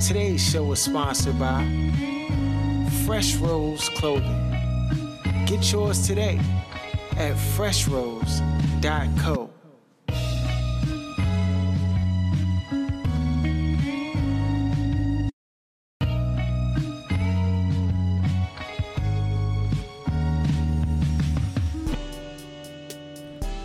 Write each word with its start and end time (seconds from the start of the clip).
Today's 0.00 0.48
show 0.48 0.70
is 0.72 0.80
sponsored 0.80 1.38
by 1.38 1.64
Fresh 3.04 3.36
Rose 3.36 3.88
Clothing. 3.90 4.56
Get 5.44 5.70
yours 5.72 6.06
today 6.06 6.40
at 7.16 7.34
freshrose.co. 7.34 9.50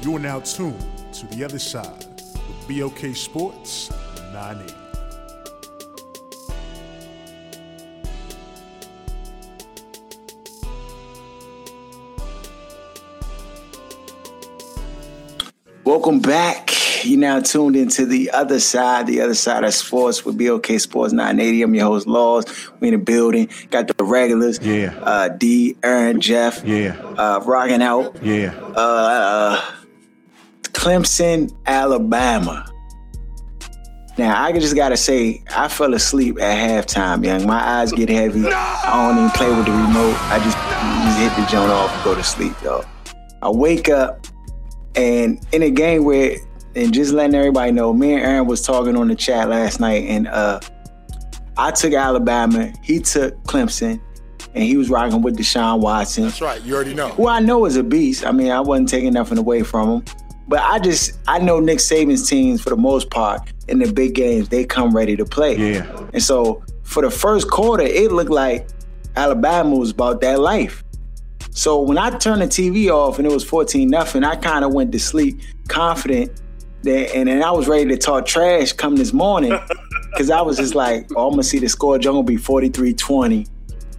You 0.02 0.16
are 0.16 0.20
now 0.20 0.40
tuned 0.40 0.84
to 1.14 1.28
the 1.28 1.46
other 1.46 1.60
side 1.60 2.06
with 2.26 2.68
BLK 2.68 3.16
Sports 3.16 3.92
980. 4.34 4.83
Welcome 15.86 16.22
back. 16.22 16.72
You 17.04 17.18
now 17.18 17.42
tuned 17.42 17.76
into 17.76 18.06
the 18.06 18.32
other 18.32 18.62
side, 18.62 19.06
the 19.06 19.20
other 19.20 19.34
side 19.34 19.66
of 19.66 19.74
sports 19.74 20.24
with 20.24 20.38
BLK 20.38 20.80
Sports 20.80 21.12
980. 21.12 21.62
I'm 21.62 21.76
your 21.76 21.84
host, 21.84 22.08
Laws. 22.08 22.46
We 22.80 22.88
in 22.88 22.94
the 22.94 23.00
building. 23.00 23.50
Got 23.70 23.90
the 23.90 24.04
regulars. 24.06 24.60
Yeah. 24.62 24.98
Uh, 25.02 25.28
D, 25.28 25.76
Aaron, 25.84 26.22
Jeff. 26.22 26.64
Yeah. 26.64 26.96
Uh, 27.18 27.42
rocking 27.46 27.82
out. 27.82 28.16
Yeah. 28.24 28.54
Uh, 28.78 29.62
Clemson, 30.72 31.54
Alabama. 31.66 32.66
Now 34.18 34.42
I 34.42 34.54
just 34.54 34.76
gotta 34.76 34.96
say, 34.96 35.44
I 35.54 35.68
fell 35.68 35.94
asleep 35.94 36.40
at 36.40 36.86
halftime, 36.86 37.26
young. 37.26 37.46
My 37.46 37.62
eyes 37.62 37.92
get 37.92 38.08
heavy. 38.08 38.46
I 38.48 39.08
don't 39.08 39.18
even 39.18 39.32
play 39.32 39.50
with 39.50 39.66
the 39.66 39.72
remote. 39.72 40.16
I 40.30 40.40
just, 40.40 40.58
just 41.04 41.20
hit 41.20 41.44
the 41.44 41.52
joint 41.52 41.72
off 41.72 41.94
and 41.94 42.04
go 42.06 42.16
to 42.16 42.24
sleep, 42.24 42.54
though. 42.62 42.86
I 43.42 43.50
wake 43.50 43.90
up 43.90 44.28
and 44.96 45.46
in 45.52 45.64
a 45.64 45.70
game 45.70 46.04
where, 46.04 46.38
and 46.76 46.94
just 46.94 47.14
letting 47.14 47.36
everybody 47.36 47.72
know, 47.72 47.94
me 47.94 48.14
and 48.14 48.24
Aaron 48.24 48.48
was 48.48 48.62
talking 48.62 48.96
on 48.96 49.08
the 49.08 49.16
chat 49.16 49.50
last 49.50 49.80
night, 49.80 50.06
and 50.06 50.28
uh, 50.28 50.60
I 51.58 51.72
took 51.72 51.94
Alabama, 51.94 52.72
he 52.82 53.00
took 53.00 53.36
Clemson, 53.44 54.02
and 54.56 54.64
he 54.64 54.78
was 54.78 54.90
rocking 54.90 55.22
with 55.22 55.38
Deshaun 55.38 55.80
Watson 55.80 56.26
That's 56.26 56.42
right. 56.42 56.62
You 56.64 56.76
already 56.76 56.94
know. 56.94 57.10
who 57.10 57.28
I 57.28 57.40
know 57.40 57.66
is 57.66 57.76
a 57.76 57.84
beast. 57.84 58.26
I 58.26 58.32
mean, 58.32 58.52
I 58.52 58.60
wasn't 58.60 58.90
taking 58.90 59.14
nothing 59.14 59.38
away 59.38 59.64
from 59.64 59.90
him. 59.90 60.06
But 60.48 60.60
I 60.60 60.78
just 60.80 61.18
I 61.28 61.40
know 61.40 61.60
Nick 61.60 61.80
Saban's 61.80 62.30
teams 62.30 62.62
for 62.62 62.70
the 62.70 62.78
most 62.78 63.10
part 63.10 63.52
in 63.68 63.80
the 63.80 63.92
big 63.92 64.14
games, 64.14 64.50
they 64.50 64.66
come 64.66 64.96
ready 64.96 65.16
to 65.16 65.26
play. 65.26 65.56
Yeah. 65.56 66.08
And 66.14 66.22
so 66.22 66.64
for 66.84 67.02
the 67.02 67.10
first 67.10 67.50
quarter, 67.50 67.84
it 67.84 68.12
looked 68.12 68.30
like 68.30 68.68
Alabama 69.16 69.76
was 69.76 69.92
about 69.92 70.22
that 70.22 70.40
life. 70.40 70.83
So 71.54 71.82
when 71.82 71.98
I 71.98 72.10
turned 72.10 72.42
the 72.42 72.48
TV 72.48 72.90
off 72.90 73.20
and 73.20 73.28
it 73.28 73.32
was 73.32 73.44
14 73.44 73.88
nothing, 73.88 74.24
I 74.24 74.36
kind 74.36 74.66
of 74.66 74.74
went 74.74 74.92
to 74.92 75.00
sleep 75.00 75.42
confident 75.68 76.42
that 76.82 77.16
and 77.16 77.30
then 77.30 77.44
I 77.44 77.52
was 77.52 77.68
ready 77.68 77.86
to 77.90 77.98
talk 77.98 78.26
trash 78.26 78.74
come 78.74 78.96
this 78.96 79.14
morning. 79.14 79.58
Cause 80.18 80.30
I 80.30 80.42
was 80.42 80.58
just 80.58 80.76
like, 80.76 81.10
oh, 81.16 81.28
I'm 81.28 81.32
gonna 81.32 81.44
see 81.44 81.58
the 81.58 81.68
score, 81.68 81.98
gonna 81.98 82.22
be 82.22 82.36
43-20 82.36 83.50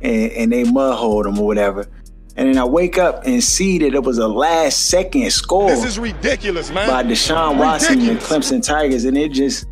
and, 0.03 0.33
and 0.33 0.53
they 0.53 0.63
mud 0.63 0.97
hold 0.97 1.27
them 1.27 1.39
or 1.39 1.47
whatever. 1.47 1.89
And 2.37 2.49
then 2.49 2.59
I 2.59 2.65
wake 2.65 2.99
up 2.99 3.25
and 3.27 3.43
see 3.43 3.79
that 3.79 3.95
it 3.95 4.03
was 4.03 4.19
a 4.19 4.29
last 4.29 4.89
second 4.89 5.31
score 5.33 5.71
This 5.71 5.85
is 5.85 5.99
ridiculous, 5.99 6.71
man. 6.71 6.89
by 6.89 7.03
Deshaun 7.03 7.59
Watson 7.59 8.01
and 8.01 8.19
the 8.19 8.23
Clemson 8.23 8.63
Tigers. 8.63 9.05
And 9.05 9.17
it 9.17 9.33
just, 9.33 9.67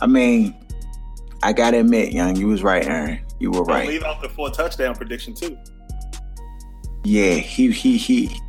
I 0.00 0.06
mean, 0.06 0.54
I 1.42 1.52
gotta 1.52 1.80
admit, 1.80 2.12
young, 2.12 2.36
you 2.36 2.48
was 2.48 2.62
right, 2.62 2.84
Aaron. 2.86 3.20
You 3.38 3.50
were 3.50 3.64
right. 3.64 3.88
leave 3.88 4.04
off 4.04 4.20
the 4.20 4.28
four 4.28 4.50
touchdown 4.50 4.94
prediction 4.94 5.34
too. 5.34 5.56
Yeah, 7.04 7.34
he 7.34 7.70
he 7.72 7.96
he 7.96 8.40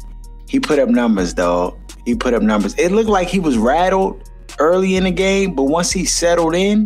he 0.48 0.59
put 0.59 0.80
up 0.80 0.90
numbers, 0.90 1.34
though. 1.34 1.78
He 2.06 2.16
put 2.16 2.34
up 2.34 2.42
numbers. 2.44 2.74
It 2.78 2.92
looked 2.92 3.09
like 3.09 3.28
he 3.28 3.40
was 3.40 3.58
rattled 3.58 4.30
early 4.59 4.96
in 4.96 5.03
the 5.06 5.12
game, 5.12 5.56
but 5.56 5.64
once 5.64 5.92
he 5.92 6.03
settled 6.06 6.56
in, 6.56 6.86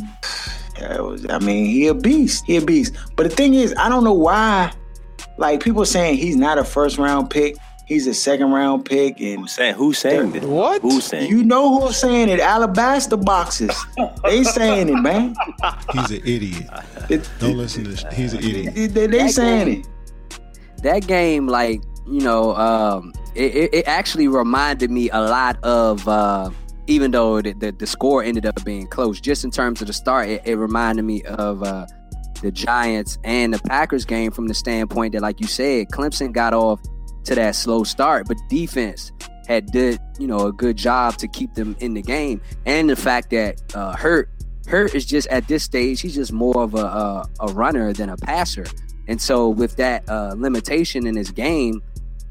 yeah, 0.78 0.96
it 0.96 1.04
was, 1.04 1.26
I 1.30 1.40
mean, 1.40 1.66
he 1.66 1.88
a 1.88 1.94
beast. 1.94 2.44
He 2.46 2.58
a 2.58 2.62
beast. 2.62 2.94
But 3.16 3.24
the 3.30 3.36
thing 3.36 3.54
is, 3.54 3.74
I 3.78 3.90
don't 3.90 4.04
know 4.04 4.14
why. 4.14 4.72
Like 5.38 5.62
people 5.64 5.86
saying 5.86 6.18
he's 6.18 6.36
not 6.36 6.58
a 6.58 6.64
first 6.64 6.98
round 6.98 7.30
pick. 7.30 7.56
He's 7.88 8.08
a 8.08 8.14
second 8.16 8.52
round 8.52 8.84
pick, 8.86 9.20
and 9.22 9.42
Who's 9.42 9.52
saying 9.52 9.76
who's 9.76 9.98
saying 10.00 10.32
this? 10.32 10.44
What? 10.44 10.82
Who's 10.82 11.06
saying? 11.06 11.30
you 11.30 11.44
know 11.44 11.80
who's 11.80 11.98
saying 11.98 12.30
it? 12.30 12.40
Alabaster 12.40 13.16
boxes. 13.18 13.76
they 14.24 14.44
saying 14.44 14.90
it, 14.90 14.96
man. 15.02 15.36
He's 15.94 16.10
an 16.12 16.22
idiot. 16.26 16.68
It- 17.10 17.30
Don't 17.40 17.58
listen 17.58 17.84
to 17.84 17.92
this. 17.92 18.04
He's 18.14 18.34
an 18.34 18.40
idiot. 18.40 18.74
They, 18.76 18.88
they, 18.88 19.08
they 19.08 19.28
saying 19.28 19.80
it. 19.82 19.88
That 20.86 21.08
game, 21.08 21.48
like 21.48 21.82
you 22.08 22.22
know, 22.22 22.56
um, 22.56 23.14
it, 23.34 23.74
it, 23.74 23.88
actually 23.88 24.28
reminded 24.28 24.92
me 24.92 25.10
a 25.10 25.22
lot 25.22 25.62
of. 25.64 26.08
Uh, 26.08 26.50
even 26.88 27.10
though 27.10 27.42
the, 27.42 27.52
the, 27.54 27.72
the 27.72 27.88
score 27.88 28.24
ended 28.24 28.46
up 28.46 28.64
being 28.64 28.86
close, 28.86 29.20
just 29.20 29.44
in 29.44 29.50
terms 29.50 29.82
of 29.82 29.88
the 29.88 29.94
start, 29.94 30.30
it, 30.30 30.42
it 30.46 30.56
reminded 30.56 31.02
me 31.02 31.24
of 31.24 31.64
uh, 31.64 31.88
the 32.44 32.52
Giants 32.52 33.18
and 33.24 33.56
the 33.56 33.60
Packers 33.60 34.06
game 34.06 34.30
from 34.30 34.48
the 34.48 34.54
standpoint 34.54 35.14
that, 35.14 35.22
like 35.24 35.40
you 35.40 35.48
said, 35.48 35.88
Clemson 35.90 36.32
got 36.32 36.54
off 36.54 36.80
to 37.24 37.34
that 37.34 37.56
slow 37.56 37.84
start, 37.84 38.28
but 38.28 38.38
defense 38.50 39.12
had 39.48 39.68
did 39.72 40.00
you 40.20 40.28
know 40.28 40.48
a 40.48 40.52
good 40.52 40.76
job 40.76 41.18
to 41.18 41.28
keep 41.28 41.54
them 41.56 41.76
in 41.80 41.94
the 41.94 42.02
game, 42.02 42.42
and 42.66 42.90
the 42.90 42.96
fact 42.96 43.32
that 43.32 43.62
uh, 43.74 43.96
Hurt 43.96 44.30
Hurt 44.68 44.94
is 44.96 45.06
just 45.06 45.28
at 45.30 45.48
this 45.48 45.64
stage 45.64 46.02
he's 46.02 46.16
just 46.16 46.32
more 46.32 46.62
of 46.62 46.76
a 46.76 46.78
a, 46.78 47.26
a 47.42 47.48
runner 47.54 47.94
than 47.94 48.10
a 48.10 48.18
passer, 48.18 48.66
and 49.08 49.22
so 49.22 49.50
with 49.50 49.76
that 49.78 50.08
uh, 50.10 50.34
limitation 50.38 51.06
in 51.08 51.16
his 51.16 51.32
game, 51.32 51.82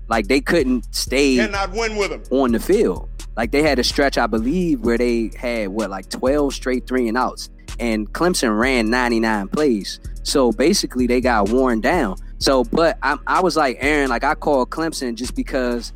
like 0.09 0.29
they 0.29 0.41
couldn't 0.41 0.93
stay 0.95 1.37
Cannot 1.37 1.73
win 1.73 1.97
with 1.97 2.11
him. 2.11 2.23
on 2.31 2.53
the 2.53 2.61
field. 2.61 3.09
Like 3.37 3.51
they 3.51 3.63
had 3.63 3.79
a 3.79 3.85
stretch, 3.85 4.17
I 4.19 4.27
believe, 4.27 4.81
where 4.81 4.99
they 4.99 5.31
had 5.37 5.69
what 5.69 5.91
like 5.91 6.09
12 6.09 6.55
straight 6.55 6.87
three 6.87 7.09
and 7.09 7.17
outs, 7.17 7.51
and 7.81 8.13
Clemson 8.13 8.59
ran 8.59 8.91
99 8.91 9.49
plays. 9.49 9.99
So 10.23 10.53
basically, 10.53 11.07
they 11.07 11.21
got 11.21 11.49
worn 11.49 11.81
down. 11.81 12.17
So, 12.39 12.65
but 12.65 12.99
I, 13.03 13.17
I 13.27 13.41
was 13.41 13.57
like 13.57 13.79
Aaron, 13.81 14.11
like 14.11 14.25
I 14.25 14.35
called 14.35 14.71
Clemson 14.71 15.15
just 15.15 15.35
because 15.35 15.93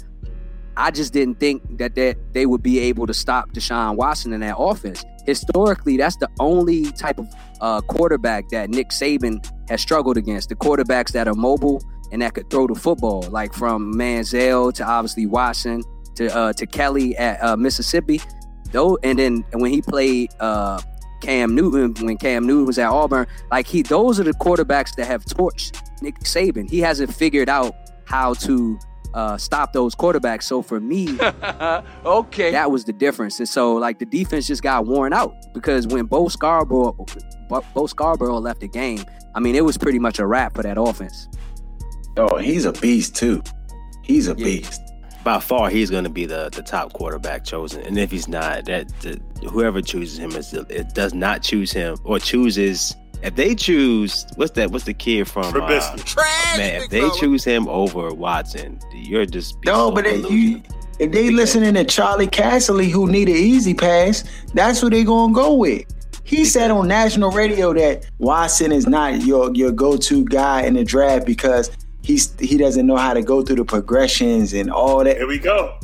I 0.77 0.91
just 0.91 1.13
didn't 1.13 1.39
think 1.41 1.79
that 1.79 1.95
that 1.95 2.17
they 2.33 2.47
would 2.47 2.63
be 2.63 2.79
able 2.81 3.07
to 3.07 3.15
stop 3.15 3.51
Deshaun 3.53 3.97
Watson 3.97 4.33
in 4.33 4.41
that 4.41 4.57
offense. 4.57 5.05
Historically, 5.29 5.99
that's 5.99 6.17
the 6.17 6.31
only 6.41 6.91
type 6.93 7.19
of 7.19 7.29
uh, 7.61 7.83
quarterback 7.83 8.49
that 8.49 8.71
Nick 8.71 8.89
Saban 8.89 9.47
has 9.69 9.83
struggled 9.83 10.17
against. 10.17 10.49
The 10.49 10.57
quarterbacks 10.57 11.13
that 11.13 11.29
are 11.29 11.35
mobile 11.35 11.83
and 12.11 12.23
that 12.23 12.33
could 12.33 12.49
throw 12.49 12.67
the 12.67 12.75
football, 12.75 13.21
like 13.31 13.53
from 13.53 13.93
Manziel 13.93 14.73
to 14.73 14.85
obviously 14.87 15.27
Watson 15.27 15.83
to 16.15 16.35
uh, 16.35 16.55
to 16.55 16.65
Kelly 16.65 17.15
at 17.19 17.45
uh, 17.45 17.59
Mississippi. 17.59 18.23
Though, 18.73 18.99
and 19.03 19.19
then 19.19 19.45
when 19.53 19.71
he 19.71 19.83
played 19.83 20.31
uh, 20.41 20.81
Cam 21.21 21.55
Newton, 21.55 22.07
when 22.07 22.17
Cam 22.17 22.47
Newton 22.47 22.65
was 22.65 22.79
at 22.79 22.89
Auburn, 22.89 23.27
like 23.51 23.67
he, 23.67 23.83
those 23.83 24.19
are 24.19 24.25
the 24.25 24.33
quarterbacks 24.33 24.95
that 24.95 25.07
have 25.07 25.27
torched 25.27 25.79
Nick 26.01 26.21
Saban. 26.21 26.71
He 26.71 26.79
hasn't 26.81 27.15
figured 27.15 27.51
out 27.51 27.75
how 28.07 28.33
to 28.33 28.79
uh, 29.15 29.37
stop 29.37 29.73
those 29.73 29.95
quarterbacks. 29.95 30.45
So 30.45 30.63
for 30.63 30.81
me, 30.81 31.19
Okay. 32.05 32.51
that 32.53 32.71
was 32.71 32.85
the 32.85 32.93
difference. 32.93 33.39
And 33.39 33.49
so 33.49 33.75
like 33.75 33.99
the 33.99 34.07
defense 34.07 34.47
just 34.47 34.63
got 34.63 34.87
worn 34.87 35.13
out 35.13 35.35
because 35.55 35.87
when 35.87 36.07
Bo 36.07 36.29
Scarborough, 36.29 36.97
Bo 37.49 37.65
Bo 37.75 37.87
Scarborough 37.87 38.39
left 38.39 38.61
the 38.61 38.69
game, 38.69 39.05
I 39.35 39.41
mean 39.41 39.55
it 39.55 39.65
was 39.65 39.77
pretty 39.79 39.99
much 39.99 40.19
a 40.19 40.27
wrap 40.27 40.55
for 40.55 40.63
that 40.63 40.79
offense. 40.81 41.29
Oh, 42.17 42.37
he's 42.37 42.65
a 42.65 42.73
beast 42.73 43.15
too. 43.17 43.43
He's 44.03 44.29
a 44.29 44.35
Yeah. 44.37 44.45
beast. 44.45 44.81
By 45.25 45.41
far, 45.41 45.69
he's 45.69 45.91
going 45.91 46.05
to 46.05 46.11
be 46.11 46.25
the, 46.27 46.49
the 46.53 46.63
top 46.63 46.93
quarterback 46.95 47.45
chosen. 47.45 47.83
And 47.83 47.99
if 47.99 48.11
he's 48.11 48.29
not, 48.29 48.65
that 48.67 48.89
the, 49.01 49.21
whoever 49.51 49.83
chooses 49.83 50.19
him 50.19 50.31
is 50.33 50.55
it 50.55 50.95
does 50.95 51.13
not 51.13 51.43
choose 51.43 51.71
him 51.73 51.97
or 52.05 52.19
chooses. 52.19 52.95
If 53.23 53.35
they 53.35 53.55
choose, 53.55 54.25
what's 54.37 54.53
that? 54.53 54.71
What's 54.71 54.85
the 54.85 54.95
kid 54.95 55.29
from? 55.29 55.45
Uh, 55.47 55.53
Trubisky. 55.53 56.17
man, 56.57 56.83
if 56.83 56.91
they 56.91 57.09
choose 57.19 57.43
him 57.45 57.67
over 57.69 58.13
Watson, 58.15 58.79
you're 58.95 59.27
just 59.27 59.57
No, 59.65 59.89
so 59.89 59.91
but 59.93 60.07
it, 60.07 60.23
delusional. 60.23 60.33
you, 60.33 60.63
if 61.01 61.11
they 61.13 61.31
listening 61.31 61.75
to 61.75 61.85
Charley 61.85 62.27
Casserly, 62.29 62.91
who 62.91 63.11
need 63.11 63.29
an 63.29 63.35
easy 63.37 63.75
pass, 63.75 64.25
that's 64.55 64.81
who 64.81 64.89
they 64.91 65.03
gonna 65.05 65.33
go 65.35 65.55
with. 65.55 65.85
He 66.25 66.45
said 66.45 66.71
on 66.71 66.87
national 66.89 67.31
radio 67.31 67.73
that 67.73 68.07
Watson 68.19 68.71
is 68.71 68.87
not 68.87 69.23
your 69.23 69.53
your 69.55 69.73
go 69.73 69.97
to 69.97 70.25
guy 70.27 70.63
in 70.63 70.75
the 70.75 70.85
draft 70.85 71.25
because 71.27 71.71
he's 72.03 72.39
he 72.39 72.57
doesn't 72.57 72.87
know 72.87 72.97
how 72.97 73.15
to 73.15 73.23
go 73.23 73.43
through 73.43 73.57
the 73.57 73.65
progressions 73.65 74.53
and 74.53 74.71
all 74.71 75.03
that. 75.05 75.17
Here 75.17 75.27
we 75.27 75.39
go. 75.39 75.79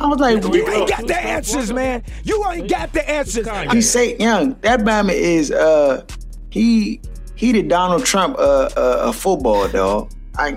I 0.00 0.06
was 0.06 0.18
like, 0.20 0.42
we 0.44 0.58
You 0.58 0.68
ain't 0.68 0.88
got 0.88 1.06
the 1.06 1.16
answers, 1.16 1.72
man. 1.72 2.02
You 2.24 2.44
ain't 2.50 2.68
got 2.68 2.92
the 2.92 3.08
answers. 3.08 3.46
he 3.72 3.80
say 3.80 4.16
young 4.18 4.56
that 4.60 4.80
Bama 4.80 5.12
is 5.12 5.50
uh 5.50 6.04
he 6.54 7.00
he 7.34 7.50
the 7.50 7.64
Donald 7.64 8.04
Trump 8.06 8.38
uh, 8.38 8.70
uh, 8.76 9.08
uh 9.08 9.12
football 9.12 9.66
dog. 9.68 10.12
I 10.38 10.56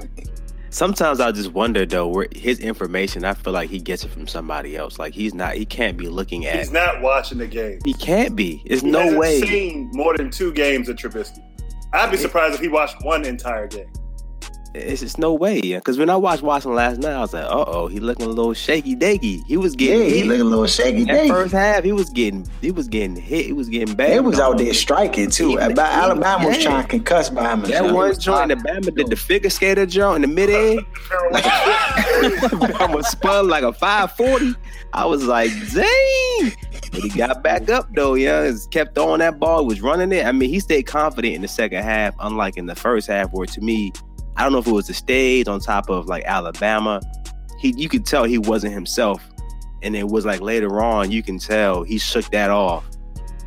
Sometimes 0.70 1.20
I 1.20 1.32
just 1.32 1.54
wonder 1.54 1.88
though, 1.88 2.08
where 2.08 2.28
his 2.36 2.60
information, 2.60 3.26
I 3.26 3.34
feel 3.34 3.52
like 3.52 3.70
he 3.72 3.80
gets 3.80 4.04
it 4.04 4.10
from 4.10 4.28
somebody 4.28 4.78
else. 4.78 5.00
Like 5.00 5.16
he's 5.16 5.34
not, 5.34 5.56
he 5.56 5.66
can't 5.66 5.98
be 5.98 6.08
looking 6.08 6.46
at. 6.46 6.56
He's 6.56 6.72
not 6.72 7.02
watching 7.02 7.40
the 7.40 7.48
game. 7.48 7.80
He 7.84 7.94
can't 7.94 8.36
be. 8.36 8.62
There's 8.68 8.82
He 8.82 8.92
no 8.92 9.00
hasn't 9.00 9.20
way. 9.20 9.42
Seen 9.42 9.90
more 9.94 10.16
than 10.16 10.30
two 10.30 10.54
games 10.54 10.88
of 10.88 10.98
Trubisky. 10.98 11.44
I'd 11.94 12.12
be 12.12 12.18
surprised 12.18 12.54
if 12.54 12.62
he 12.62 12.68
watched 12.68 13.04
one 13.04 13.26
entire 13.26 13.66
game. 13.66 13.90
It's 14.78 15.02
just 15.02 15.18
no 15.18 15.34
way. 15.34 15.60
Yeah, 15.64 15.78
because 15.78 15.98
when 15.98 16.10
I 16.10 16.16
watched 16.16 16.44
Watson 16.44 16.74
last 16.76 17.00
night, 17.00 17.14
I 17.14 17.20
was 17.20 17.34
like, 17.34 17.44
uh 17.46 17.66
oh, 17.68 17.88
he 17.88 18.00
looking 18.00 18.26
a 18.26 18.30
little 18.30 18.54
shaky 18.54 18.96
daky. 18.96 19.44
He 19.46 19.58
was 19.58 19.74
Yeah, 19.74 19.94
getting 19.96 20.10
he 20.10 20.18
hit. 20.20 20.28
look 20.28 20.40
a 20.40 20.44
little 20.44 20.68
shaky. 20.68 21.04
that 21.06 21.28
first 21.28 21.54
half, 21.54 21.84
he 21.84 21.92
was 21.92 22.10
getting, 22.10 22.48
he 22.62 22.72
was 22.72 22.88
getting 22.88 23.16
hit. 23.16 23.46
He 23.46 23.54
was 23.54 23.70
getting 23.70 23.96
bad. 23.96 24.12
They 24.12 24.20
was 24.20 24.40
out 24.40 24.58
there 24.58 24.74
striking 24.74 25.30
too. 25.30 25.50
He- 25.50 25.56
About 25.58 25.94
Alabama 25.94 26.48
was 26.48 26.58
yeah. 26.58 26.64
trying 26.64 26.88
to 26.88 27.00
concuss 27.00 27.34
by 27.34 27.52
him. 27.54 27.62
That 27.64 27.94
one 27.94 28.18
joint, 28.20 28.50
the 28.50 28.56
Bama 28.56 28.96
did 28.96 29.08
the 29.10 29.16
figure 29.16 29.50
skater 29.50 29.86
joint 29.86 30.24
in 30.24 30.30
the 30.30 30.36
mid 30.36 30.50
air. 30.50 30.78
Bama 31.72 33.04
spun 33.06 33.48
like 33.48 33.64
a 33.64 33.74
540. 33.74 34.56
I 34.94 35.06
was 35.06 35.24
like, 35.26 35.52
dang. 35.74 36.54
But 36.92 37.02
he 37.02 37.10
got 37.10 37.44
back 37.44 37.70
up 37.70 37.88
though, 37.94 38.14
yeah. 38.14 38.48
Just 38.48 38.72
kept 38.72 38.96
throwing 38.96 39.20
that 39.20 39.40
ball, 39.40 39.66
was 39.66 39.82
running 39.82 40.12
it. 40.12 40.26
I 40.26 40.32
mean, 40.32 40.50
he 40.50 40.60
stayed 40.60 40.84
confident 40.84 41.36
in 41.36 41.42
the 41.42 41.48
second 41.48 41.84
half, 41.84 42.16
unlike 42.20 42.58
in 42.58 42.66
the 42.66 42.76
first 42.76 43.08
half, 43.08 43.32
where 43.34 43.46
to 43.48 43.62
me, 43.62 43.92
I 44.38 44.44
don't 44.44 44.52
know 44.52 44.60
if 44.60 44.68
it 44.68 44.72
was 44.72 44.88
the 44.88 44.94
stage 44.94 45.48
on 45.48 45.60
top 45.60 45.90
of 45.90 46.08
like 46.08 46.24
Alabama. 46.26 47.02
He 47.60 47.74
you 47.76 47.90
could 47.90 48.06
tell 48.06 48.24
he 48.24 48.38
wasn't 48.38 48.74
himself. 48.74 49.28
And 49.84 49.96
it 49.96 50.08
was 50.08 50.26
like 50.26 50.42
later 50.42 50.82
on, 50.82 51.12
you 51.12 51.22
can 51.22 51.38
tell 51.40 51.84
he 51.84 51.98
shook 51.98 52.26
that 52.32 52.50
off. 52.50 52.86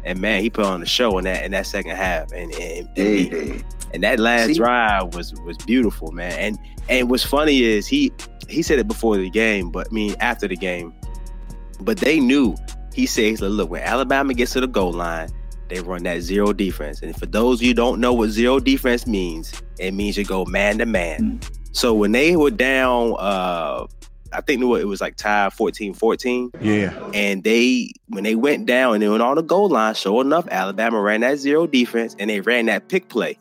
And 0.04 0.20
man, 0.20 0.42
he 0.42 0.50
put 0.50 0.64
on 0.64 0.80
the 0.80 0.86
show 0.86 1.18
in 1.18 1.24
that 1.24 1.44
in 1.44 1.52
that 1.52 1.66
second 1.66 1.96
half. 1.96 2.32
And, 2.32 2.52
and, 2.54 2.88
he- 2.96 3.62
and 3.92 4.02
that 4.04 4.20
last 4.20 4.48
See? 4.48 4.54
drive 4.54 5.14
was 5.14 5.34
was 5.42 5.56
beautiful, 5.58 6.12
man. 6.12 6.32
And 6.32 6.58
and 6.88 7.10
what's 7.10 7.24
funny 7.24 7.62
is 7.62 7.86
he 7.86 8.12
he 8.48 8.62
said 8.62 8.78
it 8.78 8.88
before 8.88 9.16
the 9.16 9.30
game, 9.30 9.70
but 9.70 9.88
I 9.90 9.94
mean 9.94 10.14
after 10.20 10.46
the 10.48 10.56
game. 10.56 10.92
But 11.80 11.98
they 11.98 12.20
knew. 12.20 12.54
He 12.92 13.06
says, 13.06 13.40
look, 13.40 13.70
when 13.70 13.82
Alabama 13.82 14.34
gets 14.34 14.52
to 14.54 14.60
the 14.60 14.66
goal 14.66 14.92
line, 14.92 15.28
they 15.70 15.80
run 15.80 16.02
that 16.04 16.20
zero 16.20 16.52
defense. 16.52 17.00
And 17.02 17.16
for 17.16 17.26
those 17.26 17.58
of 17.60 17.62
you 17.62 17.68
who 17.70 17.74
don't 17.74 18.00
know 18.00 18.12
what 18.12 18.28
zero 18.30 18.60
defense 18.60 19.06
means, 19.06 19.52
it 19.78 19.92
means 19.94 20.16
you 20.18 20.24
go 20.24 20.44
man 20.44 20.78
to 20.78 20.86
man. 20.86 21.40
So 21.72 21.94
when 21.94 22.12
they 22.12 22.36
were 22.36 22.50
down, 22.50 23.14
uh, 23.18 23.86
I 24.32 24.40
think 24.42 24.62
it 24.62 24.64
was- 24.66 25.00
like 25.00 25.16
tied 25.16 25.52
14-14 25.52 26.50
Yeah. 26.60 26.92
and 27.14 27.42
they 27.42 27.90
when 28.08 28.22
they 28.24 28.34
went 28.34 28.66
down 28.66 28.94
and 28.94 29.02
they 29.02 29.08
went 29.08 29.22
on 29.22 29.36
the 29.36 29.42
goal 29.42 29.68
line, 29.68 29.94
sure 29.94 30.20
enough, 30.20 30.46
Alabama 30.50 31.00
ran 31.00 31.20
that 31.22 31.38
zero 31.38 31.66
defense 31.66 32.14
and 32.18 32.28
they 32.30 32.40
ran 32.40 32.66
that 32.66 32.88
pick 32.88 33.08
play. 33.08 33.38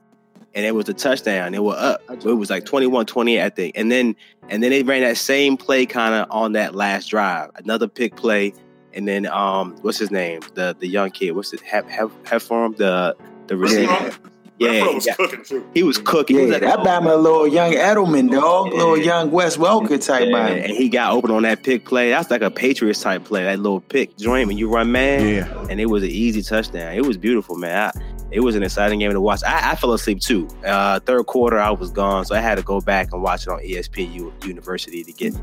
And 0.55 0.65
it 0.65 0.73
was 0.73 0.89
a 0.89 0.93
touchdown. 0.93 1.51
They 1.51 1.59
were 1.59 1.75
up. 1.77 2.01
So 2.21 2.29
it 2.29 2.33
was 2.35 2.49
like 2.49 2.65
21-28, 2.65 3.39
I 3.43 3.49
think. 3.49 3.77
And 3.77 3.91
then 3.91 4.15
and 4.49 4.63
then 4.63 4.71
they 4.71 4.81
ran 4.81 5.01
that 5.01 5.17
same 5.17 5.57
play 5.57 5.85
kind 5.85 6.15
of 6.15 6.25
on 6.31 6.53
that 6.53 6.73
last 6.73 7.07
drive. 7.09 7.51
Another 7.55 7.87
pick 7.87 8.15
play. 8.15 8.53
And 8.93 9.07
then 9.07 9.25
um 9.27 9.75
what's 9.81 9.97
his 9.97 10.11
name? 10.11 10.41
The 10.55 10.75
the 10.79 10.87
young 10.87 11.11
kid. 11.11 11.31
What's 11.31 11.53
it? 11.53 11.61
Have 11.61 11.87
have 11.89 12.11
have 12.25 12.43
for 12.43 12.65
him? 12.65 12.73
The 12.73 13.15
the 13.47 13.57
receiver. 13.57 14.11
Yeah, 14.57 14.71
Renfrow 14.71 14.89
he, 14.89 14.95
was 14.95 15.05
got- 15.05 15.17
cooking 15.17 15.43
too. 15.45 15.69
he 15.73 15.83
was 15.83 15.97
cooking. 15.99 16.35
He 16.35 16.41
Yeah, 16.41 16.49
was 16.49 16.61
like, 16.61 16.61
that 16.63 16.79
Bama 16.79 17.03
my 17.05 17.13
little 17.13 17.47
young 17.47 17.71
Edelman 17.71 18.29
dog, 18.29 18.73
little 18.73 18.97
young 18.97 19.31
Wes 19.31 19.55
Welker 19.55 20.05
type 20.05 20.27
Yeah, 20.27 20.33
Bama. 20.35 20.63
and 20.65 20.71
he 20.73 20.89
got 20.89 21.13
open 21.13 21.31
on 21.31 21.43
that 21.43 21.63
pick 21.63 21.85
play. 21.85 22.09
That's 22.09 22.29
like 22.29 22.41
a 22.41 22.51
Patriots 22.51 23.01
type 23.01 23.23
play. 23.23 23.43
That 23.45 23.59
little 23.59 23.79
pick 23.79 24.17
joint 24.17 24.49
when 24.49 24.57
you 24.57 24.69
run 24.69 24.91
man. 24.91 25.25
Yeah. 25.35 25.65
and 25.69 25.79
it 25.79 25.85
was 25.85 26.03
an 26.03 26.09
easy 26.09 26.41
touchdown. 26.41 26.93
It 26.93 27.05
was 27.05 27.15
beautiful, 27.15 27.55
man. 27.55 27.89
I, 27.95 28.01
it 28.31 28.41
was 28.41 28.55
an 28.57 28.63
exciting 28.63 28.99
game 28.99 29.11
to 29.13 29.21
watch. 29.21 29.41
I, 29.47 29.71
I 29.71 29.75
fell 29.75 29.93
asleep 29.93 30.19
too. 30.19 30.45
Uh, 30.65 30.99
third 30.99 31.25
quarter, 31.27 31.57
I 31.57 31.71
was 31.71 31.89
gone, 31.89 32.25
so 32.25 32.35
I 32.35 32.39
had 32.41 32.55
to 32.55 32.61
go 32.61 32.81
back 32.81 33.13
and 33.13 33.23
watch 33.23 33.43
it 33.43 33.49
on 33.49 33.59
ESPN 33.59 34.13
U- 34.13 34.33
University 34.45 35.05
to 35.05 35.11
get 35.13 35.33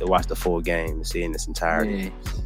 to 0.00 0.06
watch 0.06 0.26
the 0.26 0.34
full 0.34 0.60
game 0.60 0.90
and 0.90 1.06
see 1.06 1.22
in 1.22 1.32
its 1.32 1.46
entirety. 1.46 2.12
Yeah. 2.24 2.42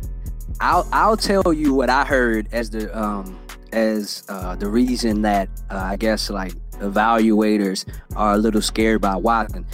I'll 0.61 0.89
I'll 0.93 1.17
tell 1.17 1.53
you 1.53 1.75
what 1.75 1.91
I 1.91 2.05
heard 2.05 2.49
as 2.53 2.71
the 2.71 2.97
um 2.99 3.39
as 3.73 4.25
uh 4.29 4.57
the 4.57 4.69
reason 4.69 5.23
that 5.23 5.49
uh, 5.71 5.77
I 5.77 5.97
guess 5.97 6.31
like 6.31 6.53
evaluators 6.79 7.85
are 8.17 8.35
a 8.35 8.39
little 8.39 8.63
scared 8.63 9.01
by 9.01 9.17
Watson. 9.17 9.67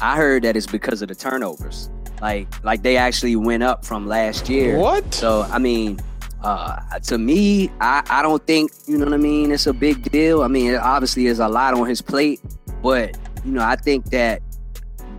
I 0.00 0.16
heard 0.16 0.44
that 0.44 0.56
it's 0.56 0.66
because 0.66 1.02
of 1.02 1.08
the 1.08 1.14
turnovers. 1.14 1.90
Like 2.20 2.48
like 2.64 2.82
they 2.82 2.96
actually 2.96 3.36
went 3.36 3.62
up 3.62 3.84
from 3.84 4.06
last 4.06 4.48
year. 4.48 4.78
What? 4.78 5.12
So 5.12 5.42
I 5.50 5.58
mean, 5.58 5.98
uh, 6.42 6.98
to 7.00 7.18
me, 7.18 7.70
I, 7.80 8.02
I 8.08 8.22
don't 8.22 8.44
think 8.46 8.70
you 8.86 8.96
know 8.96 9.06
what 9.06 9.14
I 9.14 9.18
mean. 9.18 9.50
It's 9.50 9.66
a 9.66 9.72
big 9.72 10.10
deal. 10.10 10.42
I 10.42 10.48
mean, 10.48 10.72
it 10.72 10.80
obviously 10.80 11.26
is 11.26 11.40
a 11.40 11.48
lot 11.48 11.74
on 11.74 11.88
his 11.88 12.00
plate, 12.00 12.40
but 12.82 13.16
you 13.44 13.52
know, 13.52 13.62
I 13.62 13.76
think 13.76 14.06
that 14.10 14.42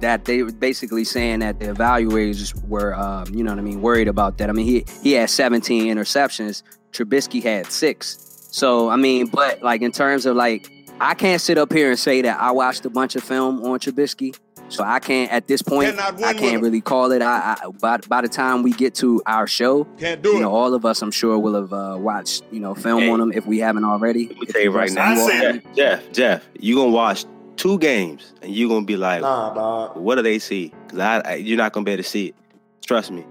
that 0.02 0.26
they 0.26 0.44
were 0.44 0.52
basically 0.52 1.04
saying 1.04 1.40
that 1.40 1.60
the 1.60 1.68
evaluators 1.68 2.54
were, 2.68 2.94
um, 2.96 3.26
you 3.34 3.44
know 3.44 3.52
what 3.52 3.60
I 3.60 3.64
mean, 3.64 3.82
worried 3.82 4.08
about 4.08 4.38
that. 4.40 4.50
I 4.50 4.54
mean, 4.54 4.66
he 4.66 4.86
he 5.04 5.14
had 5.14 5.30
17 5.30 5.86
interceptions. 5.94 6.64
Trubisky 6.92 7.42
had 7.44 7.68
six. 7.72 8.18
So 8.52 8.90
I 8.90 8.96
mean, 8.96 9.28
but 9.28 9.62
like 9.62 9.82
in 9.82 9.92
terms 9.92 10.26
of 10.26 10.36
like, 10.36 10.72
I 11.00 11.14
can't 11.14 11.40
sit 11.42 11.58
up 11.58 11.72
here 11.72 11.90
and 11.92 12.00
say 12.00 12.22
that 12.24 12.40
I 12.40 12.52
watched 12.52 12.86
a 12.86 12.90
bunch 12.90 13.16
of 13.16 13.24
film 13.24 13.64
on 13.66 13.80
Trubisky. 13.80 14.38
So 14.70 14.84
I 14.84 15.00
can't 15.00 15.32
at 15.32 15.48
this 15.48 15.64
point. 15.64 15.98
I 16.00 16.34
can't 16.34 16.62
really 16.62 16.82
call 16.82 17.12
it. 17.12 17.24
I, 17.24 17.58
I 17.64 17.70
by 17.82 17.98
by 18.08 18.22
the 18.22 18.28
time 18.28 18.62
we 18.62 18.72
get 18.72 18.94
to 18.96 19.20
our 19.26 19.48
show, 19.48 19.86
Can't 19.98 20.22
do 20.22 20.30
you 20.30 20.38
it. 20.38 20.42
know, 20.42 20.52
all 20.54 20.76
of 20.76 20.86
us, 20.86 21.02
I'm 21.02 21.10
sure, 21.10 21.40
will 21.40 21.56
have 21.56 21.74
uh, 21.74 21.98
watched, 22.00 22.44
you 22.52 22.60
know, 22.60 22.76
film 22.76 23.02
Hey. 23.02 23.10
on 23.10 23.20
them 23.20 23.32
if 23.34 23.48
we 23.48 23.58
haven't 23.58 23.84
already. 23.84 24.28
Let 24.28 24.38
me 24.38 24.46
tell 24.46 24.62
you 24.62 24.70
right 24.72 24.92
now, 24.92 25.16
Jeff, 25.28 25.76
Jeff, 25.76 26.12
Jeff, 26.12 26.50
you 26.60 26.76
gonna 26.76 26.92
watch 26.92 27.26
two 27.60 27.78
games 27.78 28.34
and 28.42 28.56
you're 28.56 28.70
gonna 28.70 28.86
be 28.86 28.98
like, 28.98 29.22
Nah, 29.22 29.54
dog. 29.54 29.98
what 29.98 30.16
do 30.16 30.22
they 30.24 30.40
see? 30.40 30.74
Because 30.88 31.00
I, 31.00 31.20
I, 31.20 31.36
you're 31.36 31.58
not 31.58 31.74
gonna 31.74 31.84
be 31.84 31.92
able 31.92 32.02
to 32.04 32.10
see 32.10 32.28
it. 32.30 32.36
Trust 32.86 33.12
me. 33.12 33.26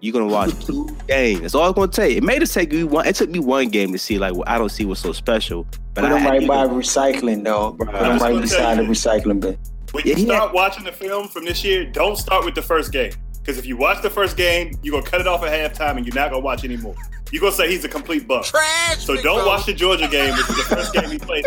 You're 0.00 0.14
gonna 0.14 0.26
watch 0.26 0.50
two 0.66 0.88
games. 1.06 1.42
That's 1.42 1.54
all 1.54 1.68
it's 1.68 1.76
gonna 1.76 1.92
take. 1.92 2.16
It 2.16 2.22
may 2.24 2.38
just 2.38 2.54
take 2.54 2.72
you 2.72 2.86
one. 2.86 3.06
It 3.06 3.14
took 3.14 3.28
me 3.30 3.38
one 3.38 3.68
game 3.68 3.92
to 3.92 3.98
see 3.98 4.18
like 4.18 4.32
well, 4.34 4.44
I 4.46 4.56
don't 4.58 4.70
see 4.70 4.84
what's 4.86 5.00
so 5.00 5.12
special. 5.12 5.66
But 5.94 6.02
Put 6.02 6.04
I 6.04 6.08
them 6.10 6.18
had 6.22 6.28
right 6.30 6.40
to 6.40 6.46
by 6.46 6.66
go- 6.66 6.72
recycling, 6.74 7.44
dog. 7.44 7.78
Put 7.78 7.86
them 7.88 7.96
I'm 7.96 8.12
just 8.12 8.22
right 8.24 8.30
gonna 8.30 8.40
beside 8.40 8.78
the 8.78 8.82
recycling 8.84 9.40
bin. 9.40 9.58
When 9.92 10.04
you 10.06 10.12
Yeah, 10.12 10.16
he 10.18 10.24
start 10.24 10.54
watching 10.54 10.84
the 10.84 10.92
film 10.92 11.28
from 11.28 11.44
this 11.44 11.62
year, 11.64 11.84
don't 11.84 12.16
start 12.16 12.44
with 12.44 12.54
the 12.54 12.62
first 12.62 12.92
game. 12.92 13.12
Because 13.40 13.58
if 13.58 13.66
you 13.66 13.76
watch 13.76 14.00
the 14.02 14.10
first 14.10 14.36
game, 14.36 14.72
you're 14.82 14.92
gonna 14.98 15.10
cut 15.10 15.20
it 15.20 15.26
off 15.26 15.42
at 15.44 15.52
halftime 15.52 15.96
and 15.98 16.06
you're 16.06 16.14
not 16.14 16.30
gonna 16.30 16.42
watch 16.44 16.64
anymore. 16.64 16.94
You're 17.32 17.40
gonna 17.40 17.52
say 17.52 17.68
he's 17.70 17.84
a 17.84 17.88
complete 17.88 18.26
bust. 18.26 18.54
So 18.98 19.16
don't 19.20 19.44
watch 19.46 19.66
the 19.66 19.74
Georgia 19.74 20.08
game, 20.08 20.32
which 20.32 20.48
is 20.48 20.56
the 20.56 20.76
first 20.76 20.92
game 20.94 21.10
he 21.10 21.18
played. 21.18 21.44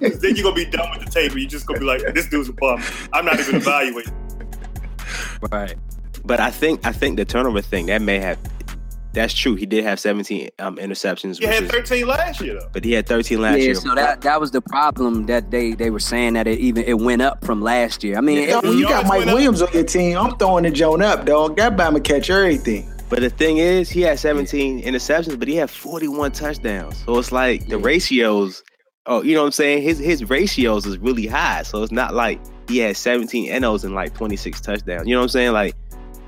'Cause 0.00 0.18
then 0.20 0.34
you're 0.36 0.44
gonna 0.44 0.54
be 0.56 0.64
done 0.64 0.88
with 0.96 1.04
the 1.06 1.10
tape. 1.10 1.32
You're 1.36 1.48
just 1.48 1.66
gonna 1.66 1.80
be 1.80 1.86
like, 1.86 2.02
this 2.14 2.28
dude's 2.28 2.48
a 2.48 2.52
bum. 2.52 2.82
I'm 3.12 3.24
not 3.24 3.38
even 3.38 3.56
evaluating. 3.56 4.12
Right. 5.50 5.74
But 6.24 6.40
I 6.40 6.50
think 6.50 6.86
I 6.86 6.92
think 6.92 7.16
the 7.16 7.24
turnover 7.24 7.60
thing 7.62 7.86
that 7.86 8.02
may 8.02 8.18
have 8.18 8.38
that's 9.12 9.34
true. 9.34 9.56
He 9.56 9.66
did 9.66 9.82
have 9.82 9.98
17 9.98 10.50
um, 10.60 10.76
interceptions, 10.76 11.40
He 11.40 11.46
which 11.46 11.52
had 11.54 11.64
is- 11.64 11.70
13 11.72 12.06
last 12.06 12.40
year 12.40 12.54
though. 12.60 12.68
but 12.72 12.84
he 12.84 12.92
had 12.92 13.06
13 13.06 13.40
last 13.40 13.58
yeah, 13.58 13.64
year. 13.64 13.74
so 13.74 13.92
that 13.96 14.20
that 14.20 14.40
was 14.40 14.52
the 14.52 14.60
problem 14.60 15.26
that 15.26 15.50
they 15.50 15.72
they 15.72 15.90
were 15.90 15.98
saying 15.98 16.34
that 16.34 16.46
it 16.46 16.58
even 16.60 16.84
it 16.84 16.98
went 17.00 17.20
up 17.22 17.44
from 17.44 17.60
last 17.60 18.04
year. 18.04 18.16
I 18.16 18.20
mean, 18.20 18.48
Yo, 18.48 18.58
it- 18.58 18.64
when 18.64 18.78
you 18.78 18.84
got 18.88 19.04
Mike 19.06 19.18
went 19.18 19.30
up. 19.30 19.34
Williams 19.34 19.62
on 19.62 19.72
your 19.72 19.82
team, 19.84 20.16
I'm 20.16 20.36
throwing 20.38 20.62
the 20.64 20.70
Joan 20.70 21.02
up, 21.02 21.26
dog. 21.26 21.56
That 21.56 21.76
Bama 21.76 22.02
catch 22.04 22.30
everything. 22.30 22.86
But 23.08 23.20
the 23.22 23.30
thing 23.30 23.56
is, 23.56 23.90
he 23.90 24.02
had 24.02 24.20
17 24.20 24.82
interceptions, 24.84 25.36
but 25.36 25.48
he 25.48 25.56
had 25.56 25.68
41 25.68 26.30
touchdowns. 26.30 27.02
So 27.04 27.18
it's 27.18 27.32
like 27.32 27.66
the 27.66 27.76
Yeah. 27.78 27.84
ratios. 27.84 28.62
Oh, 29.06 29.22
you 29.22 29.34
know 29.34 29.40
what 29.40 29.46
I'm 29.46 29.52
saying? 29.52 29.82
His 29.82 29.98
his 29.98 30.28
ratios 30.28 30.84
is 30.86 30.98
really 30.98 31.26
high. 31.26 31.62
So 31.62 31.82
it's 31.82 31.92
not 31.92 32.14
like 32.14 32.38
he 32.68 32.78
had 32.78 32.96
17 32.96 33.60
NOs 33.60 33.82
and 33.84 33.94
like 33.94 34.14
26 34.14 34.60
touchdowns. 34.60 35.06
You 35.06 35.14
know 35.14 35.20
what 35.20 35.24
I'm 35.24 35.28
saying? 35.30 35.52
Like 35.52 35.74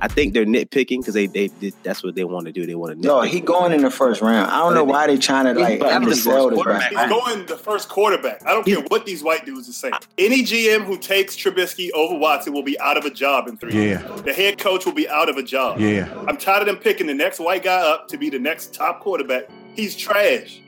I 0.00 0.08
think 0.08 0.32
they're 0.34 0.44
nitpicking 0.46 0.98
because 1.00 1.14
they, 1.14 1.26
they 1.26 1.46
they 1.46 1.72
that's 1.84 2.02
what 2.02 2.16
they 2.16 2.24
want 2.24 2.46
to 2.46 2.52
do. 2.52 2.66
They 2.66 2.74
want 2.74 3.00
to 3.00 3.06
No, 3.06 3.20
he 3.20 3.40
going 3.40 3.72
in 3.72 3.82
the 3.82 3.90
first 3.90 4.20
round. 4.22 4.50
I 4.50 4.58
don't 4.58 4.74
know 4.74 4.82
why 4.84 5.06
they 5.06 5.16
trying 5.18 5.44
to 5.54 5.60
like 5.60 5.78
But 5.78 5.92
I'm 5.92 6.02
the 6.02 6.10
first 6.10 6.24
this. 6.24 6.34
quarterback. 6.34 6.92
Bama. 6.92 7.00
He's 7.02 7.08
going 7.10 7.46
the 7.46 7.56
first 7.58 7.88
quarterback. 7.90 8.44
I 8.44 8.50
don't 8.52 8.64
care 8.66 8.80
what 8.88 9.04
these 9.06 9.22
white 9.22 9.44
dudes 9.44 9.68
are 9.68 9.72
saying. 9.72 9.94
Any 10.18 10.42
GM 10.42 10.84
who 10.84 10.96
takes 10.98 11.36
Trubisky 11.36 11.90
over 11.92 12.18
Watson 12.18 12.52
will 12.54 12.64
be 12.64 12.80
out 12.80 12.96
of 12.96 13.04
a 13.04 13.10
job 13.10 13.46
in 13.48 13.58
three 13.58 13.74
years. 13.74 14.02
Yeah. 14.02 14.16
The 14.22 14.32
head 14.32 14.58
coach 14.58 14.86
will 14.86 14.94
be 14.94 15.08
out 15.08 15.28
of 15.28 15.36
a 15.36 15.42
job. 15.42 15.78
Yeah. 15.78 16.12
I'm 16.26 16.38
tired 16.38 16.62
of 16.62 16.66
them 16.66 16.78
picking 16.78 17.06
the 17.06 17.14
next 17.14 17.38
white 17.38 17.62
guy 17.62 17.82
up 17.82 18.08
to 18.08 18.16
be 18.16 18.30
the 18.30 18.38
next 18.40 18.72
top 18.74 19.00
quarterback. 19.00 19.44
He's 19.76 19.94
trash. 19.94 20.61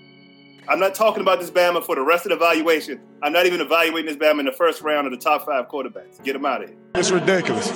I'm 0.69 0.81
not 0.81 0.95
talking 0.95 1.21
about 1.21 1.41
this 1.41 1.51
Bama 1.51 1.85
for 1.85 1.95
the 1.95 2.03
rest 2.03 2.25
of 2.25 2.31
the 2.31 2.37
evaluation. 2.37 3.01
I'm 3.23 3.33
not 3.33 3.47
even 3.47 3.61
evaluating 3.61 4.07
this 4.07 4.17
Bama 4.17 4.41
in 4.41 4.47
the 4.47 4.53
first 4.53 4.81
round 4.83 5.07
of 5.07 5.13
the 5.13 5.19
top 5.19 5.45
five 5.45 5.69
quarterbacks. 5.69 6.23
Get 6.25 6.37
him 6.37 6.47
out 6.47 6.63
of 6.63 6.71
here. 6.71 6.79
It's 6.95 7.11
ridiculous. 7.11 7.71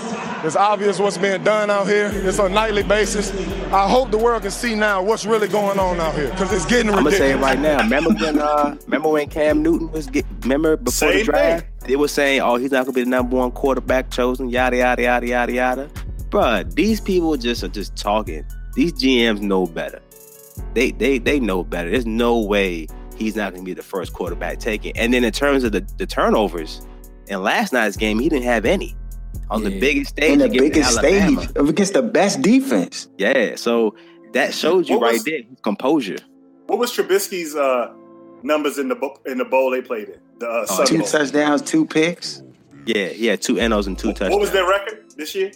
It's 0.45 0.57
obvious 0.57 0.99
what's 0.99 1.18
being 1.18 1.42
done 1.45 1.71
out 1.71 1.87
here. 1.87 2.11
It's 2.14 2.38
on 2.38 2.50
a 2.52 2.54
nightly 2.54 2.83
basis. 2.83 3.30
I 3.73 3.88
hope 3.88 4.11
the 4.11 4.18
world 4.18 4.42
can 4.42 4.50
see 4.50 4.75
now 4.75 5.02
what's 5.02 5.26
really 5.26 5.49
going 5.49 5.78
on 5.78 6.00
out 6.00 6.14
here 6.14 6.30
because 6.30 6.52
it's 6.52 6.64
getting 6.64 6.87
ridiculous. 6.87 6.97
I'm 6.97 7.04
gonna 7.04 7.16
say 7.16 7.33
it 7.33 7.37
right 7.37 7.59
now. 7.61 7.78
Remember 7.83 8.11
when 8.14 8.38
uh 8.38 8.76
remember 8.85 9.09
when 9.11 9.28
Cam 9.28 9.62
Newton 9.62 9.90
was 9.90 10.07
get 10.07 10.25
remember 10.42 10.76
before 10.76 11.09
the 11.09 11.14
Same 11.18 11.25
draft? 11.26 11.66
They 11.80 11.97
were 11.97 12.09
saying, 12.09 12.40
Oh, 12.40 12.57
he's 12.57 12.71
not 12.71 12.87
gonna 12.87 12.95
be 12.95 13.04
the 13.04 13.11
number 13.11 13.37
one 13.37 13.50
quarterback 13.50 14.11
chosen, 14.11 14.49
yada 14.49 14.78
yada 14.78 15.02
yada 15.02 15.26
yada 15.26 15.52
yada. 15.52 15.90
Bruh, 16.30 16.73
these 16.75 17.00
people 17.00 17.37
just 17.37 17.62
are 17.62 17.68
just 17.68 17.97
talking. 17.97 18.47
These 18.75 18.92
GMs 18.95 19.40
know 19.40 19.66
better. 19.66 20.00
They 20.74 20.90
they 20.92 21.18
they 21.18 21.40
know 21.40 21.62
better. 21.64 21.90
There's 21.90 22.06
no 22.06 22.38
way 22.40 22.86
he's 23.16 23.34
not 23.36 23.52
gonna 23.52 23.64
be 23.64 23.74
the 23.74 23.82
first 23.82 24.12
quarterback 24.12 24.58
taken. 24.58 24.92
And 24.96 25.12
then 25.12 25.24
in 25.24 25.32
terms 25.32 25.64
of 25.64 25.72
the, 25.72 25.86
the 25.96 26.06
turnovers, 26.06 26.80
in 27.26 27.42
last 27.42 27.72
night's 27.72 27.96
game, 27.96 28.18
he 28.20 28.28
didn't 28.28 28.44
have 28.44 28.64
any. 28.64 28.96
on 29.50 29.64
the 29.64 29.78
biggest 29.80 30.10
stage 30.10 30.32
in 30.32 30.38
the 30.40 30.44
against 30.46 30.60
biggest 30.60 30.98
Alabama. 30.98 31.42
stage 31.42 31.56
against 31.68 31.92
the 31.94 32.02
best 32.02 32.42
defense. 32.42 33.08
Yeah, 33.18 33.56
so 33.56 33.94
that 34.32 34.52
shows 34.54 34.88
you 34.88 34.96
What 34.98 35.04
right 35.06 35.12
was- 35.14 35.24
there 35.24 35.40
composure. 35.62 36.18
What 36.66 36.78
was 36.78 36.94
Trubisky's 36.94 37.56
uh, 37.56 37.92
numbers 38.42 38.78
in 38.78 38.88
the 38.88 38.94
bo- 38.94 39.18
in 39.26 39.38
the 39.38 39.44
bowl 39.46 39.70
they 39.70 39.80
played 39.82 40.10
in? 40.10 40.20
The 40.38 40.46
uh, 40.48 40.66
Oh, 40.68 40.84
Two 40.84 40.98
Bowl. 40.98 41.06
touchdowns, 41.06 41.62
two 41.62 41.86
picks. 41.86 42.42
Yeah, 42.86 43.08
he 43.08 43.26
had 43.26 43.40
two 43.42 43.54
NOs 43.68 43.86
and 43.86 43.98
two 43.98 44.08
touchdowns. 44.12 44.32
What 44.32 44.40
was 44.40 44.50
their 44.52 44.68
record 44.68 45.04
this 45.16 45.34
year? 45.34 45.50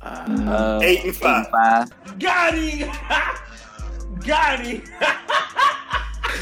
Uh, 0.00 0.80
Eight 0.82 1.04
and 1.04 1.14
five. 1.14 1.46
85. 1.46 2.18
Got 2.18 2.54
him! 2.54 2.78
Got 3.08 3.36
him! 3.38 3.42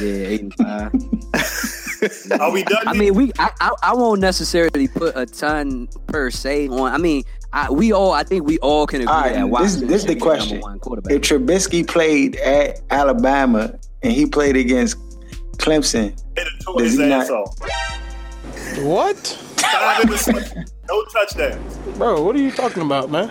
Yeah, 0.01 0.07
85. 0.07 0.93
Are 2.41 2.51
we 2.51 2.63
done? 2.65 2.89
I 2.89 2.93
mean, 2.95 3.15
we 3.15 3.33
I, 3.39 3.51
I 3.61 3.71
I 3.83 3.95
won't 3.95 4.21
necessarily 4.21 4.89
put 4.89 5.15
a 5.17 5.27
ton 5.27 5.89
per 6.07 6.31
se 6.31 6.69
on. 6.69 6.91
I 6.93 6.97
mean, 6.97 7.25
I, 7.53 7.71
we 7.71 7.93
all 7.93 8.13
I 8.13 8.23
think 8.23 8.47
we 8.47 8.59
all 8.61 8.87
can 8.87 9.03
agree 9.03 9.13
All 9.13 9.21
right, 9.21 9.35
that 9.35 9.63
this- 9.63 9.77
this 9.77 10.03
is 10.03 10.07
the 10.07 10.17
question. 10.17 10.61
one. 10.61 10.77
If 11.11 11.21
Trubisky 11.23 11.87
played 11.87 12.37
at 12.37 12.81
Alabama 12.91 13.79
and 14.03 14.13
he 14.13 14.25
played 14.27 14.57
against 14.57 14.97
Clemson, 15.59 16.19
Hit 16.37 16.49
Does 16.79 16.93
his 16.93 16.99
he 16.99 17.13
ass 17.13 17.29
not- 17.29 17.39
off. 17.39 17.59
What? 18.83 19.39
No 20.89 21.05
touchdowns. 21.13 21.77
Bro, 21.99 22.23
what 22.23 22.35
are 22.35 22.39
you 22.41 22.51
talking 22.51 22.83
about, 22.83 23.11
man? 23.11 23.31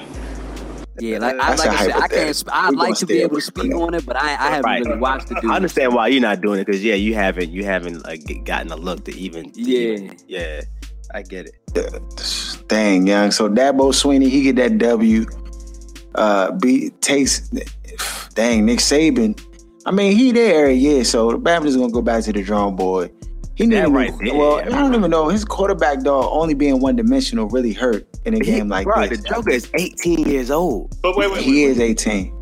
Yeah, 1.00 1.18
like 1.20 1.36
I 1.39 1.50
That's 1.56 1.65
like 1.65 1.70
a 1.70 1.74
I 1.74 1.77
said, 1.86 1.91
I 1.96 2.08
can't. 2.08 2.36
sp- 2.36 2.50
I'd 2.53 2.75
like 2.75 2.94
gonna 2.96 3.06
be 3.06 3.22
able 3.22 3.36
to 3.36 3.41
speak 3.41 3.74
on 3.75 3.94
it, 3.94 4.06
but 4.06 4.15
I 4.15 4.27
I 4.29 4.50
haven't 4.50 4.63
Right. 4.65 4.86
really 4.86 4.98
watched 5.00 5.27
the 5.27 5.36
dude. 5.41 5.50
I 5.51 5.56
understand 5.56 5.94
why 5.94 6.08
you're 6.08 6.22
not 6.22 6.41
doing 6.41 6.60
it 6.60 6.65
because 6.65 6.84
yeah, 6.84 6.96
you 6.96 7.13
haven't 7.15 7.50
you 7.51 7.63
haven't 7.63 8.03
like 8.06 8.22
gotten 8.46 8.72
a 8.72 8.75
look 8.75 9.06
to 9.06 9.15
even 9.15 9.51
to 9.51 9.62
Yeah. 9.62 9.89
even- 9.98 10.18
yeah. 10.27 10.62
I 11.13 11.24
get 11.24 11.48
it. 11.48 11.56
dang 12.68 13.08
young. 13.08 13.32
So 13.32 13.50
Dabo 13.50 13.91
Swinney, 13.94 14.29
he 14.29 14.44
get 14.44 14.56
that 14.58 14.77
W. 14.77 15.25
Uh, 16.15 16.51
be 16.51 16.89
takes 17.01 17.50
dang 18.36 18.65
Nick 18.65 18.79
Saban. 18.79 19.39
I 19.86 19.91
mean, 19.91 20.15
he 20.15 20.32
there 20.32 20.70
yeah. 20.70 21.03
so 21.03 21.32
the 21.32 21.38
Bama's 21.39 21.75
gonna 21.77 21.91
go 21.91 22.01
back 22.01 22.24
to 22.25 22.34
the 22.34 22.44
drawing 22.44 22.75
board. 22.75 23.12
He 23.56 23.65
That 23.65 23.72
didn't 23.72 23.94
right 23.94 24.08
even, 24.13 24.25
there. 24.25 24.36
well, 24.36 24.60
I 24.60 24.63
don't 24.65 24.94
even 24.96 25.12
know 25.12 25.27
his 25.29 25.44
quarterback 25.44 26.01
dog 26.03 26.25
only 26.29 26.53
being 26.53 26.79
one 26.79 26.96
dimensional 26.96 27.48
really 27.50 27.74
hurt 27.74 28.08
in 28.25 28.33
a 28.33 28.38
He- 28.38 28.43
game 28.43 28.67
like 28.69 28.85
bro, 28.85 29.07
this. 29.07 29.21
the 29.21 29.29
Joker 29.29 29.51
is 29.51 29.69
18 29.75 30.27
years 30.27 30.51
old. 30.51 30.95
But 31.01 31.15
wait, 31.17 31.31
wait, 31.31 31.41
He 31.41 31.65
wait. 31.65 31.71
is 31.71 31.79
18. 31.79 32.33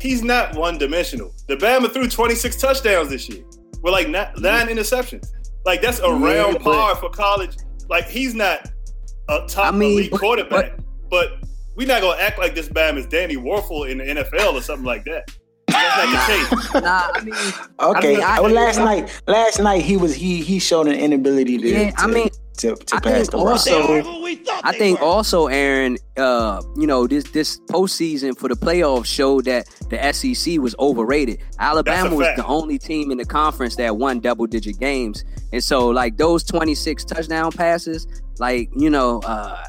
He's 0.00 0.22
not 0.22 0.54
one 0.56 0.78
dimensional. 0.78 1.32
The 1.48 1.56
Bama 1.56 1.92
threw 1.92 2.08
26 2.08 2.56
touchdowns 2.60 3.08
this 3.10 3.28
year 3.28 3.44
with 3.82 3.92
like 3.92 4.06
ni- 4.08 4.12
nine 4.12 4.32
mm-hmm. 4.66 4.78
interceptions. 4.78 5.26
Like 5.64 5.80
that's 5.82 6.00
around 6.00 6.54
but- 6.54 6.62
par 6.62 6.96
for 6.96 7.10
college. 7.10 7.56
Like 7.88 8.08
he's 8.08 8.34
not 8.34 8.68
a 9.28 9.44
top 9.46 9.74
I 9.74 9.76
mean, 9.76 9.92
elite 9.92 10.10
but- 10.10 10.20
quarterback, 10.20 10.78
but, 11.10 11.28
we're 11.74 11.86
not 11.88 12.02
gonna 12.02 12.20
act 12.20 12.38
like 12.38 12.54
this 12.54 12.68
Bama 12.68 12.98
is 12.98 13.06
Danny 13.06 13.34
Wuerffel 13.36 13.88
in 13.90 13.96
the 13.98 14.04
NFL 14.04 14.52
or 14.52 14.60
something 14.60 14.84
like 14.84 15.04
that. 15.06 15.26
That's 15.68 16.12
not 16.12 16.50
the 16.50 16.50
case. 16.74 16.82
Nah, 16.82 17.10
I 17.14 17.20
mean, 17.24 17.34
Okay. 17.96 18.20
I- 18.20 18.38
oh, 18.38 18.42
well, 18.42 18.52
last 18.52 18.76
night, 18.76 19.22
last 19.26 19.58
night 19.58 19.80
he 19.82 19.96
was 19.96 20.14
he 20.14 20.42
he 20.42 20.58
showed 20.58 20.86
an 20.86 20.92
inability 20.94 21.56
to 21.56 21.68
Yeah, 21.70 21.92
I 21.96 22.06
mean, 22.08 22.28
to, 22.62 22.76
to 22.76 22.96
I 22.96 23.00
pass 23.00 23.12
think 23.12 23.30
the 23.30 23.36
ball. 23.36 23.48
also, 23.48 24.02
I 24.64 24.78
think 24.78 25.00
also, 25.02 25.46
Aaron, 25.48 25.98
uh, 26.16 26.62
you 26.76 26.86
know, 26.86 27.06
this 27.06 27.24
this 27.32 27.58
postseason 27.70 28.36
for 28.38 28.48
the 28.48 28.54
playoffs 28.54 29.06
showed 29.06 29.44
that 29.46 29.66
the 29.90 30.12
SEC 30.12 30.58
was 30.58 30.74
overrated. 30.78 31.40
Alabama 31.58 32.14
was 32.14 32.28
the 32.36 32.46
only 32.46 32.78
team 32.78 33.10
in 33.10 33.18
the 33.18 33.24
conference 33.24 33.76
that 33.76 33.96
won 33.96 34.20
double 34.20 34.46
digit 34.46 34.78
games, 34.78 35.24
and 35.52 35.62
so 35.62 35.88
like 35.88 36.16
those 36.16 36.44
twenty 36.44 36.74
six 36.74 37.04
touchdown 37.04 37.50
passes, 37.52 38.06
like 38.38 38.70
you 38.76 38.90
know, 38.90 39.20
uh, 39.26 39.62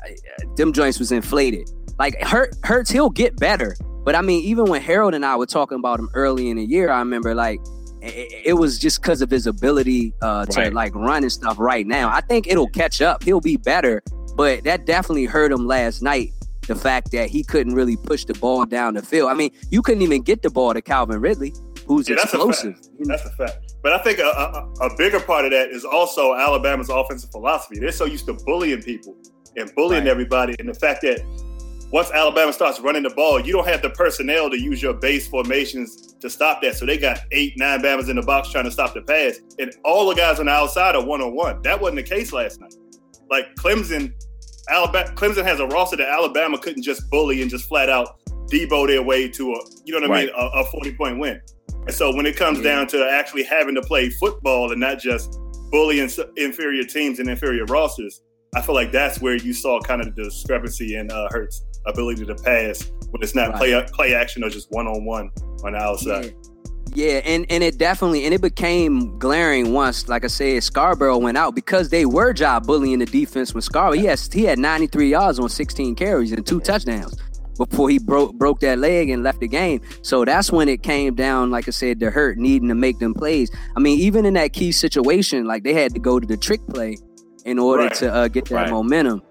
them 0.55 0.71
joints 0.71 0.99
was 0.99 1.11
inflated. 1.11 1.69
Like 1.97 2.19
Hurt 2.21 2.55
Hurts, 2.63 2.91
he'll 2.91 3.09
get 3.09 3.37
better, 3.37 3.75
but 4.03 4.15
I 4.15 4.21
mean, 4.21 4.43
even 4.43 4.65
when 4.65 4.81
Harold 4.81 5.15
and 5.15 5.25
I 5.25 5.35
were 5.35 5.45
talking 5.45 5.79
about 5.79 5.99
him 5.99 6.09
early 6.13 6.49
in 6.49 6.57
the 6.57 6.65
year, 6.65 6.91
I 6.91 6.99
remember 6.99 7.33
like 7.33 7.59
it, 8.03 8.41
it 8.47 8.53
was 8.53 8.77
just 8.79 9.01
because 9.01 9.21
of 9.21 9.29
his 9.31 9.47
ability 9.47 10.13
uh, 10.21 10.45
to 10.45 10.59
Right. 10.59 10.73
like 10.73 10.93
run 10.95 11.23
and 11.23 11.31
stuff 11.31 11.57
right 11.59 11.85
now. 11.87 12.09
I 12.09 12.21
think 12.21 12.47
it'll 12.47 12.67
catch 12.69 13.01
up. 13.01 13.23
He'll 13.23 13.41
be 13.41 13.57
better, 13.57 14.01
but 14.35 14.63
that 14.65 14.85
definitely 14.85 15.25
hurt 15.25 15.51
him 15.51 15.65
last 15.67 16.01
night. 16.01 16.31
The 16.67 16.75
fact 16.75 17.11
that 17.11 17.29
he 17.29 17.43
couldn't 17.43 17.75
really 17.75 17.97
push 17.97 18.23
the 18.23 18.33
ball 18.35 18.65
down 18.65 18.93
the 18.93 19.01
field. 19.01 19.29
I 19.29 19.33
mean, 19.33 19.51
you 19.69 19.81
couldn't 19.81 20.01
even 20.01 20.21
get 20.21 20.43
the 20.43 20.49
ball 20.49 20.73
to 20.73 20.81
Calvin 20.81 21.19
Ridley, 21.19 21.53
who's 21.85 22.07
Yeah, 22.07 22.15
that's 22.15 22.33
a 22.33 22.37
explosive. 22.37 22.75
fact. 22.75 22.87
That's 23.01 23.25
a 23.25 23.29
fact. 23.31 23.73
But 23.83 23.91
I 23.91 23.97
think 23.97 24.19
a, 24.19 24.23
a, 24.23 24.69
a 24.85 24.95
bigger 24.95 25.19
part 25.19 25.43
of 25.43 25.51
that 25.51 25.71
is 25.71 25.83
also 25.83 26.33
Alabama's 26.35 26.87
offensive 26.89 27.31
philosophy. 27.31 27.79
They're 27.79 27.91
so 27.91 28.05
used 28.05 28.27
to 28.27 28.33
bullying 28.45 28.81
people 28.81 29.17
and 29.57 29.69
bullying 29.75 30.03
Right. 30.05 30.11
everybody, 30.11 30.55
and 30.57 30.69
the 30.69 30.73
fact 30.73 31.01
that 31.01 31.19
once 31.93 32.09
Alabama 32.09 32.51
starts 32.51 32.79
running 32.79 33.03
the 33.03 33.11
ball, 33.11 33.39
you 33.39 33.53
don't 33.53 33.67
have 33.67 33.83
the 33.83 33.91
personnel 33.91 34.49
to 34.49 34.59
use 34.59 34.81
your 34.81 34.95
base 34.95 35.27
formations 35.27 36.15
to 36.15 36.27
stop 36.27 36.59
that. 36.63 36.75
So 36.75 36.87
they 36.87 36.97
got 36.97 37.19
eight, 37.31 37.53
nine 37.55 37.83
Bamas 37.83 38.09
in 38.09 38.15
the 38.15 38.23
box 38.23 38.49
trying 38.49 38.63
to 38.63 38.71
stop 38.71 38.95
the 38.95 39.03
pass, 39.03 39.37
and 39.59 39.71
all 39.85 40.09
the 40.09 40.15
guys 40.15 40.39
on 40.39 40.47
the 40.47 40.51
outside 40.51 40.95
are 40.95 41.05
one 41.05 41.21
on 41.21 41.35
one. 41.35 41.61
That 41.61 41.79
wasn't 41.79 41.97
the 41.97 42.03
case 42.15 42.33
last 42.33 42.59
night. 42.59 42.73
Like 43.29 43.53
Clemson, 43.55 44.11
Alabama, 44.69 45.13
Clemson 45.13 45.43
has 45.43 45.59
a 45.59 45.67
roster 45.67 45.97
that 45.97 46.09
Alabama 46.09 46.57
couldn't 46.57 46.81
just 46.81 47.07
bully 47.11 47.43
and 47.43 47.51
just 47.51 47.65
flat 47.67 47.89
out 47.89 48.19
debo 48.51 48.87
their 48.87 49.03
way 49.03 49.29
to 49.29 49.53
a, 49.53 49.59
you 49.85 49.93
know 49.93 50.07
what 50.07 50.17
I 50.17 50.21
mean, 50.25 50.33
a, 50.35 50.61
a 50.61 50.65
forty 50.71 50.95
point 50.95 51.19
win. 51.19 51.39
And 51.85 51.93
so 51.93 52.15
when 52.15 52.25
it 52.25 52.35
comes 52.35 52.57
Yeah. 52.57 52.75
down 52.75 52.87
to 52.87 53.07
actually 53.07 53.43
having 53.43 53.75
to 53.75 53.83
play 53.83 54.09
football 54.09 54.71
and 54.71 54.81
not 54.81 54.97
just 54.97 55.37
bullying 55.69 56.09
inferior 56.37 56.85
teams 56.85 57.19
and 57.19 57.29
inferior 57.29 57.65
rosters, 57.65 58.23
I 58.55 58.61
feel 58.61 58.73
like 58.73 58.91
that's 58.91 59.21
where 59.21 59.35
you 59.35 59.53
saw 59.53 59.79
kind 59.79 60.01
of 60.01 60.15
the 60.15 60.23
discrepancy 60.23 60.95
in 60.95 61.11
uh, 61.11 61.27
Hurts' 61.29 61.65
ability 61.85 62.25
to 62.25 62.35
pass 62.35 62.91
when 63.11 63.21
it's 63.21 63.35
not 63.35 63.49
Right. 63.49 63.57
play 63.57 63.85
play 63.93 64.13
action 64.15 64.43
or 64.43 64.49
just 64.49 64.71
one 64.71 64.87
on 64.87 65.05
one 65.05 65.29
on 65.63 65.73
the 65.73 65.79
outside. 65.79 66.33
Yeah, 66.95 67.21
and 67.25 67.45
and 67.49 67.63
it 67.63 67.77
definitely 67.79 68.25
and 68.25 68.33
it 68.33 68.41
became 68.41 69.17
glaring 69.17 69.73
once, 69.73 70.07
like 70.07 70.23
I 70.23 70.27
said, 70.27 70.63
Scarborough 70.63 71.17
went 71.17 71.37
out 71.37 71.55
because 71.55 71.89
they 71.89 72.05
were 72.05 72.33
job 72.33 72.67
bullying 72.67 72.99
the 72.99 73.05
defense 73.07 73.53
with 73.53 73.63
Scarborough. 73.63 73.97
He 73.99 74.07
he 74.31 74.43
had 74.45 74.59
93 74.59 75.09
yards 75.09 75.39
on 75.39 75.49
16 75.49 75.95
carries 75.95 76.31
and 76.31 76.45
two 76.45 76.59
touchdowns 76.59 77.15
before 77.57 77.89
he 77.89 77.97
broke 77.99 78.33
broke 78.35 78.59
that 78.59 78.77
leg 78.77 79.09
and 79.09 79.23
left 79.23 79.39
the 79.39 79.47
game. 79.47 79.81
So 80.03 80.23
that's 80.23 80.51
when 80.51 80.69
it 80.69 80.83
came 80.83 81.15
down, 81.15 81.49
like 81.49 81.67
I 81.67 81.71
said, 81.71 81.99
to 82.01 82.11
hurt 82.11 82.37
needing 82.37 82.67
to 82.69 82.75
make 82.75 82.99
them 82.99 83.13
plays. 83.15 83.49
I 83.75 83.79
mean, 83.79 83.99
even 83.99 84.25
in 84.25 84.35
that 84.35 84.53
key 84.53 84.71
situation, 84.71 85.45
like 85.45 85.63
they 85.63 85.73
had 85.73 85.93
to 85.95 85.99
go 85.99 86.19
to 86.19 86.27
the 86.27 86.37
trick 86.37 86.61
play 86.67 86.97
in 87.45 87.57
order 87.57 87.83
Right. 87.83 87.93
to 87.95 88.13
uh, 88.13 88.27
get 88.27 88.45
that 88.45 88.55
Right. 88.55 88.69
momentum. 88.69 89.21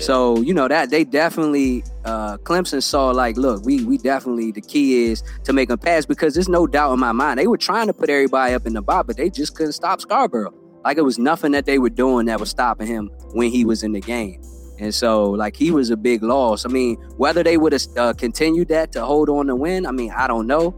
So 0.00 0.40
you 0.40 0.54
know 0.54 0.68
that 0.68 0.90
they 0.90 1.04
definitely 1.04 1.84
uh, 2.04 2.38
Clemson 2.38 2.82
saw 2.82 3.10
like, 3.10 3.36
look, 3.36 3.64
we 3.64 3.84
we 3.84 3.98
definitely 3.98 4.52
the 4.52 4.60
key 4.60 5.04
is 5.04 5.22
to 5.44 5.52
make 5.52 5.68
them 5.68 5.78
pass 5.78 6.06
because 6.06 6.34
there's 6.34 6.48
no 6.48 6.66
doubt 6.66 6.92
in 6.92 7.00
my 7.00 7.12
mind 7.12 7.38
they 7.38 7.46
were 7.46 7.58
trying 7.58 7.86
to 7.86 7.92
put 7.92 8.10
everybody 8.10 8.54
up 8.54 8.66
in 8.66 8.72
the 8.72 8.82
box, 8.82 9.06
but 9.06 9.16
they 9.16 9.30
just 9.30 9.54
couldn't 9.54 9.72
stop 9.72 10.00
Scarborough. 10.00 10.54
Like 10.84 10.98
it 10.98 11.02
was 11.02 11.18
nothing 11.18 11.52
that 11.52 11.66
they 11.66 11.78
were 11.78 11.90
doing 11.90 12.26
that 12.26 12.40
was 12.40 12.50
stopping 12.50 12.86
him 12.86 13.10
when 13.32 13.50
he 13.50 13.64
was 13.64 13.82
in 13.82 13.92
the 13.92 14.00
game. 14.00 14.42
And 14.78 14.92
so, 14.92 15.30
like, 15.30 15.54
he 15.54 15.70
was 15.70 15.90
a 15.90 15.96
big 15.96 16.24
loss. 16.24 16.64
I 16.64 16.68
mean, 16.68 16.96
whether 17.16 17.44
they 17.44 17.56
would 17.56 17.72
have 17.72 17.82
uh, 17.96 18.12
continued 18.14 18.66
that 18.68 18.90
to 18.92 19.04
hold 19.04 19.28
on 19.28 19.46
to 19.46 19.54
win, 19.54 19.86
I 19.86 19.92
mean, 19.92 20.10
I 20.10 20.26
don't 20.26 20.48
know. 20.48 20.72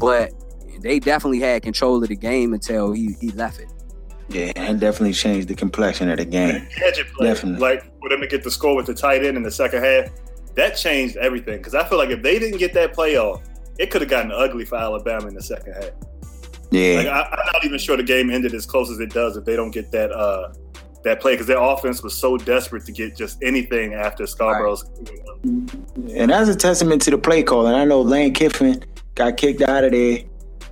But 0.00 0.32
they 0.80 0.98
definitely 0.98 1.40
had 1.40 1.62
control 1.62 2.02
of 2.02 2.08
the 2.08 2.16
game 2.16 2.54
until 2.54 2.92
he, 2.92 3.16
he 3.20 3.30
left 3.32 3.60
it. 3.60 3.68
Yeah, 4.30 4.52
and 4.54 4.78
definitely 4.78 5.12
changed 5.12 5.48
the 5.48 5.54
complexion 5.54 6.08
of 6.08 6.18
the 6.18 6.24
game. 6.24 6.66
Play, 7.16 7.26
Definitely. 7.26 7.60
like 7.60 7.82
for 8.00 8.08
them 8.08 8.20
to 8.20 8.28
get 8.28 8.44
the 8.44 8.50
score 8.50 8.76
with 8.76 8.86
the 8.86 8.94
tight 8.94 9.24
end 9.24 9.36
in 9.36 9.42
the 9.42 9.50
second 9.50 9.82
half, 9.82 10.08
that 10.54 10.76
changed 10.76 11.16
everything. 11.16 11.58
Because 11.58 11.74
I 11.74 11.86
feel 11.88 11.98
like 11.98 12.10
if 12.10 12.22
they 12.22 12.38
didn't 12.38 12.58
get 12.58 12.72
that 12.74 12.92
play 12.92 13.16
off, 13.16 13.42
it 13.78 13.90
could 13.90 14.02
have 14.02 14.10
gotten 14.10 14.30
ugly 14.30 14.64
for 14.64 14.76
Alabama 14.76 15.26
in 15.26 15.34
the 15.34 15.42
second 15.42 15.72
half. 15.72 15.84
Like 15.84 15.94
Yeah, 16.70 17.08
I, 17.08 17.34
I'm 17.34 17.46
not 17.52 17.64
even 17.64 17.78
sure 17.78 17.96
the 17.96 18.04
game 18.04 18.30
ended 18.30 18.54
as 18.54 18.66
close 18.66 18.88
as 18.88 19.00
it 19.00 19.10
does 19.10 19.36
if 19.36 19.44
they 19.44 19.56
don't 19.56 19.72
get 19.72 19.90
that 19.90 20.12
uh, 20.12 20.52
that 21.02 21.20
play 21.20 21.32
because 21.32 21.46
their 21.46 21.60
offense 21.60 22.02
was 22.02 22.16
so 22.16 22.36
desperate 22.36 22.84
to 22.84 22.92
get 22.92 23.16
just 23.16 23.42
anything 23.42 23.94
after 23.94 24.24
Scarborough's. 24.24 24.84
and 25.42 26.30
that's 26.30 26.48
a 26.48 26.54
testament 26.54 27.02
to 27.02 27.10
the 27.10 27.18
play 27.18 27.42
call. 27.42 27.66
And 27.66 27.76
I 27.76 27.84
know 27.84 28.00
Lane 28.00 28.32
Kiffin 28.32 28.84
got 29.14 29.36
kicked 29.36 29.62
out 29.62 29.82
of 29.82 29.92
there, 29.92 30.18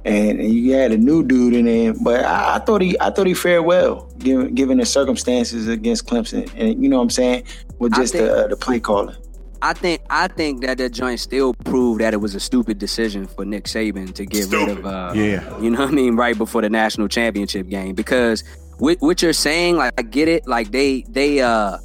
and, 0.04 0.40
and 0.40 0.52
you 0.52 0.72
had 0.74 0.92
a 0.92 0.98
new 0.98 1.22
dude 1.24 1.54
in 1.54 1.66
there. 1.66 1.94
But 1.94 2.24
I, 2.24 2.56
I 2.56 2.58
thought 2.60 2.80
he, 2.80 2.98
I 3.00 3.10
thought 3.10 3.26
he 3.26 3.34
fared 3.34 3.64
well 3.64 4.10
given 4.18 4.54
given 4.54 4.78
the 4.78 4.86
circumstances 4.86 5.68
against 5.68 6.06
Clemson. 6.06 6.50
And 6.56 6.82
you 6.82 6.88
know 6.88 6.96
what 6.96 7.04
I'm 7.04 7.10
saying 7.10 7.44
with 7.78 7.94
just 7.94 8.12
think- 8.12 8.26
the 8.26 8.44
uh, 8.44 8.46
the 8.48 8.56
play 8.56 8.80
calling. 8.80 9.16
I 9.60 9.72
think 9.72 10.02
I 10.08 10.28
think 10.28 10.62
that 10.62 10.78
that 10.78 10.92
joint 10.92 11.18
still 11.18 11.52
proved 11.52 12.00
that 12.00 12.14
it 12.14 12.18
was 12.18 12.36
a 12.36 12.40
stupid 12.40 12.78
decision 12.78 13.26
for 13.26 13.44
Nick 13.44 13.64
Saban 13.64 14.14
to 14.14 14.24
get 14.24 14.46
rid 14.52 14.68
of 14.68 14.86
uh, 14.86 15.12
Yeah. 15.16 15.58
You 15.58 15.70
know 15.70 15.80
what 15.80 15.88
I 15.88 15.92
mean? 15.92 16.14
Right 16.14 16.38
before 16.38 16.62
the 16.62 16.70
national 16.70 17.08
championship 17.08 17.68
game. 17.68 17.96
Because 17.96 18.44
what, 18.78 18.98
what 19.00 19.20
you're 19.20 19.32
saying, 19.32 19.76
like 19.76 19.94
I 19.98 20.02
get 20.02 20.28
it, 20.28 20.46
like 20.46 20.70
they 20.70 21.02
they 21.08 21.40
uh 21.40 21.78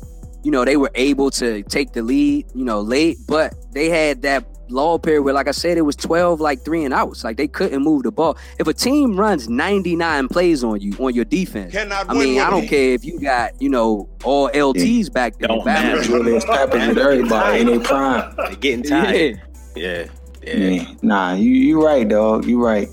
you 0.43 0.51
know, 0.51 0.65
they 0.65 0.77
were 0.77 0.91
able 0.93 1.31
to 1.31 1.63
take 1.63 1.93
the 1.93 2.03
lead, 2.03 2.45
you 2.53 2.65
know, 2.65 2.81
late, 2.81 3.17
but 3.27 3.55
they 3.71 3.89
had 3.89 4.21
that 4.21 4.45
lull 4.73 4.99
period 4.99 5.21
where, 5.23 5.33
like 5.33 5.47
I 5.47 5.51
said, 5.51 5.77
it 5.77 5.81
was 5.83 5.95
12 5.95 6.41
like 6.41 6.65
three 6.65 6.83
and 6.83 6.93
outs. 6.93 7.23
Like 7.23 7.37
they 7.37 7.47
couldn't 7.47 7.81
move 7.83 8.03
the 8.03 8.11
ball. 8.11 8.37
If 8.59 8.67
a 8.67 8.73
team 8.73 9.15
runs 9.15 9.47
99 9.47 10.27
plays 10.27 10.63
on 10.63 10.81
you 10.81 10.93
on 10.99 11.13
your 11.13 11.25
defense, 11.25 11.71
Cannot 11.73 12.09
I 12.09 12.13
win 12.13 12.23
mean, 12.23 12.35
with 12.35 12.43
I 12.45 12.49
don't 12.49 12.61
me. 12.61 12.67
care 12.67 12.93
if 12.93 13.05
you 13.05 13.19
got 13.19 13.61
you 13.61 13.69
know 13.69 14.09
all 14.23 14.49
LTs 14.49 15.11
back 15.13 15.37
there. 15.37 15.47
Don't 15.47 15.65
matter. 15.65 16.01
Julius 16.03 16.43
Peppers 16.45 16.87
with 16.89 16.97
everybody 16.97 17.61
in 17.61 17.67
their 17.67 17.79
prime. 17.79 18.35
They're 18.35 18.55
getting 18.55 18.83
tired. 18.89 19.41
Yeah. 19.75 20.07
Yeah. 20.43 20.55
Yeah. 20.55 20.93
Nah, 21.01 21.33
you 21.35 21.51
you 21.51 21.83
right, 21.85 22.07
dog. 22.07 22.45
You 22.45 22.61
right. 22.63 22.89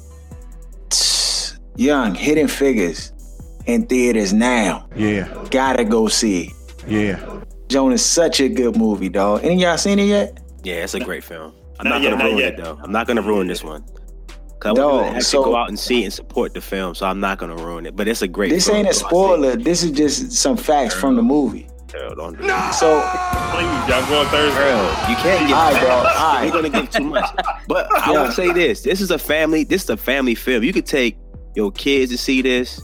Young, 1.77 2.15
hidden 2.15 2.47
figures 2.47 3.13
in 3.67 3.87
theaters 3.87 4.33
now. 4.33 4.87
Yeah, 4.95 5.33
Gotta 5.51 5.85
go 5.85 6.09
see 6.09 6.43
it. 6.49 6.53
yeah. 6.87 7.41
Joan 7.69 7.93
is 7.93 8.05
such 8.05 8.41
a 8.41 8.49
good 8.49 8.77
movie, 8.77 9.09
dog. 9.09 9.45
Any 9.45 9.55
of 9.55 9.61
y'all 9.61 9.79
seen 9.79 9.99
it 9.99 10.07
yet? 10.07 10.41
Yeah, 10.63 10.83
it's 10.85 10.95
a 10.95 11.01
great 11.01 11.23
film. 11.25 11.53
I'm 11.81 11.85
Not 11.85 11.91
not, 11.97 12.03
yet, 12.03 12.11
gonna 12.11 12.23
not 12.23 12.29
ruin 12.31 12.39
yet. 12.39 12.53
it 12.55 12.63
though. 12.63 12.79
I'm 12.83 12.93
not 12.93 13.07
gonna 13.07 13.23
ruin 13.23 13.47
this 13.47 13.65
one. 13.65 13.85
Cause 14.61 14.79
I 14.79 14.85
want 14.85 15.03
to 15.05 15.07
actually 15.09 15.21
so- 15.23 15.45
go 15.45 15.57
out 15.57 15.69
and 15.71 15.79
see 15.79 16.05
and 16.05 16.13
support 16.13 16.53
the 16.53 16.61
film, 16.61 16.95
so 16.95 17.07
I'm 17.07 17.19
not 17.21 17.39
gonna 17.39 17.57
ruin 17.57 17.87
it. 17.87 17.97
But 17.97 18.07
it's 18.09 18.21
a 18.23 18.29
great. 18.29 18.51
This 18.51 18.67
film. 18.67 18.79
ain't 18.79 18.89
a 18.89 18.95
spoiler. 18.95 19.57
This 19.57 19.83
is 19.83 19.91
just 19.93 20.33
some 20.33 20.57
facts 20.57 20.95
from 20.95 21.17
the 21.17 21.23
movie. 21.23 21.67
say, 21.91 21.99
Girl, 21.99 22.15
don't 22.15 22.37
do 22.39 22.47
that. 22.47 22.71
So, 22.73 23.01
Please, 23.53 23.89
y'all 23.89 24.07
going 24.11 24.29
Thursday. 24.29 24.61
Girl, 24.61 24.85
you 25.09 25.17
can't 25.17 25.49
get. 25.49 25.57
all 25.57 25.73
right, 25.73 25.81
bro. 25.81 25.91
All 26.19 26.43
You're 26.45 26.53
gonna 26.53 26.69
give 26.69 26.91
too 26.91 27.05
much. 27.05 27.29
But 27.69 27.91
I 27.97 28.13
Yeah. 28.13 28.23
will 28.25 28.33
say 28.33 28.53
this: 28.53 28.83
this 28.83 29.01
is 29.01 29.11
a 29.11 29.19
family. 29.19 29.65
This 29.65 29.85
is 29.85 29.91
a 29.91 29.97
family 29.97 30.35
film. 30.35 30.63
You 30.63 30.73
could 30.75 30.87
take 30.87 31.17
your 31.57 31.73
kids 31.73 32.13
to 32.13 32.19
see 32.19 32.43
this. 32.43 32.81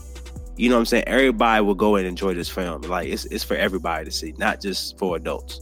You 0.57 0.69
know 0.69 0.75
what 0.75 0.79
I'm 0.79 0.85
saying? 0.87 1.03
Everybody 1.05 1.63
will 1.63 1.75
go 1.75 1.95
and 1.97 2.07
enjoy 2.07 2.33
this 2.33 2.49
film. 2.49 2.81
Like 2.81 3.07
it's 3.09 3.25
it's 3.25 3.43
for 3.43 3.55
everybody 3.55 4.05
to 4.05 4.11
see, 4.11 4.33
not 4.39 4.59
just 4.61 4.97
for 4.97 5.15
adults. 5.15 5.61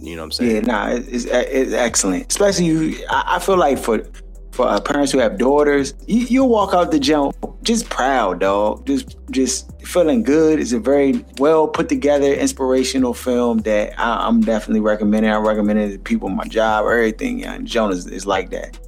You 0.00 0.16
know 0.16 0.22
what 0.22 0.26
I'm 0.26 0.32
saying? 0.32 0.54
Yeah, 0.54 0.60
nah, 0.60 0.88
it's, 0.90 1.24
it's 1.24 1.72
excellent. 1.72 2.30
Especially 2.30 2.66
you, 2.66 3.04
I, 3.10 3.38
feel 3.38 3.56
like 3.56 3.78
for 3.78 4.04
for 4.52 4.66
uh, 4.66 4.80
parents 4.80 5.12
who 5.12 5.18
have 5.18 5.38
daughters, 5.38 5.94
you, 6.06 6.20
you'll 6.20 6.48
walk 6.48 6.72
out 6.72 6.90
the 6.90 6.98
gym 6.98 7.32
just 7.62 7.90
proud, 7.90 8.40
dog. 8.40 8.86
Just 8.86 9.16
just 9.30 9.70
feeling 9.82 10.22
good. 10.22 10.60
It's 10.60 10.72
a 10.72 10.78
very 10.78 11.24
well 11.38 11.66
put 11.68 11.88
together, 11.88 12.32
inspirational 12.32 13.12
film 13.12 13.58
that 13.58 13.98
I, 13.98 14.26
I'm 14.26 14.40
definitely 14.40 14.80
recommending. 14.80 15.30
I 15.30 15.36
recommend 15.36 15.78
it 15.80 15.92
to 15.92 15.98
people, 15.98 16.28
my 16.28 16.44
job, 16.44 16.86
everything. 16.86 17.44
And 17.44 17.66
Jonas 17.66 18.06
is 18.06 18.26
like 18.26 18.50
that. 18.50 18.78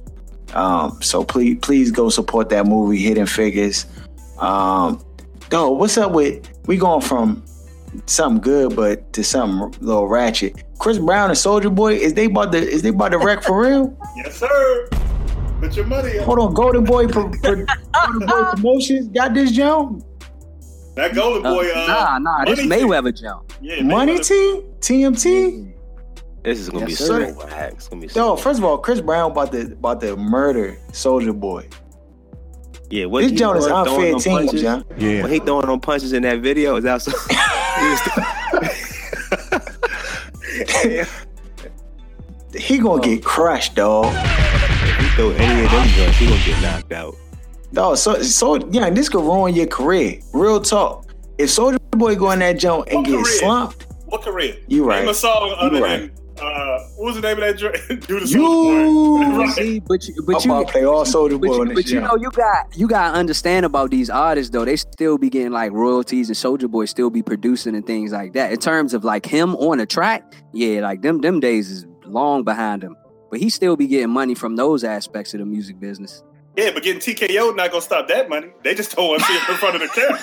Um, 0.53 1.01
so 1.01 1.23
please, 1.23 1.57
please 1.61 1.91
go 1.91 2.09
support 2.09 2.49
that 2.49 2.65
movie, 2.65 2.97
Hidden 2.97 3.27
Figures. 3.27 3.85
Um, 4.39 5.03
dog, 5.49 5.77
what's 5.77 5.97
up 5.97 6.11
with 6.11 6.49
we 6.65 6.77
going 6.77 7.01
from 7.01 7.43
something 8.05 8.41
good, 8.41 8.75
but 8.75 9.11
to 9.13 9.23
something 9.23 9.73
little 9.85 10.07
ratchet. 10.07 10.63
Chris 10.79 10.97
Brown 10.97 11.29
and 11.29 11.37
Soulja 11.37 11.73
Boy, 11.73 11.93
is 11.95 12.13
they 12.13 12.25
about 12.25 12.51
to 12.53 12.57
is 12.57 12.81
they 12.81 12.89
about 12.89 13.09
to 13.09 13.17
wreck 13.19 13.43
for 13.43 13.61
real? 13.61 13.97
Yes, 14.17 14.37
sir. 14.37 14.87
Put 15.59 15.75
your 15.75 15.85
money 15.85 16.17
up. 16.17 16.25
Hold 16.25 16.39
on, 16.39 16.53
Golden 16.53 16.83
Boy 16.83 17.07
pro, 17.07 17.29
pro, 17.29 17.65
Golden 17.65 18.27
Boy 18.27 18.43
Promotions 18.55 19.07
got 19.09 19.33
this 19.33 19.51
jump. 19.51 20.03
That 20.95 21.13
Golden 21.13 21.45
Uh, 21.45 21.53
Boy. 21.53 21.71
Uh, 21.71 21.85
nah, 21.87 22.17
nah, 22.19 22.45
this 22.45 22.63
Money 22.65 22.81
Mayweather 22.83 23.15
jump. 23.21 23.53
Yeah, 23.61 23.81
Money 23.83 24.15
Mayweather. 24.19 24.81
T, 24.81 25.03
TMT. 25.03 25.73
This 26.43 26.57
is 26.59 26.69
gonna 26.69 26.87
Yes, 26.89 26.99
be 26.99 27.05
sir. 27.05 27.33
so 27.33 27.37
whack. 27.45 27.73
It's 27.73 27.87
gonna 27.87 28.01
be 28.01 28.07
so. 28.07 28.29
Yo, 28.29 28.35
first 28.35 28.57
of 28.57 28.65
all, 28.65 28.79
Chris 28.79 28.99
Brown 29.01 29.31
about 29.31 29.51
to 29.51 29.61
about 29.73 30.01
to 30.01 30.15
murder 30.17 30.75
Soulja 30.91 31.39
Boy. 31.39 31.67
Yeah, 32.89 33.05
what 33.05 33.21
This 33.21 33.31
he 33.31 33.37
joint 33.37 33.57
is 33.59 33.67
throwing- 33.67 33.85
throwing 33.85 34.13
unfair 34.15 34.15
on 34.15 34.19
team, 34.39 34.47
punches? 34.47 34.61
John. 34.63 34.85
Yeah. 34.97 35.21
When 35.21 35.31
he 35.31 35.39
throwing 35.39 35.69
on 35.69 35.79
punches 35.79 36.11
in 36.13 36.23
that 36.23 36.39
video, 36.41 36.75
is 36.77 36.83
that 36.83 37.01
so? 37.03 37.11
He 42.55 42.77
gonna 42.79 43.01
get 43.01 43.23
crushed, 43.23 43.75
dog. 43.75 44.13
if 44.13 44.97
he 44.99 45.07
throw 45.15 45.29
any 45.31 45.63
of 45.63 45.71
them 45.71 45.87
guns, 45.95 46.15
he 46.17 46.27
gonna 46.27 46.41
get 46.45 46.61
knocked 46.61 46.91
out. 46.91 47.15
Dog, 47.73 47.97
so 47.97 48.21
so 48.21 48.57
yeah, 48.71 48.89
this 48.89 49.07
could 49.07 49.21
ruin 49.23 49.55
your 49.55 49.67
career. 49.67 50.19
Real 50.33 50.59
talk. 50.59 51.05
If 51.37 51.49
Soulja 51.49 51.77
Boy 51.91 52.15
go 52.15 52.31
in 52.31 52.39
that 52.39 52.53
jump 52.59 52.87
and 52.87 52.97
What 52.97 53.05
get 53.05 53.13
career? 53.13 53.25
slumped, 53.39 53.87
What 54.05 54.21
career? 54.23 54.57
You 54.67 54.83
right. 54.85 54.99
Name 54.99 55.09
a 55.09 55.13
song 55.13 55.55
other 55.57 55.81
right. 55.81 55.99
than 56.01 56.11
uh, 56.41 56.79
what 56.97 57.05
was 57.07 57.15
the 57.15 57.21
name 57.21 57.37
of 57.37 57.43
that 57.43 57.57
joint? 57.57 57.75
Do 58.07 58.19
the 58.19 58.27
You- 58.27 59.21
Right. 59.41 59.49
See, 59.49 59.79
but 59.79 60.07
you, 60.07 60.21
but 60.25 60.35
I'm 60.43 60.49
you, 60.49 60.55
about 60.55 60.67
to 60.67 60.71
play 60.73 60.83
all 60.83 61.05
Soldier 61.05 61.37
But, 61.37 61.47
Boy 61.47 61.63
you, 61.63 61.73
but 61.73 61.87
you 61.87 61.99
know, 62.01 62.15
you 62.15 62.31
got 62.31 62.77
you 62.77 62.87
got 62.87 63.11
to 63.11 63.17
understand 63.17 63.65
about 63.65 63.91
these 63.91 64.09
artists 64.09 64.51
though. 64.51 64.65
They 64.65 64.75
still 64.75 65.17
be 65.17 65.29
getting 65.29 65.51
like 65.51 65.71
royalties, 65.71 66.29
and 66.29 66.35
Soulja 66.35 66.69
Boy 66.69 66.85
still 66.85 67.09
be 67.09 67.21
producing 67.21 67.75
and 67.75 67.85
things 67.85 68.11
like 68.11 68.33
that. 68.33 68.51
In 68.51 68.59
terms 68.59 68.93
of 68.93 69.03
like 69.03 69.25
him 69.25 69.55
on 69.55 69.79
a 69.79 69.85
track, 69.85 70.33
yeah, 70.53 70.81
like 70.81 71.01
them 71.01 71.21
them 71.21 71.39
days 71.39 71.69
is 71.69 71.85
long 72.05 72.43
behind 72.43 72.83
him. 72.83 72.95
But 73.29 73.39
he 73.39 73.49
still 73.49 73.75
be 73.77 73.87
getting 73.87 74.09
money 74.09 74.35
from 74.35 74.55
those 74.57 74.83
aspects 74.83 75.33
of 75.33 75.39
the 75.39 75.45
music 75.45 75.79
business. 75.79 76.23
Yeah, 76.57 76.71
but 76.73 76.83
getting 76.83 76.99
TKO 77.01 77.55
not 77.55 77.71
gonna 77.71 77.81
stop 77.81 78.09
that 78.09 78.27
money. 78.27 78.49
They 78.63 78.75
just 78.75 78.93
don't 78.95 79.07
want 79.07 79.21
to 79.21 79.27
see 79.27 79.33
him 79.37 79.43
in 79.49 79.55
front 79.55 79.75
of 79.75 79.81
the 79.81 79.87
camera. 79.87 80.21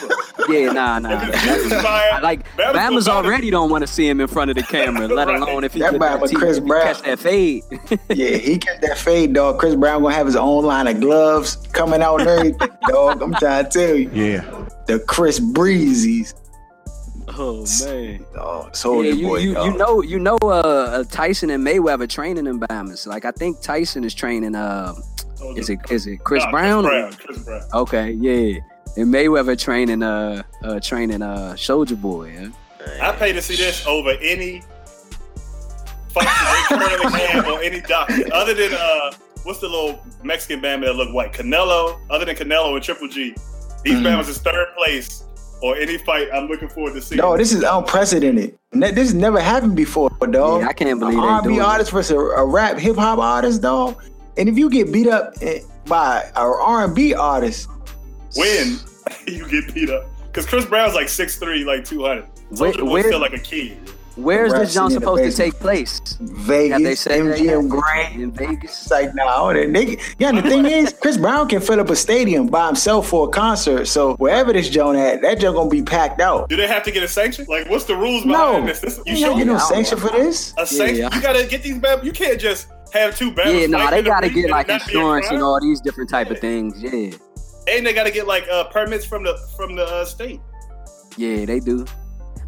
Yeah, 0.51 0.73
nah, 0.73 0.99
nah. 0.99 1.23
If 1.29 1.35
it's 1.35 1.65
inspired, 1.73 2.13
I 2.15 2.21
like 2.21 2.47
Bama's 2.57 2.77
Bama's 2.77 3.07
gonna- 3.07 3.27
already 3.29 3.51
don't 3.51 3.71
want 3.71 3.83
to 3.83 3.87
see 3.89 4.07
him 4.09 4.21
in 4.21 4.27
front 4.29 4.51
of 4.51 4.57
the 4.57 4.63
camera, 4.63 5.07
let 5.15 5.27
Right. 5.29 5.41
alone 5.41 5.65
if 5.65 5.73
he, 5.75 5.81
That 5.81 5.93
could- 5.93 6.01
Bama 6.01 6.33
Chris 6.35 6.59
if 6.59 6.63
he 6.65 6.69
Brown. 6.69 6.83
catch 6.95 7.03
that 7.03 7.19
fade. 7.19 7.63
Yeah, 8.11 8.37
he 8.37 8.59
kept 8.59 8.83
that 8.83 8.99
fade, 8.99 9.33
dog. 9.35 9.59
Chris 9.59 9.75
Brown 9.75 10.03
gonna 10.03 10.15
have 10.15 10.27
his 10.27 10.37
own 10.37 10.65
line 10.65 10.87
of 10.87 11.01
gloves 11.01 11.57
coming 11.73 12.03
out 12.03 12.21
and 12.21 12.29
everything, 12.29 12.69
dog. 12.89 13.23
I'm 13.23 13.35
trying 13.35 13.65
to 13.65 13.71
tell 13.71 13.95
you. 13.97 14.11
Yeah. 14.13 14.65
The 14.87 15.01
Chris 15.01 15.41
Breezies. 15.41 16.35
oh 17.37 17.67
man. 17.85 18.25
Dog, 18.35 18.75
Yeah, 18.85 19.13
you, 19.13 19.27
Boy, 19.27 19.37
you, 19.39 19.55
dog. 19.55 19.67
you 19.73 19.79
know 19.79 20.03
you 20.03 20.19
know 20.19 20.39
uh, 20.43 20.47
uh, 21.01 21.05
Tyson 21.11 21.51
and 21.51 21.67
Mayweather 21.67 22.09
training 22.09 22.47
in 22.47 22.59
Bahamas. 22.59 23.07
Like 23.07 23.25
I 23.25 23.31
think 23.33 23.61
Tyson 23.61 24.05
is 24.05 24.15
training 24.15 24.55
uh 24.55 24.95
is 25.57 25.69
it 25.71 25.79
is 25.91 26.07
it 26.07 26.19
Chris 26.25 26.45
Nah, 26.45 26.51
Brown? 26.51 26.85
Chris 26.85 26.93
Brown. 26.93 27.13
Chris 27.13 27.39
Brown. 27.45 27.63
Okay, 27.75 28.11
yeah. 28.13 28.59
And 28.97 29.13
Mayweather 29.15 29.59
training 29.59 30.03
uh 30.03 30.43
uh 30.65 30.81
training 30.81 31.23
uh 31.23 31.55
Soulja 31.57 32.01
Boy, 32.01 32.33
yeah. 32.33 32.49
I 33.09 33.13
pay 33.13 33.33
to 33.33 33.43
see 33.43 33.57
this 33.57 33.87
over 33.87 34.11
any 34.21 34.63
fight 36.11 36.25
that 36.25 36.69
they 36.71 36.77
currently 36.77 37.21
have 37.21 37.47
or 37.47 37.63
any 37.63 37.81
doctor. 37.83 38.25
Other 38.33 38.55
than 38.55 38.73
uh, 38.73 39.13
what's 39.45 39.61
the 39.61 39.69
little 39.69 40.01
Mexican 40.23 40.61
band 40.61 40.83
that 40.83 40.95
look 40.95 41.13
white? 41.13 41.33
Canelo. 41.33 41.99
Other 42.11 42.25
than 42.25 42.35
Canelo 42.37 42.75
and 42.75 42.83
Triple 42.83 43.09
G, 43.09 43.35
these 43.85 43.95
Mhm. 43.95 44.05
bands 44.05 44.29
is 44.29 44.39
third 44.39 44.69
place 44.77 45.25
or 45.63 45.77
any 45.77 45.99
fight. 45.99 46.29
I'm 46.33 46.47
looking 46.49 46.69
forward 46.69 46.95
to 46.95 47.03
seeing. 47.03 47.19
No, 47.21 47.37
this 47.37 47.53
is 47.53 47.63
unprecedented. 47.63 48.59
Ne- 48.73 48.91
This 48.93 49.09
has 49.09 49.15
never 49.15 49.41
happened 49.41 49.77
before, 49.77 50.11
dog. 50.31 50.63
Yeah, 50.63 50.69
I 50.69 50.73
can't 50.73 50.99
believe 50.99 51.19
An 51.19 51.25
they 51.25 51.29
R&B 51.31 51.61
artist 51.61 51.91
versus 51.91 52.13
a, 52.13 52.19
a 52.19 52.45
rap 52.47 52.79
hip 52.79 52.97
hop 52.97 53.19
artist, 53.19 53.61
dog. 53.63 54.03
And 54.39 54.49
if 54.49 54.57
you 54.57 54.71
get 54.71 54.93
beat 54.93 55.09
up 55.09 55.35
eh, 55.43 55.61
by 55.87 56.23
an 56.23 56.33
R&B 56.37 57.13
artist, 57.15 57.69
when 58.37 58.79
you 59.27 59.49
get 59.49 59.75
beat 59.75 59.91
up. 59.91 60.05
Because 60.27 60.47
Chris 60.47 60.65
Brown's 60.65 60.95
like 60.95 61.07
6'3", 61.09 61.65
like 61.65 61.85
200. 61.85 62.25
Where- 62.51 62.73
Soldier 62.73 62.85
where- 62.85 63.03
still 63.03 63.21
like 63.21 63.33
a 63.35 63.39
kid. 63.39 63.77
Where's 64.17 64.53
this 64.53 64.75
joint 64.75 64.91
scene 64.91 64.97
in 64.97 65.01
the 65.05 65.07
supposed 65.13 65.37
to 65.37 65.43
take 65.45 65.55
place? 65.61 66.01
Vegas, 66.21 66.73
Have 66.73 66.83
they 66.83 66.95
say 66.97 67.21
MGM? 67.21 67.69
Grand. 67.69 68.21
In 68.21 68.33
Vegas? 68.33 68.65
It's 68.83 68.91
like, 68.91 69.15
nah, 69.15 69.53
that 69.53 69.69
nigga. 69.69 70.01
Yeah, 70.19 70.33
the 70.33 70.43
thing 70.43 70.67
is, 70.67 70.93
Chris 70.93 71.17
Brown 71.17 71.49
can 71.49 71.61
fill 71.61 71.79
up 71.79 71.89
a 71.89 71.95
stadium 71.95 72.49
by 72.49 72.67
himself 72.67 73.09
for 73.09 73.29
a 73.29 73.31
concert. 73.31 73.85
So 73.87 74.17
wherever 74.17 74.53
this 74.53 74.69
joint 74.71 74.99
at, 74.99 75.23
that 75.23 75.39
joint 75.39 75.55
gonna 75.55 75.71
be 75.71 75.83
packed 75.85 76.21
out. 76.21 76.49
Do 76.49 76.57
they 76.57 76.67
have 76.67 76.83
to 76.83 76.91
get 76.91 77.05
a 77.05 77.09
sanction? 77.09 77.47
Like, 77.49 77.71
what's 77.71 77.85
the 77.85 77.95
rules 77.95 78.25
No, 78.25 78.55
behind 78.55 78.69
this? 78.69 78.81
this 78.81 78.97
you 79.07 79.13
you 79.13 79.19
ain't 79.19 79.19
sure? 79.27 79.37
get 79.37 79.47
no 79.47 79.59
sanction 79.59 79.99
for 79.99 80.11
this. 80.11 80.53
A 80.59 80.67
sanction? 80.67 80.97
Yeah. 80.97 81.15
You 81.15 81.23
gotta 81.23 81.47
get 81.47 81.63
these 81.63 81.79
bad. 81.79 82.05
You 82.05 82.11
can't 82.11 82.41
just 82.41 82.67
have 82.93 83.17
two 83.17 83.31
battles. 83.33 83.57
Yeah, 83.57 83.67
no, 83.67 83.79
fight 83.79 83.91
they 83.91 84.03
gotta 84.03 84.29
get 84.31 84.51
like 84.51 84.69
not 84.69 84.87
be 84.87 84.95
a 84.95 84.97
insurance 84.99 85.27
and 85.31 85.43
all 85.43 85.61
these 85.61 85.81
different 85.81 86.11
type 86.11 86.31
of 86.31 86.39
things. 86.39 86.81
Yeah. 86.83 87.11
And 87.69 87.87
they 87.87 87.93
gotta 87.93 88.11
get 88.11 88.27
like 88.27 88.47
uh, 88.49 88.65
permits 88.65 89.05
from 89.05 89.23
the 89.25 89.37
from 89.57 89.75
the 89.77 89.85
uh, 89.85 90.05
state. 90.05 90.41
Yeah, 91.17 91.45
they 91.45 91.61
do. 91.61 91.85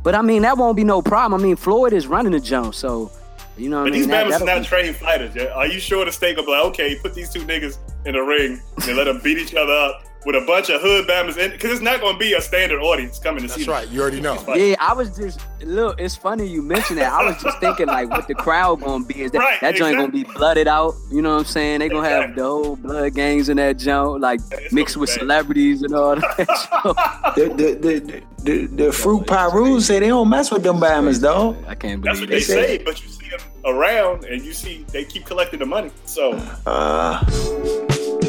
But 0.03 0.15
I 0.15 0.23
mean, 0.23 0.43
that 0.43 0.57
won't 0.57 0.77
be 0.77 0.85
no 0.85 1.03
problem. 1.03 1.39
I 1.41 1.43
mean, 1.45 1.57
Floyd 1.57 1.93
is 1.93 2.07
running 2.07 2.33
the 2.33 2.41
jump, 2.41 2.75
so 2.75 3.11
you 3.59 3.69
know 3.69 3.83
what 3.83 3.85
But 3.85 3.89
I 3.89 3.91
mean. 3.91 3.93
these 4.01 4.07
That- 4.09 4.25
battles 4.31 4.43
are 4.43 4.47
not 4.47 4.61
be- 4.63 4.67
trained 4.69 4.97
fighters. 4.97 5.35
Yeah? 5.35 5.47
Are 5.55 5.67
you 5.67 5.79
sure 5.79 6.05
the 6.05 6.13
state 6.13 6.37
gonna 6.37 6.47
be 6.47 6.53
like, 6.53 6.65
okay, 6.67 6.95
put 6.97 7.15
these 7.15 7.31
two 7.31 7.41
niggas 7.41 7.77
in 8.07 8.15
a 8.17 8.23
ring 8.25 8.61
and 8.87 8.97
let 8.97 9.05
them 9.05 9.21
beat 9.23 9.37
each 9.39 9.55
other 9.55 9.73
up 9.73 10.05
with 10.27 10.37
a 10.37 10.45
bunch 10.47 10.69
of 10.71 10.81
hood 10.81 11.07
bammers 11.07 11.37
in? 11.39 11.51
Because 11.51 11.71
it's 11.73 11.81
not 11.81 12.01
gonna 12.01 12.19
be 12.19 12.35
a 12.35 12.41
standard 12.41 12.81
audience 12.81 13.19
coming 13.19 13.43
to 13.43 13.49
see. 13.49 13.65
That's 13.65 13.67
them. 13.67 13.75
right. 13.75 13.89
You 13.89 14.01
already 14.03 14.21
know. 14.21 14.43
Yeah, 14.55 14.77
I 14.81 14.93
was 14.93 15.17
just 15.17 15.41
look. 15.63 16.01
It's 16.01 16.17
funny 16.17 16.47
you 16.47 16.63
mentioned 16.63 16.99
that. 16.99 17.13
I 17.13 17.25
was 17.25 17.43
just 17.43 17.59
thinking 17.59 17.87
like, 17.87 18.11
what 18.11 18.29
the 18.29 18.35
crowd 18.35 18.81
gonna 18.83 19.05
be 19.05 19.23
is 19.23 19.31
that 19.33 19.39
Right, 19.39 19.61
that 19.61 19.75
joint 19.75 19.97
gonna 19.97 20.13
be 20.13 20.25
blooded 20.25 20.69
out. 20.69 20.95
You 21.11 21.23
know 21.23 21.33
what 21.33 21.39
I'm 21.41 21.45
saying? 21.47 21.81
They 21.81 21.89
gonna 21.89 22.09
have 22.09 22.35
the 22.37 22.43
whole 22.43 22.77
blood 22.77 23.15
gangs 23.15 23.49
in 23.49 23.57
that 23.59 23.79
joint, 23.79 24.21
like 24.21 24.41
it's 24.53 24.73
mixed 24.73 24.97
with 24.97 25.11
bad. 25.11 25.19
celebrities 25.21 25.83
and 25.83 25.95
all 25.95 26.17
that. 26.17 27.11
The 27.37 27.47
the 27.49 27.75
the 27.75 28.23
the, 28.43 28.67
the 28.85 28.93
fruit 28.93 29.27
pie 29.27 29.51
rules 29.53 29.85
say 29.87 29.99
they 30.01 30.09
don't 30.09 30.29
mess 30.31 30.51
with 30.51 30.63
them 30.63 30.77
bammers, 30.81 31.21
though. 31.21 31.55
I 31.69 31.75
can't 31.75 32.01
believe 32.01 32.03
That's 32.03 32.21
believe 32.21 32.21
what 32.21 32.29
they 32.29 32.35
they 32.37 32.41
say. 32.41 32.79
say, 32.79 32.85
but 32.85 33.03
you 33.03 33.09
see 33.09 33.29
them 33.29 33.41
around 33.67 34.25
and 34.25 34.43
you 34.43 34.53
see 34.55 34.85
they 34.89 35.05
keep 35.05 35.27
collecting 35.27 35.59
the 35.61 35.67
money. 35.67 35.91
So 36.07 36.33
Uh, 36.67 37.23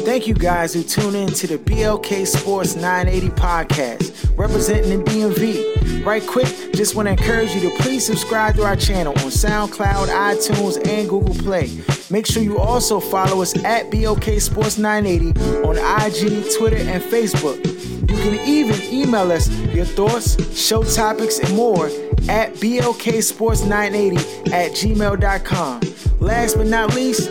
Thank 0.04 0.26
you 0.26 0.34
guys 0.34 0.74
who 0.74 0.82
tune 0.82 1.14
in 1.14 1.28
to 1.28 1.46
the 1.46 1.58
BLK 1.58 2.26
Sports 2.26 2.74
980 2.74 3.28
podcast, 3.30 4.36
representing 4.36 4.98
the 4.98 5.04
DMV. 5.04 6.04
Right 6.04 6.26
quick, 6.26 6.48
just 6.74 6.96
want 6.96 7.06
to 7.06 7.12
encourage 7.12 7.54
you 7.54 7.60
to 7.60 7.70
please 7.78 8.04
subscribe 8.04 8.56
to 8.56 8.64
our 8.64 8.74
channel 8.74 9.12
on 9.18 9.30
SoundCloud, 9.30 10.08
iTunes, 10.08 10.84
and 10.88 11.08
Google 11.08 11.36
Play. 11.36 11.70
Make 12.10 12.26
sure 12.26 12.42
you 12.42 12.58
also 12.58 12.98
follow 12.98 13.42
us 13.42 13.56
at 13.64 13.92
BLK 13.92 14.40
Sports 14.40 14.76
980 14.76 15.40
on 15.62 15.78
IG, 15.78 16.52
Twitter, 16.58 16.78
and 16.78 17.00
Facebook. 17.00 17.64
You 18.10 18.16
can 18.18 18.34
even 18.46 18.82
email 18.92 19.30
us 19.30 19.48
your 19.72 19.84
thoughts, 19.84 20.36
show 20.60 20.82
topics, 20.82 21.38
and 21.38 21.54
more 21.54 21.86
at 22.28 22.54
blksports980 22.54 24.52
at 24.52 24.72
gmail.com. 24.72 25.80
Last 26.18 26.56
but 26.56 26.66
not 26.66 26.92
least, 26.94 27.30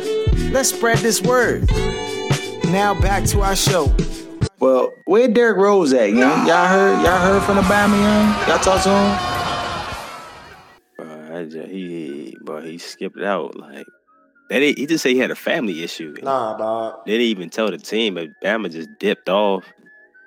let's 0.52 0.70
spread 0.70 1.00
this 1.00 1.22
word. 1.22 1.70
Now 2.72 3.00
back 3.00 3.26
to 3.26 3.42
our 3.42 3.56
show. 3.56 3.94
Well, 4.60 4.94
where 5.06 5.28
Derrick 5.28 5.58
Rose 5.58 5.92
at, 5.94 6.12
young? 6.12 6.48
Y'all 6.48 6.68
heard? 6.68 7.04
Y'all 7.04 7.18
heard 7.20 7.44
from 7.44 7.58
the 7.58 7.64
Bama, 7.64 8.00
young? 8.00 8.48
Y'all 8.48 8.60
talk 8.60 8.82
to 8.84 8.90
him? 8.90 9.18
Bro, 10.98 11.38
I 11.38 11.44
just, 11.46 11.70
he, 11.70 12.38
bro, 12.44 12.62
he 12.62 12.78
skipped 12.78 13.20
out. 13.20 13.58
Like, 13.58 13.86
they 14.50 14.60
didn't, 14.62 14.78
he 14.78 14.86
just 14.86 15.04
said 15.04 15.10
he 15.10 15.18
had 15.18 15.32
a 15.32 15.36
family 15.36 15.84
issue. 15.84 16.16
Nah, 16.24 16.58
dog. 16.58 17.02
They 17.06 17.14
didn't 17.14 17.28
even 17.28 17.50
tell 17.50 17.70
the 17.70 17.78
team, 17.78 18.14
but 18.14 18.30
Bama 18.42 18.72
just 18.72 18.88
dipped 19.00 19.28
off. 19.28 19.66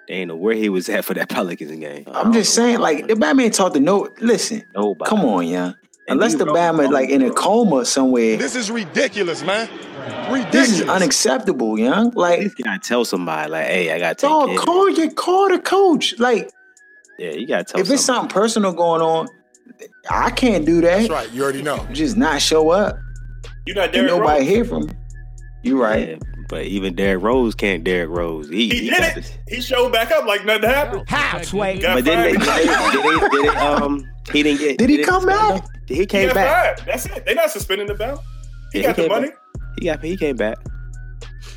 They 0.08 0.14
ain't 0.16 0.28
know 0.28 0.36
where 0.36 0.54
he 0.54 0.68
was 0.68 0.88
at 0.90 1.06
for 1.06 1.14
that 1.14 1.28
Pelicans 1.30 1.70
game. 1.80 2.04
I'm 2.08 2.32
just 2.34 2.52
saying, 2.54 2.78
like, 2.80 3.06
the 3.06 3.14
Bama 3.14 3.44
ain't 3.44 3.54
talked 3.54 3.74
to 3.74 3.80
no. 3.80 4.10
Listen, 4.20 4.62
Nobody. 4.74 5.08
come 5.08 5.24
on, 5.24 5.46
young. 5.46 5.74
And 6.06 6.16
Unless 6.20 6.34
the 6.34 6.44
Rose 6.44 6.56
Bama 6.56 6.90
like 6.90 7.08
in 7.08 7.22
a 7.22 7.30
coma 7.30 7.84
somewhere, 7.86 8.36
This 8.36 8.54
is 8.54 8.70
ridiculous, 8.70 9.42
man. 9.42 9.68
Ridiculous. 10.30 10.52
this 10.52 10.80
is 10.80 10.88
unacceptable, 10.88 11.78
young. 11.78 12.10
Like, 12.10 12.40
least 12.40 12.58
you 12.58 12.64
gotta 12.66 12.78
tell 12.78 13.06
somebody, 13.06 13.50
like, 13.50 13.66
hey, 13.66 13.90
I 13.90 13.98
gotta 13.98 14.14
take 14.14 14.28
dog, 14.30 14.56
call 14.58 14.90
your 14.90 15.10
call 15.12 15.48
the 15.48 15.58
coach. 15.58 16.18
Like, 16.18 16.50
Yeah, 17.18 17.30
you 17.30 17.46
gotta 17.46 17.64
tell 17.64 17.80
if 17.80 17.90
it's 17.90 18.04
something 18.04 18.28
personal 18.28 18.72
going 18.74 19.00
on, 19.00 19.28
I 20.10 20.30
can't 20.30 20.66
do 20.66 20.82
that. 20.82 20.98
That's 20.98 21.10
right. 21.10 21.32
You 21.32 21.42
already 21.42 21.62
know. 21.62 21.86
Just 21.92 22.18
not 22.18 22.42
show 22.42 22.68
up. 22.68 22.98
You're 23.66 23.76
not 23.76 23.84
And 23.84 23.92
Derrick 23.94 24.10
nobody 24.10 24.40
Rose. 24.40 24.48
hear 24.48 24.64
from. 24.66 24.82
you. 24.82 24.90
You 25.62 25.82
right. 25.82 26.08
Yeah, 26.10 26.16
but 26.50 26.64
even 26.64 26.94
Derrick 26.94 27.22
Rose 27.24 27.54
can't 27.54 27.82
Derrick 27.82 28.10
Rose. 28.10 28.50
He, 28.50 28.68
He 28.68 28.90
did 28.90 28.98
it. 29.00 29.14
this- 29.14 29.32
He 29.48 29.62
showed 29.62 29.90
back 29.90 30.10
up 30.12 30.26
like 30.26 30.44
nothing 30.44 30.68
happened. 30.68 31.04
How, 31.08 31.40
Sway? 31.40 31.78
Got 31.78 31.94
But 31.94 32.04
then 32.04 32.22
they, 32.22 32.44
fired. 32.44 32.66
did 32.66 32.68
they, 32.68 32.90
did 32.92 33.20
they, 33.22 33.28
did 33.30 33.44
they, 33.54 33.56
um, 33.56 34.06
he 34.30 34.42
didn't 34.42 34.60
get. 34.60 34.76
Did 34.78 34.90
he 34.90 34.96
didn't 34.98 35.08
come 35.08 35.22
stand 35.22 35.62
back? 35.62 35.70
Up? 35.84 35.88
He 35.88 35.94
He 35.96 36.06
came 36.06 36.28
got 36.28 36.34
back. 36.34 36.78
fired. 36.78 36.86
That's 36.86 37.06
it. 37.06 37.24
They're 37.26 37.34
not 37.34 37.50
suspending 37.50 37.86
the 37.86 37.94
bell. 37.94 38.22
He 38.72 38.80
Yeah, 38.80 38.86
got 38.88 38.96
the 38.96 39.08
money. 39.08 39.28
back. 39.28 39.38
He 39.78 39.84
got. 39.86 40.02
He 40.02 40.16
came 40.16 40.36
back. 40.36 40.58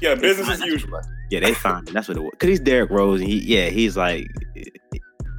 Yeah, 0.01 0.15
business 0.15 0.49
as 0.49 0.59
usual. 0.61 1.01
Yeah, 1.31 1.39
they 1.41 1.53
found 1.53 1.87
him. 1.87 1.93
That's 1.93 2.07
what 2.07 2.17
it 2.17 2.21
was. 2.21 2.31
Cause 2.39 2.49
he's 2.49 2.59
Derrick 2.59 2.89
Rose, 2.89 3.19
and 3.19 3.29
he, 3.29 3.39
yeah, 3.39 3.69
he's 3.69 3.97
like, 3.97 4.27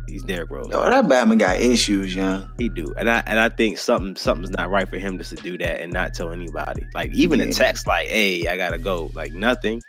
he's 0.07 0.22
Derrick 0.24 0.51
Rose. 0.51 0.68
No, 0.68 0.83
that 0.88 1.09
Batman 1.09 1.38
got 1.38 1.61
issues, 1.61 2.14
young. 2.14 2.48
He 2.59 2.68
do, 2.68 2.92
and 2.98 3.09
I 3.09 3.22
and 3.27 3.38
I 3.38 3.48
think 3.48 3.79
something 3.79 4.16
something's 4.16 4.51
not 4.51 4.70
right 4.70 4.88
for 4.88 4.98
him 4.98 5.16
just 5.18 5.31
to 5.31 5.37
do 5.42 5.57
that 5.59 5.81
and 5.81 5.92
not 5.92 6.14
tell 6.14 6.31
anybody. 6.31 6.85
Like 6.94 7.12
even 7.14 7.40
Yeah. 7.40 7.46
a 7.46 7.53
text, 7.53 7.87
like, 7.87 8.09
"Hey, 8.09 8.46
I 8.48 8.57
gotta 8.57 8.79
go," 8.79 9.11
like 9.14 9.33
nothing. 9.33 9.81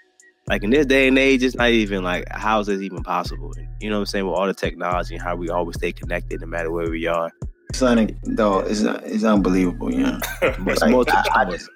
Like 0.47 0.63
in 0.63 0.69
this 0.71 0.85
day 0.85 1.07
and 1.07 1.17
age, 1.17 1.43
it's 1.43 1.55
not 1.55 1.69
even 1.69 2.03
like 2.03 2.25
how 2.31 2.59
is 2.59 2.67
this 2.67 2.81
even 2.81 3.03
possible? 3.03 3.53
You 3.81 3.89
know 3.89 3.97
what 3.97 4.01
I'm 4.01 4.05
saying? 4.07 4.25
With 4.25 4.35
all 4.35 4.47
the 4.47 4.53
technology 4.53 5.15
and 5.15 5.23
how 5.23 5.35
we 5.35 5.49
always 5.49 5.75
stay 5.75 5.91
connected, 5.91 6.41
no 6.41 6.47
matter 6.47 6.71
where 6.71 6.89
we 6.89 7.07
are. 7.07 7.29
Son, 7.73 8.09
though 8.23 8.59
it's, 8.59 8.81
it's 8.81 9.23
unbelievable, 9.23 9.93
young. 9.93 10.21
But 10.41 10.57
it's 10.73 10.81
Like, 10.81 10.91
more 10.91 11.05
to 11.05 11.11
the 11.11 11.17
I- 11.17 11.41
I 11.41 11.43
story. 11.43 11.57
just- 11.57 11.69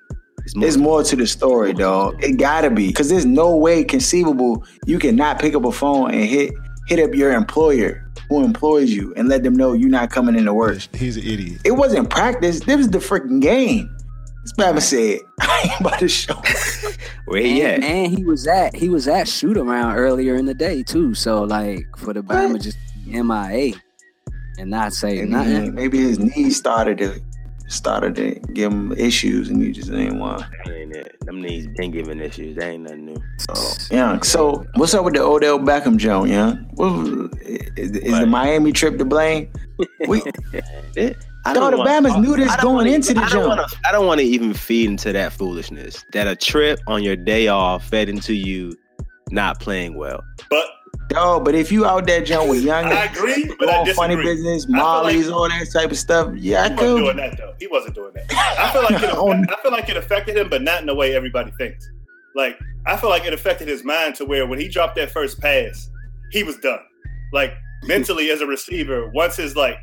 It's 0.46 0.56
more. 0.56 0.62
There's 0.62 0.78
more 0.78 1.04
to 1.04 1.16
the 1.16 1.28
story, 1.28 1.74
dog. 1.74 2.22
It 2.24 2.34
gotta 2.38 2.70
be, 2.70 2.92
cause 2.92 3.10
there's 3.10 3.26
no 3.26 3.56
way 3.56 3.84
conceivable 3.84 4.66
you 4.86 5.00
cannot 5.00 5.40
pick 5.40 5.56
up 5.56 5.64
a 5.66 5.72
phone 5.72 6.12
and 6.12 6.26
hit 6.26 6.52
hit 6.88 7.00
up 7.00 7.14
your 7.16 7.32
employer 7.32 8.06
who 8.28 8.44
employs 8.44 8.92
you 8.92 9.14
and 9.16 9.30
let 9.30 9.42
them 9.44 9.54
know 9.56 9.72
you're 9.72 9.90
not 9.90 10.10
coming 10.10 10.36
into 10.36 10.54
work. 10.54 10.80
He's 10.94 11.16
an 11.16 11.24
idiot. 11.24 11.62
It 11.64 11.72
wasn't 11.72 12.10
practice. 12.10 12.60
This 12.60 12.76
was 12.78 12.90
the 12.90 12.98
freaking 12.98 13.40
game. 13.42 13.90
This 14.44 14.52
Bama 14.54 14.82
said, 14.82 15.20
"I 15.40 15.70
ain't 15.72 15.80
about 15.80 16.00
to 16.00 16.10
show." 16.10 16.36
where 17.26 17.42
he 17.42 17.62
and, 17.62 17.82
at? 17.84 17.90
and 17.90 18.18
he 18.18 18.26
was 18.26 18.46
at 18.48 18.76
he 18.76 18.90
was 18.90 19.08
at 19.08 19.28
shoot 19.30 19.56
around 19.56 19.96
earlier 19.96 20.36
in 20.36 20.46
the 20.46 20.54
day 20.54 20.84
too. 20.84 21.14
So 21.14 21.44
like 21.44 21.86
for 21.98 22.12
the 22.14 22.22
Bama 22.22 22.62
just 22.62 22.78
MIA 23.06 23.76
and 24.58 24.70
not 24.70 24.94
say 24.94 25.16
Maybe, 25.20 25.30
nothing. 25.30 25.76
maybe 25.76 25.98
his 26.00 26.20
knees 26.20 26.58
started 26.58 26.98
to 27.00 27.22
started 27.68 28.14
to 28.16 28.36
give 28.54 28.72
him 28.72 28.92
issues, 28.94 29.50
and 29.50 29.62
he 29.64 29.72
just 29.72 29.90
didn't 29.90 30.20
want. 30.20 30.44
Ain't 30.70 30.96
it. 30.96 31.16
Them 31.22 31.42
knees 31.42 31.66
been 31.78 31.92
giving 31.92 32.20
issues. 32.20 32.56
That 32.58 32.70
ain't 32.70 32.84
nothing 32.84 33.06
new. 33.06 33.16
So, 33.40 33.96
yeah. 33.96 34.20
So, 34.22 34.66
what's 34.76 34.94
up 34.94 35.06
with 35.06 35.16
the 35.16 35.22
Odell 35.24 35.58
Beckham 35.60 35.98
joint, 35.98 36.30
yeah? 36.30 36.54
What, 36.76 37.32
is, 37.78 37.92
is 37.92 38.20
the 38.20 38.28
Miami 38.28 38.72
trip 38.74 38.98
to 39.00 39.06
blame? 39.06 39.52
We, 40.08 40.22
It, 40.96 41.18
I 41.46 41.54
Dog, 41.54 41.72
the 41.72 41.78
Bama's 41.78 42.16
knew 42.18 42.36
this 42.38 42.56
going 42.58 42.76
wanna- 42.76 42.92
into 42.92 43.14
the 43.16 43.22
I 43.22 43.30
don't 43.30 43.58
jump. 43.58 43.72
I 43.86 43.92
don't 43.92 44.06
want 44.06 44.20
to 44.20 44.26
even 44.26 44.54
feed 44.54 44.90
into 44.90 45.12
that 45.14 45.34
foolishness. 45.34 46.06
That 46.14 46.28
a 46.28 46.36
trip 46.36 46.80
on 46.88 47.02
your 47.04 47.16
day 47.16 47.48
off 47.48 47.86
fed 47.88 48.08
into 48.08 48.34
you 48.34 48.76
not 49.32 49.60
playing 49.60 49.98
well. 49.98 50.22
But 50.50 50.66
dog, 51.10 51.46
but 51.46 51.56
if 51.56 51.72
you 51.72 51.86
out 51.86 52.06
there 52.06 52.24
jump 52.24 52.50
with 52.50 52.64
young, 52.64 52.86
I 52.86 53.06
agree, 53.06 53.52
but 53.60 53.70
I 53.70 53.84
doing 53.84 53.96
funny 53.96 54.16
business, 54.16 54.66
feel 54.66 54.74
like- 54.76 55.26
all 55.28 55.50
that 55.50 55.70
type 55.72 55.92
of 55.92 55.98
stuff, 55.98 56.34
yeah, 56.36 56.64
I 56.64 56.70
could. 56.70 57.00
he 57.00 57.04
wasn't 57.04 57.06
doing 57.06 57.18
that 57.18 57.38
though. 57.38 57.56
He 57.60 57.68
wasn't 57.68 57.96
doing 57.96 58.14
that. 58.14 58.34
I 58.60 58.72
feel 58.72 58.84
like 58.84 59.04
it, 59.04 59.10
Oh. 59.14 59.32
I 59.32 59.62
feel 59.62 59.72
like 59.72 59.90
it 59.90 59.98
affected 59.98 60.38
him, 60.38 60.50
but 60.50 60.62
not 60.62 60.82
in 60.82 60.88
the 60.88 60.96
way 60.96 61.16
everybody 61.16 61.52
thinks. 61.52 61.90
Like 62.36 62.60
I 62.86 62.98
feel 62.98 63.10
like 63.10 63.26
it 63.26 63.34
affected 63.34 63.68
his 63.68 63.84
mind 63.84 64.16
to 64.16 64.26
where 64.26 64.48
when 64.48 64.60
he 64.60 64.68
dropped 64.68 64.96
that 64.96 65.12
first 65.12 65.40
pass, 65.40 65.90
he 66.32 66.44
was 66.44 66.58
done. 66.58 66.80
Like 67.32 67.54
mentally 67.84 68.32
as 68.32 68.42
a 68.42 68.46
receiver, 68.46 69.10
once 69.10 69.36
his 69.36 69.56
like 69.56 69.78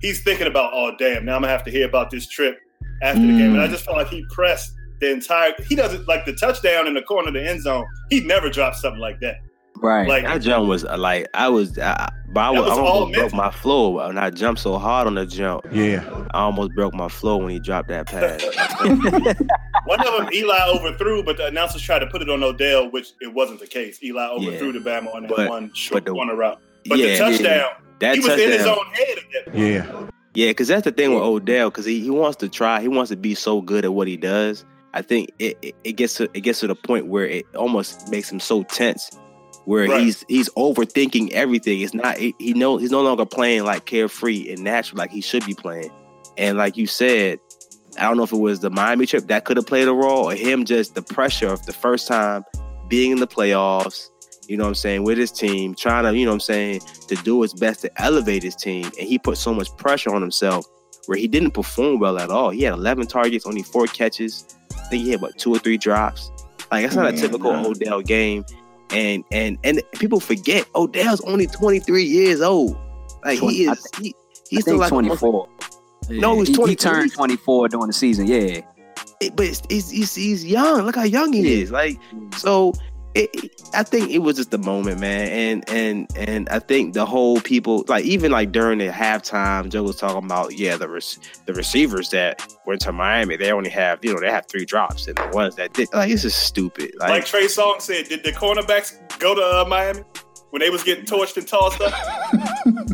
he's 0.00 0.22
thinking 0.22 0.46
about, 0.46 0.72
oh 0.74 0.94
damn, 0.98 1.24
now 1.24 1.36
I'm 1.36 1.42
gonna 1.42 1.52
have 1.52 1.64
to 1.64 1.70
hear 1.70 1.86
about 1.86 2.10
this 2.10 2.28
trip 2.28 2.58
after 3.02 3.20
the 3.20 3.26
game. 3.26 3.52
And 3.52 3.60
I 3.60 3.66
mm. 3.66 3.70
just 3.70 3.84
felt 3.84 3.96
like 3.96 4.08
he 4.08 4.24
pressed 4.30 4.72
the 5.00 5.12
entire 5.12 5.52
he 5.68 5.74
doesn't 5.74 6.08
like 6.08 6.24
the 6.24 6.32
touchdown 6.34 6.86
in 6.86 6.94
the 6.94 7.02
corner 7.02 7.28
of 7.28 7.34
the 7.34 7.48
end 7.48 7.62
zone, 7.62 7.84
he 8.10 8.20
never 8.20 8.48
dropped 8.48 8.76
something 8.76 9.00
like 9.00 9.20
that. 9.20 9.36
Right. 9.82 10.08
Like 10.08 10.24
That 10.24 10.42
jump 10.42 10.66
was 10.68 10.84
uh, 10.84 10.96
like 10.98 11.28
I 11.34 11.48
was, 11.48 11.78
I, 11.78 12.10
but 12.30 12.40
I, 12.40 12.50
was, 12.50 12.62
was 12.62 12.70
I 12.70 12.80
all 12.80 12.86
almost 12.86 13.14
broke 13.18 13.32
my 13.34 13.50
flow 13.50 13.98
and 14.00 14.18
I 14.18 14.30
jumped 14.30 14.60
so 14.60 14.78
hard 14.78 15.06
on 15.06 15.14
the 15.14 15.26
jump. 15.26 15.64
Yeah. 15.72 16.04
I 16.32 16.40
almost 16.40 16.74
broke 16.74 16.94
my 16.94 17.08
flow 17.08 17.38
when 17.38 17.50
he 17.50 17.58
dropped 17.58 17.88
that 17.88 18.06
pass. 18.06 18.42
One 19.84 20.00
of 20.06 20.16
them, 20.18 20.28
Eli 20.32 20.68
overthrew, 20.68 21.22
but 21.22 21.36
the 21.36 21.46
announcers 21.46 21.82
tried 21.82 22.00
to 22.00 22.06
put 22.06 22.22
it 22.22 22.28
on 22.28 22.42
Odell, 22.42 22.90
which 22.90 23.12
it 23.20 23.32
wasn't 23.32 23.60
the 23.60 23.66
case. 23.66 24.02
Eli 24.02 24.28
overthrew 24.28 24.72
the 24.72 24.80
Bama 24.80 25.14
on 25.14 25.22
that 25.22 25.32
But- 25.34 25.48
one 25.48 25.72
short 25.72 26.04
but 26.04 26.10
the- 26.10 26.14
corner 26.14 26.36
route. 26.36 26.60
But 26.88 26.98
yeah, 26.98 27.12
the 27.12 27.18
touchdown, 27.18 27.70
that 27.98 28.14
he 28.14 28.20
was 28.20 28.38
in 28.38 28.50
his 28.50 28.66
own 28.66 28.86
head. 28.92 29.18
At 29.18 29.24
that 29.32 29.44
point. 29.52 29.56
Yeah. 29.56 30.06
Yeah, 30.34 30.50
because 30.50 30.68
that's 30.68 30.84
the 30.84 30.92
thing 30.92 31.12
with 31.14 31.22
Odell, 31.22 31.70
because 31.70 31.84
he, 31.84 32.00
he 32.00 32.10
wants 32.10 32.36
to 32.38 32.48
try, 32.48 32.80
he 32.80 32.88
wants 32.88 33.10
to 33.10 33.16
be 33.16 33.34
so 33.34 33.60
good 33.60 33.84
at 33.84 33.92
what 33.92 34.06
he 34.06 34.16
does. 34.16 34.64
I 34.94 35.02
think 35.02 35.32
it, 35.38 35.58
it, 35.62 35.74
it 35.84 35.92
gets 35.92 36.14
to 36.14 36.30
it 36.32 36.40
gets 36.40 36.60
to 36.60 36.66
the 36.66 36.74
point 36.74 37.06
where 37.08 37.26
it 37.26 37.44
almost 37.56 38.08
makes 38.10 38.30
him 38.30 38.40
so 38.40 38.62
tense, 38.62 39.10
where 39.68 39.86
Right. 39.86 40.00
he's 40.00 40.24
he's 40.28 40.48
overthinking 40.50 41.30
everything. 41.32 41.82
It's 41.82 41.92
not 41.92 42.16
he, 42.16 42.34
he 42.38 42.54
know 42.54 42.78
he's 42.78 42.90
no 42.90 43.02
longer 43.02 43.26
playing 43.26 43.64
like 43.64 43.84
carefree 43.84 44.50
and 44.50 44.64
natural 44.64 44.96
like 44.96 45.10
he 45.10 45.20
should 45.20 45.44
be 45.44 45.52
playing. 45.52 45.90
And 46.38 46.56
like 46.56 46.78
you 46.78 46.86
said, 46.86 47.38
I 47.98 48.04
don't 48.04 48.16
know 48.16 48.22
if 48.22 48.32
it 48.32 48.38
was 48.38 48.60
the 48.60 48.70
Miami 48.70 49.04
trip 49.04 49.26
that 49.26 49.44
could 49.44 49.58
have 49.58 49.66
played 49.66 49.86
a 49.86 49.92
role, 49.92 50.30
or 50.30 50.34
him 50.34 50.64
just 50.64 50.94
the 50.94 51.02
pressure 51.02 51.48
of 51.48 51.66
the 51.66 51.74
first 51.74 52.08
time 52.08 52.44
being 52.88 53.10
in 53.10 53.18
the 53.20 53.26
playoffs. 53.26 54.08
You 54.48 54.56
know 54.56 54.64
what 54.64 54.68
I'm 54.68 54.74
saying 54.74 55.04
with 55.04 55.18
his 55.18 55.30
team, 55.30 55.74
trying 55.74 56.04
to 56.04 56.18
you 56.18 56.24
know 56.24 56.30
what 56.30 56.36
I'm 56.36 56.40
saying 56.40 56.80
to 57.08 57.16
do 57.16 57.42
his 57.42 57.52
best 57.52 57.82
to 57.82 58.02
elevate 58.02 58.42
his 58.42 58.56
team, 58.56 58.84
and 58.84 59.06
he 59.06 59.18
put 59.18 59.36
so 59.36 59.52
much 59.52 59.68
pressure 59.76 60.14
on 60.14 60.22
himself 60.22 60.64
where 61.04 61.18
he 61.18 61.28
didn't 61.28 61.50
perform 61.50 61.98
well 62.00 62.18
at 62.18 62.30
all. 62.30 62.48
He 62.48 62.62
had 62.62 62.72
11 62.72 63.06
targets, 63.08 63.46
only 63.46 63.62
four 63.62 63.86
catches. 63.86 64.46
I 64.72 64.80
think 64.88 65.04
he 65.04 65.10
had 65.10 65.18
about 65.20 65.36
two 65.36 65.54
or 65.54 65.58
three 65.58 65.76
drops. 65.76 66.30
Like 66.70 66.84
that's 66.84 66.94
not 66.94 67.12
a 67.12 67.16
typical 67.16 67.52
no. 67.52 67.70
Odell 67.70 68.00
game. 68.00 68.46
And 68.90 69.24
and 69.30 69.58
and 69.64 69.82
people 69.98 70.20
forget 70.20 70.66
oh, 70.74 70.84
Odell's 70.84 71.20
only 71.22 71.46
23 71.46 72.04
years 72.04 72.40
old. 72.40 72.76
Like 73.24 73.38
Twen- 73.38 73.50
he 73.52 73.68
I 73.68 73.72
is 73.72 73.86
he, 74.00 74.08
I 74.08 74.12
he's 74.48 74.60
still 74.62 74.74
think 74.74 74.80
like 74.80 74.88
24. 74.90 75.48
No, 76.10 76.32
he 76.34 76.38
was 76.40 76.48
he, 76.48 76.66
he 76.68 76.76
turned 76.76 77.12
24 77.12 77.68
during 77.68 77.86
the 77.88 77.92
season. 77.92 78.26
Yeah. 78.26 78.62
it- 79.20 79.36
but 79.36 79.46
it's, 79.46 79.62
it's, 79.68 79.90
he's, 79.90 80.14
he's 80.14 80.44
young. 80.44 80.82
Look 80.82 80.96
how 80.96 81.02
young 81.02 81.32
he 81.32 81.60
is. 81.60 81.70
Like 81.70 81.98
so, 82.36 82.72
it, 83.18 83.30
it- 83.44 83.52
I 83.74 83.82
think 83.82 84.10
it 84.10 84.20
was 84.20 84.36
just 84.36 84.50
the 84.50 84.56
moment, 84.56 84.98
man. 84.98 85.28
And 85.28 85.68
and 85.68 86.08
and 86.16 86.48
I 86.48 86.58
think 86.58 86.94
the 86.94 87.04
whole 87.04 87.38
people, 87.42 87.84
like 87.86 88.04
even 88.06 88.32
like 88.32 88.50
during 88.50 88.78
the 88.78 88.88
halftime, 88.88 89.68
Joe 89.68 89.82
was 89.82 89.96
talking 89.96 90.24
about 90.24 90.56
yeah 90.56 90.78
the 90.78 90.88
rec- 90.88 91.18
the 91.44 91.52
receivers 91.52 92.08
that 92.10 92.50
went 92.64 92.80
to 92.82 92.92
Miami, 92.92 93.36
they 93.36 93.52
only 93.52 93.68
have 93.68 94.02
you 94.02 94.14
know 94.14 94.20
they 94.20 94.30
have 94.30 94.46
three 94.46 94.64
drops, 94.64 95.06
and 95.06 95.18
the 95.18 95.28
ones 95.34 95.56
that 95.56 95.74
did 95.74 95.88
like 95.92 96.08
this 96.10 96.24
is 96.24 96.34
stupid. 96.34 96.92
Like, 96.98 97.10
Like 97.10 97.24
Trey 97.26 97.44
Songz 97.44 97.82
said, 97.82 98.08
did 98.08 98.24
the 98.24 98.32
cornerbacks 98.32 98.96
go 99.18 99.34
to 99.34 99.42
uh, 99.42 99.64
Miami 99.68 100.00
when 100.48 100.60
they 100.60 100.70
was 100.70 100.82
getting 100.82 101.04
torched 101.04 101.36
and 101.36 101.46
tossed 101.46 101.78
up? 101.82 101.92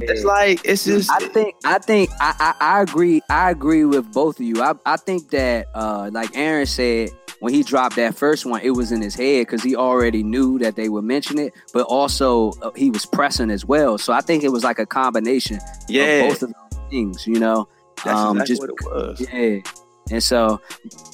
it's 0.03 0.25
like 0.25 0.61
it's 0.65 0.85
just 0.85 1.09
I 1.09 1.21
think 1.29 1.55
I 1.65 1.79
think 1.79 2.11
I, 2.19 2.55
I, 2.61 2.79
I 2.79 2.83
agree 2.83 3.23
I 3.31 3.51
agree 3.53 3.85
with 3.85 4.13
both 4.13 4.41
of 4.41 4.45
you. 4.45 4.61
I, 4.61 4.73
I 4.85 4.97
think 4.97 5.31
that 5.31 5.69
uh 5.75 6.11
like 6.13 6.37
Aaron 6.37 6.67
said 6.67 7.11
when 7.45 7.53
he 7.53 7.63
dropped 7.63 7.97
that 7.97 8.15
first 8.15 8.47
one, 8.47 8.63
it 8.63 8.71
was 8.71 8.91
in 8.91 9.03
his 9.03 9.15
head 9.15 9.47
because 9.47 9.63
he 9.63 9.77
already 9.77 10.23
knew 10.23 10.59
that 10.61 10.77
they 10.77 10.89
would 10.89 11.05
mention 11.05 11.39
it, 11.39 11.53
but 11.75 11.83
also 11.83 12.53
uh, 12.63 12.71
he 12.75 12.89
was 12.91 13.05
pressing 13.05 13.51
as 13.51 13.67
well. 13.67 13.99
So 13.99 14.15
I 14.15 14.23
think 14.23 14.45
it 14.45 14.49
was 14.49 14.65
like 14.65 14.79
a 14.79 14.87
combination 14.87 15.59
Yeah. 15.87 16.05
of 16.05 16.29
both 16.31 16.43
of 16.45 16.55
those 16.55 16.81
things, 16.91 17.27
you 17.27 17.39
know. 17.39 17.69
That's 18.03 18.19
Um, 18.19 18.39
exactly 18.41 18.47
just 18.55 18.61
what 18.63 18.71
it 18.71 18.77
was. 18.83 19.21
Yeah. 19.21 19.84
And 20.11 20.23
so 20.23 20.61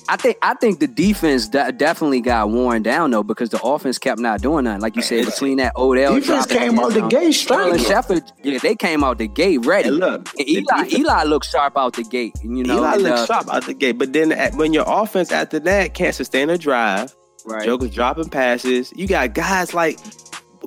I 0.09 0.17
think 0.17 0.37
I 0.43 0.55
think 0.55 0.81
the 0.81 0.89
defense 0.89 1.47
de- 1.49 1.71
definitely 1.73 2.21
got 2.21 2.51
worn 2.51 2.83
down 2.83 3.13
though 3.13 3.23
because 3.23 3.51
the 3.51 3.63
offense 3.63 3.99
kept 3.99 4.19
not 4.21 4.43
doing 4.43 4.65
nothing. 4.65 4.81
Like 4.81 4.97
you 4.97 5.03
said, 5.03 5.27
between 5.27 5.59
that 5.59 5.77
Odell 5.77 6.15
Defense 6.17 6.47
came 6.47 6.79
out 6.79 6.93
the 6.93 7.07
gate 7.07 7.33
Sterling 7.33 7.79
striking. 7.79 8.19
Shepard, 8.19 8.33
yeah, 8.43 8.59
they 8.59 8.75
came 8.75 9.05
out 9.05 9.19
the 9.19 9.29
gate 9.29 9.65
ready. 9.65 9.89
And 9.91 9.99
look, 9.99 10.29
And 10.39 10.49
Eli, 10.49 10.63
defense- 10.85 10.93
Eli 10.99 11.23
looked 11.25 11.47
sharp 11.47 11.77
out 11.77 11.95
the 11.95 12.03
gate. 12.03 12.35
and, 12.43 12.59
You 12.59 12.65
know, 12.65 12.79
Eli 12.79 12.97
looked 12.97 13.19
uh, 13.19 13.27
sharp 13.27 13.49
out 13.55 13.67
the 13.67 13.75
gate, 13.75 13.99
but 13.99 14.13
then 14.13 14.33
at, 14.33 14.55
when 14.57 14.73
your 14.73 14.85
offense 14.87 15.31
after 15.31 15.61
that 15.61 15.95
can't 15.95 16.15
sustain 16.15 16.51
a 16.51 16.59
drive, 16.59 17.15
Right. 17.47 17.65
Joker's 17.65 17.95
dropping 17.95 18.29
passes. 18.29 18.93
You 18.97 19.07
got 19.07 19.33
guys 19.35 19.73
like 19.73 19.99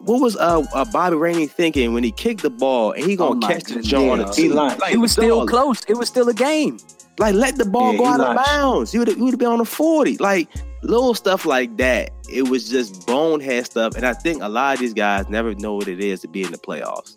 what 0.06 0.22
was 0.22 0.36
uh, 0.38 0.64
uh 0.74 0.86
Bobby 0.92 1.16
Rainey 1.16 1.48
thinking 1.48 1.94
when 1.94 2.04
he 2.04 2.12
kicked 2.12 2.42
the 2.42 2.50
ball 2.50 2.92
and 2.92 3.04
he 3.06 3.14
Oh 3.14 3.34
gonna 3.34 3.40
my 3.40 3.48
catch 3.54 3.64
the 3.64 3.68
goodness. 3.76 3.88
jaw 3.88 4.12
on 4.12 4.20
the 4.20 4.26
Yeah, 4.26 4.32
tee? 4.32 4.50
Like, 4.50 4.94
it 4.94 4.98
was 4.98 5.12
still 5.12 5.40
dog, 5.40 5.50
close. 5.50 5.84
It 5.88 5.96
was 5.96 6.08
still 6.10 6.28
a 6.30 6.34
game. 6.34 6.78
Like 7.20 7.36
let 7.36 7.58
the 7.58 7.66
ball 7.66 7.92
Yeah, 7.94 7.98
go 8.00 8.06
out 8.08 8.20
of 8.22 8.36
bounds. 8.36 8.94
You 8.94 9.00
would 9.02 9.10
you 9.10 9.24
would 9.24 9.32
have 9.34 9.40
been 9.40 9.50
on 9.50 9.60
the 9.60 9.66
forty. 9.66 10.18
Like 10.18 10.50
little 10.82 11.14
stuff 11.14 11.46
like 11.46 11.78
that. 11.78 12.12
It 12.30 12.50
was 12.50 12.70
just 12.70 13.06
bonehead 13.06 13.66
stuff, 13.66 13.96
and 13.96 14.06
I 14.06 14.14
think 14.14 14.42
a 14.42 14.50
lot 14.50 14.74
of 14.76 14.80
these 14.80 14.94
guys 14.94 15.30
never 15.30 15.54
know 15.56 15.76
what 15.76 15.88
it 15.88 16.00
is 16.00 16.22
to 16.22 16.28
be 16.28 16.44
in 16.44 16.52
the 16.52 16.58
playoffs. 16.58 17.16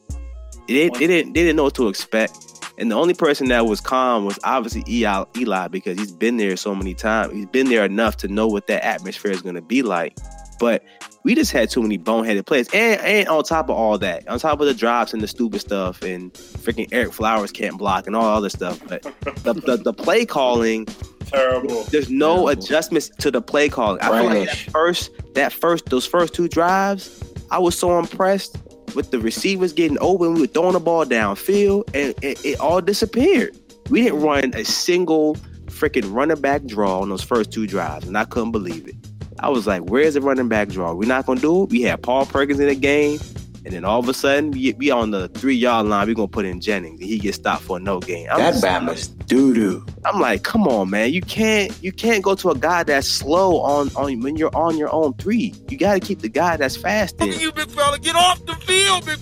They, 0.68 0.88
they 0.88 1.06
didn't 1.06 1.32
they 1.32 1.42
didn't 1.42 1.56
know 1.56 1.64
what 1.64 1.74
to 1.76 1.88
expect. 1.88 2.38
And 2.78 2.90
the 2.90 2.96
only 2.96 3.14
person 3.14 3.48
that 3.48 3.64
was 3.64 3.80
calm 3.80 4.26
was 4.26 4.38
obviously 4.44 4.84
Eli, 4.86 5.24
Eli 5.38 5.68
because 5.68 5.98
he's 5.98 6.12
been 6.12 6.36
there 6.36 6.56
so 6.58 6.74
many 6.74 6.92
times. 6.92 7.32
He's 7.32 7.46
been 7.46 7.70
there 7.70 7.86
enough 7.86 8.18
to 8.18 8.28
know 8.28 8.46
what 8.46 8.66
that 8.66 8.84
atmosphere 8.84 9.30
is 9.30 9.40
going 9.40 9.54
to 9.54 9.62
be 9.62 9.80
like. 9.80 10.14
But 10.58 10.84
we 11.22 11.34
just 11.34 11.52
had 11.52 11.70
too 11.70 11.82
many 11.82 11.98
boneheaded 11.98 12.46
plays. 12.46 12.68
And, 12.72 13.00
and 13.00 13.28
on 13.28 13.42
top 13.44 13.68
of 13.68 13.76
all 13.76 13.98
that, 13.98 14.28
on 14.28 14.38
top 14.38 14.60
of 14.60 14.66
the 14.66 14.74
drops 14.74 15.12
and 15.12 15.20
the 15.20 15.28
stupid 15.28 15.60
stuff 15.60 16.02
and 16.02 16.32
freaking 16.32 16.88
Ereck 16.90 17.12
Flowers 17.12 17.52
can't 17.52 17.76
block 17.78 18.06
and 18.06 18.14
all 18.14 18.36
other 18.36 18.48
stuff. 18.48 18.80
But 18.86 19.02
the, 19.42 19.54
the, 19.54 19.76
the 19.76 19.92
play 19.92 20.24
calling, 20.24 20.86
Terrible. 21.26 21.82
there's 21.84 22.10
no 22.10 22.48
adjustments 22.48 23.10
to 23.18 23.30
the 23.30 23.42
play 23.42 23.68
calling. 23.68 24.00
I 24.00 24.20
feel 24.20 24.24
like 24.24 24.48
that 24.48 24.70
first, 24.70 25.10
that 25.34 25.52
first, 25.52 25.86
those 25.86 26.06
first 26.06 26.32
two 26.32 26.48
drives, 26.48 27.22
I 27.50 27.58
was 27.58 27.78
so 27.78 27.98
impressed 27.98 28.56
with 28.94 29.10
the 29.10 29.18
receivers 29.18 29.72
getting 29.72 29.98
open. 30.00 30.34
We 30.34 30.42
were 30.42 30.46
throwing 30.46 30.72
the 30.72 30.80
ball 30.80 31.04
downfield, 31.04 31.84
and 31.94 32.14
it, 32.22 32.44
it 32.44 32.60
all 32.60 32.80
disappeared. 32.80 33.56
We 33.90 34.02
didn't 34.02 34.20
run 34.20 34.54
a 34.54 34.64
single 34.64 35.36
freaking 35.66 36.12
running 36.12 36.40
back 36.40 36.64
draw 36.64 37.00
on 37.00 37.08
those 37.08 37.22
first 37.22 37.52
two 37.52 37.66
drives, 37.66 38.06
and 38.06 38.16
I 38.16 38.24
couldn't 38.24 38.52
believe 38.52 38.88
it. 38.88 38.94
I 39.40 39.48
was 39.48 39.66
like, 39.66 39.82
"Where's 39.82 40.14
the 40.14 40.20
running 40.20 40.48
back 40.48 40.68
draw? 40.68 40.92
We're 40.94 41.08
not 41.08 41.26
gonna 41.26 41.40
do 41.40 41.64
it." 41.64 41.70
We 41.70 41.82
had 41.82 42.02
Paul 42.02 42.26
Perkins 42.26 42.60
in 42.60 42.68
the 42.68 42.74
game, 42.74 43.18
and 43.64 43.74
then 43.74 43.84
all 43.84 44.00
of 44.00 44.08
a 44.08 44.14
sudden, 44.14 44.50
we, 44.50 44.72
we 44.74 44.90
on 44.90 45.10
the 45.10 45.28
three 45.28 45.54
yard 45.56 45.86
line. 45.86 46.06
We're 46.06 46.14
gonna 46.14 46.28
put 46.28 46.44
in 46.46 46.60
Jennings, 46.60 47.00
and 47.00 47.08
he 47.08 47.18
gets 47.18 47.36
stopped 47.36 47.62
for 47.62 47.76
a 47.76 47.80
no 47.80 48.00
gain. 48.00 48.28
I'm 48.30 48.38
That 48.38 48.54
Bama's 48.54 49.08
doo 49.26 49.52
doo. 49.54 49.84
I'm 50.04 50.20
like, 50.20 50.42
come 50.44 50.68
on, 50.68 50.90
man. 50.90 51.12
You 51.12 51.20
can't 51.20 51.72
you 51.82 51.92
can't 51.92 52.22
go 52.22 52.34
to 52.36 52.50
a 52.50 52.56
guy 52.56 52.82
that's 52.84 53.08
slow 53.08 53.60
on 53.60 53.88
on 53.96 54.20
when 54.20 54.36
you're 54.36 54.54
on 54.56 54.76
your 54.78 54.92
own 54.92 55.14
three. 55.14 55.52
You 55.68 55.76
got 55.76 55.94
to 55.94 56.00
keep 56.00 56.20
the 56.20 56.28
guy 56.28 56.56
that's 56.56 56.76
fast. 56.76 57.20
In. 57.20 57.28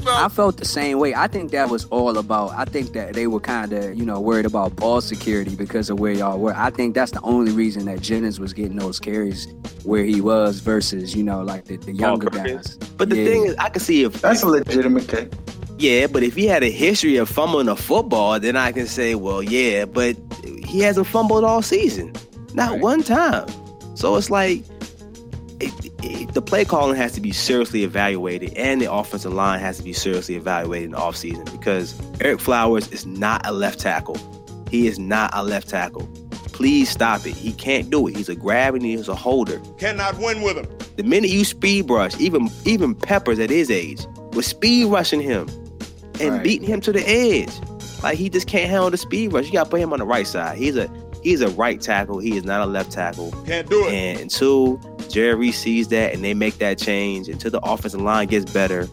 I 0.06 0.28
felt 0.30 0.58
the 0.58 0.64
same 0.64 0.98
way. 0.98 1.14
I 1.14 1.26
think 1.26 1.50
that 1.52 1.70
was 1.70 1.86
all 1.86 2.18
about. 2.18 2.50
I 2.50 2.64
think 2.64 2.92
that 2.92 3.14
they 3.14 3.26
were 3.26 3.40
kind 3.40 3.72
of, 3.72 3.94
you 3.96 4.04
know, 4.04 4.20
worried 4.20 4.46
about 4.46 4.76
ball 4.76 5.00
security 5.00 5.56
because 5.56 5.90
of 5.90 5.98
where 5.98 6.12
y'all 6.12 6.38
were. 6.38 6.54
I 6.54 6.70
think 6.70 6.94
that's 6.94 7.12
the 7.12 7.20
only 7.22 7.52
reason 7.52 7.86
that 7.86 8.00
Jennings 8.00 8.38
was 8.38 8.52
getting 8.52 8.76
those 8.76 9.00
carries 9.00 9.46
where 9.84 10.04
he 10.04 10.20
was 10.20 10.60
versus, 10.60 11.14
you 11.14 11.22
know, 11.22 11.42
like 11.42 11.64
the, 11.64 11.76
the 11.76 11.92
younger 11.92 12.28
guys. 12.30 12.76
But 12.96 13.10
the 13.10 13.16
Yeah. 13.16 13.24
thing 13.24 13.44
is, 13.46 13.56
I 13.56 13.68
can 13.70 13.80
see 13.80 14.04
if 14.04 14.20
That's 14.20 14.42
a 14.42 14.48
legitimate 14.48 15.08
case. 15.08 15.28
Yeah, 15.78 16.06
but 16.06 16.22
if 16.22 16.34
he 16.34 16.46
had 16.46 16.62
a 16.62 16.70
history 16.70 17.16
of 17.16 17.28
fumbling 17.28 17.68
a 17.68 17.76
football, 17.76 18.38
then 18.38 18.56
I 18.56 18.70
can 18.72 18.86
say, 18.86 19.14
well, 19.16 19.42
yeah, 19.42 19.84
but 19.84 20.16
he 20.64 20.80
hasn't 20.80 21.06
fumbled 21.08 21.42
all 21.44 21.62
season, 21.62 22.12
not 22.54 22.72
Right. 22.72 22.80
one 22.80 23.02
time. 23.02 23.46
So 23.96 24.14
it's 24.16 24.30
like 24.30 24.62
it, 25.60 25.72
it, 26.02 26.32
the 26.34 26.42
play 26.42 26.64
calling 26.64 26.96
has 26.96 27.12
to 27.12 27.20
be 27.20 27.32
seriously 27.32 27.82
evaluated, 27.84 28.52
and 28.54 28.80
the 28.80 28.92
offensive 28.92 29.32
line 29.32 29.60
has 29.60 29.76
to 29.78 29.82
be 29.82 29.92
seriously 29.92 30.36
evaluated 30.36 30.86
in 30.86 30.90
the 30.92 30.96
offseason 30.98 31.50
because 31.50 31.94
Ereck 32.18 32.40
Flowers 32.40 32.90
is 32.92 33.04
not 33.06 33.44
a 33.46 33.52
left 33.52 33.80
tackle. 33.80 34.16
He 34.70 34.86
is 34.86 34.98
not 34.98 35.30
a 35.34 35.42
left 35.42 35.68
tackle. 35.68 36.08
Please 36.52 36.88
stop 36.88 37.26
it. 37.26 37.34
He 37.34 37.52
can't 37.52 37.90
do 37.90 38.06
it. 38.06 38.16
He's 38.16 38.28
a 38.28 38.36
grab 38.36 38.74
and 38.76 38.84
he's 38.84 39.08
a 39.08 39.14
holder. 39.14 39.60
Cannot 39.78 40.16
win 40.18 40.42
with 40.42 40.56
him. 40.56 40.68
The 40.96 41.02
minute 41.02 41.30
you 41.30 41.44
speed 41.44 41.88
brush, 41.88 42.16
even 42.20 42.48
even 42.64 42.94
Peppers 42.94 43.40
at 43.40 43.50
his 43.50 43.70
age 43.72 44.06
was 44.32 44.46
speed 44.46 44.86
rushing 44.86 45.20
him 45.20 45.48
and 46.20 46.30
Right. 46.34 46.42
beating 46.42 46.66
him 46.68 46.80
to 46.82 46.92
the 46.92 47.06
edge. 47.08 47.50
Like 48.02 48.18
he 48.18 48.28
just 48.28 48.46
can't 48.46 48.68
handle 48.70 48.90
the 48.90 48.96
speed 48.96 49.32
rush. 49.32 49.46
You 49.46 49.52
gotta 49.52 49.70
put 49.70 49.80
him 49.80 49.92
on 49.92 49.98
the 49.98 50.04
right 50.06 50.26
side. 50.26 50.58
He's 50.58 50.76
a 50.76 50.90
he's 51.22 51.40
a 51.40 51.48
right 51.50 51.80
tackle. 51.80 52.18
He 52.18 52.36
is 52.36 52.44
not 52.44 52.60
a 52.60 52.66
left 52.66 52.92
tackle. 52.92 53.32
Can't 53.46 53.68
do 53.68 53.86
it. 53.86 53.92
And 53.92 54.20
until 54.20 54.76
Jerry 55.08 55.52
sees 55.52 55.88
that 55.88 56.12
and 56.12 56.22
they 56.22 56.34
make 56.34 56.58
that 56.58 56.78
change, 56.78 57.28
until 57.28 57.50
the 57.50 57.60
offensive 57.60 58.00
line 58.02 58.28
gets 58.28 58.50
better, 58.52 58.86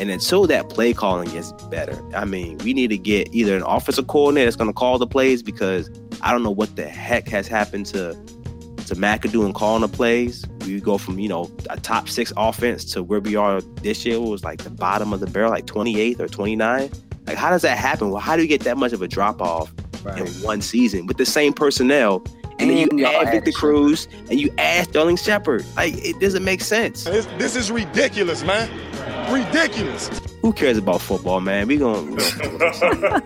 and 0.00 0.10
until 0.10 0.46
that 0.48 0.68
play 0.68 0.92
calling 0.92 1.30
gets 1.30 1.52
better, 1.70 2.02
I 2.14 2.24
mean, 2.24 2.58
we 2.58 2.72
need 2.74 2.88
to 2.88 2.98
get 2.98 3.32
either 3.32 3.56
an 3.56 3.62
offensive 3.62 4.06
coordinator 4.08 4.46
that's 4.46 4.56
going 4.56 4.68
to 4.70 4.74
call 4.74 4.98
the 4.98 5.06
plays 5.06 5.42
because 5.42 5.88
I 6.22 6.32
don't 6.32 6.42
know 6.42 6.50
what 6.50 6.74
the 6.76 6.88
heck 6.88 7.28
has 7.28 7.46
happened 7.46 7.86
to 7.86 8.16
to 8.90 8.96
McAdoo 8.96 9.44
and 9.44 9.54
calling 9.54 9.82
the 9.82 9.88
plays. 9.88 10.44
We 10.66 10.80
go 10.80 10.98
from 10.98 11.18
you 11.18 11.28
know 11.28 11.50
a 11.70 11.78
top 11.78 12.08
six 12.08 12.32
offense 12.36 12.84
to 12.92 13.02
where 13.02 13.20
we 13.20 13.36
are 13.36 13.60
this 13.60 14.04
year 14.04 14.20
was 14.20 14.44
like 14.44 14.62
the 14.62 14.70
bottom 14.70 15.12
of 15.12 15.20
the 15.20 15.26
barrel, 15.26 15.50
like 15.50 15.66
28th 15.66 16.20
or 16.20 16.28
29. 16.28 16.90
Like, 17.26 17.36
how 17.36 17.50
does 17.50 17.62
that 17.62 17.78
happen? 17.78 18.10
Well, 18.10 18.20
how 18.20 18.36
do 18.36 18.42
you 18.42 18.48
get 18.48 18.62
that 18.62 18.76
much 18.76 18.92
of 18.92 19.02
a 19.02 19.08
drop 19.08 19.40
off 19.40 19.72
in 20.16 20.26
one 20.42 20.60
season 20.60 21.06
with 21.06 21.16
the 21.16 21.26
same 21.26 21.52
personnel? 21.52 22.24
And, 22.58 22.68
then 22.68 22.76
And 22.76 22.92
you 22.92 22.98
y'all 22.98 23.20
add 23.20 23.28
added 23.28 23.44
Victor 23.44 23.52
Cruz 23.52 24.08
and 24.28 24.38
you 24.38 24.52
add 24.58 24.88
Sterling 24.88 25.16
Shepard. 25.16 25.64
Like, 25.76 25.94
it 25.96 26.20
doesn't 26.20 26.44
make 26.44 26.60
sense. 26.60 27.04
This, 27.04 27.26
this 27.38 27.56
is 27.56 27.70
ridiculous, 27.70 28.42
man. 28.42 28.68
Ridiculous. 29.32 30.10
Who 30.42 30.52
cares 30.54 30.78
about 30.78 31.02
football, 31.02 31.40
man? 31.40 31.66
We 31.68 31.76
gonna, 31.76 32.02
we 32.02 32.16
gonna 32.16 33.20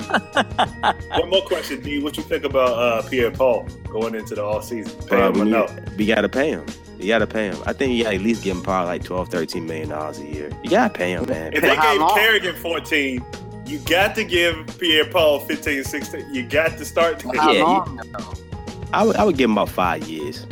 One 1.20 1.31
more 1.31 1.42
question, 1.42 1.81
D. 1.81 2.00
What 2.00 2.16
you 2.16 2.24
think 2.24 2.42
about 2.44 2.70
uh, 2.77 3.09
Pierre 3.09 3.31
Paul 3.31 3.68
going 3.88 4.14
into 4.16 4.35
the 4.35 4.42
all 4.42 4.61
season? 4.62 4.98
Pay 5.03 5.07
Bro, 5.09 5.29
him 5.29 5.35
we, 5.35 5.40
or 5.42 5.44
no? 5.44 5.77
we 5.96 6.07
gotta 6.07 6.29
pay 6.29 6.50
him. 6.50 6.66
You 6.98 7.07
gotta 7.09 7.27
pay 7.27 7.46
him. 7.48 7.57
I 7.66 7.72
think 7.72 7.92
you 7.94 8.03
gotta 8.05 8.16
at 8.16 8.22
least 8.22 8.42
give 8.42 8.57
him 8.57 8.62
probably 8.62 8.88
like 8.88 9.05
12, 9.05 9.29
13 9.29 9.64
million 9.66 9.90
dollars 9.90 10.18
a 10.18 10.27
year. 10.27 10.50
You 10.64 10.70
gotta 10.70 10.92
pay 10.92 11.12
him, 11.12 11.27
man. 11.29 11.53
If 11.53 11.61
they 11.62 11.77
gave 11.77 12.00
long? 12.00 12.14
Kerrigan 12.16 12.57
14, 12.57 13.24
you 13.66 13.79
got 13.81 14.14
to 14.16 14.24
give 14.24 14.66
Pierre 14.79 15.09
Paul 15.09 15.38
15, 15.40 15.85
16. 15.85 16.35
You 16.35 16.44
got 16.46 16.77
to 16.79 16.85
start. 16.85 17.22
How 17.22 17.53
Yeah, 17.53 17.62
long? 17.62 18.00
I 18.92 19.05
would, 19.05 19.16
I 19.16 19.24
would 19.24 19.37
give 19.37 19.50
him 19.50 19.53
about 19.53 19.68
five 19.68 20.09
years. 20.09 20.46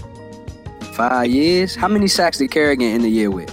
Five 0.95 1.29
years. 1.31 1.75
How 1.75 1.89
many 1.89 2.07
sacks 2.07 2.39
did 2.39 2.51
Kerrigan 2.51 2.87
end 2.89 3.03
the 3.05 3.09
year 3.09 3.31
with? 3.31 3.51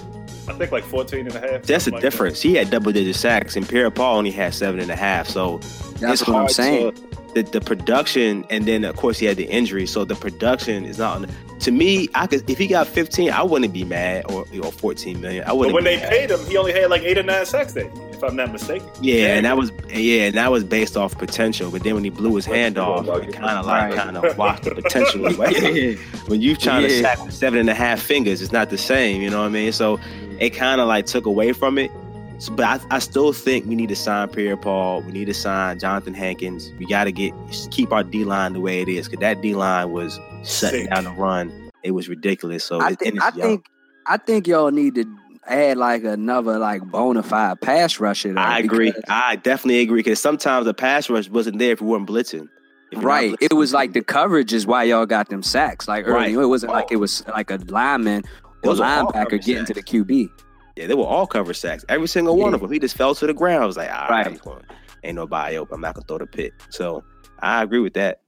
I 0.49 0.53
think 0.53 0.71
like 0.71 0.83
14 0.83 1.27
and 1.27 1.35
a 1.35 1.39
half. 1.39 1.63
That's 1.63 1.85
the 1.85 1.91
like 1.91 2.01
difference. 2.01 2.41
He 2.41 2.55
had 2.55 2.69
double 2.69 2.91
digit 2.91 3.15
sacks, 3.15 3.55
and 3.55 3.67
Pierre 3.67 3.91
Paul 3.91 4.17
only 4.17 4.31
had 4.31 4.53
seven 4.53 4.79
and 4.79 4.89
a 4.89 4.95
half. 4.95 5.27
So 5.27 5.59
That's 5.99 6.21
it's 6.21 6.27
what 6.27 6.37
I'm 6.37 6.49
saying. 6.49 6.93
To, 6.93 7.08
the, 7.33 7.43
the 7.43 7.61
production, 7.61 8.45
and 8.49 8.65
then 8.65 8.83
of 8.83 8.95
course 8.95 9.19
he 9.19 9.25
had 9.25 9.37
the 9.37 9.45
injury, 9.45 9.85
so 9.85 10.03
the 10.05 10.15
production 10.15 10.85
is 10.85 10.97
not. 10.97 11.17
On, 11.17 11.27
to 11.59 11.71
me, 11.71 12.07
I 12.15 12.25
could 12.27 12.49
if 12.49 12.57
he 12.57 12.67
got 12.67 12.87
15, 12.87 13.31
I 13.31 13.43
wouldn't 13.43 13.73
be 13.73 13.83
mad, 13.83 14.25
or 14.31 14.45
or 14.63 14.71
14 14.71 15.19
million. 15.21 15.43
I 15.45 15.51
wouldn't. 15.53 15.73
when 15.75 15.83
be 15.83 15.91
they 15.91 15.97
mad. 15.97 16.09
paid 16.09 16.31
him, 16.31 16.39
he 16.45 16.57
only 16.57 16.71
had 16.73 16.89
like 16.89 17.01
eight 17.03 17.17
or 17.17 17.23
nine 17.23 17.45
sacks 17.45 17.73
that 17.73 17.93
year, 17.95 18.09
if 18.11 18.23
I'm 18.23 18.35
not 18.35 18.51
mistaken. 18.51 18.87
Yeah, 19.01 19.35
and 19.35 19.45
that 19.45 19.57
was 19.57 19.71
yeah, 19.89 20.23
and 20.27 20.35
that 20.35 20.51
was 20.51 20.63
based 20.63 20.95
off 20.97 21.17
potential. 21.17 21.69
But 21.69 21.83
then 21.83 21.95
when 21.95 22.03
he 22.03 22.09
blew 22.09 22.35
his 22.35 22.45
hand 22.45 22.77
off, 22.77 23.05
it 23.07 23.33
kind 23.33 23.57
of 23.59 23.65
like 23.65 23.93
kind 23.93 24.17
of 24.17 24.37
washed 24.37 24.63
the 24.63 24.75
potential 24.75 25.25
away. 25.35 25.95
when 26.27 26.41
you're 26.41 26.55
trying 26.55 26.87
to 26.87 26.93
Yeah. 26.93 27.01
sack 27.01 27.25
with 27.25 27.33
seven 27.33 27.59
and 27.59 27.69
a 27.69 27.73
half 27.75 28.01
fingers, 28.01 28.41
it's 28.41 28.51
not 28.53 28.69
the 28.69 28.77
same. 28.77 29.21
You 29.21 29.29
know 29.29 29.39
what 29.41 29.47
I 29.47 29.49
mean? 29.49 29.71
So 29.73 29.99
it 30.39 30.51
kind 30.51 30.79
of 30.79 30.87
like 30.87 31.05
took 31.07 31.25
away 31.25 31.51
from 31.51 31.77
it. 31.77 31.91
So, 32.39 32.53
but 32.55 32.65
I, 32.65 32.95
I 32.95 32.99
still 32.99 33.33
think 33.33 33.65
we 33.65 33.75
need 33.75 33.89
to 33.89 33.95
sign 33.95 34.29
Pierre 34.29 34.55
Paul. 34.57 35.01
We 35.01 35.11
need 35.11 35.25
to 35.25 35.33
sign 35.33 35.77
Johnathan 35.79 36.15
Hankins. 36.15 36.71
We 36.79 36.85
got 36.85 37.03
to 37.03 37.11
get 37.11 37.33
keep 37.71 37.91
our 37.91 38.03
D 38.03 38.23
line 38.23 38.53
the 38.53 38.61
way 38.61 38.81
it 38.81 38.87
is 38.87 39.07
because 39.07 39.19
that 39.19 39.41
D 39.41 39.55
line 39.55 39.91
was 39.91 40.15
shutting 40.45 40.81
Sick. 40.83 40.89
down 40.89 41.03
the 41.03 41.11
run. 41.11 41.51
It 41.83 41.91
was 41.91 42.07
ridiculous. 42.07 42.63
So 42.63 42.79
I 42.79 42.91
it, 42.91 42.99
think 42.99 43.21
I 43.21 43.29
young. 43.35 43.47
think 43.47 43.65
I 44.07 44.17
think 44.17 44.47
y'all 44.47 44.71
need 44.71 44.95
to 44.95 45.05
add 45.47 45.77
like 45.77 46.03
another 46.05 46.57
like 46.59 46.81
bona 46.83 47.23
fide 47.23 47.59
pass 47.61 47.99
rusher. 47.99 48.33
though, 48.33 48.39
I 48.39 48.59
agree. 48.59 48.93
I 49.09 49.35
definitely 49.35 49.81
agree 49.81 49.99
because 49.99 50.19
sometimes 50.21 50.65
the 50.65 50.73
pass 50.73 51.09
rush 51.09 51.29
wasn't 51.29 51.59
there 51.59 51.71
if 51.73 51.81
we 51.81 51.87
weren't 51.89 52.07
blitzing. 52.07 52.47
If 52.91 52.99
you're 52.99 53.01
Right. 53.01 53.35
It 53.41 53.53
was 53.53 53.73
like 53.73 53.91
the 53.93 54.01
coverage 54.01 54.53
is 54.53 54.65
why 54.65 54.83
y'all 54.83 55.05
got 55.05 55.29
them 55.29 55.43
sacks. 55.43 55.87
Like 55.89 56.07
Right. 56.07 56.31
it 56.31 56.37
wasn't 56.45 56.71
like 56.71 56.91
it 56.91 56.97
was 56.97 57.27
like 57.27 57.51
a 57.51 57.59
lineman 57.67 58.23
or 58.63 58.71
Those 58.71 58.79
are 58.79 59.03
linebacker 59.03 59.13
coverage 59.13 59.45
getting 59.45 59.65
to 59.65 59.73
the 59.73 59.83
QB. 59.83 60.29
Yeah, 60.79 60.87
they 60.87 60.93
were 60.95 61.03
all 61.03 61.27
cover 61.27 61.53
sacks. 61.53 61.83
Every 61.89 62.07
single 62.07 62.37
one 62.37 62.51
Yeah. 62.51 62.55
of 62.55 62.61
them. 62.61 62.71
He 62.71 62.79
just 62.79 62.95
fell 62.95 63.13
to 63.15 63.27
the 63.27 63.33
ground. 63.33 63.63
I 63.63 63.65
was 63.67 63.75
like, 63.75 63.89
all 63.91 63.95
right, 64.07 64.09
Right. 64.09 64.27
I'm 64.27 64.37
going. 64.37 64.63
Ain't 65.03 65.15
nobody 65.15 65.57
open. 65.57 65.75
I'm 65.75 65.81
not 65.81 65.93
gonna 65.95 66.05
throw 66.07 66.19
the 66.19 66.25
pit. 66.25 66.53
So 66.69 67.03
I 67.41 67.61
agree 67.63 67.79
with 67.79 67.93
that. 67.95 68.21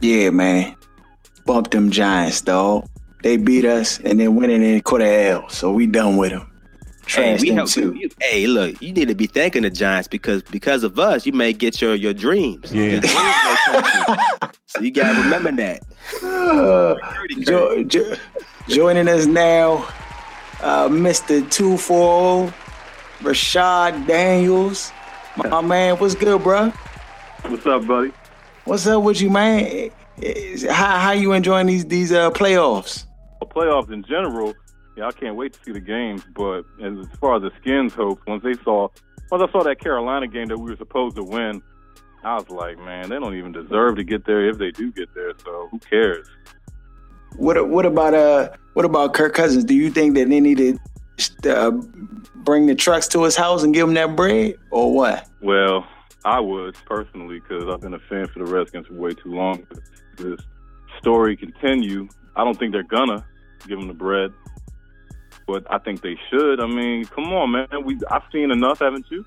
Yeah, 0.00 0.30
man. 0.30 0.76
bump 1.46 1.70
them 1.72 1.90
Giants, 1.90 2.40
dog. 2.40 2.86
They 3.24 3.36
beat 3.36 3.64
us 3.64 3.98
and 4.00 4.18
then 4.20 4.34
went 4.36 4.50
in 4.52 4.62
and 4.62 4.82
caught 4.84 5.00
a 5.02 5.28
L. 5.30 5.48
So 5.48 5.72
we 5.72 5.86
done 5.86 6.16
with 6.16 6.30
them. 6.30 6.50
Hey, 7.06 7.36
Trash 7.36 7.40
we 7.42 7.48
them 7.48 7.56
help, 7.58 7.68
too. 7.70 7.94
you- 7.98 8.08
hey, 8.22 8.46
look, 8.46 8.80
you 8.80 8.92
need 8.92 9.08
to 9.08 9.14
be 9.14 9.26
thanking 9.26 9.62
the 9.62 9.70
Giants 9.70 10.08
because 10.08 10.42
because 10.44 10.84
of 10.84 10.98
us, 10.98 11.26
you 11.26 11.32
may 11.32 11.52
get 11.52 11.82
your 11.82 11.94
your 11.96 12.14
dreams. 12.14 12.72
Yeah. 12.72 12.82
Your 12.84 13.00
dreams 13.00 13.14
may 13.14 13.56
come 13.66 13.82
true. 14.06 14.48
so 14.66 14.80
you 14.80 14.90
gotta 14.90 15.20
remember 15.20 15.52
that. 15.52 15.82
Uh, 16.22 16.94
jo- 17.40 17.82
jo- 17.84 18.14
joining 18.68 19.08
us 19.08 19.26
now, 19.26 19.86
uh, 20.64 20.88
Mr. 20.88 21.48
240, 21.50 22.52
Rashad 23.20 24.06
Daniels. 24.06 24.92
My 25.36 25.60
man, 25.60 25.96
what's 25.96 26.14
good, 26.14 26.42
bro? 26.42 26.70
What's 27.46 27.66
up, 27.66 27.86
buddy? 27.86 28.12
What's 28.64 28.86
up 28.86 29.02
with 29.02 29.20
you, 29.20 29.28
man? 29.28 29.90
How 30.70 30.98
how 30.98 31.12
you 31.12 31.32
enjoying 31.32 31.66
these 31.66 31.84
these 31.84 32.12
uh, 32.12 32.30
playoffs? 32.30 33.04
Playoffs 33.42 33.92
in 33.92 34.02
general, 34.04 34.54
yeah, 34.96 35.06
I 35.06 35.12
can't 35.12 35.36
wait 35.36 35.52
to 35.52 35.58
see 35.64 35.72
the 35.72 35.80
games. 35.80 36.22
But 36.34 36.62
as 36.82 37.06
far 37.20 37.36
as 37.36 37.42
the 37.42 37.50
Skins' 37.60 37.92
hope, 37.92 38.20
once 38.26 38.42
they 38.42 38.54
saw, 38.64 38.88
once 39.30 39.44
I 39.46 39.52
saw 39.52 39.62
that 39.64 39.80
Carolina 39.80 40.26
game 40.26 40.46
that 40.48 40.58
we 40.58 40.70
were 40.70 40.76
supposed 40.76 41.16
to 41.16 41.22
win, 41.22 41.62
I 42.24 42.36
was 42.36 42.48
like, 42.48 42.78
man, 42.78 43.10
they 43.10 43.16
don't 43.16 43.36
even 43.36 43.52
deserve 43.52 43.96
to 43.96 44.04
get 44.04 44.24
there 44.24 44.48
if 44.48 44.56
they 44.56 44.70
do 44.70 44.90
get 44.92 45.14
there. 45.14 45.32
So 45.44 45.68
who 45.70 45.78
cares? 45.78 46.26
What 47.36 47.68
what 47.68 47.86
about 47.86 48.14
uh 48.14 48.50
what 48.74 48.84
about 48.84 49.14
Kirk 49.14 49.34
Cousins? 49.34 49.64
Do 49.64 49.74
you 49.74 49.90
think 49.90 50.14
that 50.14 50.28
they 50.28 50.40
need 50.40 50.58
to 50.58 50.78
uh, 51.48 51.70
bring 52.36 52.66
the 52.66 52.74
trucks 52.74 53.08
to 53.08 53.22
his 53.22 53.36
house 53.36 53.62
and 53.62 53.72
give 53.72 53.88
him 53.88 53.94
that 53.94 54.16
bread, 54.16 54.54
or 54.70 54.92
what? 54.92 55.28
Well, 55.40 55.86
I 56.24 56.40
would 56.40 56.74
personally 56.86 57.40
because 57.40 57.64
I've 57.68 57.80
been 57.80 57.94
a 57.94 57.98
fan 57.98 58.26
for 58.28 58.44
the 58.44 58.46
Redskins 58.46 58.86
for 58.86 58.94
way 58.94 59.12
too 59.12 59.32
long. 59.32 59.66
This 60.16 60.40
story 61.00 61.36
continue. 61.36 62.08
I 62.36 62.44
don't 62.44 62.58
think 62.58 62.72
they're 62.72 62.82
gonna 62.82 63.24
give 63.66 63.78
him 63.78 63.88
the 63.88 63.94
bread, 63.94 64.32
but 65.46 65.64
I 65.72 65.78
think 65.78 66.02
they 66.02 66.16
should. 66.30 66.60
I 66.60 66.66
mean, 66.66 67.04
come 67.06 67.32
on, 67.32 67.52
man. 67.52 67.68
We 67.84 67.98
I've 68.10 68.22
seen 68.32 68.50
enough, 68.50 68.80
haven't 68.80 69.06
you? 69.10 69.24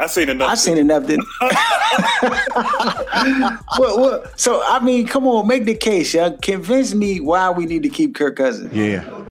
I've 0.00 0.10
seen 0.10 0.30
enough. 0.30 0.50
I've 0.50 0.58
seen 0.58 0.78
enough. 0.78 1.06
That 1.06 1.18
well, 3.78 4.00
well, 4.00 4.24
so 4.36 4.62
I 4.66 4.82
mean, 4.82 5.06
come 5.06 5.26
on, 5.26 5.46
make 5.46 5.66
the 5.66 5.74
case, 5.74 6.14
yeah. 6.14 6.30
Convince 6.40 6.94
me 6.94 7.20
why 7.20 7.50
we 7.50 7.66
need 7.66 7.82
to 7.82 7.90
keep 7.90 8.14
Kirk 8.14 8.36
Cousins. 8.36 8.72
Yeah. 8.72 9.24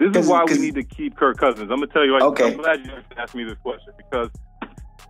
This 0.00 0.24
is 0.24 0.28
why 0.28 0.44
we 0.44 0.58
need 0.58 0.74
to 0.76 0.82
keep 0.82 1.16
Kirk 1.16 1.36
Cousins. 1.36 1.70
I'm 1.70 1.78
gonna 1.78 1.86
tell 1.88 2.04
you. 2.04 2.12
Like, 2.12 2.22
Okay. 2.22 2.52
I'm 2.52 2.56
glad 2.56 2.84
you 2.84 2.90
asked 3.16 3.34
me 3.34 3.44
this 3.44 3.58
question 3.62 3.92
because 3.98 4.30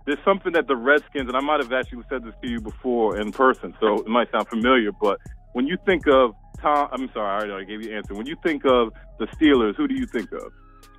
there's 0.05 0.19
something 0.25 0.51
that 0.53 0.67
the 0.67 0.75
Redskins, 0.75 1.27
and 1.27 1.35
I 1.35 1.39
might 1.39 1.61
have 1.61 1.71
actually 1.71 2.03
said 2.09 2.23
this 2.23 2.33
to 2.41 2.49
you 2.49 2.61
before 2.61 3.17
in 3.17 3.31
person, 3.31 3.73
so 3.79 3.95
it 3.95 4.07
might 4.07 4.29
sound 4.31 4.47
familiar. 4.49 4.91
But 4.91 5.19
when 5.53 5.65
you 5.65 5.77
think 5.85 6.07
of 6.07 6.31
Tom, 6.61 6.89
I'm 6.91 7.09
sorry, 7.13 7.27
I 7.27 7.35
already 7.35 7.51
already 7.51 7.65
gave 7.67 7.81
you 7.81 7.89
the 7.89 7.95
answer. 7.95 8.13
When 8.13 8.25
you 8.25 8.35
think 8.43 8.65
of 8.65 8.91
the 9.19 9.27
Steelers, 9.27 9.75
who 9.75 9.87
do 9.87 9.95
you 9.95 10.05
think 10.07 10.31
of? 10.33 10.51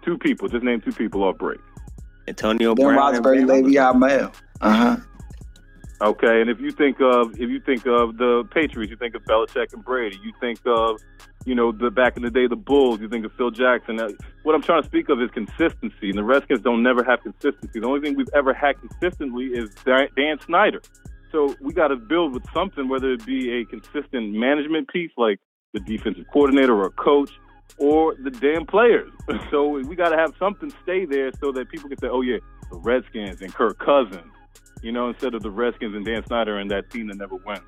Two 0.05 0.17
people. 0.19 0.49
Just 0.49 0.65
name 0.65 0.81
two 0.81 0.93
people 0.93 1.23
off 1.23 1.37
break. 1.37 1.61
Antonio 2.29 2.75
Ben 2.75 2.87
Brown. 2.87 3.15
and 3.15 3.25
Roethlisberger, 3.25 3.47
Van 3.47 3.65
Le'Veon 3.65 4.01
Bell. 4.01 4.33
Uh 4.61 4.73
huh. 4.73 4.97
Okay, 6.03 6.41
and 6.43 6.51
if 6.51 6.61
you 6.61 6.71
think 6.73 7.01
of 7.01 7.33
if 7.41 7.49
you 7.49 7.61
think 7.61 7.87
of 7.87 8.19
the 8.19 8.45
Patriots, 8.53 8.91
you 8.91 8.97
think 8.97 9.15
of 9.15 9.23
Belichick 9.25 9.73
and 9.73 9.83
Brady. 9.85 10.19
You 10.23 10.33
think 10.41 10.61
of 10.67 11.01
you 11.47 11.55
know 11.55 11.73
the 11.73 11.91
back 11.91 12.17
in 12.19 12.23
the 12.23 12.31
day 12.31 12.47
the 12.47 12.57
Bulls. 12.57 13.01
You 13.01 13.09
think 13.09 13.25
of 13.25 13.33
Phil 13.33 13.51
Jackson. 13.51 13.99
Uh, 13.99 14.11
What 14.43 14.55
I'm 14.55 14.63
trying 14.63 14.83
to 14.83 14.87
speak 14.87 15.09
of 15.09 15.23
is 15.23 15.31
consistency, 15.31 16.11
and 16.11 16.19
the 16.19 16.25
Redskins 16.25 16.61
don't 16.61 16.83
never 16.83 17.03
have 17.05 17.23
consistency. 17.23 17.81
The 17.81 17.87
only 17.87 18.01
thing 18.01 18.15
we've 18.17 18.29
ever 18.35 18.53
had 18.53 18.75
consistently 18.81 19.47
is 19.47 19.71
Dan 19.87 20.09
Dan 20.17 20.39
Snyder. 20.45 20.83
So 21.33 21.57
we 21.61 21.73
got 21.73 21.89
to 21.89 21.97
build 21.97 22.35
with 22.35 22.45
something, 22.53 22.89
whether 22.89 23.13
it 23.13 23.25
be 23.25 23.51
a 23.61 23.65
consistent 23.65 24.33
management 24.35 24.89
piece 24.89 25.11
like 25.17 25.41
the 25.73 25.81
defensive 25.81 26.25
coordinator 26.33 26.75
or 26.75 26.87
a 26.87 26.91
coach, 26.91 27.31
or 27.79 28.15
the 28.23 28.31
damn 28.31 28.67
players. 28.67 29.11
So 29.51 29.69
we 29.81 29.95
got 29.97 30.11
to 30.11 30.17
have 30.17 30.33
something 30.39 30.73
stay 30.83 31.05
there 31.05 31.31
so 31.41 31.53
that 31.53 31.69
people 31.69 31.89
can 31.89 31.99
say, 31.99 32.09
"Oh 32.09 32.21
yeah, 32.23 32.39
the 32.71 32.79
Redskins 32.79 33.43
and 33.43 33.53
Kirk 33.55 33.79
Cousins." 33.79 34.33
You 34.83 34.93
know, 34.93 35.09
instead 35.09 35.35
of 35.35 35.43
the 35.43 35.51
Redskins 35.51 35.95
and 35.97 36.05
Dan 36.05 36.25
Snyder 36.27 36.59
and 36.59 36.71
that 36.71 36.91
team 36.91 37.07
that 37.09 37.17
never 37.17 37.37
wins. 37.37 37.61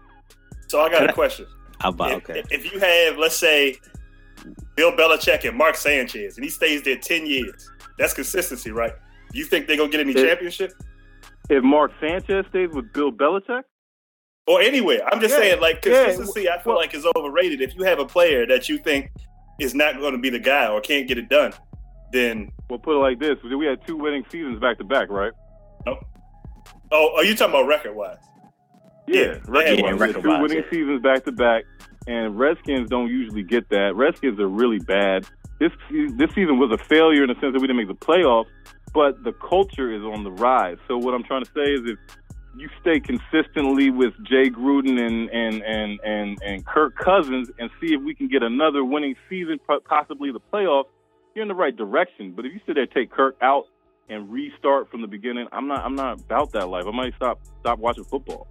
So 0.68 0.80
I 0.80 0.90
got 0.90 1.08
a 1.08 1.12
question. 1.12 1.46
How 1.80 1.88
about 1.90 2.12
If, 2.12 2.30
okay? 2.30 2.42
if 2.50 2.72
you 2.72 2.78
have, 2.80 3.16
let's 3.18 3.36
say, 3.36 3.76
Bill 4.76 4.92
Belichick 4.92 5.48
and 5.48 5.56
Mark 5.56 5.74
Sanchez, 5.76 6.36
and 6.36 6.44
he 6.44 6.50
stays 6.50 6.82
there 6.82 6.96
ten 6.98 7.26
years, 7.26 7.70
that's 7.98 8.14
consistency, 8.14 8.70
right? 8.70 8.92
Do 9.32 9.38
you 9.38 9.44
think 9.44 9.66
they're 9.66 9.76
gonna 9.76 9.90
get 9.90 10.00
any 10.00 10.12
It- 10.12 10.24
championship 10.26 10.72
If 11.50 11.62
Mark 11.64 11.92
Sanchez 12.00 12.44
stays 12.50 12.68
with 12.72 12.92
Bill 12.92 13.10
Belichick, 13.10 13.62
or 14.46 14.60
anywhere? 14.60 15.00
I'm 15.10 15.20
just 15.20 15.34
Yeah, 15.34 15.40
saying, 15.40 15.60
like 15.60 15.84
yeah, 15.84 16.04
consistency. 16.04 16.48
I 16.48 16.58
feel 16.62 16.72
well- 16.74 16.76
like 16.82 16.94
is 16.94 17.06
overrated. 17.16 17.60
If 17.62 17.74
you 17.74 17.84
have 17.84 17.98
a 17.98 18.06
player 18.06 18.46
that 18.46 18.68
you 18.68 18.78
think 18.78 19.10
is 19.58 19.74
not 19.74 19.98
going 19.98 20.12
to 20.12 20.18
be 20.18 20.30
the 20.30 20.38
guy 20.38 20.68
or 20.68 20.80
can't 20.80 21.06
get 21.08 21.18
it 21.18 21.28
done, 21.28 21.52
then 22.12 22.50
we'll 22.68 22.78
put 22.78 22.96
it 22.96 23.00
like 23.00 23.18
this: 23.18 23.36
we 23.42 23.66
had 23.66 23.84
two 23.86 23.96
winning 23.96 24.24
seasons 24.30 24.60
back 24.60 24.78
to 24.78 24.84
back, 24.84 25.10
right? 25.10 25.32
oh, 25.86 27.16
are 27.16 27.24
you 27.24 27.34
talking 27.34 27.54
about 27.54 27.66
record 27.66 27.94
wise? 27.94 28.16
Yeah, 29.06 29.38
Yeah, 29.48 29.90
record 29.92 30.00
wise. 30.02 30.16
we 30.16 30.22
two 30.22 30.42
winning 30.42 30.58
yeah. 30.58 30.70
seasons 30.70 31.02
back 31.02 31.24
to 31.24 31.32
back, 31.32 31.64
and 32.06 32.38
Redskins 32.38 32.88
don't 32.88 33.08
usually 33.08 33.42
get 33.42 33.68
that. 33.70 33.94
Redskins 33.94 34.38
are 34.38 34.48
really 34.48 34.78
bad. 34.80 35.26
This 35.60 35.72
this 35.90 36.30
season 36.34 36.58
was 36.58 36.70
a 36.72 36.78
failure 36.84 37.22
in 37.22 37.28
the 37.28 37.34
sense 37.40 37.52
that 37.52 37.60
we 37.60 37.66
didn't 37.66 37.78
make 37.78 37.88
the 37.88 37.94
playoffs, 37.94 38.46
but 38.94 39.22
the 39.24 39.32
culture 39.32 39.92
is 39.92 40.02
on 40.02 40.24
the 40.24 40.30
rise. 40.30 40.76
So 40.86 40.96
what 40.98 41.14
I'm 41.14 41.24
trying 41.24 41.44
to 41.44 41.50
say 41.54 41.72
is, 41.72 41.80
if 41.84 41.98
you 42.60 42.68
stay 42.80 43.00
consistently 43.00 43.90
with 43.90 44.12
Jay 44.24 44.50
Gruden 44.50 44.98
and 44.98 45.28
and 45.30 45.62
and 45.62 46.00
and, 46.04 46.38
and 46.44 46.66
Kirk 46.66 46.96
Cousins, 46.96 47.50
and 47.58 47.70
see 47.80 47.94
if 47.94 48.02
we 48.02 48.14
can 48.14 48.28
get 48.28 48.42
another 48.42 48.84
winning 48.84 49.14
season, 49.28 49.58
possibly 49.84 50.32
the 50.32 50.40
playoffs, 50.52 50.86
you're 51.34 51.42
in 51.42 51.48
the 51.48 51.54
right 51.54 51.76
direction. 51.76 52.32
But 52.34 52.46
if 52.46 52.52
you 52.52 52.60
sit 52.66 52.74
there, 52.74 52.86
take 52.86 53.10
Kirk 53.10 53.36
out 53.42 53.64
and 54.08 54.30
restart 54.30 54.90
from 54.90 55.02
the 55.02 55.06
beginning, 55.06 55.46
I'm 55.52 55.68
not 55.68 55.84
I'm 55.84 55.94
not 55.94 56.20
about 56.20 56.52
that 56.52 56.68
life. 56.68 56.84
I 56.86 56.90
might 56.90 57.14
stop 57.16 57.40
stop 57.60 57.78
watching 57.78 58.04
football. 58.04 58.46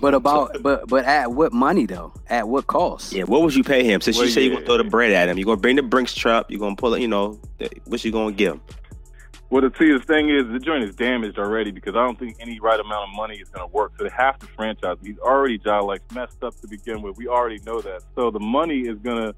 But 0.00 0.14
about 0.14 0.62
but 0.62 0.88
but 0.88 1.04
at 1.04 1.32
what 1.32 1.52
money 1.52 1.86
though? 1.86 2.12
At 2.28 2.48
what 2.48 2.66
cost? 2.66 3.12
Yeah, 3.12 3.24
what 3.24 3.42
would 3.42 3.54
you 3.54 3.64
pay 3.64 3.84
him? 3.84 4.00
Since 4.00 4.16
Well, 4.16 4.26
you 4.26 4.32
say 4.32 4.44
you're 4.44 4.54
gonna 4.54 4.66
throw 4.66 4.78
the 4.78 4.84
bread 4.84 5.12
at 5.12 5.28
him, 5.28 5.38
you're 5.38 5.46
gonna 5.46 5.60
bring 5.60 5.76
the 5.76 5.82
Brinks 5.82 6.14
truck, 6.14 6.46
you're 6.50 6.60
gonna 6.60 6.76
pull 6.76 6.94
it, 6.94 7.00
you 7.00 7.08
know, 7.08 7.40
what 7.86 8.04
you 8.04 8.12
gonna 8.12 8.32
give 8.32 8.54
him? 8.54 8.60
Well, 9.50 9.62
the 9.62 9.72
see, 9.78 9.90
the 9.90 9.98
thing 9.98 10.28
is, 10.28 10.46
the 10.52 10.58
joint 10.58 10.84
is 10.84 10.94
damaged 10.94 11.38
already 11.38 11.70
because 11.70 11.94
I 11.94 12.04
don't 12.04 12.18
think 12.18 12.36
any 12.38 12.60
right 12.60 12.78
amount 12.78 13.08
of 13.08 13.16
money 13.16 13.36
is 13.36 13.48
going 13.48 13.66
to 13.66 13.74
work. 13.74 13.92
So 13.96 14.04
they 14.04 14.10
have 14.10 14.38
to 14.40 14.46
franchise. 14.46 14.98
He's 15.02 15.18
already 15.18 15.56
John 15.56 15.86
like 15.86 16.02
messed 16.14 16.42
up 16.44 16.60
to 16.60 16.68
begin 16.68 17.00
with. 17.00 17.16
We 17.16 17.28
already 17.28 17.58
know 17.64 17.80
that. 17.80 18.02
So 18.14 18.30
the 18.30 18.40
money 18.40 18.80
is 18.80 18.98
gonna 18.98 19.34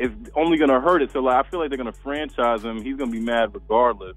is 0.00 0.10
only 0.34 0.56
going 0.56 0.70
to 0.70 0.80
hurt 0.80 1.02
it. 1.02 1.12
So 1.12 1.20
like, 1.20 1.44
I 1.44 1.48
feel 1.48 1.60
like 1.60 1.68
they're 1.68 1.76
going 1.76 1.92
to 1.92 2.00
franchise 2.00 2.64
him. 2.64 2.82
He's 2.82 2.96
going 2.96 3.12
to 3.12 3.18
be 3.18 3.24
mad 3.24 3.54
regardless. 3.54 4.16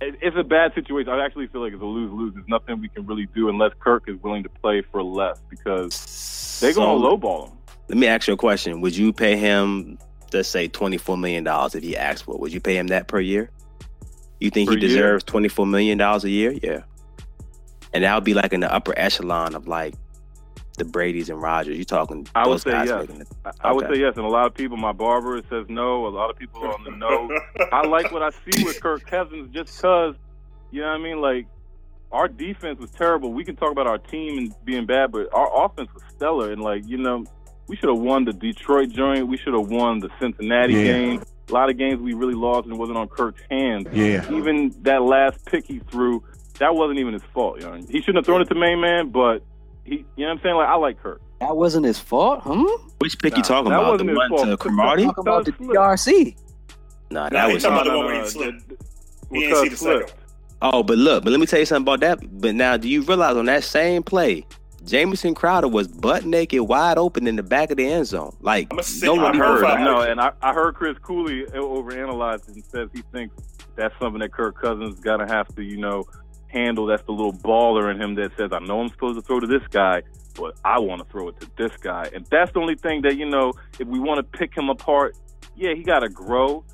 It, 0.00 0.16
it's 0.22 0.36
a 0.36 0.42
bad 0.42 0.74
situation. 0.74 1.12
I 1.12 1.24
actually 1.24 1.46
feel 1.48 1.60
like 1.60 1.74
it's 1.74 1.82
a 1.82 1.84
lose 1.86 2.10
lose. 2.10 2.34
There's 2.34 2.48
nothing 2.48 2.80
we 2.80 2.88
can 2.88 3.06
really 3.06 3.28
do 3.34 3.50
unless 3.50 3.72
Kirk 3.78 4.04
is 4.08 4.16
willing 4.22 4.42
to 4.42 4.48
play 4.48 4.82
for 4.90 5.02
less 5.02 5.38
because 5.50 6.58
they're 6.60 6.72
going 6.72 6.98
to 6.98 7.04
So, 7.04 7.16
lowball 7.16 7.50
him. 7.50 7.58
Let 7.88 7.98
me 7.98 8.06
ask 8.06 8.26
you 8.26 8.34
a 8.34 8.38
question. 8.38 8.80
Would 8.80 8.96
you 8.96 9.12
pay 9.12 9.36
him, 9.36 9.98
let's 10.32 10.48
say, 10.48 10.68
$24 10.68 11.20
million 11.20 11.46
if 11.46 11.82
he 11.82 11.96
asked 11.96 12.24
for 12.24 12.34
it? 12.34 12.40
Would 12.40 12.52
you 12.52 12.60
pay 12.60 12.76
him 12.76 12.88
that 12.88 13.06
per 13.06 13.20
year? 13.20 13.50
You 14.40 14.50
think 14.50 14.68
Per 14.68 14.76
he 14.76 14.80
year? 14.82 14.88
deserves 14.88 15.24
$24 15.24 15.68
million 15.68 16.00
a 16.00 16.18
year? 16.26 16.52
Yeah. 16.62 16.82
And 17.94 18.04
that 18.04 18.14
would 18.14 18.24
be 18.24 18.34
like 18.34 18.52
in 18.52 18.60
the 18.60 18.72
upper 18.72 18.92
echelon 18.98 19.54
of 19.54 19.66
like 19.66 19.94
the 20.76 20.84
Brady's 20.84 21.30
and 21.30 21.40
Rodgers. 21.40 21.78
You 21.78 21.84
talking 21.84 22.26
I 22.34 22.46
would 22.46 22.60
say 22.60 22.72
guys 22.72 22.88
yes. 22.88 23.00
making 23.08 23.22
it. 23.22 23.28
I, 23.46 23.50
I 23.68 23.72
would 23.72 23.86
say 23.88 23.98
yes, 23.98 24.12
and 24.16 24.26
a 24.26 24.28
lot 24.28 24.46
of 24.46 24.54
people. 24.54 24.76
My 24.76 24.92
barber 24.92 25.40
says 25.48 25.64
no. 25.70 26.06
A 26.06 26.08
lot 26.08 26.28
of 26.30 26.36
people 26.36 26.62
on 26.66 26.84
the 26.84 26.90
no. 26.90 27.30
I 27.72 27.86
like 27.86 28.12
what 28.12 28.22
I 28.22 28.30
see 28.30 28.64
with 28.64 28.80
Kirk 28.82 29.06
Cousins 29.06 29.48
just 29.54 29.74
because, 29.76 30.14
you 30.70 30.82
know 30.82 30.88
what 30.88 31.00
I 31.00 31.02
mean? 31.02 31.20
Like, 31.22 31.46
our 32.12 32.28
defense 32.28 32.78
was 32.78 32.90
terrible. 32.90 33.32
We 33.32 33.44
can 33.44 33.56
talk 33.56 33.72
about 33.72 33.86
our 33.86 33.98
team 33.98 34.36
and 34.36 34.54
being 34.66 34.84
bad, 34.84 35.12
but 35.12 35.32
our 35.32 35.64
offense 35.64 35.88
was 35.94 36.02
stellar. 36.14 36.52
And, 36.52 36.60
like, 36.60 36.86
you 36.86 36.98
know, 36.98 37.24
we 37.68 37.76
should 37.76 37.88
have 37.88 37.98
won 37.98 38.26
the 38.26 38.34
Detroit 38.34 38.90
joint. 38.90 39.26
We 39.28 39.38
should 39.38 39.54
have 39.54 39.68
won 39.70 40.00
the 40.00 40.10
Cincinnati 40.20 40.74
Yeah. 40.74 40.82
game. 40.84 41.22
A 41.48 41.52
lot 41.52 41.70
of 41.70 41.76
games 41.78 42.00
we 42.00 42.12
really 42.14 42.34
lost 42.34 42.64
and 42.64 42.74
it 42.74 42.78
wasn't 42.78 42.98
on 42.98 43.08
Kirk's 43.08 43.42
hands. 43.50 43.86
Yeah. 43.92 44.28
Even 44.32 44.74
that 44.82 45.02
last 45.02 45.44
pick 45.46 45.64
he 45.66 45.78
threw, 45.90 46.22
that 46.58 46.74
wasn't 46.74 46.98
even 46.98 47.12
his 47.12 47.22
fault. 47.32 47.60
You 47.60 47.66
know? 47.66 47.74
He 47.88 48.00
shouldn't 48.00 48.16
have 48.16 48.26
thrown 48.26 48.40
it 48.42 48.46
to 48.46 48.54
main 48.54 48.80
man, 48.80 49.10
but 49.10 49.42
he, 49.84 50.04
you 50.16 50.24
know 50.24 50.26
what 50.26 50.30
I'm 50.32 50.40
saying? 50.42 50.56
Like, 50.56 50.68
I 50.68 50.74
like 50.74 51.00
Kirk. 51.02 51.20
That 51.40 51.56
wasn't 51.56 51.86
his 51.86 51.98
fault, 51.98 52.40
huh? 52.42 52.64
Which 52.98 53.18
pick 53.18 53.36
you 53.36 53.42
talking 53.42 53.70
that 53.70 53.78
about? 53.78 53.98
The 53.98 54.04
wasn't 54.04 54.10
his 54.10 54.16
one 54.18 54.28
fault. 54.30 54.46
to 54.48 54.56
Cromartie? 54.56 55.04
Talking 55.04 55.22
about 55.22 55.44
the 55.44 55.52
Doug 55.52 55.60
DRC. 55.60 56.36
Nah, 57.10 57.24
Nah, 57.24 57.28
that 57.30 57.48
he 57.48 57.54
was. 57.54 57.62
talking 57.62 57.76
about 57.76 57.84
the 57.92 57.96
one 57.96 58.06
where 58.06 58.22
he 58.22 58.28
slipped. 58.28 58.62
He 59.30 59.40
didn't 59.40 59.56
see 59.56 59.68
the 59.68 59.76
second. 59.76 59.98
slipped. 60.08 60.14
Oh, 60.62 60.82
but 60.82 60.96
look, 60.98 61.22
but 61.22 61.30
let 61.30 61.38
me 61.38 61.46
tell 61.46 61.58
you 61.60 61.66
something 61.66 61.82
about 61.94 62.00
that. 62.00 62.40
But 62.40 62.54
now, 62.54 62.76
do 62.78 62.88
you 62.88 63.02
realize 63.02 63.36
on 63.36 63.44
that 63.46 63.62
same 63.62 64.02
play, 64.02 64.46
Jamison 64.86 65.34
Crowder 65.34 65.68
was 65.68 65.88
butt 65.88 66.24
naked, 66.24 66.62
wide 66.62 66.96
open 66.96 67.26
in 67.26 67.36
the 67.36 67.42
back 67.42 67.70
of 67.70 67.76
the 67.76 67.86
end 67.86 68.06
zone? 68.06 68.36
Like 68.40 68.72
no 69.02 69.14
one 69.14 69.36
heard. 69.36 69.62
No, 69.80 70.00
and 70.00 70.20
I, 70.20 70.32
I 70.40 70.54
heard 70.54 70.74
Chris 70.76 70.96
Cooley 71.02 71.44
overanalyze 71.46 72.48
it 72.48 72.54
and 72.54 72.64
says 72.64 72.88
he 72.92 73.02
thinks 73.12 73.34
that's 73.74 73.94
something 74.00 74.20
that 74.20 74.32
Kirk 74.32 74.60
Cousins 74.60 75.00
got 75.00 75.16
to 75.18 75.26
have 75.26 75.52
to, 75.56 75.62
you 75.62 75.76
know, 75.76 76.04
handle. 76.48 76.86
That's 76.86 77.02
the 77.04 77.12
little 77.12 77.32
baller 77.32 77.92
in 77.92 78.00
him 78.00 78.14
that 78.14 78.30
says, 78.38 78.50
"I 78.52 78.60
know 78.60 78.80
I'm 78.80 78.88
supposed 78.90 79.16
to 79.16 79.22
throw 79.22 79.40
to 79.40 79.46
this 79.46 79.66
guy, 79.70 80.02
but 80.34 80.56
I 80.64 80.78
want 80.78 81.04
to 81.04 81.12
throw 81.12 81.28
it 81.28 81.40
to 81.40 81.50
this 81.58 81.76
guy." 81.78 82.08
And 82.14 82.24
that's 82.30 82.52
the 82.52 82.60
only 82.60 82.76
thing 82.76 83.02
that 83.02 83.16
you 83.16 83.28
know. 83.28 83.52
If 83.78 83.88
we 83.88 83.98
want 83.98 84.18
to 84.18 84.38
pick 84.38 84.56
him 84.56 84.68
apart, 84.68 85.16
yeah, 85.56 85.74
he 85.74 85.82
got 85.82 86.00
to 86.00 86.08
grow. 86.08 86.64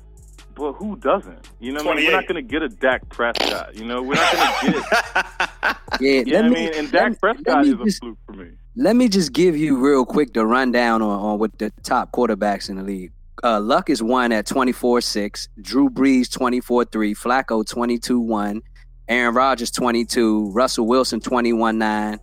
But 0.55 0.73
who 0.73 0.95
doesn't? 0.97 1.49
You 1.59 1.71
know, 1.73 1.83
what 1.83 1.93
I 1.93 1.95
mean? 2.01 2.05
we're 2.07 2.11
not 2.11 2.27
going 2.27 2.35
to 2.35 2.41
get 2.49 2.61
a 2.61 2.69
Dak 2.69 3.07
Prescott. 3.09 3.75
You 3.75 3.85
know, 3.85 4.01
we're 4.03 4.13
not 4.15 4.61
going 4.61 4.73
to 4.73 4.79
get. 4.79 5.77
Yeah, 6.01 6.11
you 6.21 6.25
know 6.25 6.31
let 6.41 6.43
what 6.45 6.51
me- 6.53 6.67
I 6.67 6.69
mean? 6.71 6.79
And 6.79 6.91
Dak 6.91 7.11
me- 7.11 7.17
Prescott 7.21 7.45
let 7.47 7.65
me 7.65 7.73
is 7.73 7.79
a 7.79 7.83
just- 7.85 7.99
fluke 7.99 8.17
for 8.25 8.33
me. 8.33 8.47
Let 8.75 8.95
me 8.95 9.07
just 9.07 9.33
give 9.33 9.55
you 9.55 9.77
real 9.77 10.03
quick 10.05 10.33
the 10.33 10.43
rundown 10.45 11.03
on, 11.03 11.19
on 11.19 11.39
what 11.39 11.55
the 11.59 11.71
top 11.83 12.11
quarterbacks 12.11 12.69
in 12.69 12.77
the 12.77 12.83
league. 12.83 13.11
Uh, 13.43 13.59
Luck 13.59 13.89
is 13.91 14.01
one 14.01 14.31
at 14.31 14.47
24-6, 14.47 15.47
Drew 15.61 15.89
Brees 15.89 16.23
24-3, 16.29 16.87
Flacco 17.15 17.63
22-1, 17.63 18.61
Aaron 19.07 19.35
Rodgers 19.35 19.69
22, 19.69 20.49
Russell 20.51 20.87
Wilson 20.87 21.19
21-9, 21.19 22.17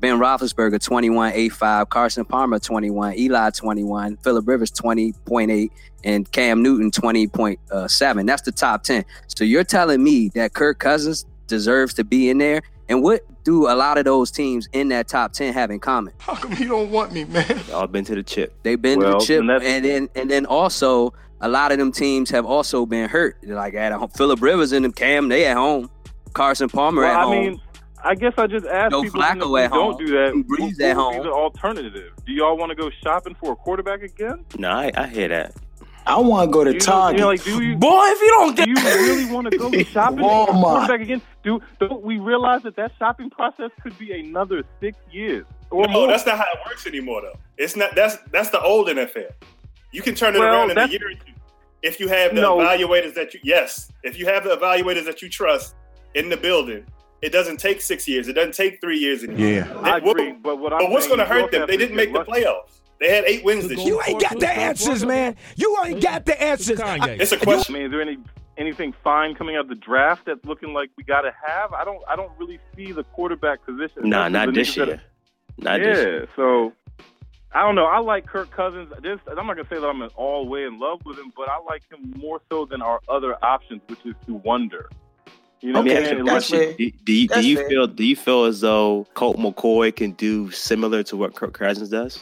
Ben 0.00 0.18
Roethlisberger 0.18 0.78
21-8-5, 0.78 1.88
Carson 1.88 2.24
Palmer 2.24 2.58
21, 2.58 3.18
Eli 3.18 3.50
21, 3.50 4.16
Philip 4.18 4.46
Rivers 4.48 4.70
20.8, 4.72 5.70
and 6.04 6.30
Cam 6.32 6.62
Newton 6.62 6.90
20.7. 6.90 7.58
Uh, 7.70 8.22
that's 8.24 8.42
the 8.42 8.52
top 8.52 8.82
10. 8.82 9.04
So 9.28 9.44
you're 9.44 9.64
telling 9.64 10.02
me 10.02 10.28
that 10.34 10.54
Kirk 10.54 10.78
Cousins 10.78 11.26
deserves 11.46 11.94
to 11.94 12.04
be 12.04 12.30
in 12.30 12.38
there? 12.38 12.62
And 12.88 13.02
what 13.02 13.22
do 13.44 13.68
a 13.68 13.74
lot 13.74 13.98
of 13.98 14.04
those 14.04 14.30
teams 14.30 14.68
in 14.72 14.88
that 14.88 15.08
top 15.08 15.32
10 15.32 15.52
have 15.54 15.70
in 15.70 15.80
common? 15.80 16.12
How 16.18 16.34
come 16.34 16.52
you 16.54 16.68
don't 16.68 16.90
want 16.90 17.12
me, 17.12 17.24
man? 17.24 17.60
Y'all 17.68 17.86
been 17.86 18.04
to 18.06 18.14
the 18.14 18.22
chip. 18.22 18.54
They've 18.62 18.80
been 18.80 18.98
Well, 18.98 19.12
to 19.12 19.18
the 19.18 19.24
chip, 19.24 19.40
and 19.40 19.50
and 19.62 19.84
then 19.84 20.08
and 20.14 20.30
then 20.30 20.46
also 20.46 21.12
a 21.40 21.48
lot 21.48 21.72
of 21.72 21.78
them 21.78 21.90
teams 21.92 22.30
have 22.30 22.44
also 22.44 22.84
been 22.86 23.08
hurt. 23.08 23.36
Like 23.44 23.74
at 23.74 23.92
home, 23.92 24.08
Philip 24.10 24.40
Rivers 24.42 24.72
and 24.72 24.84
them 24.84 24.92
Cam, 24.92 25.28
they 25.28 25.46
at 25.46 25.56
home. 25.56 25.90
Carson 26.34 26.68
Palmer 26.68 27.02
Well, 27.02 27.10
at 27.10 27.16
I 27.18 27.22
home. 27.24 27.32
mean, 27.46 27.60
I 28.04 28.14
guess 28.14 28.32
I 28.36 28.46
just 28.46 28.66
ask 28.66 28.90
No 28.92 29.02
people 29.02 29.20
Flacco 29.20 29.46
you 29.46 29.56
at 29.58 29.64
if 29.66 29.72
we 29.72 29.78
home. 29.78 29.90
don't 29.96 30.06
do 30.06 30.12
that. 30.12 30.32
Drew 30.32 30.44
Brees 30.44 30.58
what- 30.60 30.80
at 30.80 30.96
what 30.96 31.06
would 31.06 31.12
be 31.12 31.16
home. 31.18 31.22
the 31.26 31.32
alternative? 31.32 32.12
Do 32.26 32.32
y'all 32.32 32.56
want 32.56 32.70
to 32.70 32.74
go 32.76 32.90
shopping 33.02 33.34
for 33.38 33.52
a 33.52 33.56
quarterback 33.56 34.02
again? 34.02 34.44
No, 34.58 34.70
I, 34.70 34.90
I 34.96 35.06
hear 35.06 35.28
that. 35.28 35.54
I 36.04 36.18
want 36.18 36.50
to 36.50 36.52
go 36.52 36.64
to 36.64 36.70
You 36.72 36.78
know, 36.80 36.84
Target. 36.84 37.18
you 37.18 37.22
know, 37.24 37.28
like, 37.30 37.44
do 37.44 37.62
you, 37.62 37.76
Boy, 37.76 38.00
if 38.06 38.20
you 38.20 38.28
don't 38.28 38.56
do 38.56 38.64
get 38.64 38.68
you 38.68 38.74
really 39.06 39.32
want 39.32 39.48
to 39.52 39.56
go 39.56 39.70
shopping 39.84 40.18
for 40.18 40.42
a 40.48 40.52
quarterback 40.52 41.00
again? 41.00 41.22
Do 41.44 41.60
don't 41.78 42.02
we 42.02 42.18
realize 42.18 42.62
that 42.64 42.74
that 42.74 42.90
shopping 42.98 43.30
process 43.30 43.70
could 43.84 43.96
be 43.98 44.12
another 44.18 44.64
six 44.80 44.98
years 45.12 45.46
or 45.70 45.86
No, 45.86 45.92
more? 45.92 46.06
that's 46.08 46.26
not 46.26 46.38
how 46.38 46.44
it 46.54 46.58
works 46.66 46.86
anymore, 46.88 47.22
though. 47.22 47.38
It's 47.56 47.76
not. 47.76 47.94
That's 47.94 48.16
that's 48.32 48.50
the 48.50 48.60
old 48.60 48.88
NFL. 48.88 49.30
You 49.92 50.02
can 50.02 50.16
turn 50.16 50.34
it 50.34 50.40
Well, 50.40 50.48
around 50.52 50.70
in 50.72 50.78
a 50.78 50.86
year 50.88 51.06
or 51.08 51.14
two 51.14 51.32
if 51.82 52.00
you 52.00 52.08
have 52.08 52.34
the 52.34 52.40
No. 52.40 52.56
evaluators 52.58 53.14
that 53.14 53.32
you. 53.34 53.38
Yes, 53.44 53.92
if 54.02 54.18
you 54.18 54.26
have 54.26 54.42
the 54.42 54.56
evaluators 54.56 55.04
that 55.04 55.22
you 55.22 55.28
trust 55.28 55.76
in 56.14 56.28
the 56.30 56.36
building, 56.36 56.84
it 57.22 57.30
doesn't 57.30 57.58
take 57.58 57.80
six 57.80 58.06
years. 58.06 58.28
It 58.28 58.34
doesn't 58.34 58.54
take 58.54 58.80
three 58.80 58.98
years 58.98 59.22
anymore. 59.24 59.46
Yeah. 59.46 59.80
I 59.82 60.00
What- 60.00 60.18
agree, 60.20 60.32
but 60.32 60.58
what 60.58 60.70
But 60.70 60.90
what's 60.90 61.06
going 61.06 61.20
to 61.20 61.24
hurt 61.24 61.50
them? 61.52 61.66
They 61.66 61.76
didn't 61.76 61.96
to 61.96 61.96
make 61.96 62.12
the 62.12 62.24
playoffs. 62.24 62.80
They 63.00 63.08
had 63.08 63.24
eight 63.24 63.44
wins 63.44 63.68
this 63.68 63.78
year. 63.78 63.88
You 63.88 64.02
ain't 64.06 64.20
got 64.20 64.38
the 64.38 64.48
answers, 64.50 65.04
man. 65.04 65.36
You 65.56 65.76
ain't 65.84 66.00
got 66.02 66.24
the 66.24 66.40
answers. 66.40 66.78
It's 66.80 67.32
a 67.32 67.36
question. 67.36 67.74
I 67.74 67.78
mean, 67.78 67.86
is 67.86 67.90
there 67.92 68.00
any 68.02 68.18
anything 68.58 68.94
fine 69.02 69.34
coming 69.34 69.56
out 69.56 69.62
of 69.62 69.68
the 69.68 69.74
draft 69.74 70.26
that's 70.26 70.44
looking 70.44 70.72
like 70.72 70.90
we 70.96 71.02
got 71.02 71.22
to 71.22 71.32
have? 71.44 71.72
I 71.72 71.84
don't. 71.84 72.00
I 72.08 72.14
don't 72.14 72.30
really 72.38 72.60
see 72.76 72.92
the 72.92 73.02
quarterback 73.04 73.64
position. 73.64 74.08
Nah, 74.08 74.28
not 74.28 74.54
this 74.54 74.76
year. 74.76 75.02
Not 75.58 75.80
yeah, 75.80 75.86
this 75.86 75.98
year. 75.98 76.28
so 76.36 76.72
I 77.52 77.62
don't 77.62 77.74
know. 77.74 77.86
I 77.86 77.98
like 77.98 78.26
Kirk 78.26 78.50
Cousins. 78.50 78.92
This, 79.02 79.18
I'm 79.28 79.46
not 79.46 79.56
gonna 79.56 79.68
say 79.68 79.80
that 79.80 79.86
I'm 79.86 80.00
in 80.02 80.08
all 80.14 80.48
way 80.48 80.64
in 80.64 80.78
love 80.78 81.00
with 81.04 81.18
him, 81.18 81.32
but 81.36 81.48
I 81.48 81.58
like 81.58 81.82
him 81.90 82.14
more 82.16 82.40
so 82.50 82.64
than 82.66 82.82
our 82.82 83.00
other 83.08 83.36
options, 83.44 83.82
which 83.88 83.98
is 84.04 84.14
to 84.26 84.34
wonder. 84.34 84.88
You 85.62 85.72
know, 85.72 85.78
Let 85.80 85.84
me 85.84 85.94
what 85.94 86.02
ask 86.02 86.10
I'm 86.10 86.16
you 86.18 86.22
a 86.22 86.26
that's 86.26 86.48
question. 86.48 86.58
fair. 86.58 86.72
Do, 86.76 86.90
do 87.04 87.12
you, 87.12 87.28
do 87.28 87.40
you 87.40 87.56
fair. 87.56 87.68
feel 87.68 87.86
do 87.86 88.04
you 88.04 88.16
feel 88.16 88.44
as 88.44 88.60
though 88.60 89.06
Colt 89.14 89.36
McCoy 89.36 89.94
can 89.94 90.10
do 90.12 90.50
similar 90.50 91.04
to 91.04 91.16
what 91.16 91.36
Kirk 91.36 91.52
Cousins 91.54 91.88
does? 91.88 92.20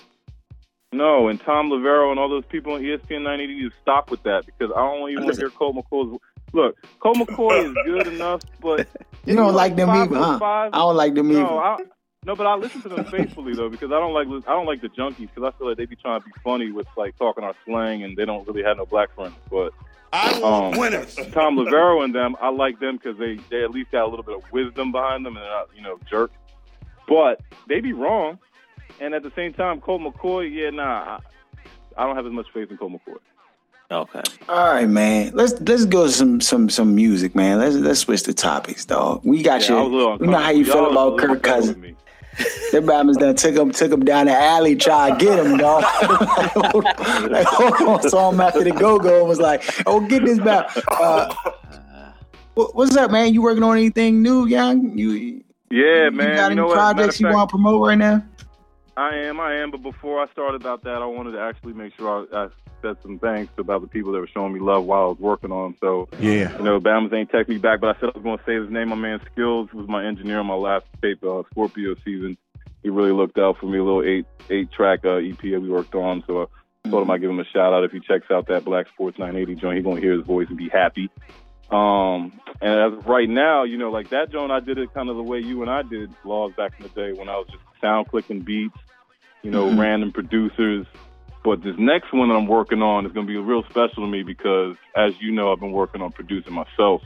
No, 0.93 1.29
and 1.29 1.41
Thom 1.41 1.71
Loverro 1.71 2.11
and 2.11 2.19
all 2.21 2.29
those 2.29 2.45
people 2.47 2.75
on 2.75 2.83
ESPN 2.83 3.23
90 3.23 3.47
need 3.47 3.63
to 3.63 3.71
stop 3.81 4.11
with 4.11 4.23
that 4.25 4.45
because 4.45 4.71
I 4.77 4.81
don't 4.81 5.09
even 5.11 5.25
want 5.25 5.37
to 5.37 5.41
hear 5.41 5.51
Colt 5.51 5.77
McCoy's. 5.77 6.19
Look, 6.53 6.77
Colt 6.99 7.17
McCoy 7.17 7.69
is 7.69 7.75
good 7.87 8.09
enough, 8.09 8.43
but 8.61 8.89
you 9.25 9.37
don't 9.37 9.55
like 9.55 9.77
them 9.77 9.89
five 9.89 10.11
either, 10.13 10.17
foot 10.17 10.39
huh? 10.41 10.71
I 10.73 10.79
don't 10.79 10.97
like 10.97 11.15
them 11.15 11.31
either. 11.31 11.41
No, 11.41 11.59
I, 11.59 11.79
no, 12.27 12.37
but 12.37 12.47
I 12.47 12.57
listen 12.57 12.83
to 12.83 12.89
them 12.91 13.05
faithfully 13.07 13.55
though 13.55 13.71
because 13.71 13.91
I 13.93 13.99
don't 14.01 14.13
like 14.13 14.27
I 14.47 14.53
don't 14.53 14.67
like 14.67 14.83
the 14.83 14.89
junkies 14.89 15.31
because 15.35 15.45
I 15.45 15.57
feel 15.57 15.69
like 15.69 15.79
they 15.79 15.87
be 15.87 15.97
trying 15.97 16.21
to 16.21 16.27
be 16.27 16.33
funny 16.45 16.71
with 16.73 16.89
like 16.97 17.17
talking 17.17 17.45
our 17.45 17.55
slang 17.65 18.03
and 18.03 18.17
they 18.17 18.27
don't 18.27 18.47
really 18.47 18.63
have 18.63 18.77
no 18.77 18.85
black 18.85 19.15
friends. 19.15 19.35
But 19.51 19.73
I 20.13 20.39
want 20.41 20.75
Um, 20.75 20.81
winners. 20.81 21.15
Thom 21.33 21.57
Loverro 21.57 22.05
and 22.05 22.15
them, 22.15 22.37
I 22.41 22.49
like 22.51 22.81
them 22.81 22.97
because 22.97 23.19
they 23.19 23.37
they 23.51 23.63
at 23.63 23.71
least 23.71 23.91
got 23.93 24.05
a 24.05 24.09
little 24.09 24.25
bit 24.25 24.37
of 24.37 24.53
wisdom 24.53 24.93
behind 24.93 25.25
them 25.25 25.37
and 25.37 25.45
they're 25.45 25.53
not 25.53 25.69
you 25.75 25.83
know 25.83 25.99
jerks. 26.09 26.35
But 27.09 27.41
they 27.69 27.81
be 27.81 27.93
wrong, 27.93 28.39
and 29.01 29.15
at 29.15 29.23
the 29.23 29.33
same 29.35 29.53
time, 29.53 29.81
Colt 29.81 30.01
McCoy, 30.01 30.53
yeah, 30.53 30.71
nah, 30.71 31.19
I, 31.19 31.21
I 31.97 32.07
don't 32.07 32.15
have 32.15 32.27
as 32.27 32.33
much 32.33 32.47
faith 32.53 32.71
in 32.71 32.77
Colt 32.77 32.93
McCoy. 32.93 33.19
Okay. 33.93 34.23
All 34.49 34.73
right, 34.73 34.89
man. 34.89 35.33
Let's 35.35 35.61
let's 35.63 35.85
go 35.85 36.07
to 36.07 36.13
some 36.13 36.41
some 36.41 36.71
some 36.71 36.95
music, 36.95 37.35
man. 37.35 37.59
Let's 37.59 37.75
let's 37.75 38.01
switch 38.01 38.23
the 38.23 38.33
topics, 38.33 38.85
dog. 38.85 39.23
We 39.25 39.43
got 39.43 39.69
Yeah, 39.69 39.77
I 39.77 39.83
was 39.83 39.93
a 39.93 39.97
little 39.97 40.13
you. 40.13 40.19
We 40.21 40.27
know 40.29 40.39
how 40.39 40.51
you 40.51 40.65
feel 40.65 40.77
Y'all 40.77 40.93
about 40.93 41.15
was 41.15 41.25
a 41.25 41.27
Kirk 41.27 41.43
Cousins. 41.43 41.97
Them 42.73 42.87
Bama's 42.87 43.17
done 43.17 43.35
took 43.35 43.55
him 43.55 43.73
took 43.73 43.91
him 43.93 44.05
down 44.05 44.27
the 44.27 44.33
alley, 44.33 44.77
try 44.77 45.11
to 45.11 45.17
get 45.17 45.45
him, 45.45 45.57
dog. 45.59 45.83
like, 47.31 47.49
saw 48.09 48.31
him 48.31 48.41
after 48.41 48.63
the 48.65 48.73
go 48.73 48.99
go 48.99 49.21
and 49.21 49.29
was 49.29 49.41
like, 49.41 49.65
"Oh, 49.87 50.01
get 50.07 50.25
this 50.25 50.39
back." 50.39 50.71
Uh, 50.91 51.35
what's 52.55 52.97
up, 52.97 53.11
man? 53.11 53.35
You 53.35 53.43
working 53.43 53.63
on 53.63 53.77
anything 53.77 54.23
new, 54.23 54.47
young? 54.47 54.97
You 54.97 55.43
Yeah, 55.71 56.05
you 56.05 56.11
man. 56.13 56.37
got 56.37 56.37
you 56.37 56.47
any 56.47 56.55
know 56.57 56.73
projects 56.73 57.21
you 57.21 57.29
want 57.29 57.49
to 57.49 57.53
promote 57.53 57.87
right 57.87 57.99
now? 57.99 58.25
I 58.97 59.17
am, 59.17 59.41
I 59.41 59.55
am. 59.57 59.71
But 59.71 59.83
before 59.83 60.23
I 60.23 60.31
start 60.33 60.55
about 60.55 60.83
that, 60.85 61.03
I 61.03 61.07
wanted 61.07 61.33
to 61.33 61.41
actually 61.41 61.73
make 61.73 61.95
sure 61.97 62.27
I, 62.33 62.45
I 62.45 62.49
said 62.83 62.97
some 63.03 63.19
thanks 63.19 63.53
about 63.59 63.81
the 63.83 63.89
people 63.89 64.13
that 64.13 64.19
were 64.19 64.27
showing 64.27 64.53
me 64.53 64.61
love 64.61 64.85
while 64.85 65.03
I 65.03 65.07
was 65.07 65.19
working 65.19 65.53
on. 65.53 65.67
'em. 65.67 65.75
So, 65.81 66.09
Yeah. 66.21 66.57
you 66.59 66.65
know, 66.65 66.81
Bama's 66.81 67.13
ain't 67.13 67.31
text 67.31 67.49
me 67.49 67.59
back, 67.59 67.81
but 67.81 67.97
I 67.97 68.01
said 68.01 68.11
I 68.15 68.19
was 68.19 68.23
going 68.23 68.39
to 68.39 68.45
say 68.45 68.55
his 68.55 68.71
name. 68.71 68.89
My 68.91 68.97
man 68.97 69.21
Skills 69.33 69.73
was 69.73 69.89
my 69.89 70.05
engineer 70.05 70.39
on 70.41 70.47
my 70.47 70.55
last 70.55 70.87
tape, 71.03 71.23
uh, 71.25 71.43
Scorpio 71.51 71.95
season. 72.05 72.37
He 72.83 72.89
really 72.89 73.13
looked 73.13 73.39
out 73.39 73.59
for 73.59 73.67
me. 73.67 73.79
A 73.79 73.85
little 73.85 74.03
eight 74.03 74.27
eight 74.49 74.71
track 74.73 75.01
uh, 75.05 75.17
EP 75.17 75.39
that 75.51 75.61
we 75.61 75.69
worked 75.69 75.95
on. 75.95 76.23
So 76.27 76.49
I 76.85 76.89
told 76.91 77.03
him 77.03 77.11
I'd 77.11 77.21
give 77.21 77.29
him 77.31 77.39
a 77.41 77.45
shout 77.45 77.73
out 77.75 77.85
if 77.85 77.93
he 77.93 78.01
checks 78.01 78.31
out 78.31 78.47
that 78.49 78.65
BLK 78.65 78.89
Sports 78.89 79.19
980 79.19 79.55
joint. 79.61 79.77
He 79.77 79.83
gonna 79.83 80.01
hear 80.01 80.13
his 80.13 80.25
voice 80.27 80.47
and 80.49 80.57
be 80.57 80.69
happy. 80.71 81.11
Um, 81.71 82.33
and 82.61 82.81
as 82.81 82.93
of 82.99 83.07
right 83.07 83.29
now, 83.29 83.63
you 83.65 83.79
know, 83.79 83.91
like 83.91 84.09
that 84.11 84.33
joint, 84.33 84.51
I 84.51 84.61
did 84.61 84.79
it 84.79 84.93
kind 84.93 85.09
of 85.09 85.17
the 85.17 85.23
way 85.23 85.39
you 85.39 85.63
and 85.63 85.71
I 85.71 85.83
did 85.83 86.11
laws 86.25 86.53
back 86.57 86.73
in 86.79 86.83
the 86.85 86.89
day 86.89 87.13
when 87.13 87.29
I 87.29 87.37
was 87.37 87.47
just 87.49 87.63
sound 87.81 88.09
clicking 88.09 88.41
beats, 88.41 88.77
you 89.43 89.51
know, 89.53 89.67
Mhm. 89.67 89.79
random 89.79 90.11
producers. 90.11 90.87
But 91.43 91.63
this 91.63 91.75
next 91.79 92.13
one 92.13 92.29
that 92.29 92.35
I'm 92.35 92.47
working 92.47 92.83
on 92.83 93.07
is 93.07 93.13
going 93.13 93.27
to 93.27 93.31
be 93.31 93.39
real 93.39 93.63
special 93.71 94.05
to 94.05 94.07
me 94.07 94.23
because, 94.23 94.77
as 94.95 95.13
you 95.21 95.33
know, 95.33 95.53
I've 95.53 95.61
been 95.61 95.73
working 95.73 96.03
on 96.03 96.13
producing 96.13 96.53
myself. 96.53 97.03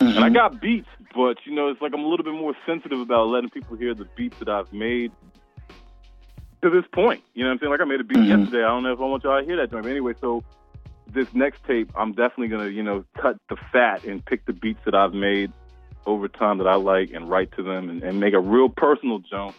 And 0.00 0.24
I 0.24 0.28
got 0.28 0.60
beats, 0.60 0.88
but, 1.14 1.38
you 1.44 1.54
know, 1.54 1.68
it's 1.70 1.80
like 1.80 1.92
I'm 1.94 2.04
a 2.04 2.06
little 2.06 2.24
bit 2.24 2.34
more 2.34 2.54
sensitive 2.66 3.00
about 3.00 3.28
letting 3.28 3.50
people 3.50 3.76
hear 3.76 3.94
the 3.94 4.06
beats 4.16 4.36
that 4.38 4.48
I've 4.48 4.72
made 4.72 5.10
to 6.62 6.70
this 6.70 6.84
point. 6.92 7.22
You 7.34 7.42
know 7.42 7.50
what 7.50 7.54
I'm 7.54 7.58
saying? 7.60 7.70
Like 7.72 7.80
I 7.80 7.84
made 7.84 8.00
a 8.00 8.04
beat 8.04 8.18
Mhm. 8.18 8.28
yesterday. 8.28 8.64
I 8.64 8.68
don't 8.68 8.82
know 8.82 8.92
if 8.92 9.00
I 9.00 9.04
want 9.04 9.24
y'all 9.24 9.40
to 9.40 9.46
hear 9.46 9.56
that 9.56 9.70
joint. 9.70 9.84
But 9.84 9.90
anyway, 9.90 10.14
so 10.20 10.42
this 11.12 11.26
next 11.32 11.64
tape, 11.64 11.90
I'm 11.96 12.12
definitely 12.12 12.48
gonna, 12.48 12.68
you 12.68 12.82
know, 12.82 13.04
cut 13.20 13.36
the 13.48 13.56
fat 13.72 14.04
and 14.04 14.24
pick 14.24 14.44
the 14.46 14.52
beats 14.52 14.80
that 14.84 14.94
I've 14.94 15.14
made 15.14 15.52
over 16.06 16.28
time 16.28 16.58
that 16.58 16.66
I 16.66 16.74
like 16.74 17.12
and 17.12 17.28
write 17.28 17.50
to 17.56 17.62
them 17.62 17.88
and, 17.88 18.02
and 18.02 18.20
make 18.20 18.34
a 18.34 18.40
real 18.40 18.68
personal 18.68 19.18
jump. 19.18 19.56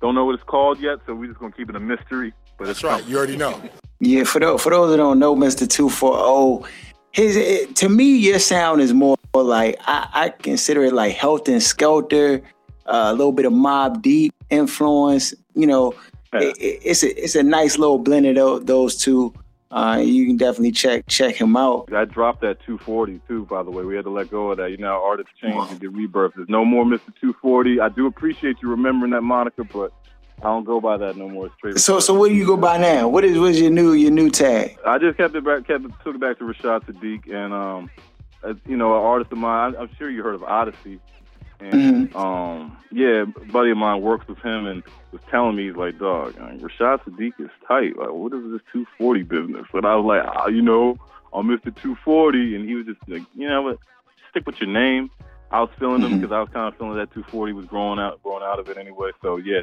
Don't 0.00 0.14
know 0.14 0.24
what 0.24 0.34
it's 0.34 0.44
called 0.44 0.80
yet, 0.80 0.98
so 1.06 1.14
we're 1.14 1.28
just 1.28 1.38
gonna 1.38 1.52
keep 1.52 1.68
it 1.68 1.76
a 1.76 1.80
mystery. 1.80 2.32
But 2.58 2.66
That's 2.66 2.84
right. 2.84 3.04
You 3.06 3.16
already 3.16 3.36
know. 3.36 3.60
Yeah, 4.00 4.24
for 4.24 4.40
those 4.40 4.62
for 4.62 4.70
those 4.70 4.90
that 4.90 4.96
don't 4.96 5.18
know, 5.18 5.34
Mister 5.36 5.66
Two 5.66 5.88
Four 5.88 6.14
Zero, 6.16 6.64
his 7.12 7.36
it, 7.36 7.76
to 7.76 7.88
me 7.88 8.16
your 8.16 8.38
sound 8.38 8.80
is 8.80 8.92
more 8.92 9.16
like 9.34 9.76
I, 9.86 10.08
I 10.12 10.28
consider 10.30 10.84
it 10.84 10.92
like 10.92 11.14
Health 11.14 11.48
and 11.48 11.62
Skelter, 11.62 12.42
uh, 12.86 13.04
a 13.08 13.12
little 13.12 13.32
bit 13.32 13.46
of 13.46 13.52
Mobb 13.52 14.02
Deep 14.02 14.34
influence. 14.50 15.34
You 15.54 15.66
know, 15.66 15.94
it, 16.32 16.56
it- 16.58 16.80
it's 16.84 17.02
a 17.02 17.22
it's 17.24 17.34
a 17.36 17.42
nice 17.42 17.78
little 17.78 17.98
blend 17.98 18.26
of 18.26 18.34
those, 18.34 18.64
those 18.64 18.96
two. 18.96 19.32
Uh, 19.70 20.02
you 20.04 20.26
can 20.26 20.36
definitely 20.36 20.70
check 20.72 21.04
check 21.06 21.34
him 21.36 21.56
out. 21.56 21.88
I 21.94 22.04
dropped 22.04 22.42
that 22.42 22.58
240 22.66 23.20
too. 23.26 23.46
By 23.46 23.62
the 23.62 23.70
way, 23.70 23.84
we 23.84 23.96
had 23.96 24.04
to 24.04 24.10
let 24.10 24.30
go 24.30 24.50
of 24.50 24.58
that. 24.58 24.70
You 24.70 24.76
know, 24.76 25.00
artists 25.02 25.32
change 25.40 25.70
and 25.70 25.80
get 25.80 25.92
rebirth. 25.92 26.32
There's 26.36 26.48
no 26.50 26.62
more 26.64 26.84
Mr. 26.84 27.06
240. 27.20 27.80
I 27.80 27.88
do 27.88 28.06
appreciate 28.06 28.56
you 28.62 28.68
remembering 28.68 29.12
that 29.12 29.22
moniker, 29.22 29.64
but 29.64 29.92
I 30.42 30.46
don't 30.46 30.64
go 30.64 30.80
by 30.80 30.96
that 30.96 31.16
no 31.16 31.28
more. 31.28 31.46
It's 31.46 31.54
Straight. 31.56 31.78
So 31.78 32.00
so 32.00 32.14
what 32.14 32.28
do 32.28 32.34
you 32.34 32.44
go 32.46 32.56
by 32.56 32.76
now? 32.76 33.06
What 33.08 33.24
is 33.24 33.38
what's 33.38 33.58
your 33.60 33.70
new 33.70 33.92
your 33.92 34.10
new 34.10 34.28
tag? 34.28 34.76
I 34.84 34.98
just 34.98 35.16
kept 35.16 35.34
it 35.36 35.44
back, 35.44 35.66
kept 35.66 35.84
it, 35.84 35.92
took 36.04 36.16
it 36.16 36.20
back 36.20 36.38
to 36.38 36.44
Reshad 36.44 36.84
Sadiq, 36.84 37.32
and 37.32 37.52
um, 37.54 37.90
you 38.66 38.76
know, 38.76 38.96
an 38.96 39.02
artist 39.04 39.30
of 39.32 39.38
mine. 39.38 39.74
I'm 39.78 39.88
sure 39.96 40.10
you 40.10 40.22
heard 40.24 40.34
of 40.34 40.40
Oddisee, 40.40 40.98
and 41.60 42.10
Mhm. 42.10 42.16
um, 42.16 42.76
yeah, 42.90 43.22
a 43.22 43.26
buddy 43.52 43.70
of 43.70 43.76
mine 43.76 44.02
works 44.02 44.26
with 44.26 44.38
him 44.38 44.66
and 44.66 44.82
was 45.12 45.22
telling 45.30 45.54
me 45.54 45.68
he's 45.68 45.76
like, 45.76 45.98
dog, 46.00 46.34
like, 46.40 46.58
Reshad 46.58 47.04
Sadiq 47.04 47.34
is 47.38 47.50
tight. 47.68 47.96
Like, 47.96 48.10
what 48.10 48.32
is 48.32 48.42
this 48.50 48.62
240 48.72 49.22
business? 49.22 49.66
And 49.72 49.86
I 49.86 49.94
was 49.94 50.04
like, 50.04 50.24
ah, 50.26 50.48
you 50.48 50.60
know, 50.62 50.96
I'm 51.32 51.46
Mr. 51.46 51.72
240, 51.80 52.56
and 52.56 52.68
he 52.68 52.74
was 52.74 52.86
just 52.86 52.98
like, 53.06 53.22
you 53.36 53.48
know 53.48 53.62
what, 53.62 53.78
stick 54.30 54.44
with 54.44 54.60
your 54.60 54.70
name. 54.70 55.08
I 55.52 55.60
was 55.60 55.70
feeling 55.78 56.00
them 56.00 56.12
Mhm. 56.14 56.20
because 56.22 56.32
I 56.32 56.40
was 56.40 56.48
kind 56.48 56.66
of 56.66 56.76
feeling 56.78 56.96
that 56.96 57.12
240 57.12 57.52
was 57.52 57.66
growing 57.66 58.00
out, 58.00 58.20
growing 58.24 58.42
out 58.42 58.58
of 58.58 58.68
it 58.70 58.76
anyway. 58.78 59.10
So 59.22 59.36
yeah, 59.36 59.60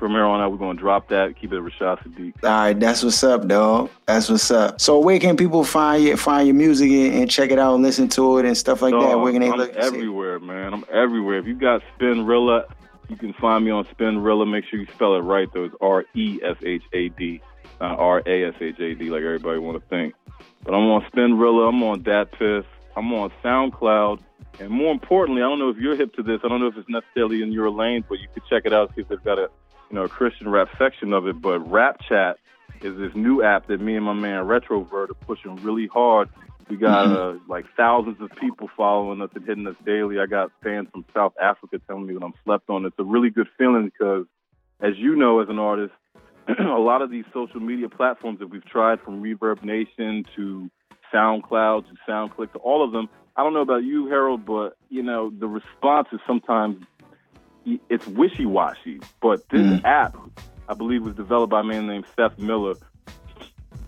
from 0.00 0.12
here 0.12 0.24
on 0.24 0.40
out, 0.40 0.50
we're 0.50 0.56
gonna 0.56 0.78
drop 0.78 1.08
that, 1.08 1.36
keep 1.36 1.52
it 1.52 1.60
Reshad 1.62 2.02
Sadiq. 2.02 2.32
All 2.42 2.50
right, 2.50 2.80
that's 2.80 3.04
what's 3.04 3.22
up, 3.22 3.46
dog. 3.46 3.90
That's 4.06 4.30
what's 4.30 4.50
up. 4.50 4.80
So 4.80 4.98
where 4.98 5.20
can 5.20 5.36
people 5.36 5.62
find 5.62 6.02
you, 6.02 6.16
find 6.16 6.48
your 6.48 6.56
music 6.56 6.90
and, 6.90 7.14
and 7.14 7.30
check 7.30 7.50
it 7.50 7.58
out 7.58 7.74
and 7.74 7.82
listen 7.82 8.08
to 8.08 8.38
it 8.38 8.46
and 8.46 8.56
stuff 8.56 8.80
like 8.80 8.94
that? 8.94 9.20
Where 9.20 9.30
can 9.30 9.42
they 9.42 9.50
I'm 9.50 9.58
look? 9.58 9.74
and 9.74 9.82
see 9.82 9.86
everywhere, 9.86 10.40
man. 10.40 10.72
I'm 10.72 10.84
everywhere. 10.90 11.38
If 11.38 11.46
you 11.46 11.54
got 11.54 11.82
Spinrilla, 11.98 12.64
you 13.08 13.16
can 13.16 13.34
find 13.34 13.64
me 13.64 13.70
on 13.70 13.84
Spinrilla. 13.84 14.50
Make 14.50 14.64
sure 14.64 14.80
you 14.80 14.86
spell 14.94 15.14
it 15.16 15.20
right 15.20 15.48
though. 15.52 15.64
It's 15.64 15.74
R 15.82 16.04
E 16.14 16.40
S 16.42 16.56
H 16.64 16.82
A 16.94 17.10
D, 17.10 17.42
not 17.78 17.98
R 17.98 18.22
A 18.26 18.44
S 18.48 18.54
H 18.58 18.80
A 18.80 18.94
D 18.94 19.10
like 19.10 19.22
everybody 19.22 19.58
want 19.58 19.80
to 19.80 19.88
think. 19.88 20.14
But 20.64 20.72
I'm 20.72 20.88
on 20.90 21.02
Spinrilla. 21.12 21.68
I'm 21.68 21.82
on 21.82 22.02
Dat 22.02 22.32
Piff. 22.32 22.64
I'm 22.96 23.12
on 23.12 23.30
SoundCloud. 23.44 24.20
And 24.60 24.70
more 24.70 24.92
importantly, 24.92 25.42
I 25.42 25.46
don't 25.46 25.58
know 25.58 25.68
if 25.68 25.76
you're 25.76 25.96
hip 25.96 26.14
to 26.14 26.22
this. 26.22 26.40
I 26.42 26.48
don't 26.48 26.60
know 26.60 26.66
if 26.66 26.76
it's 26.76 26.88
necessarily 26.88 27.42
in 27.42 27.52
your 27.52 27.70
lane, 27.70 28.04
but 28.08 28.18
you 28.18 28.28
could 28.32 28.42
check 28.48 28.64
it 28.64 28.72
out 28.72 28.92
see 28.94 29.02
if 29.02 29.08
they've 29.08 29.22
got 29.24 29.38
a 29.38 29.50
you 29.90 29.96
know 29.96 30.04
a 30.04 30.08
Christian 30.08 30.48
rap 30.48 30.68
section 30.78 31.12
of 31.12 31.26
it. 31.26 31.40
But 31.40 31.60
Rap 31.70 32.00
Chat 32.08 32.38
is 32.82 32.96
this 32.96 33.14
new 33.14 33.42
app 33.42 33.66
that 33.66 33.80
me 33.80 33.96
and 33.96 34.04
my 34.04 34.12
man 34.12 34.44
Retrovert 34.44 35.10
are 35.10 35.14
pushing 35.26 35.56
really 35.56 35.86
hard. 35.86 36.28
We 36.68 36.76
got 36.76 37.06
uh, 37.06 37.34
like 37.48 37.66
thousands 37.76 38.20
of 38.20 38.30
people 38.36 38.70
following 38.76 39.20
us 39.20 39.30
and 39.34 39.44
hitting 39.44 39.66
us 39.66 39.74
daily. 39.84 40.20
I 40.20 40.26
got 40.26 40.52
fans 40.62 40.88
from 40.92 41.04
South 41.12 41.32
Africa 41.42 41.80
telling 41.86 42.06
me 42.06 42.14
that 42.14 42.22
I'm 42.22 42.34
slept 42.44 42.70
on. 42.70 42.84
It's 42.86 42.98
a 42.98 43.04
really 43.04 43.30
good 43.30 43.48
feeling 43.58 43.86
because, 43.86 44.26
as 44.80 44.96
you 44.96 45.16
know, 45.16 45.40
as 45.40 45.48
an 45.48 45.58
artist, 45.58 45.92
a 46.48 46.62
lot 46.62 47.02
of 47.02 47.10
these 47.10 47.24
social 47.34 47.58
media 47.58 47.88
platforms 47.88 48.38
that 48.38 48.46
we've 48.46 48.64
tried, 48.64 49.00
from 49.00 49.20
Reverb 49.20 49.64
Nation 49.64 50.24
to 50.36 50.70
SoundCloud 51.12 51.86
to 51.88 51.94
SoundClick 52.08 52.52
to 52.52 52.58
all 52.58 52.84
of 52.84 52.92
them. 52.92 53.08
I 53.36 53.42
don't 53.42 53.52
know 53.52 53.62
about 53.62 53.82
you, 53.82 54.06
Harold, 54.06 54.46
but 54.46 54.76
you 54.88 55.02
know 55.02 55.30
the 55.30 55.48
response 55.48 56.08
is 56.12 56.20
sometimes 56.24 56.84
it's 57.88 58.06
wishy-washy. 58.06 59.00
But 59.20 59.48
this 59.50 59.62
Mm. 59.66 59.84
app, 59.84 60.16
I 60.68 60.74
believe, 60.74 61.02
was 61.04 61.14
developed 61.14 61.50
by 61.50 61.60
a 61.60 61.64
man 61.64 61.86
named 61.86 62.06
Seth 62.16 62.38
Miller. 62.38 62.74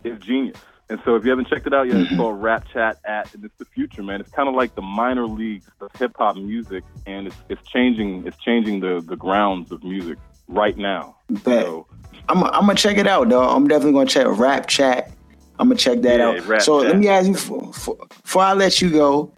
Is 0.05 0.19
genius. 0.21 0.59
And 0.91 1.01
so 1.05 1.15
if 1.15 1.25
you 1.25 1.31
haven't 1.31 1.49
checked 1.49 1.67
it 1.67 1.73
out 1.73 1.87
yet, 1.87 1.97
it's 1.97 2.15
called 2.17 2.43
Rap 2.43 2.67
Chat 2.73 2.99
at, 3.07 3.33
and 3.35 3.45
it's 3.45 3.55
the 3.57 3.65
future, 3.65 4.03
man. 4.03 4.21
It's 4.21 4.31
kind 4.31 4.49
of 4.49 4.55
like 4.55 4.75
the 4.75 4.83
minor 4.83 5.27
leagues 5.27 5.67
of 5.81 5.91
hip 5.99 6.13
hop 6.19 6.37
music, 6.37 6.83
and 7.07 7.29
it's 7.29 7.37
it's 7.49 7.63
changing 7.69 8.27
it's 8.27 8.37
changing 8.39 8.81
the 8.81 9.01
the 9.07 9.17
grounds 9.17 9.71
of 9.73 9.83
music 9.85 10.19
right 10.49 10.77
now. 10.77 11.17
So 11.45 11.87
I'm 12.29 12.43
I'm 12.45 12.51
gonna 12.67 12.75
check 12.75 12.99
it 12.99 13.07
out, 13.07 13.29
dog. 13.31 13.57
I'm 13.57 13.69
definitely 13.69 13.93
gonna 13.93 14.07
check 14.07 14.27
Rap 14.29 14.67
Chat. 14.67 15.13
I'm 15.59 15.69
gonna 15.69 15.77
check 15.79 16.03
that 16.03 16.19
Yeah, 16.19 16.55
out. 16.57 16.63
So 16.63 16.81
Chat. 16.83 16.91
let 16.91 16.99
me 16.99 17.09
ask 17.09 17.29
you 17.29 17.35
for- 17.37 17.73
for- 17.73 17.97
before 18.23 18.43
I 18.43 18.53
let 18.53 18.83
you 18.83 18.91
go. 18.91 19.33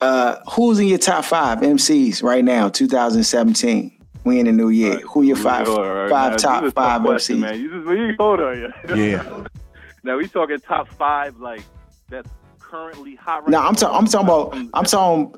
Uh, 0.00 0.36
who's 0.52 0.78
in 0.78 0.86
your 0.86 0.98
top 0.98 1.24
five 1.24 1.58
MCs 1.58 2.22
right 2.22 2.44
now, 2.44 2.68
2017? 2.68 3.94
We 4.24 4.38
in 4.40 4.46
the 4.46 4.52
new 4.52 4.68
year. 4.68 5.00
Who 5.00 5.22
your 5.22 5.36
five 5.36 5.66
Hold 5.66 5.86
right? 5.86 6.10
five 6.10 6.32
Now, 6.32 6.36
top 6.36 6.62
this 6.62 6.68
is 6.68 6.72
a 6.72 6.74
tough 6.74 6.84
five 6.84 7.02
question, 7.02 7.36
MCs? 7.38 7.40
Man. 7.40 7.60
You 7.60 7.70
just 7.70 7.88
you, 7.88 8.14
hold 8.18 8.40
on, 8.40 8.60
yeah. 8.88 8.94
Yeah. 8.94 9.44
now 10.04 10.16
we 10.16 10.28
talking 10.28 10.58
top 10.60 10.88
five 10.88 11.36
like 11.38 11.62
that's 12.08 12.30
currently 12.60 13.14
hot 13.16 13.42
right 13.42 13.48
No, 13.50 13.60
now. 13.60 13.68
I'm 13.68 13.74
talking. 13.74 13.96
I'm 13.96 14.06
talking 14.06 14.26
about. 14.28 14.70
I'm 14.74 14.84
talking. 14.84 15.34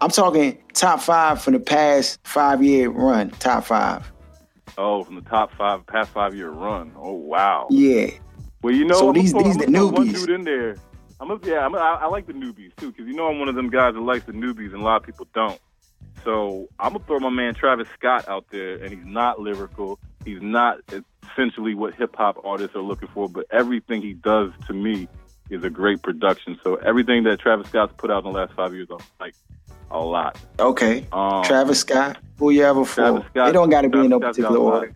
I'm 0.00 0.10
talking 0.10 0.58
top 0.72 1.00
five 1.00 1.40
from 1.42 1.52
the 1.52 1.60
past 1.60 2.18
five 2.24 2.62
year 2.64 2.88
run. 2.90 3.30
Top 3.30 3.64
five. 3.64 4.10
Oh, 4.78 5.04
from 5.04 5.14
the 5.16 5.20
top 5.20 5.52
five 5.54 5.86
past 5.86 6.10
five 6.10 6.34
year 6.34 6.50
run. 6.50 6.92
Oh 6.96 7.12
wow. 7.12 7.66
Yeah. 7.70 8.10
Well, 8.62 8.74
you 8.74 8.84
know, 8.86 8.94
So 8.98 9.08
I'm 9.08 9.14
these- 9.14 9.32
these 9.34 9.56
the 9.56 9.66
gonna 9.66 9.86
one 9.86 10.08
newbies. 10.08 10.14
dude 10.26 10.30
in 10.30 10.44
there. 10.44 10.76
I'm 11.22 11.30
a, 11.30 11.38
yeah, 11.44 11.64
I'm 11.64 11.72
a, 11.72 11.78
I, 11.78 11.94
I 11.94 12.06
like 12.06 12.26
the 12.26 12.32
newbies 12.32 12.74
too, 12.76 12.90
because 12.90 13.06
you 13.06 13.14
know 13.14 13.28
I'm 13.28 13.38
one 13.38 13.48
of 13.48 13.54
them 13.54 13.70
guys 13.70 13.94
that 13.94 14.00
likes 14.00 14.24
the 14.24 14.32
newbies, 14.32 14.72
and 14.72 14.82
a 14.82 14.84
lot 14.84 14.96
of 14.96 15.04
people 15.04 15.28
don't. 15.32 15.60
So 16.24 16.68
I'm 16.80 16.94
gonna 16.94 17.04
throw 17.04 17.20
my 17.20 17.30
man 17.30 17.54
Travis 17.54 17.86
Scott 17.96 18.28
out 18.28 18.46
there, 18.50 18.74
and 18.74 18.92
he's 18.92 19.06
not 19.06 19.40
lyrical. 19.40 20.00
He's 20.24 20.42
not 20.42 20.80
essentially 21.30 21.74
what 21.76 21.94
hip 21.94 22.16
hop 22.16 22.44
artists 22.44 22.74
are 22.74 22.82
looking 22.82 23.08
for, 23.14 23.28
but 23.28 23.46
everything 23.52 24.02
he 24.02 24.14
does 24.14 24.50
to 24.66 24.72
me 24.72 25.06
is 25.48 25.62
a 25.62 25.70
great 25.70 26.02
production. 26.02 26.58
So 26.64 26.74
everything 26.76 27.22
that 27.24 27.38
Travis 27.38 27.68
Scott's 27.68 27.92
put 27.96 28.10
out 28.10 28.24
in 28.24 28.32
the 28.32 28.36
last 28.36 28.52
five 28.54 28.74
years, 28.74 28.88
I 28.90 28.96
like 29.22 29.34
a 29.92 30.00
lot. 30.00 30.36
Okay. 30.58 31.06
Um, 31.12 31.44
Travis 31.44 31.80
Scott. 31.80 32.18
Who 32.38 32.50
you 32.50 32.64
ever 32.64 32.84
for? 32.84 32.94
Travis 32.94 33.24
Scott. 33.30 33.48
It 33.50 33.52
don't 33.52 33.70
got 33.70 33.82
to 33.82 33.88
be 33.88 34.00
in 34.00 34.08
no 34.08 34.18
particular 34.18 34.50
got 34.50 34.58
a 34.58 34.60
lot. 34.60 34.74
order. 34.74 34.94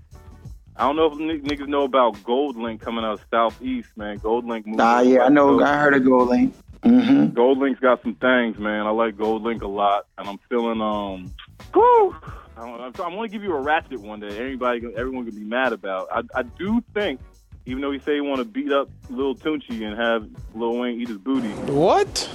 I 0.78 0.86
don't 0.86 0.96
know 0.96 1.06
if 1.06 1.12
n- 1.14 1.42
niggas 1.42 1.68
know 1.68 1.84
about 1.84 2.16
GoldLink 2.16 2.80
coming 2.80 3.04
out 3.04 3.14
of 3.14 3.24
Southeast, 3.30 3.88
man. 3.96 4.18
GoldLink. 4.20 4.66
Nah, 4.66 5.00
yeah, 5.00 5.22
I 5.24 5.28
know. 5.30 5.62
I 5.62 5.78
heard 5.78 5.94
of 5.94 6.02
GoldLink. 6.02 6.52
Mm-hmm. 6.82 7.36
GoldLink's 7.36 7.80
got 7.80 8.02
some 8.02 8.14
things, 8.14 8.58
man. 8.58 8.86
I 8.86 8.90
like 8.90 9.16
GoldLink 9.16 9.62
a 9.62 9.66
lot, 9.66 10.06
and 10.18 10.28
I'm 10.28 10.38
feeling 10.48 10.80
um, 10.82 11.32
whew, 11.72 12.14
I'm, 12.56 12.68
I'm, 12.74 12.92
I'm 13.02 13.12
going 13.14 13.28
to 13.28 13.32
give 13.32 13.42
you 13.42 13.54
a 13.54 13.60
ratchet 13.60 14.00
one 14.00 14.20
that 14.20 14.32
everybody, 14.32 14.82
everyone 14.96 15.24
can 15.24 15.34
be 15.34 15.44
mad 15.44 15.72
about. 15.72 16.08
I, 16.12 16.22
I 16.38 16.42
do 16.42 16.82
think, 16.94 17.20
even 17.64 17.80
though 17.80 17.90
he 17.90 17.98
say 18.00 18.14
he 18.14 18.20
want 18.20 18.38
to 18.38 18.44
beat 18.44 18.70
up 18.70 18.90
Lil 19.08 19.34
Tunechi 19.34 19.82
and 19.82 19.98
have 19.98 20.28
Lil 20.54 20.76
Wayne 20.78 21.00
eat 21.00 21.08
his 21.08 21.18
booty, 21.18 21.48
What? 21.72 22.28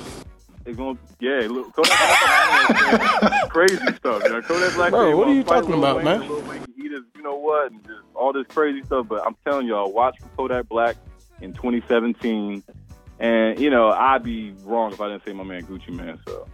They 0.63 0.73
going 0.73 0.99
yeah, 1.19 1.39
Lil, 1.47 1.71
Kodak 1.71 1.97
Black, 1.97 3.49
crazy 3.49 3.77
stuff. 3.77 4.23
You 4.23 4.29
know, 4.29 4.41
Kodak 4.41 4.75
Black. 4.75 4.91
Bro, 4.91 5.17
what 5.17 5.27
are 5.27 5.33
you 5.33 5.43
talking 5.43 5.73
about, 5.73 5.97
Wayne, 5.97 6.05
man? 6.05 6.21
and 6.21 6.29
Lil 6.29 6.41
Wayne 6.41 6.63
can 6.63 6.73
eat 6.77 6.91
you 7.15 7.21
know 7.23 7.35
what, 7.35 7.71
and 7.71 7.83
just 7.83 7.99
all 8.13 8.33
this 8.33 8.45
crazy 8.47 8.83
stuff. 8.83 9.07
But 9.07 9.25
I'm 9.25 9.35
telling 9.45 9.67
y'all, 9.67 9.91
watch 9.91 10.19
for 10.19 10.27
Kodak 10.37 10.69
Black 10.69 10.97
in 11.41 11.53
2017. 11.53 12.63
And 13.19 13.59
you 13.59 13.69
know, 13.69 13.89
I'd 13.89 14.23
be 14.23 14.53
wrong 14.63 14.93
if 14.93 15.01
I 15.01 15.09
didn't 15.09 15.25
say 15.25 15.33
my 15.33 15.43
man 15.43 15.63
Gucci 15.63 15.89
Mane. 15.89 16.19
So 16.27 16.47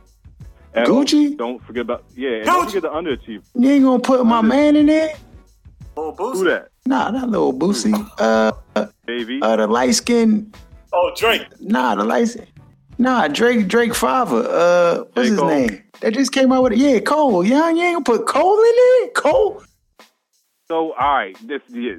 and 0.74 0.88
Gucci? 0.88 1.38
Don't 1.38 1.64
forget 1.66 1.82
about 1.82 2.04
yeah. 2.16 2.38
And 2.38 2.46
don't 2.46 2.66
forget 2.66 2.84
the 2.84 2.90
underachiever. 2.90 3.44
You 3.56 3.70
ain't 3.70 3.84
gonna 3.84 4.00
put 4.00 4.26
my 4.26 4.42
man 4.42 4.76
in 4.76 4.86
there? 4.86 5.16
Who 5.96 6.44
that? 6.46 6.70
Nah, 6.86 7.10
not 7.10 7.30
little 7.30 7.54
Boosie. 7.54 7.94
Uh, 8.20 8.52
Baby. 9.06 9.40
uh, 9.42 9.56
the 9.56 9.66
light 9.66 9.96
skin. 9.96 10.54
Oh, 10.94 11.12
Drake. 11.18 11.48
Nah, 11.60 11.96
the 11.96 12.04
light 12.04 12.28
skin. 12.28 12.46
Nah, 12.98 13.28
Drake, 13.28 13.68
Drake 13.68 13.94
father. 13.94 14.48
Uh, 14.50 14.98
what's 15.14 15.16
J. 15.16 15.30
his 15.30 15.40
Cole. 15.40 15.50
name? 15.50 15.84
That 16.02 16.14
just 16.14 16.32
came 16.32 16.52
out 16.52 16.64
with 16.64 16.74
it. 16.74 16.80
Yeah, 16.80 17.00
Cole. 17.00 17.44
Yeah, 17.44 17.70
you 17.70 17.82
ain't 17.82 18.06
gonna 18.06 18.18
put 18.20 18.28
Cole 18.28 18.60
in 18.60 18.74
it. 18.76 19.14
Cole. 19.14 19.64
So 20.68 20.94
all 20.94 21.16
right, 21.16 21.38
this 21.48 21.62
yeah, 21.70 21.96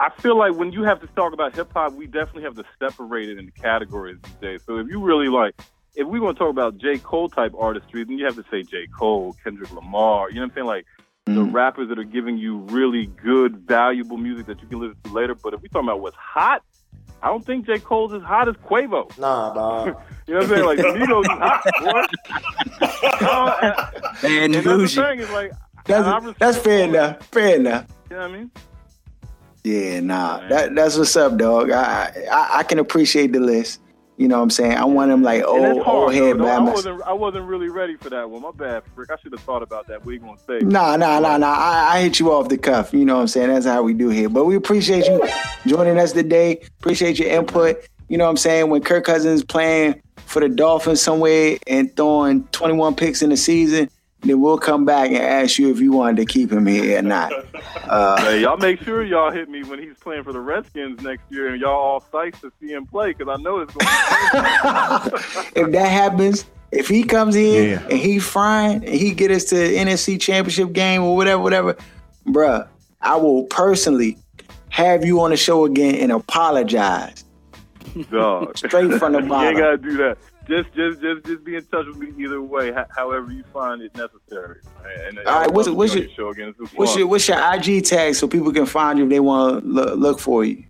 I 0.00 0.10
feel 0.20 0.38
like 0.38 0.54
when 0.54 0.72
you 0.72 0.82
have 0.84 1.00
to 1.00 1.06
talk 1.08 1.32
about 1.32 1.54
hip 1.54 1.72
hop, 1.72 1.92
we 1.94 2.06
definitely 2.06 2.42
have 2.44 2.54
to 2.56 2.64
separate 2.78 3.28
it 3.28 3.38
into 3.38 3.52
categories 3.52 4.18
these 4.22 4.34
days. 4.34 4.62
So 4.66 4.78
if 4.78 4.88
you 4.88 5.00
really 5.02 5.28
like, 5.28 5.54
if 5.94 6.06
we 6.06 6.20
want 6.20 6.36
to 6.36 6.44
talk 6.44 6.50
about 6.50 6.78
J 6.78 6.98
Cole 6.98 7.28
type 7.28 7.52
artistry, 7.58 8.04
then 8.04 8.18
you 8.18 8.24
have 8.24 8.36
to 8.36 8.44
say 8.50 8.62
J 8.62 8.86
Cole, 8.86 9.36
Kendrick 9.44 9.72
Lamar. 9.72 10.30
You 10.30 10.36
know 10.36 10.42
what 10.42 10.50
I'm 10.50 10.54
saying? 10.54 10.66
Like 10.66 10.86
the 11.26 11.42
rappers 11.42 11.88
that 11.88 11.98
are 11.98 12.04
giving 12.04 12.38
you 12.38 12.58
really 12.58 13.06
good, 13.06 13.56
valuable 13.66 14.16
music 14.16 14.46
that 14.46 14.62
you 14.62 14.68
can 14.68 14.78
listen 14.78 14.96
to 15.04 15.10
later. 15.10 15.34
But 15.34 15.54
if 15.54 15.60
we 15.60 15.68
talking 15.68 15.88
about 15.88 16.00
what's 16.00 16.16
hot, 16.16 16.62
I 17.22 17.28
don't 17.28 17.44
think 17.44 17.66
J 17.66 17.78
Cole's 17.78 18.12
as 18.12 18.22
hot 18.22 18.48
as 18.48 18.54
Quavo. 18.56 19.16
Nah, 19.18 19.54
dog. 19.54 19.96
You 20.28 20.34
know 20.34 20.40
what 20.40 20.50
I'm 20.50 20.56
saying? 20.56 20.66
Like 20.66 20.78
Migos 20.78 21.20
is 21.20 21.28
hot, 21.28 21.62
boy. 21.84 22.02
Uh, 22.80 23.90
and, 24.24 24.32
And 24.32 24.54
and 24.54 24.54
that's 24.54 24.64
the 24.66 24.76
bougie. 24.76 25.00
thing 25.02 25.18
is 25.20 25.30
like, 25.30 25.52
That's 25.84 26.26
and 26.26 26.34
that's 26.40 26.56
fair 26.58 26.82
all 26.82 26.88
enough. 26.94 27.26
Fair 27.28 27.56
enough. 27.56 27.86
You 28.10 28.16
know 28.16 28.22
what 28.22 28.30
I 28.30 28.34
mean? 28.36 28.50
Yeah, 29.62 30.00
nah. 30.00 30.48
That 30.48 30.74
that's 30.74 30.96
what's 30.98 31.16
up, 31.16 31.36
dog. 31.36 31.70
I, 31.70 32.12
I 32.30 32.58
I 32.58 32.62
can 32.64 32.80
appreciate 32.80 33.32
the 33.32 33.38
list. 33.40 33.80
You 34.16 34.28
know 34.28 34.36
what 34.36 34.44
I'm 34.44 34.50
saying? 34.50 34.72
I 34.72 34.84
want 34.84 35.10
them 35.10 35.22
like 35.22 35.44
old 35.44 35.62
it's 35.62 35.76
old 35.76 35.84
hard, 35.84 36.14
head 36.14 36.38
though. 36.38 36.46
I 36.46 36.58
wasn't, 36.58 37.02
I 37.02 37.12
wasn't 37.12 37.44
really 37.44 37.68
ready 37.68 37.96
for 37.96 38.08
that 38.08 38.30
one. 38.30 38.40
My 38.40 38.50
bad, 38.50 38.82
Frick. 38.94 39.10
I 39.10 39.16
should 39.22 39.32
have 39.32 39.42
thought 39.42 39.62
about 39.62 39.86
that. 39.88 40.04
What 40.04 40.12
you 40.12 40.20
gonna 40.20 40.38
say? 40.46 40.60
Nah, 40.60 40.96
nah, 40.96 41.20
nah, 41.20 41.36
nah. 41.36 41.52
I, 41.52 41.96
I 41.96 42.02
hit 42.02 42.18
you 42.18 42.32
off 42.32 42.48
the 42.48 42.56
cuff. 42.56 42.94
You 42.94 43.04
know 43.04 43.16
what 43.16 43.22
I'm 43.22 43.28
saying? 43.28 43.48
That's 43.48 43.66
how 43.66 43.82
we 43.82 43.92
do 43.92 44.08
here. 44.08 44.30
But 44.30 44.46
we 44.46 44.56
appreciate 44.56 45.06
you 45.06 45.20
joining 45.66 45.98
us 45.98 46.12
today. 46.12 46.62
Appreciate 46.80 47.18
your 47.18 47.28
input. 47.28 47.76
You 48.08 48.16
know 48.16 48.24
what 48.24 48.30
I'm 48.30 48.36
saying? 48.38 48.70
When 48.70 48.82
Kirk 48.82 49.04
Cousins 49.04 49.44
playing 49.44 50.00
for 50.16 50.40
the 50.40 50.48
Dolphins 50.48 51.02
somewhere 51.02 51.58
and 51.66 51.94
throwing 51.94 52.44
21 52.48 52.94
picks 52.94 53.20
in 53.20 53.30
the 53.30 53.36
season, 53.36 53.90
then 54.22 54.40
we'll 54.40 54.58
come 54.58 54.84
back 54.84 55.08
and 55.08 55.18
ask 55.18 55.58
you 55.58 55.70
if 55.70 55.78
you 55.80 55.92
wanted 55.92 56.16
to 56.16 56.24
keep 56.26 56.50
him 56.50 56.66
here 56.66 56.98
or 56.98 57.02
not. 57.02 57.32
Uh, 57.88 58.20
Hey, 58.22 58.40
y'all 58.42 58.56
make 58.56 58.80
sure 58.82 59.02
y'all 59.04 59.30
hit 59.30 59.48
me 59.48 59.62
when 59.64 59.78
he's 59.78 59.96
playing 59.98 60.24
for 60.24 60.32
the 60.32 60.40
Redskins 60.40 61.02
next 61.02 61.22
year, 61.30 61.48
and 61.48 61.60
y'all 61.60 61.70
all 61.74 62.00
psyched 62.12 62.40
to 62.40 62.50
see 62.60 62.72
him 62.72 62.86
play 62.86 63.12
because 63.12 63.28
I 63.38 63.40
know 63.42 63.60
it's 63.60 63.72
going. 63.74 63.86
to 63.86 65.60
if 65.66 65.72
that 65.72 65.88
happens, 65.88 66.46
if 66.72 66.88
he 66.88 67.04
comes 67.04 67.36
in 67.36 67.70
Yeah. 67.70 67.82
and 67.90 67.98
he 67.98 68.18
frying 68.18 68.84
and 68.84 68.94
he 68.94 69.12
get 69.12 69.30
us 69.30 69.44
to 69.44 69.54
the 69.54 69.76
NFC 69.76 70.20
Championship 70.20 70.72
game 70.72 71.02
or 71.02 71.14
whatever, 71.14 71.42
whatever, 71.42 71.76
bruh, 72.26 72.66
I 73.00 73.16
will 73.16 73.44
personally 73.44 74.18
have 74.70 75.04
you 75.04 75.20
on 75.20 75.30
the 75.30 75.36
show 75.36 75.64
again 75.64 75.94
and 75.96 76.10
apologize. 76.12 77.24
Dog. 78.10 78.56
Straight 78.58 78.92
from 78.98 79.12
the 79.12 79.20
you 79.22 79.28
bottom. 79.28 79.48
ain't 79.48 79.58
gotta 79.58 79.76
do 79.78 79.96
that. 79.98 80.18
Just, 80.48 80.72
just, 80.74 81.00
just, 81.00 81.24
just 81.26 81.44
be 81.44 81.56
in 81.56 81.64
touch 81.66 81.86
with 81.86 81.96
me 81.98 82.12
either 82.24 82.40
way, 82.40 82.72
however 82.96 83.32
you 83.32 83.42
find 83.52 83.82
it 83.82 83.92
necessary. 83.96 84.60
And, 85.08 85.18
and 85.18 85.26
All 85.26 85.40
right, 85.40 85.50
what's- 85.50 85.68
what's 85.68 85.94
your- 85.94 86.08
show 86.10 86.28
again? 86.30 86.54
What's 86.76 86.96
your 86.96 87.08
what's 87.08 87.26
your 87.26 87.38
IG 87.38 87.84
tag 87.84 88.14
so 88.14 88.28
people 88.28 88.52
can 88.52 88.66
find 88.66 88.98
you 88.98 89.04
if 89.04 89.10
they 89.10 89.18
want 89.20 89.62
to 89.64 89.68
look, 89.68 89.98
look 89.98 90.18
for 90.20 90.44
you? 90.44 90.62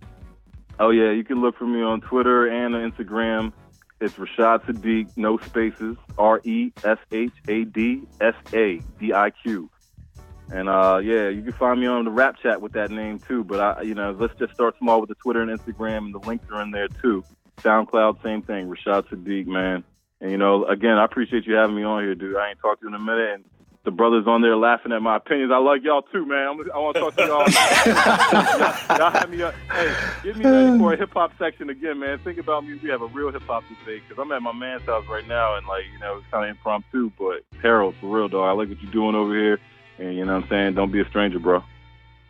Oh 0.79 0.89
yeah, 0.89 1.11
you 1.11 1.23
can 1.23 1.41
look 1.41 1.57
for 1.57 1.65
me 1.67 1.81
on 1.81 2.01
Twitter 2.01 2.47
and 2.47 2.75
on 2.75 2.91
Instagram 2.91 3.51
It's 3.99 4.13
Reshad 4.15 4.63
Sadiq, 4.65 5.09
no 5.15 5.37
spaces, 5.39 5.95
R 6.17 6.39
E 6.43 6.71
S 6.83 6.97
H 7.11 7.31
A 7.47 7.63
D 7.65 8.03
S 8.21 8.35
A 8.53 8.79
D 8.99 9.13
I 9.13 9.29
Q. 9.31 9.69
And 10.49 10.69
uh, 10.69 10.99
yeah, 11.03 11.27
you 11.29 11.41
can 11.41 11.51
find 11.53 11.79
me 11.79 11.87
on 11.87 12.05
the 12.05 12.11
rap 12.11 12.37
chat 12.41 12.61
with 12.61 12.71
that 12.73 12.89
name 12.89 13.19
too. 13.19 13.43
But 13.43 13.59
I, 13.59 13.81
you 13.81 13.95
know, 13.95 14.15
let's 14.19 14.33
just 14.39 14.53
start 14.53 14.75
small 14.79 15.01
with 15.01 15.09
the 15.09 15.15
Twitter 15.15 15.41
and 15.41 15.51
Instagram, 15.51 15.97
and 16.05 16.13
the 16.15 16.19
links 16.19 16.45
are 16.51 16.61
in 16.61 16.71
there 16.71 16.87
too. 16.87 17.23
SoundCloud, 17.61 18.23
same 18.23 18.41
thing. 18.41 18.67
Reshad 18.67 19.07
Sadiq, 19.09 19.47
man. 19.47 19.83
And 20.19 20.31
you 20.31 20.37
know, 20.37 20.65
again, 20.65 20.97
I 20.97 21.05
appreciate 21.05 21.45
you 21.45 21.55
having 21.55 21.75
me 21.75 21.83
on 21.83 22.03
here, 22.03 22.15
dude. 22.15 22.35
I 22.35 22.49
ain't 22.49 22.59
talked 22.59 22.81
to 22.81 22.89
you 22.89 22.95
in 22.95 22.99
a 22.99 23.03
minute, 23.03 23.35
and 23.35 23.45
the 23.87 23.91
brothers 23.91 24.25
on 24.27 24.41
there 24.41 24.57
laughing 24.57 24.91
at 24.91 25.01
my 25.01 25.15
opinions. 25.15 25.49
I 25.53 25.59
like 25.59 25.81
y'all 25.83 26.01
too, 26.01 26.25
man. 26.25 26.47
I'm, 26.47 26.71
I 26.71 26.77
want 26.77 26.95
to 26.95 26.99
talk 26.99 27.15
to 27.15 27.25
y'all. 27.25 27.47
y'all, 28.89 28.97
y'all 28.97 29.11
have 29.11 29.29
me. 29.29 29.41
Up. 29.41 29.55
Hey, 29.71 29.95
give 30.23 30.37
me 30.37 30.43
for 30.43 30.93
a 30.93 30.97
hip 30.97 31.13
hop 31.13 31.31
section 31.39 31.69
again, 31.69 31.99
man. 31.99 32.19
Think 32.19 32.37
about 32.37 32.65
me. 32.65 32.73
If 32.73 32.83
we 32.83 32.89
have 32.89 33.01
a 33.01 33.07
real 33.07 33.31
hip 33.31 33.43
hop 33.43 33.63
debate 33.69 34.03
because 34.07 34.21
I'm 34.21 34.31
at 34.31 34.41
my 34.41 34.51
man's 34.51 34.81
house 34.83 35.05
right 35.07 35.25
now, 35.27 35.55
and 35.55 35.65
like 35.67 35.85
you 35.93 35.99
know, 35.99 36.17
it's 36.17 36.27
kind 36.31 36.43
of 36.43 36.49
impromptu. 36.49 37.11
But 37.17 37.43
Harold, 37.61 37.95
for 38.01 38.07
real, 38.07 38.27
dog. 38.27 38.49
I 38.49 38.51
like 38.51 38.69
what 38.69 38.81
you're 38.81 38.91
doing 38.91 39.15
over 39.15 39.33
here, 39.33 39.59
and 39.99 40.15
you 40.15 40.25
know 40.25 40.35
what 40.35 40.43
I'm 40.43 40.49
saying. 40.49 40.73
Don't 40.73 40.91
be 40.91 40.99
a 40.99 41.07
stranger, 41.07 41.39
bro. 41.39 41.63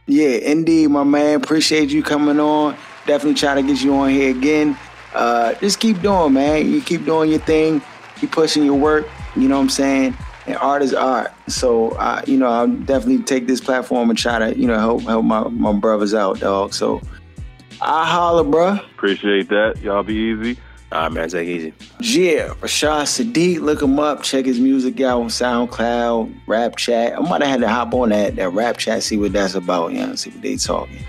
Yeah, 0.05 0.37
indeed, 0.37 0.89
my 0.89 1.03
man. 1.03 1.41
Appreciate 1.41 1.89
you 1.89 2.03
coming 2.03 2.39
on. 2.39 2.77
Definitely 3.07 3.33
try 3.33 3.55
to 3.55 3.63
get 3.63 3.81
you 3.81 3.95
on 3.95 4.09
here 4.09 4.29
again. 4.29 4.77
Uh, 5.17 5.55
just 5.55 5.79
keep 5.79 5.99
doing, 6.01 6.33
man. 6.33 6.69
You 6.69 6.79
keep 6.79 7.03
doing 7.03 7.31
your 7.31 7.39
thing. 7.39 7.81
Keep 8.19 8.31
pushing 8.31 8.63
your 8.63 8.75
work. 8.75 9.07
You 9.35 9.47
know 9.47 9.55
what 9.55 9.63
I'm 9.63 9.69
saying? 9.69 10.15
And 10.45 10.55
art 10.57 10.83
is 10.83 10.93
art. 10.93 11.33
So, 11.47 11.89
uh, 11.93 12.21
you 12.27 12.37
know, 12.37 12.47
I'll 12.47 12.67
definitely 12.67 13.23
take 13.23 13.47
this 13.47 13.59
platform 13.59 14.11
and 14.11 14.17
try 14.17 14.37
to, 14.37 14.57
you 14.57 14.67
know, 14.67 14.77
help 14.77 15.01
help 15.01 15.25
my, 15.25 15.47
my 15.49 15.73
brothers 15.73 16.13
out, 16.13 16.39
dog. 16.39 16.73
So, 16.73 17.01
I 17.81 18.05
holla, 18.05 18.45
bruh. 18.45 18.79
Appreciate 18.91 19.49
that. 19.49 19.79
Y'all 19.81 20.03
be 20.03 20.13
easy. 20.13 20.59
All 20.91 21.01
right, 21.01 21.11
man. 21.11 21.29
Take 21.29 21.47
it 21.47 21.51
easy. 21.51 21.73
Yeah, 21.99 22.53
Reshad 22.61 23.03
Sadiq, 23.03 23.59
look 23.59 23.81
him 23.81 23.99
up. 23.99 24.21
Check 24.21 24.45
his 24.45 24.59
music 24.59 25.01
out 25.01 25.21
on 25.21 25.27
SoundCloud, 25.29 26.33
Rap 26.47 26.75
Chat. 26.77 27.17
I 27.17 27.21
might 27.21 27.41
have 27.41 27.49
had 27.49 27.59
to 27.61 27.67
hop 27.67 27.93
on 27.95 28.09
that 28.09 28.35
that 28.35 28.49
Rap 28.51 28.77
Chat, 28.77 29.01
see 29.01 29.17
what 29.17 29.33
that's 29.33 29.55
about. 29.55 29.93
You 29.93 30.05
know, 30.05 30.15
see 30.15 30.29
what 30.29 30.43
they 30.43 30.57
talking. 30.57 30.99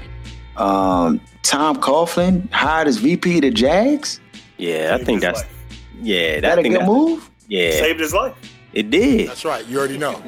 Um, 0.58 1.20
Tom 1.42 1.76
Coughlin 1.80 2.50
hired 2.52 2.88
as 2.88 2.96
VP 2.98 3.36
of 3.36 3.42
the 3.42 3.50
Jags. 3.50 4.20
Yeah, 4.56 4.96
I 5.00 5.04
think 5.04 5.20
that's 5.20 5.40
life. 5.40 5.56
yeah. 6.02 6.40
That 6.40 6.58
I 6.58 6.60
a 6.60 6.62
think 6.62 6.74
good 6.74 6.82
that- 6.82 6.88
move? 6.88 7.30
Yeah, 7.48 7.70
Saved 7.70 8.00
his 8.00 8.12
life. 8.12 8.34
it 8.74 8.90
did, 8.90 9.28
That's 9.30 9.44
right. 9.44 9.64
You 9.66 9.78
already 9.78 9.96
know. 9.96 10.22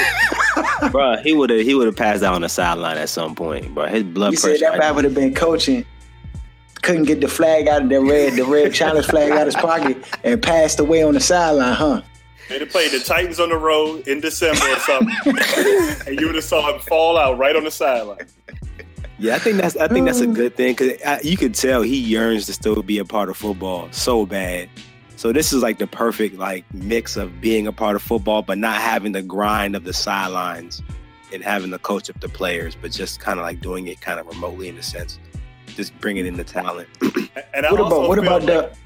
bro. 0.92 1.16
He 1.16 1.32
would 1.32 1.50
have 1.50 1.60
he 1.62 1.74
would 1.74 1.86
have 1.86 1.96
passed 1.96 2.22
out 2.22 2.34
on 2.34 2.42
the 2.42 2.48
sideline 2.48 2.96
at 2.98 3.08
some 3.08 3.34
point, 3.34 3.74
bro. 3.74 3.86
His 3.86 4.02
blood 4.04 4.32
You 4.32 4.36
said 4.36 4.60
that 4.60 4.78
guy 4.78 4.92
would 4.92 5.04
have 5.04 5.14
been 5.14 5.34
coaching. 5.34 5.84
Couldn't 6.82 7.04
get 7.04 7.20
the 7.20 7.28
flag 7.28 7.66
out 7.66 7.82
of 7.82 7.88
the 7.88 8.00
red, 8.00 8.34
the 8.34 8.44
red 8.44 8.72
challenge 8.74 9.06
flag 9.06 9.32
out 9.32 9.40
of 9.40 9.46
his 9.46 9.54
pocket, 9.56 9.96
and 10.22 10.40
passed 10.42 10.78
away 10.78 11.02
on 11.02 11.14
the 11.14 11.20
sideline, 11.20 11.72
huh? 11.74 12.02
They'd 12.50 12.60
have 12.60 12.68
played 12.70 12.90
the 12.92 13.00
Titans 13.00 13.40
on 13.40 13.48
the 13.48 13.56
road 13.56 14.06
in 14.06 14.20
December 14.20 14.66
or 14.70 14.76
something, 14.80 15.16
and 16.06 16.20
you 16.20 16.26
would 16.26 16.34
have 16.34 16.44
saw 16.44 16.70
him 16.74 16.78
fall 16.80 17.16
out 17.18 17.38
right 17.38 17.56
on 17.56 17.64
the 17.64 17.70
sideline. 17.70 18.26
Yeah, 19.18 19.36
I 19.36 19.38
think 19.38 19.58
that's 19.58 19.76
I 19.76 19.88
think 19.88 20.06
that's 20.06 20.20
a 20.20 20.26
mm. 20.26 20.34
good 20.34 20.56
thing 20.56 20.74
because 20.74 21.24
you 21.24 21.36
could 21.36 21.54
tell 21.54 21.82
he 21.82 21.96
yearns 21.96 22.46
to 22.46 22.52
still 22.52 22.82
be 22.82 22.98
a 22.98 23.04
part 23.04 23.28
of 23.28 23.36
football 23.36 23.88
so 23.92 24.26
bad. 24.26 24.68
So 25.16 25.32
this 25.32 25.52
is 25.52 25.62
like 25.62 25.78
the 25.78 25.86
perfect 25.86 26.36
like 26.36 26.64
mix 26.74 27.16
of 27.16 27.40
being 27.40 27.66
a 27.66 27.72
part 27.72 27.96
of 27.96 28.02
football, 28.02 28.42
but 28.42 28.58
not 28.58 28.80
having 28.80 29.12
the 29.12 29.22
grind 29.22 29.76
of 29.76 29.84
the 29.84 29.92
sidelines 29.92 30.82
and 31.32 31.42
having 31.42 31.70
the 31.70 31.78
coach 31.78 32.10
up 32.10 32.20
the 32.20 32.28
players, 32.28 32.76
but 32.80 32.90
just 32.90 33.20
kind 33.20 33.38
of 33.38 33.44
like 33.44 33.60
doing 33.60 33.86
it 33.86 34.00
kind 34.00 34.18
of 34.18 34.26
remotely 34.26 34.68
in 34.68 34.76
a 34.76 34.82
sense, 34.82 35.18
just 35.68 35.98
bringing 36.00 36.26
in 36.26 36.36
the 36.36 36.44
talent. 36.44 36.88
And 37.54 37.66
I 37.66 37.70
What 37.70 37.80
about 37.80 38.08
what 38.08 38.18
about 38.18 38.42
like, 38.42 38.46
the? 38.46 38.76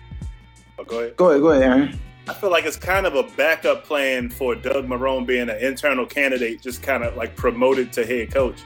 Oh, 0.78 0.84
go 0.84 0.98
ahead. 1.00 1.16
Go 1.16 1.30
ahead, 1.30 1.40
go 1.40 1.50
ahead, 1.50 1.62
Aaron. 1.62 2.00
I 2.28 2.34
feel 2.34 2.50
like 2.50 2.66
it's 2.66 2.76
kind 2.76 3.06
of 3.06 3.14
a 3.14 3.22
backup 3.22 3.84
plan 3.84 4.28
for 4.28 4.54
Doug 4.54 4.86
Marrone 4.86 5.26
being 5.26 5.48
an 5.48 5.56
internal 5.56 6.04
candidate, 6.04 6.60
just 6.60 6.82
kind 6.82 7.02
of 7.02 7.16
like 7.16 7.34
promoted 7.34 7.92
to 7.94 8.04
head 8.04 8.30
coach. 8.30 8.60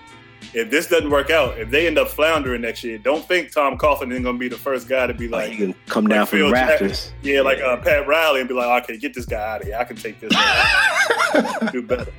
If 0.54 0.70
this 0.70 0.86
doesn't 0.88 1.10
work 1.10 1.30
out, 1.30 1.58
if 1.58 1.70
they 1.70 1.86
end 1.86 1.98
up 1.98 2.08
floundering 2.08 2.62
next 2.62 2.82
year, 2.84 2.98
don't 2.98 3.26
think 3.26 3.52
Tom 3.52 3.78
Coughlin 3.78 4.12
is 4.12 4.20
going 4.20 4.36
to 4.36 4.38
be 4.38 4.48
the 4.48 4.56
first 4.58 4.88
guy 4.88 5.06
to 5.06 5.14
be 5.14 5.28
Like 5.28 5.50
like, 5.50 5.58
he 5.58 5.74
come 5.86 6.06
down 6.08 6.20
like 6.20 6.28
from 6.28 6.38
the 6.40 6.44
Phil 6.46 6.50
Jackson. 6.52 6.86
rafters. 6.88 7.12
yeah, 7.22 7.40
like 7.40 7.60
uh, 7.60 7.76
Pat 7.78 8.06
Riley, 8.06 8.40
and 8.40 8.48
be 8.48 8.54
like, 8.54 8.84
okay, 8.84 8.98
get 8.98 9.14
this 9.14 9.24
guy 9.26 9.54
out 9.54 9.60
of 9.62 9.66
here. 9.66 9.76
I 9.78 9.84
can 9.84 9.96
take 9.96 10.20
this. 10.20 10.32
Do 11.72 11.82
better. 11.82 12.12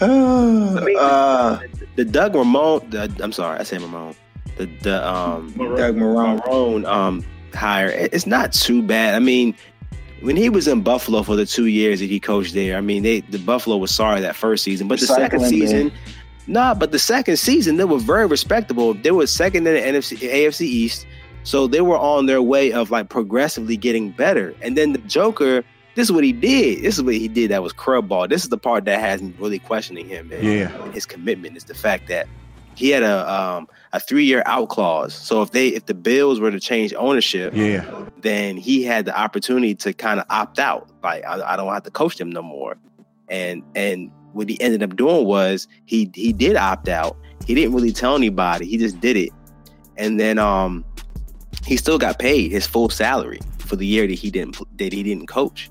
Uh, 0.00 1.58
The 1.96 2.04
Doug 2.04 2.34
Ramon, 2.34 2.88
the, 2.90 3.14
I'm 3.20 3.32
sorry, 3.32 3.58
I 3.58 3.62
said 3.62 3.80
Ramon. 3.82 4.14
The 4.56 4.66
the 4.82 5.06
um 5.08 5.52
Doug 5.52 5.96
Marrone. 5.96 6.40
Marrone 6.42 6.84
um 6.86 7.24
hire, 7.54 7.88
it's 7.88 8.26
not 8.26 8.52
too 8.52 8.82
bad. 8.82 9.14
I 9.14 9.18
mean, 9.18 9.54
when 10.20 10.36
he 10.36 10.48
was 10.50 10.68
in 10.68 10.82
Buffalo 10.82 11.22
for 11.22 11.36
the 11.36 11.46
two 11.46 11.66
years 11.66 12.00
that 12.00 12.06
he 12.10 12.20
coached 12.20 12.52
there, 12.54 12.76
I 12.76 12.80
mean, 12.80 13.02
they 13.02 13.20
the 13.20 13.38
Buffalo 13.38 13.76
was 13.78 13.90
sorry 13.90 14.20
that 14.20 14.36
first 14.36 14.64
season, 14.64 14.88
but 14.88 15.00
the 15.00 15.06
second 15.06 15.40
Recycling 15.40 15.48
season, 15.48 15.92
nah, 16.46 16.74
but 16.74 16.92
the 16.92 16.98
second 16.98 17.36
season 17.38 17.76
they 17.76 17.84
were 17.84 17.98
very 17.98 18.26
respectable. 18.26 18.94
They 18.94 19.10
were 19.10 19.26
second 19.26 19.66
in 19.66 19.74
the 19.74 19.80
NFC, 19.80 20.18
AFC 20.18 20.62
East, 20.62 21.06
so 21.44 21.66
they 21.66 21.80
were 21.80 21.98
on 21.98 22.26
their 22.26 22.42
way 22.42 22.72
of 22.72 22.90
like 22.90 23.08
progressively 23.08 23.76
getting 23.76 24.10
better. 24.10 24.54
And 24.62 24.76
then 24.76 24.92
the 24.92 24.98
Joker, 25.00 25.64
this 25.94 26.04
is 26.08 26.12
what 26.12 26.24
he 26.24 26.32
did. 26.32 26.82
This 26.82 26.96
is 26.98 27.02
what 27.02 27.14
he 27.14 27.28
did 27.28 27.50
that 27.50 27.62
was 27.62 27.72
crud 27.72 28.08
ball. 28.08 28.28
This 28.28 28.42
is 28.44 28.48
the 28.48 28.58
part 28.58 28.84
that 28.86 29.00
has 29.00 29.22
me 29.22 29.34
really 29.38 29.58
questioning 29.58 30.08
him. 30.08 30.28
Man. 30.28 30.42
Yeah. 30.44 30.92
his 30.92 31.06
commitment 31.06 31.56
is 31.56 31.64
the 31.64 31.74
fact 31.74 32.08
that 32.08 32.26
he 32.74 32.88
had 32.88 33.02
a 33.02 33.30
um, 33.30 33.68
a 33.92 34.00
three 34.00 34.24
year 34.24 34.42
out 34.46 34.70
clause. 34.70 35.12
So 35.14 35.42
if 35.42 35.50
they 35.50 35.68
if 35.68 35.84
the 35.86 35.94
Bills 35.94 36.40
were 36.40 36.50
to 36.50 36.58
change 36.60 36.94
ownership, 36.94 37.52
Yeah. 37.54 37.84
then 38.22 38.56
he 38.56 38.82
had 38.82 39.04
the 39.04 39.18
opportunity 39.18 39.74
to 39.76 39.92
kind 39.92 40.18
of 40.18 40.26
opt 40.30 40.58
out. 40.58 40.88
Like 41.02 41.24
I, 41.26 41.52
I 41.52 41.56
don't 41.56 41.72
have 41.72 41.82
to 41.82 41.90
coach 41.90 42.16
them 42.16 42.30
no 42.30 42.40
more. 42.42 42.76
And 43.28 43.62
and 43.74 44.10
what 44.32 44.48
he 44.48 44.60
ended 44.60 44.82
up 44.82 44.96
doing 44.96 45.26
was 45.26 45.68
he 45.86 46.10
he 46.14 46.32
did 46.32 46.56
opt 46.56 46.88
out. 46.88 47.16
He 47.46 47.54
didn't 47.54 47.74
really 47.74 47.92
tell 47.92 48.16
anybody. 48.16 48.66
He 48.66 48.76
just 48.76 49.00
did 49.00 49.16
it. 49.16 49.30
And 49.96 50.18
then 50.18 50.38
um 50.38 50.84
he 51.66 51.76
still 51.76 51.98
got 51.98 52.18
paid 52.18 52.50
his 52.50 52.66
full 52.66 52.88
salary 52.88 53.40
for 53.58 53.76
the 53.76 53.86
year 53.86 54.06
that 54.06 54.14
he 54.14 54.30
didn't 54.30 54.58
that 54.78 54.92
he 54.92 55.02
didn't 55.02 55.26
coach. 55.26 55.70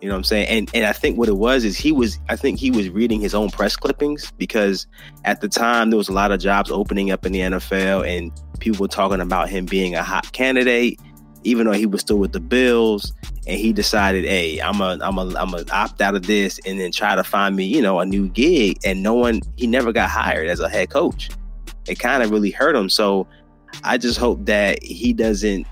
You 0.00 0.08
know 0.08 0.14
what 0.14 0.18
I'm 0.18 0.24
saying? 0.24 0.48
And 0.48 0.70
and 0.74 0.84
I 0.84 0.92
think 0.92 1.16
what 1.16 1.28
it 1.28 1.36
was 1.36 1.64
is 1.64 1.76
he 1.76 1.92
was 1.92 2.18
I 2.28 2.36
think 2.36 2.58
he 2.58 2.70
was 2.70 2.90
reading 2.90 3.20
his 3.20 3.34
own 3.34 3.50
press 3.50 3.76
clippings 3.76 4.32
because 4.32 4.86
at 5.24 5.40
the 5.40 5.48
time 5.48 5.90
there 5.90 5.96
was 5.96 6.08
a 6.08 6.12
lot 6.12 6.32
of 6.32 6.40
jobs 6.40 6.70
opening 6.70 7.12
up 7.12 7.24
in 7.24 7.32
the 7.32 7.40
NFL 7.40 8.06
and 8.06 8.32
people 8.58 8.82
were 8.82 8.88
talking 8.88 9.20
about 9.20 9.48
him 9.48 9.64
being 9.64 9.94
a 9.94 10.02
hot 10.02 10.32
candidate 10.32 11.00
even 11.44 11.66
though 11.66 11.72
he 11.72 11.86
was 11.86 12.00
still 12.00 12.18
with 12.18 12.32
the 12.32 12.40
Bills 12.40 13.12
and 13.46 13.58
he 13.58 13.72
decided, 13.72 14.24
"Hey, 14.24 14.60
I'm 14.60 14.80
a 14.80 14.98
I'm 15.00 15.18
a 15.18 15.34
I'm 15.36 15.54
a 15.54 15.64
opt 15.70 16.00
out 16.00 16.14
of 16.14 16.26
this 16.26 16.60
and 16.66 16.78
then 16.80 16.92
try 16.92 17.14
to 17.14 17.24
find 17.24 17.56
me, 17.56 17.64
you 17.64 17.82
know, 17.82 18.00
a 18.00 18.06
new 18.06 18.28
gig." 18.28 18.78
And 18.84 19.02
no 19.02 19.14
one 19.14 19.40
he 19.56 19.66
never 19.66 19.92
got 19.92 20.10
hired 20.10 20.48
as 20.48 20.60
a 20.60 20.68
head 20.68 20.90
coach. 20.90 21.30
It 21.88 21.98
kind 21.98 22.22
of 22.22 22.30
really 22.30 22.50
hurt 22.50 22.76
him. 22.76 22.88
So 22.88 23.26
I 23.84 23.98
just 23.98 24.18
hope 24.18 24.44
that 24.46 24.82
he 24.82 25.12
doesn't 25.12 25.66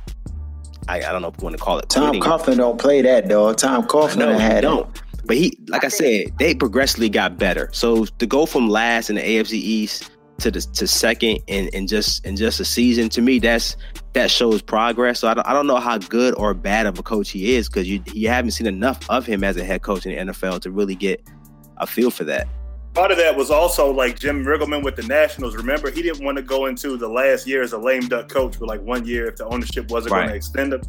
I, 0.89 0.99
I 0.99 1.13
don't 1.13 1.23
know 1.23 1.29
if 1.29 1.35
you 1.39 1.45
want 1.45 1.57
to 1.57 1.63
call 1.63 1.79
it 1.79 1.89
Tom 1.89 2.09
quitting. 2.09 2.23
Coughlin 2.23 2.57
don't 2.57 2.79
play 2.79 3.03
that, 3.03 3.29
dog. 3.29 3.57
Tom 3.59 3.87
Coughlin 3.87 4.19
No, 4.19 4.39
had 4.39 4.57
he 4.57 4.61
don't. 4.63 5.03
But 5.25 5.37
he, 5.37 5.57
like 5.69 5.85
I 5.85 5.89
said, 5.89 6.33
they 6.39 6.55
progressively 6.55 7.09
got 7.09 7.39
better. 7.39 7.69
So 7.73 8.07
to 8.07 8.27
go 8.27 8.47
from 8.47 8.69
last 8.69 9.11
in 9.11 9.17
the 9.17 9.23
AFC 9.23 9.53
East 9.53 10.10
to 10.41 10.51
the 10.51 10.61
to 10.61 10.87
second 10.87 11.39
in, 11.47 11.69
in 11.69 11.87
just 11.87 12.25
in 12.27 12.37
just 12.37 12.61
a 12.61 12.65
season, 12.65 13.09
to 13.11 13.23
me, 13.23 13.39
that's 13.39 13.77
that 14.13 14.31
shows 14.31 14.63
progress. 14.63 15.21
So 15.21 15.29
I 15.29 15.35
don't, 15.35 15.47
I 15.47 15.53
don't 15.53 15.67
know 15.67 15.77
how 15.77 15.99
good 15.99 16.35
or 16.37 16.55
bad 16.55 16.87
of 16.87 16.99
a 16.99 17.03
coach 17.03 17.31
he 17.31 17.55
is 17.55 17.69
because 17.69 17.89
you 17.89 18.03
you 18.13 18.29
haven't 18.29 18.53
seen 18.53 18.67
enough 18.67 19.09
of 19.09 19.27
him 19.27 19.45
as 19.45 19.57
a 19.57 19.65
head 19.65 19.83
coach 19.83 20.07
in 20.07 20.27
the 20.27 20.33
NFL 20.33 20.61
to 20.61 20.71
really 20.71 20.95
get 20.95 21.23
a 21.77 21.87
feel 21.87 22.11
for 22.11 22.25
that. 22.25 22.49
Part 22.95 23.13
of 23.13 23.19
that 23.19 23.37
was 23.37 23.51
also 23.51 23.93
like 23.93 24.19
Jim 24.19 24.45
Riggleman 24.45 24.83
with 24.83 24.97
the 24.97 25.05
Nationals. 25.05 25.55
Remember, 25.55 25.91
he 25.91 26.03
didn't 26.03 26.25
want 26.25 26.37
to 26.39 26.43
go 26.43 26.67
into 26.67 26.97
the 26.97 27.09
last 27.09 27.47
year 27.47 27.63
as 27.63 27.73
a 27.73 27.79
lame 27.79 28.09
duck 28.09 28.29
coach 28.29 28.57
for 28.57 28.67
like 28.67 28.83
one 28.83 29.07
year 29.07 29.29
if 29.29 29.37
the 29.37 29.47
ownership 29.47 29.91
wasn't 29.91 30.13
going 30.13 30.29
to 30.29 30.35
extend 30.35 30.75
him. 30.75 30.83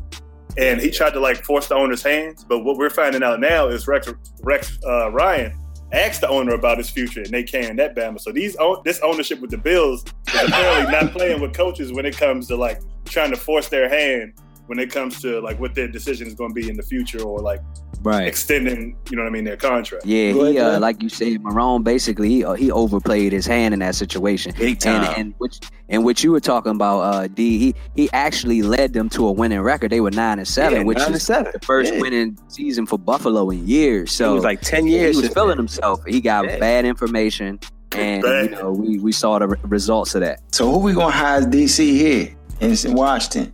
And 0.58 0.82
he 0.82 0.89
tried 0.89 1.14
to 1.14 1.20
like 1.20 1.45
force 1.45 1.68
the 1.68 1.76
owner's 1.76 2.02
hands. 2.02 2.43
But 2.43 2.60
what 2.66 2.78
we're 2.78 2.89
finding 2.89 3.24
out 3.24 3.39
now 3.39 3.68
is 3.68 3.88
Rex, 3.88 4.12
Rex 4.41 4.80
uh, 4.86 5.12
Ryan 5.12 5.58
asked 5.92 6.22
the 6.22 6.30
owner 6.30 6.54
about 6.54 6.78
his 6.78 6.89
future, 6.89 7.22
and 7.22 7.30
they 7.30 7.44
canned 7.44 7.80
that 7.80 7.96
Bama. 7.96 8.20
So 8.20 8.32
these 8.32 8.56
this 8.84 9.00
ownership 9.02 9.39
with 9.39 9.52
the 9.52 9.58
Bills 9.58 10.04
is 10.28 10.50
apparently 10.50 10.92
not 10.92 11.12
playing 11.12 11.42
with 11.42 11.54
coaches 11.54 11.92
when 11.92 12.06
it 12.06 12.18
comes 12.18 12.48
to 12.48 12.56
like 12.56 12.82
trying 13.06 13.32
to 13.32 13.38
force 13.38 13.68
their 13.70 13.89
hand 13.89 14.34
when 14.68 14.80
it 14.80 14.89
comes 14.91 15.22
to 15.22 15.39
like 15.41 15.59
what 15.59 15.76
their 15.76 15.88
decision 15.88 16.28
is 16.28 16.34
going 16.34 16.51
to 16.51 16.53
be 16.53 16.70
in 16.70 16.78
the 16.78 16.84
future 16.84 17.22
or 17.22 17.39
like 17.39 17.62
Right. 18.03 18.26
extending, 18.28 18.95
you 19.12 19.16
know 19.16 19.22
what 19.22 19.30
I 19.30 19.32
mean, 19.32 19.43
their 19.43 19.55
contract. 19.57 20.07
Yeah, 20.07 20.32
Go 20.32 20.45
he 20.45 20.57
ahead, 20.57 20.74
uh, 20.76 20.80
like 20.80 21.03
you 21.03 21.09
said, 21.09 21.39
Marrone 21.43 21.84
basically 21.84 22.30
he 22.30 22.43
uh, 22.43 22.53
he 22.53 22.72
overplayed 22.72 23.32
his 23.32 23.45
hand 23.45 23.76
in 23.76 23.80
that 23.82 23.93
situation. 23.93 24.53
Big 24.57 24.80
time. 24.80 25.03
And 25.03 25.18
and 25.18 25.34
which 25.38 25.59
and 25.88 26.03
what 26.03 26.24
you 26.24 26.32
were 26.32 26.39
talking 26.39 26.72
about, 26.72 27.01
uh, 27.01 27.28
D, 27.28 27.59
he 27.59 27.76
he 27.95 28.09
actually 28.12 28.64
led 28.64 28.93
them 28.93 29.07
to 29.09 29.28
a 29.28 29.32
winning 29.32 29.62
record. 29.62 29.91
They 29.91 30.01
were 30.01 30.09
nine 30.09 30.39
and 30.39 30.47
seven, 30.47 30.80
Yeah, 30.80 30.84
which 30.86 30.97
nine 30.97 31.14
is 31.14 31.22
seven. 31.22 31.51
the 31.53 31.59
first 31.64 31.93
Yeah. 31.93 31.99
winning 32.01 32.39
season 32.47 32.88
for 32.88 32.97
Buffalo 32.97 33.51
in 33.51 33.68
years. 33.68 34.12
So 34.14 34.32
it 34.32 34.36
was 34.36 34.43
like 34.45 34.62
ten 34.62 34.88
years. 34.88 35.12
he 35.12 35.18
was 35.18 35.26
since 35.26 35.34
feeling 35.36 35.57
himself. 35.57 36.01
He 36.07 36.22
got 36.22 36.45
Yeah. 36.45 36.57
bad 36.57 36.86
information, 36.86 37.59
and 37.91 38.24
Bad. 38.24 38.45
you 38.45 38.55
know 38.55 38.72
we 38.72 38.97
we 38.97 39.12
saw 39.12 39.38
the 39.38 39.47
re- 39.49 39.57
results 39.66 40.16
of 40.16 40.22
that. 40.22 40.39
So 40.53 40.72
who 40.72 40.80
we 40.80 40.93
gonna 40.93 41.12
hire 41.12 41.38
as 41.38 41.45
DC 41.45 41.91
here 41.91 42.30
in 42.62 42.76
in 42.84 42.95
Washington? 42.95 43.53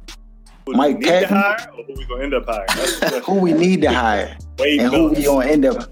Who 0.74 0.78
Mike 0.78 0.96
we 0.98 1.00
need 1.00 1.06
to 1.06 1.12
Pettine? 1.12 1.28
hire 1.30 1.72
or 1.78 1.84
who 1.84 1.94
we 1.96 2.06
gonna 2.06 2.24
end 2.24 2.34
up 2.34 2.46
hiring? 2.46 2.66
That's. 3.00 3.18
Who 3.26 3.36
we 3.40 3.54
need 3.54 3.82
to 3.82 3.92
hire 3.92 4.38
Wade 4.60 4.82
and 4.82 4.94
who 4.94 5.08
we 5.10 5.16
Phillips. 5.16 5.28
gonna 5.28 5.46
end 5.48 5.66
up? 5.66 5.90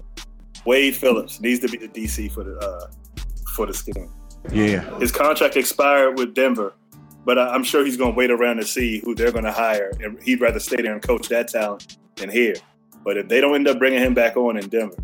Wade 0.64 0.96
Phillips 0.96 1.40
needs 1.40 1.60
to 1.60 1.68
be 1.68 1.78
the 1.78 1.88
DC 1.88 2.30
for 2.32 2.44
the 2.44 2.56
uh, 2.58 2.86
for 3.54 3.66
the 3.66 3.74
scheme. 3.74 4.10
Yeah. 4.52 4.98
His 4.98 5.10
contract 5.12 5.56
expired 5.56 6.18
with 6.18 6.34
Denver, 6.34 6.74
but 7.24 7.38
I- 7.38 7.48
I'm 7.48 7.64
sure 7.64 7.84
he's 7.84 7.96
going 7.96 8.12
to 8.12 8.16
wait 8.16 8.30
around 8.30 8.58
to 8.58 8.64
see 8.64 9.00
who 9.04 9.14
they're 9.14 9.32
going 9.32 9.44
to 9.44 9.50
hire, 9.52 9.90
and 10.00 10.22
he'd 10.22 10.40
rather 10.40 10.60
stay 10.60 10.76
there 10.80 10.92
and 10.92 11.02
coach 11.02 11.28
that 11.30 11.48
talent 11.48 11.96
than 12.16 12.30
here. 12.30 12.54
But 13.04 13.16
if 13.16 13.26
they 13.28 13.40
don't 13.40 13.54
end 13.56 13.66
up 13.66 13.78
bringing 13.78 14.00
him 14.00 14.14
back 14.14 14.36
on 14.36 14.56
in 14.56 14.68
Denver, 14.68 14.96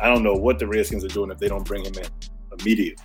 I 0.00 0.08
don't 0.08 0.22
know 0.22 0.32
what 0.34 0.58
the 0.58 0.66
Redskins 0.66 1.04
are 1.04 1.08
doing 1.08 1.30
if 1.30 1.38
they 1.38 1.48
don't 1.48 1.64
bring 1.66 1.84
him 1.84 1.92
in 1.94 2.06
immediately. 2.60 3.04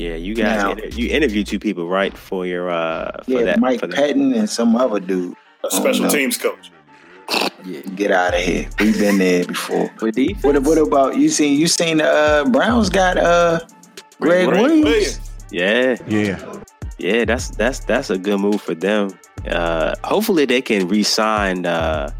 Yeah, 0.00 0.14
you 0.14 0.34
guys, 0.34 0.62
Now- 0.62 0.70
inter- 0.72 0.86
you 0.88 1.10
interviewed 1.10 1.46
two 1.46 1.58
people, 1.58 1.86
right, 1.86 2.16
for 2.16 2.46
your 2.46 2.70
uh, 2.70 3.22
for 3.24 3.30
Yeah, 3.32 3.42
that. 3.42 3.60
Mike 3.60 3.80
for 3.80 3.86
that. 3.86 3.94
Patton 3.96 4.32
and 4.32 4.48
some 4.48 4.74
other 4.74 4.98
dude. 4.98 5.36
A 5.62 5.70
special 5.70 6.06
no. 6.06 6.10
teams 6.10 6.38
coach. 6.38 6.70
Yeah, 7.66 7.80
Get 7.94 8.10
out 8.10 8.34
of 8.34 8.40
here. 8.40 8.66
We've 8.80 8.98
been 8.98 9.18
there 9.18 9.44
before. 9.44 9.92
With 10.00 10.14
defense? 10.16 10.42
What, 10.42 10.62
what 10.62 10.78
about 10.78 11.18
you? 11.18 11.28
Seen 11.28 11.60
you 11.60 11.66
seen 11.66 12.00
uh 12.00 12.44
Browns 12.50 12.88
got 12.88 13.18
uh 13.18 13.60
Gregg, 14.20 14.48
Gregg 14.48 14.62
Williams? 14.62 14.84
Williams. 14.84 15.30
Yeah, 15.52 15.96
Yeah. 16.08 16.62
yeah, 16.96 17.24
that's 17.26 17.50
that's 17.50 17.80
that's 17.80 18.08
a 18.08 18.16
good 18.16 18.40
move 18.40 18.62
for 18.62 18.74
them. 18.74 19.10
Uh, 19.46 19.94
hopefully, 20.02 20.46
they 20.46 20.62
can 20.62 20.88
re-sign 20.88 21.66
uh, 21.66 22.10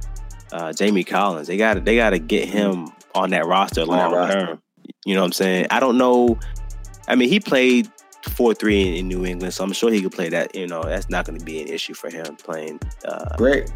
uh, 0.52 0.72
Jamie 0.74 1.04
Collins. 1.04 1.48
They 1.48 1.56
got 1.56 1.82
they 1.86 1.96
got 1.96 2.10
to 2.10 2.18
get 2.18 2.46
him 2.46 2.88
on 3.14 3.30
that 3.30 3.46
roster 3.46 3.80
that 3.80 3.86
long 3.88 4.12
roster. 4.12 4.46
term. 4.46 4.62
You 5.06 5.14
know 5.14 5.22
what 5.22 5.26
I'm 5.28 5.32
saying? 5.32 5.66
I 5.70 5.80
don't 5.80 5.96
know. 5.96 6.38
I 7.10 7.14
mean, 7.16 7.28
he 7.28 7.40
played 7.40 7.90
four 8.30 8.54
three 8.54 8.80
in, 8.88 8.94
in 8.94 9.08
New 9.08 9.24
England, 9.26 9.52
so 9.54 9.64
I'm 9.64 9.72
sure 9.72 9.90
he 9.90 10.00
could 10.02 10.12
play 10.12 10.28
that. 10.30 10.54
You 10.54 10.66
know, 10.66 10.82
that's 10.82 11.08
not 11.10 11.24
going 11.26 11.38
to 11.38 11.44
be 11.44 11.60
an 11.60 11.68
issue 11.68 11.94
for 11.94 12.08
him 12.10 12.36
playing. 12.36 12.80
Uh, 13.04 13.36
Gregg 13.36 13.68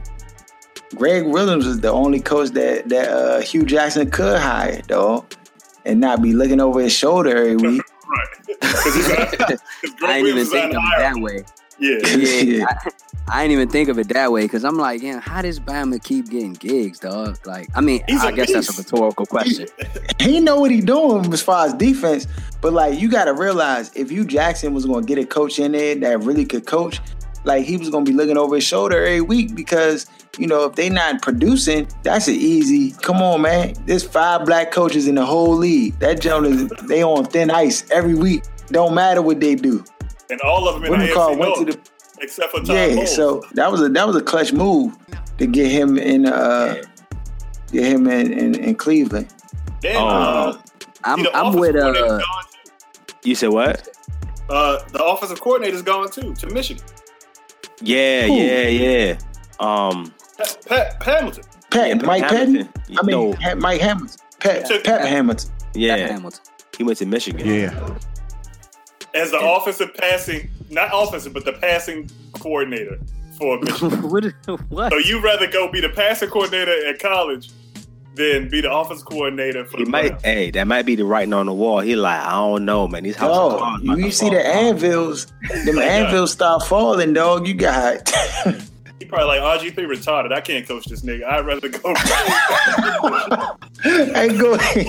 Gregg 0.95 1.25
Williams 1.27 1.67
is 1.67 1.81
the 1.81 1.91
only 1.91 2.21
coach 2.21 2.51
that 2.51 2.89
that 2.89 3.09
uh, 3.09 3.41
Hue 3.41 3.65
Jackson 3.65 4.11
could 4.11 4.39
hire, 4.41 4.81
though, 4.87 5.27
and 5.85 6.01
not 6.01 6.23
be 6.23 6.33
looking 6.33 6.61
over 6.61 6.81
his 6.81 6.93
shoulder 6.93 7.37
every 7.37 7.57
week. 7.57 7.83
Right. 8.07 8.61
'Cause 8.61 8.95
he's 8.95 9.09
got- 9.09 9.31
'cause 9.39 9.61
Greg 9.97 10.11
I 10.11 10.19
ain't 10.19 10.29
even 10.29 10.45
think 10.47 10.75
on 10.75 10.77
of 10.77 10.83
it 10.85 10.99
that 10.99 11.17
way. 11.17 11.43
Yeah. 11.79 11.99
Yeah, 12.17 12.67
I, 12.69 12.91
I 13.27 13.43
didn't 13.43 13.53
even 13.53 13.69
think 13.71 13.89
of 13.89 13.99
it 13.99 14.09
that 14.09 14.33
way 14.33 14.43
because 14.43 14.65
I'm 14.65 14.77
like, 14.77 15.03
yeah, 15.03 15.19
how 15.19 15.41
does 15.41 15.59
Bama 15.59 16.03
keep 16.03 16.29
getting 16.29 16.53
gigs, 16.53 16.99
dog? 16.99 17.39
Like, 17.47 17.69
I 17.75 17.81
mean, 17.81 18.03
He's 18.07 18.23
I 18.23 18.29
a 18.29 18.33
guess 18.33 18.53
that's 18.53 18.79
a 18.79 18.83
rhetorical 18.83 19.25
question. 19.25 19.67
he 20.21 20.41
know 20.41 20.61
what 20.61 20.71
he 20.71 20.81
doing 20.81 21.33
as 21.33 21.41
far 21.41 21.67
as 21.67 21.73
defense, 21.75 22.27
but 22.61 22.75
like 22.75 23.01
you 23.01 23.11
got 23.11 23.25
to 23.25 23.33
realize 23.33 23.91
if 23.95 24.13
you 24.13 24.25
Jackson 24.25 24.75
was 24.75 24.85
going 24.85 25.05
to 25.05 25.07
get 25.07 25.23
a 25.23 25.27
coach 25.27 25.59
in 25.59 25.73
there 25.73 25.95
that 25.95 26.23
really 26.23 26.45
could 26.45 26.67
coach, 26.67 27.01
like 27.45 27.65
he 27.65 27.77
was 27.79 27.89
going 27.89 28.05
to 28.05 28.11
be 28.11 28.17
looking 28.17 28.37
over 28.37 28.57
his 28.57 28.65
shoulder 28.65 28.99
every 28.99 29.21
week 29.23 29.55
because 29.55 30.07
you 30.39 30.47
know 30.47 30.65
if 30.65 30.75
they 30.75 30.91
not 30.91 31.23
producing, 31.23 31.89
that's 32.03 32.29
an 32.29 32.35
easy. 32.35 32.93
Come 33.03 33.23
on, 33.23 33.41
man. 33.43 33.75
There's 33.87 34.05
five 34.05 34.45
black 34.45 34.71
coaches 34.71 35.09
in 35.09 35.15
the 35.15 35.25
whole 35.25 35.55
league. 35.57 35.99
That 35.99 36.21
gentleman, 36.21 36.71
they 36.89 37.03
on 37.03 37.25
thin 37.25 37.51
ice 37.51 37.89
every 37.91 38.15
week. 38.15 38.45
Don't 38.69 38.95
matter 38.95 39.23
what 39.23 39.41
they 39.41 39.55
do. 39.55 39.83
And 40.31 40.41
all 40.41 40.69
of 40.69 40.83
them 40.83 40.93
in 40.93 40.99
the 40.99 41.05
do 41.05 41.11
you 41.11 41.15
call 41.15 41.37
went 41.37 41.55
to 41.57 41.65
the 41.67 41.79
except 42.25 42.51
for 42.51 42.61
Tom 42.61 42.75
yeah. 42.77 42.95
Bowles. 42.95 43.15
So 43.15 43.43
that 43.53 43.71
was 43.71 43.81
a 43.83 43.89
that 43.91 44.07
was 44.07 44.17
a 44.17 44.23
clutch 44.23 44.53
move 44.53 44.97
to 45.39 45.47
get 45.47 45.71
him 45.71 45.97
in 45.99 46.27
uh 46.27 46.83
get 47.73 47.85
him 47.85 48.07
in 48.09 48.33
in, 48.33 48.55
in 48.57 48.75
Cleveland. 48.75 49.29
Then, 49.83 49.97
Oh. 49.97 50.07
uh, 50.09 50.59
I'm, 51.05 51.23
the 51.23 51.37
I'm 51.37 51.53
with 51.55 51.75
coordinator's 51.75 52.23
uh, 52.23 52.43
you 53.25 53.35
said 53.35 53.51
what? 53.51 53.89
Uh, 54.49 54.79
the 54.93 55.03
offensive 55.05 55.41
coordinator's 55.41 55.83
gone 55.83 56.11
too 56.11 56.35
to 56.35 56.47
Michigan. 56.49 56.83
Yeah, 57.81 58.27
Who? 58.27 58.35
yeah, 58.37 58.69
yeah. 58.69 59.19
Um, 59.61 60.13
Pat, 60.39 60.57
Pat, 60.67 61.01
Pep 61.01 61.03
Hamilton. 61.03 61.45
Pat, 61.71 61.89
Yeah, 61.89 61.95
Mike 62.07 62.23
Hamilton. 62.25 62.67
Patton. 62.69 62.99
I 62.99 63.03
mean, 63.03 63.17
No. 63.17 63.33
Ha- 63.35 63.55
Mike 63.57 63.81
Hamilton. 63.81 64.17
Pat, 64.41 64.67
Took- 64.67 64.85
Pep 64.85 65.01
Hamilton. 65.03 65.51
yeah, 65.75 65.97
Hamilton. 65.97 66.41
he 66.77 66.85
went 66.85 66.99
to 66.99 67.07
Michigan. 67.07 67.47
Yeah. 67.47 67.99
as 69.15 69.31
the 69.31 69.39
offensive 69.41 69.95
passing, 69.95 70.51
not 70.71 70.91
offensive, 70.93 71.33
but 71.33 71.45
the 71.45 71.53
passing 71.53 72.11
coordinator 72.41 72.99
for 73.39 73.59
Michigan. 73.63 74.03
what? 74.09 74.25
What? 74.71 74.93
so 74.93 74.99
you'd 74.99 75.23
rather 75.23 75.47
go 75.47 75.71
be 75.71 75.81
the 75.81 75.89
passing 75.89 76.31
coordinator 76.31 76.87
at 76.87 76.99
college 77.01 77.51
than 78.15 78.49
be 78.49 78.61
the 78.61 78.73
offensive 78.73 79.05
coordinator 79.07 79.65
for 79.65 79.79
He 79.79 79.85
the 79.85 79.91
might, 79.91 80.09
Browns. 80.11 80.23
hey, 80.23 80.51
that 80.53 80.67
might 80.69 80.87
be 80.87 80.95
the 80.95 81.05
writing 81.05 81.33
on 81.33 81.47
the 81.47 81.53
wall. 81.53 81.81
He 81.81 81.97
like, 81.97 82.21
I 82.21 82.31
don't 82.31 82.65
know, 82.65 82.87
man. 82.87 83.03
These 83.03 83.17
houses 83.17 83.37
Oh, 83.41 83.59
are 83.59 83.81
you, 83.81 83.97
you 84.07 84.11
see 84.13 84.31
the 84.31 84.45
anvils, 84.47 85.27
them 85.65 85.79
anvils 85.81 86.31
start 86.33 86.63
falling, 86.65 87.13
dog. 87.13 87.47
You 87.49 87.55
got 87.55 88.09
He 89.01 89.05
probably 89.07 89.39
like 89.39 89.61
RG3 89.61 89.75
retarded. 89.75 90.33
I 90.33 90.41
can't 90.41 90.67
coach 90.67 90.85
this 90.87 91.03
nigga. 91.03 91.25
I'd 91.25 91.45
rather 91.45 91.69
go. 91.69 91.95
hey, 94.15 94.39
go 94.39 94.55
ahead. 94.55 94.87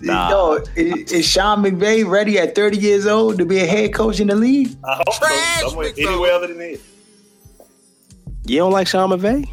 Nah. 0.00 0.30
Yo, 0.30 0.64
is, 0.76 1.12
is 1.12 1.26
Sean 1.26 1.62
McVay 1.62 2.08
ready 2.08 2.38
at 2.38 2.54
30 2.54 2.78
years 2.78 3.06
old 3.06 3.38
to 3.38 3.44
be 3.44 3.58
a 3.58 3.66
head 3.66 3.92
coach 3.94 4.20
in 4.20 4.28
the 4.28 4.36
league? 4.36 4.76
I 4.84 4.94
hope 4.96 5.12
so. 5.14 5.68
Somewhere, 5.68 5.90
anywhere 5.96 6.32
other 6.32 6.46
than 6.48 6.60
here. 6.60 6.78
You 8.46 8.58
don't 8.58 8.72
like 8.72 8.86
Sean 8.86 9.10
McVay? 9.10 9.48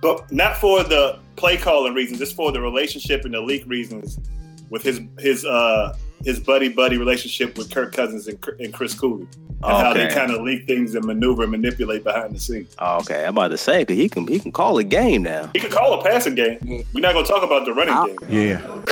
But 0.00 0.30
not 0.30 0.56
for 0.58 0.82
the 0.84 1.18
play 1.36 1.56
calling 1.56 1.94
reasons, 1.94 2.18
just 2.18 2.36
for 2.36 2.52
the 2.52 2.60
relationship 2.60 3.24
and 3.24 3.34
the 3.34 3.40
leak 3.40 3.64
reasons 3.66 4.18
with 4.70 4.82
his 4.82 5.00
his 5.18 5.44
uh 5.44 5.96
his 6.24 6.40
buddy 6.40 6.68
buddy 6.68 6.96
relationship 6.96 7.56
with 7.58 7.70
Kirk 7.70 7.92
Cousins 7.92 8.26
and, 8.28 8.42
and 8.58 8.72
Chris 8.72 8.94
Cooley. 8.94 9.26
And 9.62 9.72
how 9.78 9.94
they 9.94 10.08
kind 10.08 10.30
of 10.30 10.42
leak 10.42 10.66
things 10.66 10.94
and 10.94 11.06
maneuver 11.06 11.42
and 11.44 11.52
manipulate 11.52 12.04
behind 12.04 12.34
the 12.34 12.40
scenes. 12.40 12.74
Oh, 12.78 12.98
okay, 12.98 13.24
I'm 13.24 13.30
about 13.30 13.48
to 13.48 13.56
say 13.56 13.78
because 13.78 13.96
he 13.96 14.10
can 14.10 14.26
he 14.26 14.38
can 14.38 14.52
call 14.52 14.76
a 14.76 14.84
game 14.84 15.22
now. 15.22 15.50
He 15.54 15.60
can 15.60 15.70
call 15.70 15.98
a 16.00 16.04
passing 16.04 16.34
game. 16.34 16.58
We're 16.92 17.00
not 17.00 17.14
gonna 17.14 17.26
talk 17.26 17.42
about 17.42 17.64
the 17.64 17.72
running 17.72 17.94
I'll- 17.94 18.06
game. 18.08 18.18
Yeah. 18.28 18.82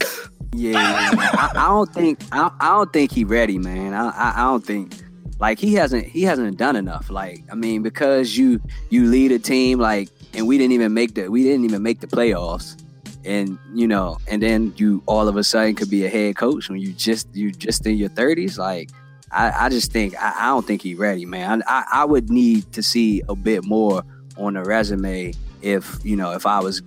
Yeah, 0.55 0.75
I, 0.77 1.51
I 1.55 1.69
don't 1.69 1.93
think 1.93 2.21
I, 2.31 2.51
I 2.61 2.69
don't 2.73 2.93
think 2.93 3.11
he 3.11 3.25
ready, 3.25 3.59
man. 3.59 3.95
I, 3.95 4.11
I 4.11 4.33
I 4.37 4.45
don't 4.45 4.65
think 4.65 4.95
like 5.39 5.59
he 5.59 5.75
hasn't 5.75 6.07
he 6.07 6.23
hasn't 6.23 6.57
done 6.59 6.77
enough. 6.77 7.11
Like 7.11 7.43
I 7.51 7.55
mean, 7.55 7.83
because 7.83 8.37
you 8.37 8.61
you 8.91 9.07
lead 9.07 9.33
a 9.33 9.39
team 9.39 9.79
like, 9.79 10.11
and 10.35 10.47
we 10.47 10.59
didn't 10.59 10.73
even 10.73 10.93
make 10.93 11.15
the 11.15 11.29
we 11.29 11.43
didn't 11.43 11.65
even 11.65 11.83
make 11.83 12.01
the 12.01 12.07
playoffs, 12.07 12.81
and 13.25 13.59
you 13.75 13.89
know, 13.89 14.19
and 14.29 14.43
then 14.43 14.75
you 14.77 15.03
all 15.07 15.27
of 15.27 15.37
a 15.37 15.45
sudden 15.45 15.75
could 15.75 15.91
be 15.91 16.05
a 16.05 16.09
head 16.11 16.37
coach 16.37 16.69
when 16.69 16.81
you 16.81 16.93
just 16.93 17.35
you 17.35 17.51
just 17.51 17.87
in 17.87 17.97
your 17.97 18.11
thirties. 18.11 18.59
Like 18.59 18.91
I, 19.31 19.67
I 19.67 19.69
just 19.71 19.91
think 19.91 20.15
I, 20.21 20.35
I 20.39 20.47
don't 20.49 20.67
think 20.67 20.83
he 20.83 20.95
ready, 20.95 21.25
man. 21.25 21.63
I, 21.67 21.85
I 21.91 22.05
would 22.05 22.29
need 22.29 22.71
to 22.75 22.83
see 22.83 23.23
a 23.29 23.35
bit 23.35 23.65
more 23.65 24.05
on 24.37 24.55
the 24.55 24.63
resume 24.63 25.33
if 25.63 25.99
you 26.05 26.15
know 26.15 26.33
if 26.33 26.45
I 26.45 26.61
was 26.61 26.83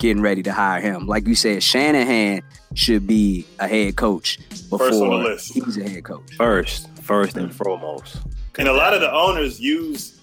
getting 0.00 0.20
ready 0.22 0.42
to 0.42 0.52
hire 0.52 0.80
him. 0.80 1.06
Like 1.06 1.26
you 1.28 1.34
said, 1.36 1.62
Shanahan 1.62 2.42
should 2.74 3.06
be 3.06 3.46
a 3.60 3.68
head 3.68 3.94
coach 3.96 4.38
before 4.68 4.78
First 4.78 5.00
on 5.02 5.10
the 5.10 5.16
list. 5.16 5.52
he's 5.54 5.76
a 5.76 5.88
head 5.88 6.02
coach. 6.04 6.34
First, 6.36 6.88
first 6.98 7.36
and 7.36 7.54
foremost. 7.54 8.16
And 8.58 8.66
a 8.68 8.72
lot 8.72 8.92
of 8.94 9.00
the 9.00 9.12
owners 9.12 9.60
use 9.60 10.18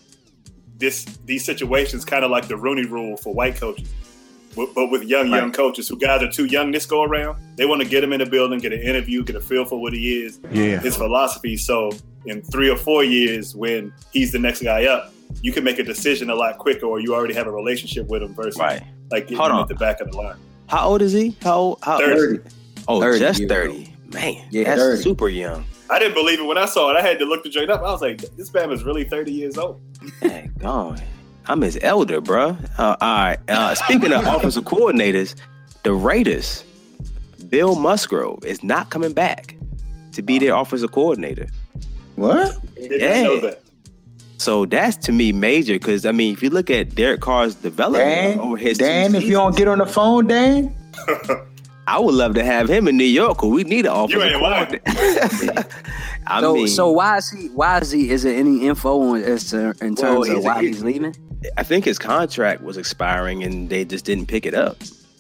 this 0.78 1.06
these 1.26 1.44
situations 1.46 2.06
kind 2.06 2.24
of 2.24 2.30
like 2.32 2.48
the 2.48 2.58
Rooney 2.58 2.86
Rule 2.86 3.18
for 3.18 3.34
white 3.34 3.56
coaches, 3.56 3.90
but, 4.56 4.74
but 4.76 4.92
with 4.92 5.04
young 5.04 5.30
young 5.30 5.46
Right. 5.46 5.54
coaches 5.54 5.88
who 5.88 5.98
guys 5.98 6.22
are 6.22 6.32
too 6.32 6.46
young 6.46 6.72
this 6.72 6.86
go 6.86 7.04
around. 7.04 7.40
They 7.56 7.66
want 7.66 7.82
to 7.82 7.88
get 7.88 8.04
him 8.04 8.14
in 8.14 8.20
the 8.20 8.26
building, 8.28 8.60
get 8.60 8.74
an 8.74 8.82
interview, 8.82 9.24
get 9.24 9.36
a 9.36 9.42
feel 9.42 9.66
for 9.66 9.82
what 9.82 9.94
he 9.94 10.24
is, 10.24 10.40
Yeah. 10.52 10.80
his 10.80 10.96
philosophy. 10.96 11.58
So 11.58 11.92
in 12.26 12.42
three 12.44 12.70
or 12.70 12.78
four 12.78 13.04
years, 13.04 13.56
when 13.56 13.92
he's 14.14 14.32
the 14.32 14.40
next 14.40 14.62
guy 14.62 14.86
up, 14.86 15.12
you 15.42 15.52
can 15.52 15.64
make 15.64 15.80
a 15.80 15.84
decision 15.84 16.30
a 16.30 16.36
lot 16.36 16.58
quicker, 16.58 16.86
or 16.86 17.00
you 17.00 17.14
already 17.16 17.34
have 17.34 17.48
a 17.48 17.52
relationship 17.52 18.08
with 18.08 18.22
him 18.22 18.34
versus 18.36 18.58
Right. 18.60 18.84
Like 19.12 19.24
getting 19.24 19.38
Hold 19.38 19.50
him 19.52 19.56
on. 19.58 19.62
at 19.64 19.68
the 19.70 19.76
back 19.76 20.02
of 20.02 20.12
the 20.12 20.18
line. 20.18 20.36
How 20.68 20.88
old 20.90 21.02
is 21.02 21.14
he? 21.14 21.36
How 21.42 21.58
old? 21.60 21.80
How, 21.82 21.98
30. 21.98 22.40
Oh, 22.88 23.00
30 23.02 23.20
just 23.20 23.40
years 23.40 23.50
thirty. 23.52 23.94
Man, 24.14 24.46
Yeah, 24.52 24.64
that's 24.66 24.82
30. 24.82 25.02
super 25.04 25.30
young. 25.30 25.66
I 25.90 26.00
didn't 26.00 26.14
believe 26.16 26.40
it 26.40 26.46
when 26.46 26.58
I 26.58 26.66
saw 26.66 26.90
it. 26.92 26.98
I 26.98 27.02
had 27.02 27.20
to 27.20 27.26
look 27.26 27.44
the 27.44 27.50
joint 27.50 27.70
up. 27.70 27.80
I 27.82 27.92
was 27.92 28.02
like, 28.02 28.20
this 28.36 28.54
man 28.54 28.72
is 28.72 28.84
really 28.84 29.04
30 29.06 29.32
years 29.32 29.58
old. 29.58 29.80
Dang, 30.22 30.54
gone. 30.58 31.02
I'm 31.46 31.62
his 31.62 31.80
elder, 31.82 32.20
bruh. 32.22 32.58
Uh, 32.78 32.96
all 33.00 33.16
right. 33.18 33.38
Uh, 33.48 33.74
speaking 33.76 34.12
of 34.12 34.26
offensive 34.28 34.66
coordinators, 34.66 35.36
the 35.84 35.94
Raiders, 35.94 36.64
Bill 37.50 37.76
Musgrave 37.76 38.40
is 38.44 38.64
not 38.64 38.90
coming 38.90 39.14
back 39.14 39.56
to 40.14 40.22
be 40.22 40.40
their 40.40 40.56
offensive 40.56 40.92
coordinator. 40.92 41.48
What? 42.16 42.58
Didn't 42.76 43.00
Yeah. 43.42 43.52
Know 44.46 44.66
that. 44.66 44.74
So 44.74 44.78
that's 44.78 44.98
to 45.08 45.12
me 45.12 45.32
major 45.32 45.74
because 45.74 46.06
I 46.06 46.12
mean, 46.12 46.34
if 46.34 46.44
you 46.44 46.50
look 46.50 46.70
at 46.70 46.96
Derek 46.96 47.22
Carr's 47.22 47.56
development 47.56 48.06
Dan, 48.06 48.40
over 48.40 48.58
his 48.58 48.78
two 48.78 48.86
Dan, 48.86 49.16
if 49.16 49.24
you 49.24 49.32
don't 49.32 49.56
get 49.56 49.68
on 49.68 49.80
the 49.80 49.86
phone, 49.86 50.28
Dan, 50.28 50.76
I 51.88 52.00
would 52.00 52.16
love 52.16 52.34
to 52.36 52.44
have 52.44 52.70
him 52.70 52.88
in 52.88 52.98
New 52.98 53.04
York. 53.06 53.38
'cause 53.38 53.50
we 53.50 53.64
need 53.64 53.86
an 53.86 53.94
offensive 53.94 54.22
ain't 54.34 54.42
lying. 54.42 54.80
I 56.28 56.42
so 56.42 56.54
mean, 56.56 56.68
so 56.68 56.92
why 56.92 57.18
is 57.18 57.30
he 57.30 57.48
why 57.50 57.80
is 57.80 57.92
he 57.92 58.10
is 58.10 58.24
there 58.24 58.36
any 58.36 58.66
info 58.68 59.00
on 59.02 59.22
as 59.24 59.50
to 59.52 59.70
in 59.82 59.96
terms 59.96 60.28
Well, 60.28 60.38
of 60.38 60.44
why 60.44 60.62
he's- 60.62 60.76
he's 60.76 60.84
leaving? 60.84 61.16
I 61.56 61.64
think 61.64 61.86
his 61.86 62.00
contract 62.00 62.62
was 62.64 62.78
expiring 62.78 63.44
and 63.44 63.70
they 63.70 63.86
just 63.86 64.06
didn't 64.06 64.26
pick 64.26 64.46
it 64.48 64.54
up, 64.56 64.76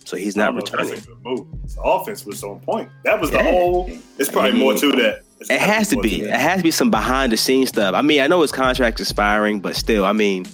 so 0.08 0.16
he's 0.18 0.36
not 0.38 0.45
don't 0.45 0.55
know 0.55 0.60
if 0.60 0.72
returning. 0.72 0.89
That's 0.93 1.05
a 1.05 1.10
good 1.10 1.24
move. 1.24 1.47
His 1.64 1.78
offense 1.84 2.26
was 2.26 2.43
on 2.43 2.60
point. 2.62 2.89
That 3.03 3.20
was 3.20 3.30
the 3.32 3.38
Yeah. 3.38 3.51
whole. 3.51 3.89
It's 4.18 4.30
probably 4.30 4.58
more 4.60 4.74
to 4.74 4.91
that. 4.93 5.24
It's 5.39 5.49
It 5.49 5.60
has 5.60 5.89
to 5.89 5.97
be. 5.97 6.22
than 6.22 6.30
It 6.34 6.39
has 6.39 6.58
to 6.58 6.64
be 6.64 6.72
some 6.72 6.89
behind 6.89 7.32
the 7.32 7.38
scenes 7.38 7.70
stuff. 7.70 7.93
I 7.93 8.01
mean, 8.01 8.22
I 8.22 8.28
know 8.28 8.41
his 8.41 8.51
contract's 8.51 9.01
expiring, 9.01 9.60
but 9.60 9.76
still, 9.76 10.05
I 10.05 10.14
mean, 10.14 10.45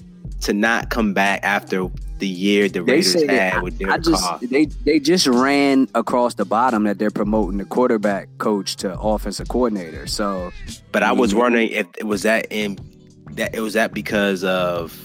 to 0.41 0.53
not 0.53 0.89
come 0.89 1.13
back 1.13 1.39
after 1.43 1.87
the 2.19 2.27
year 2.27 2.67
the 2.67 2.81
They 2.83 2.93
Raiders 2.93 3.13
say 3.13 3.21
had 3.27 3.29
that 3.53 3.63
with 3.63 3.81
I, 3.87 3.93
I 3.93 3.97
just 3.97 4.23
Carr. 4.23 4.39
they 4.41 4.65
they 4.85 4.99
just 4.99 5.27
ran 5.27 5.87
across 5.95 6.33
the 6.35 6.45
bottom 6.45 6.83
that 6.83 6.97
they're 6.99 7.11
promoting 7.11 7.57
the 7.59 7.65
quarterback 7.65 8.29
coach 8.39 8.75
to 8.77 8.97
offensive 8.99 9.47
coordinator. 9.49 10.07
So 10.07 10.51
But 10.91 11.03
I 11.03 11.11
was 11.11 11.33
wondering 11.35 11.69
if 11.69 11.85
it 11.97 12.05
was 12.05 12.23
that 12.23 12.47
in 12.49 12.77
that 13.31 13.53
it 13.55 13.61
was 13.61 13.73
that 13.73 13.93
because 13.93 14.43
of 14.43 14.97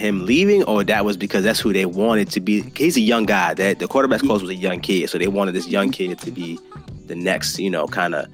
him 0.00 0.26
leaving, 0.26 0.62
or 0.64 0.84
that 0.84 1.04
was 1.04 1.16
because 1.16 1.44
that's 1.44 1.60
who 1.60 1.72
they 1.72 1.86
wanted 1.86 2.30
to 2.30 2.40
be. 2.40 2.62
He's 2.76 2.96
a 2.96 3.00
young 3.00 3.26
guy. 3.26 3.54
That 3.54 3.78
the 3.78 3.88
quarterback's 3.88 4.22
coach 4.22 4.42
was 4.42 4.50
a 4.50 4.54
young 4.54 4.80
kid, 4.80 5.10
so 5.10 5.18
they 5.18 5.28
wanted 5.28 5.52
this 5.52 5.68
young 5.68 5.90
kid 5.90 6.18
to 6.20 6.30
be 6.30 6.58
the 7.06 7.14
next, 7.14 7.58
you 7.58 7.70
know, 7.70 7.86
kind 7.86 8.14
of 8.14 8.26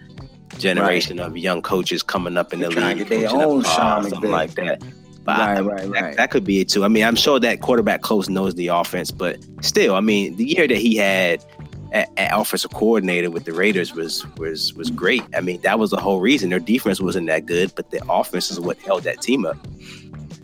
generation 0.59 1.19
of 1.21 1.37
young 1.37 1.63
coaches 1.63 2.03
coming 2.03 2.37
up 2.37 2.53
in 2.53 2.61
the 2.61 2.69
They're 2.69 2.77
trying 2.77 2.99
league, 2.99 3.09
their 3.09 3.31
own 3.31 3.63
Sean 3.63 4.09
something 4.09 4.31
like 4.31 4.55
that. 4.55 4.83
But 5.25 5.39
Right, 5.39 5.59
I 5.59 5.61
right, 5.61 5.81
that, 5.81 5.91
right. 5.91 6.17
that 6.17 6.31
could 6.31 6.45
be 6.45 6.61
it 6.61 6.69
too. 6.69 6.85
I 6.85 6.89
mean, 6.89 7.05
I'm 7.05 7.15
sure 7.15 7.39
that 7.39 7.61
quarterback 7.61 8.03
coach 8.03 8.29
knows 8.29 8.55
the 8.55 8.69
offense, 8.69 9.11
but 9.11 9.39
still, 9.61 9.95
I 9.95 10.01
mean, 10.01 10.37
the 10.37 10.45
year 10.45 10.67
that 10.67 10.77
he 10.77 10.97
had 10.97 11.45
at, 11.93 12.09
at 12.17 12.31
offensive 12.33 12.73
coordinator 12.73 13.31
with 13.31 13.45
the 13.45 13.53
Raiders 13.53 13.95
was 13.95 14.27
was 14.37 14.73
was 14.75 14.91
great. 14.91 15.23
I 15.37 15.41
mean, 15.41 15.61
that 15.61 15.79
was 15.79 15.91
the 15.91 15.99
whole 15.99 16.21
reason. 16.21 16.51
Their 16.51 16.59
defense 16.59 17.01
wasn't 17.01 17.27
that 17.27 17.47
good, 17.47 17.73
but 17.75 17.91
the 17.91 18.03
offense 18.09 18.51
is 18.51 18.59
what 18.59 18.79
held 18.79 19.03
that 19.05 19.21
team 19.21 19.45
up. 19.45 19.59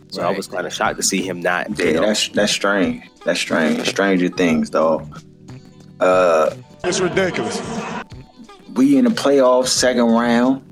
So 0.09 0.21
I 0.21 0.31
was 0.31 0.47
kind 0.47 0.65
of 0.65 0.73
shocked 0.73 0.97
to 0.97 1.03
see 1.03 1.21
him 1.21 1.41
not. 1.41 1.77
you 1.79 1.85
Yeah, 1.85 1.91
know, 1.93 2.01
that's 2.07 2.29
that's 2.29 2.51
strange. 2.51 3.03
That's 3.25 3.39
strange. 3.39 3.85
Stranger 3.87 4.29
things, 4.29 4.69
though. 4.69 5.07
Uh, 5.99 6.55
It's 6.83 6.99
ridiculous. 6.99 7.61
we 8.75 8.97
in 8.97 9.05
the 9.05 9.11
playoffs, 9.11 9.67
second 9.69 10.05
round. 10.05 10.63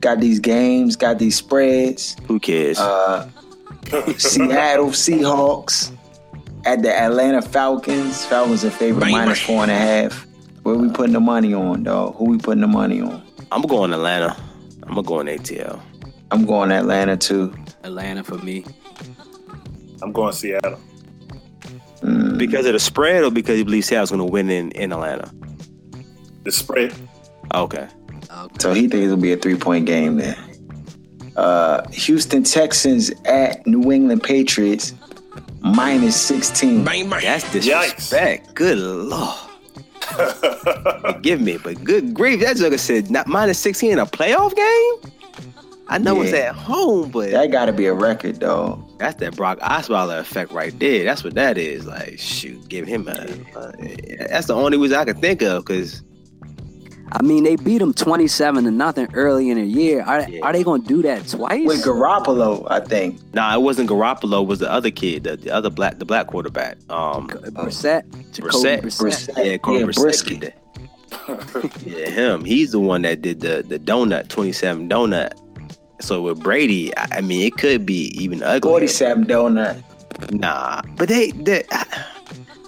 Got 0.00 0.20
these 0.20 0.38
games, 0.38 0.94
got 0.94 1.18
these 1.18 1.36
spreads. 1.36 2.16
who 2.26 2.38
cares? 2.38 2.78
Uh, 2.78 3.28
Seattle 4.18 4.88
Seahawks 4.90 5.90
at 6.64 6.82
the 6.82 6.92
Atlanta 6.94 7.42
Falcons. 7.42 8.24
Falcons 8.26 8.64
are 8.64 8.70
favorite 8.70 9.10
minus 9.10 9.40
four 9.40 9.62
and 9.62 9.70
a 9.70 9.74
half. 9.76 10.26
Where 10.62 10.74
we 10.76 10.90
putting 10.90 11.12
the 11.12 11.20
money 11.20 11.54
on, 11.54 11.84
dog? 11.84 12.16
Who 12.16 12.24
we 12.26 12.38
putting 12.38 12.60
the 12.60 12.66
money 12.66 13.00
on? 13.00 13.22
I'm 13.52 13.62
going 13.62 13.92
Atlanta. 13.92 14.36
I'm 14.84 15.00
gonna 15.02 15.32
ATL. 15.32 15.80
I'm 16.30 16.44
going 16.44 16.70
Atlanta 16.72 17.16
too. 17.16 17.54
Atlanta 17.86 18.22
for 18.24 18.38
me. 18.38 18.64
I'm 20.02 20.12
going 20.12 20.32
Seattle. 20.32 20.78
Mm, 22.02 22.36
Because 22.38 22.66
of 22.66 22.72
the 22.74 22.78
spread, 22.80 23.24
or 23.24 23.30
because 23.30 23.58
you 23.58 23.64
believe 23.64 23.84
Seattle's 23.84 24.10
gonna 24.10 24.24
win 24.26 24.50
in 24.50 24.70
in 24.72 24.92
Atlanta? 24.92 25.32
The 26.44 26.52
spread. 26.52 26.92
Okay. 27.54 27.86
so 28.58 28.72
he 28.74 28.82
thinks 28.88 29.04
it'll 29.06 29.16
be 29.16 29.32
a 29.32 29.36
three 29.36 29.56
point 29.56 29.86
game 29.86 30.16
there. 30.16 30.36
Uh, 31.36 31.86
Houston 31.90 32.42
Texans 32.44 33.10
at 33.24 33.66
New 33.66 33.92
England 33.92 34.22
Patriots 34.22 34.94
minus 35.60 36.18
16. 36.20 36.84
That's 36.84 37.50
disrespect. 37.52 38.54
Good 38.54 38.78
lord. 38.78 39.38
Give 41.22 41.40
me, 41.40 41.58
but 41.58 41.82
good 41.84 42.14
grief. 42.14 42.40
That 42.40 42.56
joker 42.56 42.78
said 42.78 43.10
not 43.10 43.26
minus 43.26 43.58
16 43.58 43.92
in 43.92 43.98
a 43.98 44.06
playoff 44.06 44.54
game? 44.54 45.12
I 45.88 45.98
know 45.98 46.20
it's 46.22 46.32
at 46.32 46.54
home, 46.54 47.10
but 47.10 47.30
That 47.30 47.52
got 47.52 47.66
to 47.66 47.72
be 47.72 47.86
a 47.86 47.94
record, 47.94 48.40
though. 48.40 48.84
that's 48.98 49.14
that 49.20 49.36
Brock 49.36 49.60
Osweiler 49.60 50.18
effect 50.18 50.50
right 50.52 50.76
there. 50.80 51.04
That's 51.04 51.22
what 51.22 51.34
that 51.34 51.56
is. 51.58 51.86
Like, 51.86 52.18
shoot, 52.18 52.68
give 52.68 52.86
him 52.88 53.06
a. 53.06 53.12
a- 53.56 54.26
that's 54.28 54.48
the 54.48 54.54
only 54.54 54.78
reason 54.78 54.98
I 54.98 55.04
can 55.04 55.20
think 55.20 55.42
of 55.42 55.64
because 55.64 56.02
I 57.12 57.22
mean, 57.22 57.44
they 57.44 57.54
beat 57.54 57.80
him 57.80 57.94
twenty 57.94 58.26
seven 58.26 58.64
to 58.64 58.70
nothing 58.72 59.06
early 59.14 59.48
in 59.48 59.58
the 59.58 59.64
year. 59.64 60.02
Are 60.02 60.28
Yeah. 60.28 60.40
are 60.42 60.52
they 60.52 60.64
going 60.64 60.82
to 60.82 60.88
do 60.88 61.02
that 61.02 61.28
twice? 61.28 61.64
With 61.64 61.84
Garoppolo, 61.84 62.66
I 62.68 62.80
think. 62.80 63.20
nah, 63.32 63.54
it 63.54 63.62
wasn't 63.62 63.88
Garoppolo. 63.88 64.42
It 64.42 64.48
was 64.48 64.58
the 64.58 64.70
other 64.70 64.90
kid, 64.90 65.22
the, 65.22 65.36
the 65.36 65.52
other 65.52 65.70
black, 65.70 66.00
the 66.00 66.04
black 66.04 66.26
quarterback. 66.26 66.78
Um, 66.90 67.28
Brissett, 67.28 68.10
Jacoby 68.32 68.48
Brissett. 68.58 68.80
Brissett. 68.82 69.34
Brissett. 69.34 69.44
yeah, 69.46 69.56
Corey 69.58 69.78
Yeah, 69.78 69.84
Brissett 69.86 70.02
Brisket. 70.02 70.40
did 70.40 70.54
that. 71.10 71.82
yeah, 71.86 72.08
him. 72.10 72.44
He's 72.44 72.72
the 72.72 72.80
one 72.80 73.02
that 73.02 73.22
did 73.22 73.38
the 73.40 73.64
the 73.66 73.78
donut, 73.78 74.26
twenty 74.28 74.50
seven 74.52 74.88
donut. 74.88 75.30
So 76.00 76.22
with 76.22 76.42
Brady, 76.42 76.96
I, 76.96 77.06
I 77.12 77.20
mean, 77.20 77.46
it 77.46 77.56
could 77.56 77.86
be 77.86 78.08
even 78.22 78.42
ugly. 78.42 78.70
47 78.70 79.24
donut. 79.26 79.82
Nah, 80.32 80.82
but 80.96 81.08
they, 81.08 81.30
they 81.32 81.64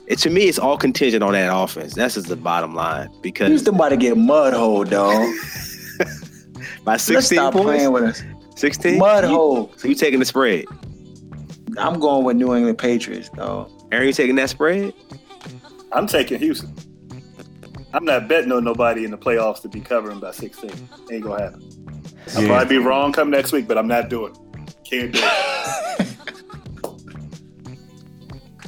it, 0.06 0.18
to 0.20 0.30
me, 0.30 0.42
it's 0.44 0.58
all 0.58 0.76
contingent 0.78 1.22
on 1.22 1.32
that 1.32 1.54
offense. 1.54 1.94
That's 1.94 2.14
just 2.14 2.28
the 2.28 2.36
bottom 2.36 2.74
line 2.74 3.10
because 3.22 3.48
Houston 3.48 3.74
about 3.74 3.90
to 3.90 3.96
get 3.96 4.16
mud 4.16 4.54
hole, 4.54 4.84
dog. 4.84 5.12
by 6.84 6.92
Let's 6.92 7.04
16 7.04 7.36
stop 7.36 7.52
playing 7.52 7.90
points, 7.90 8.22
with 8.22 8.32
us. 8.56 8.60
16 8.60 8.98
Mud 8.98 9.24
you- 9.24 9.30
hole. 9.30 9.72
So 9.76 9.88
you 9.88 9.94
taking 9.94 10.18
the 10.18 10.24
spread? 10.24 10.64
I'm 11.76 12.00
going 12.00 12.24
with 12.24 12.36
New 12.36 12.54
England 12.54 12.78
Patriots, 12.78 13.30
though. 13.34 13.70
Aaron, 13.92 14.06
you 14.06 14.12
taking 14.12 14.34
that 14.36 14.50
spread? 14.50 14.94
I'm 15.92 16.06
taking 16.06 16.38
Houston. 16.38 16.74
I'm 17.92 18.04
not 18.04 18.28
betting 18.28 18.52
on 18.52 18.64
nobody 18.64 19.04
in 19.04 19.10
the 19.10 19.18
playoffs 19.18 19.62
to 19.62 19.68
be 19.68 19.80
covering 19.80 20.20
by 20.20 20.32
16. 20.32 20.70
Ain't 21.10 21.22
gonna 21.22 21.42
happen. 21.42 21.97
I'll 22.36 22.42
Yeah. 22.42 22.48
probably 22.48 22.78
be 22.78 22.84
wrong 22.84 23.12
come 23.12 23.30
next 23.30 23.52
week, 23.52 23.66
but 23.68 23.76
I'm 23.78 23.88
not 23.88 24.08
doing 24.08 24.32
it. 24.34 24.74
Can't 24.84 25.12
do 25.12 25.20
it. 25.22 26.06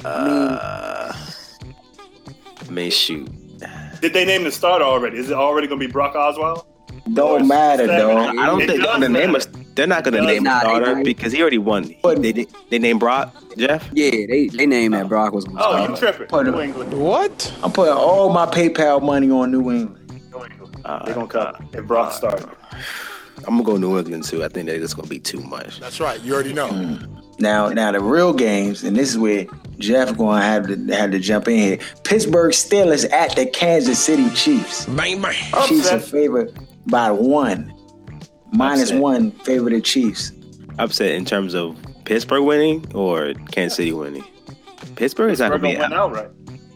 Uh, 0.03 1.13
I 1.13 2.71
mean, 2.71 2.89
shoot. 2.89 3.29
Did 4.01 4.13
they 4.13 4.25
name 4.25 4.43
the 4.43 4.51
starter 4.51 4.83
already? 4.83 5.17
Is 5.19 5.29
it 5.29 5.33
already 5.35 5.67
gonna 5.67 5.79
be 5.79 5.85
Brock 5.87 6.15
Osweiler? 6.15 6.65
Don't 7.13 7.47
matter, 7.47 7.85
dog. 7.87 8.35
I 8.37 8.45
don't 8.47 8.61
It 8.61 8.67
think 8.67 8.81
they're 8.81 8.91
gonna 8.93 9.09
name 9.09 9.33
matter. 9.33 9.47
us. 9.49 9.63
They're 9.75 9.85
not 9.87 10.03
gonna 10.03 10.21
name 10.21 10.47
a 10.47 10.59
starter 10.59 11.03
because 11.03 11.31
he 11.31 11.41
already 11.41 11.59
won. 11.59 11.83
He- 11.83 11.97
But- 12.01 12.21
they, 12.23 12.31
they 12.31 12.47
they 12.71 12.79
named 12.79 12.99
Brock 12.99 13.31
Jeff. 13.57 13.87
Yeah, 13.93 14.09
they 14.09 14.47
they 14.51 14.65
named 14.65 14.95
that 14.95 15.07
Brock 15.07 15.33
was. 15.33 15.45
Gonna 15.45 15.59
Oh, 15.61 15.71
start. 15.71 15.89
you 15.91 15.95
tripping? 15.97 16.27
Put 16.27 16.45
New 16.47 16.59
England. 16.61 16.93
What? 16.93 17.53
I'm 17.61 17.71
putting 17.71 17.93
all 17.93 18.29
my 18.33 18.47
PayPal 18.47 19.03
money 19.03 19.29
on 19.29 19.51
New 19.51 19.69
England. 19.71 20.09
New 20.31 20.43
England. 20.45 20.75
Uh, 20.83 21.05
They're 21.05 21.13
gonna 21.13 21.27
cover. 21.27 21.59
And 21.73 21.87
Brock 21.87 22.11
started. 22.13 22.49
I'm 23.39 23.55
gonna 23.57 23.63
go 23.63 23.77
New 23.77 23.97
England 23.97 24.23
too. 24.25 24.43
I 24.43 24.47
think 24.49 24.67
that 24.67 24.81
it's 24.81 24.93
gonna 24.93 25.07
be 25.07 25.19
too 25.19 25.39
much. 25.41 25.79
That's 25.79 25.99
right. 25.99 26.21
You 26.21 26.33
already 26.33 26.53
know. 26.53 26.69
Mm. 26.69 27.17
Now, 27.39 27.69
now 27.69 27.91
the 27.91 27.99
real 27.99 28.33
games, 28.33 28.83
and 28.83 28.95
this 28.95 29.09
is 29.09 29.17
where 29.17 29.47
Jeff 29.79 30.15
going 30.15 30.39
to 30.41 30.45
have 30.45 30.67
to 30.67 30.95
have 30.95 31.09
to 31.11 31.17
jump 31.19 31.47
in 31.47 31.57
here. 31.57 31.79
Pittsburgh 32.03 32.51
Steelers 32.51 33.11
at 33.11 33.35
the 33.35 33.47
Kansas 33.47 33.97
City 33.97 34.29
Chiefs. 34.35 34.85
Chiefs 34.85 35.23
are 35.53 35.95
Upset. 35.95 36.03
favored 36.03 36.55
by 36.85 37.09
one, 37.09 37.73
minus 38.51 38.89
Upset. 38.89 39.01
one 39.01 39.31
favorite 39.31 39.73
of 39.73 39.83
Chiefs. 39.83 40.31
Upset 40.77 41.11
in 41.13 41.25
terms 41.25 41.55
of 41.55 41.75
Pittsburgh 42.05 42.43
winning 42.43 42.85
or 42.93 43.33
Kansas 43.51 43.77
City 43.77 43.93
winning. 43.93 44.23
Pittsburgh 44.95 45.31
is 45.31 45.39
not 45.39 45.49
gonna 45.49 45.61
gonna 45.63 45.73
be. 45.73 45.79
win 45.81 45.93
outright. 45.93 46.29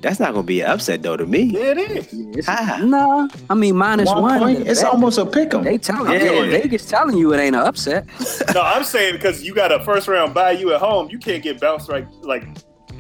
That's 0.06 0.20
not 0.20 0.34
gonna 0.36 0.44
be 0.44 0.62
an 0.62 0.70
upset 0.70 1.02
though 1.02 1.18
to 1.18 1.26
me. 1.26 1.42
Yeah, 1.46 1.72
it 1.72 1.78
is. 1.80 2.08
It's, 2.38 2.48
Ah. 2.48 2.80
nah, 2.84 3.28
I 3.50 3.56
mean 3.56 3.76
minus 3.76 4.08
One 4.08 4.22
one. 4.22 4.40
point, 4.40 4.60
it's 4.68 4.82
They- 4.82 4.88
almost 4.88 5.18
a 5.18 5.26
pick 5.26 5.52
'em. 5.52 5.64
They 5.64 5.80
telling 5.80 6.12
Yeah. 6.14 6.32
you, 6.44 6.52
Vegas 6.52 6.86
telling 6.86 7.18
you 7.18 7.34
it 7.34 7.40
ain't 7.40 7.56
an 7.56 7.64
upset. 7.64 8.06
No, 8.54 8.62
I'm 8.62 8.84
saying 8.84 9.14
because 9.16 9.42
you 9.44 9.56
got 9.56 9.72
a 9.72 9.84
first 9.84 10.08
round 10.08 10.36
bye, 10.36 10.52
you 10.52 10.72
at 10.76 10.80
home, 10.80 11.08
you 11.10 11.18
can't 11.18 11.42
get 11.42 11.60
bounced 11.60 11.90
right. 11.90 12.06
Like 12.22 12.44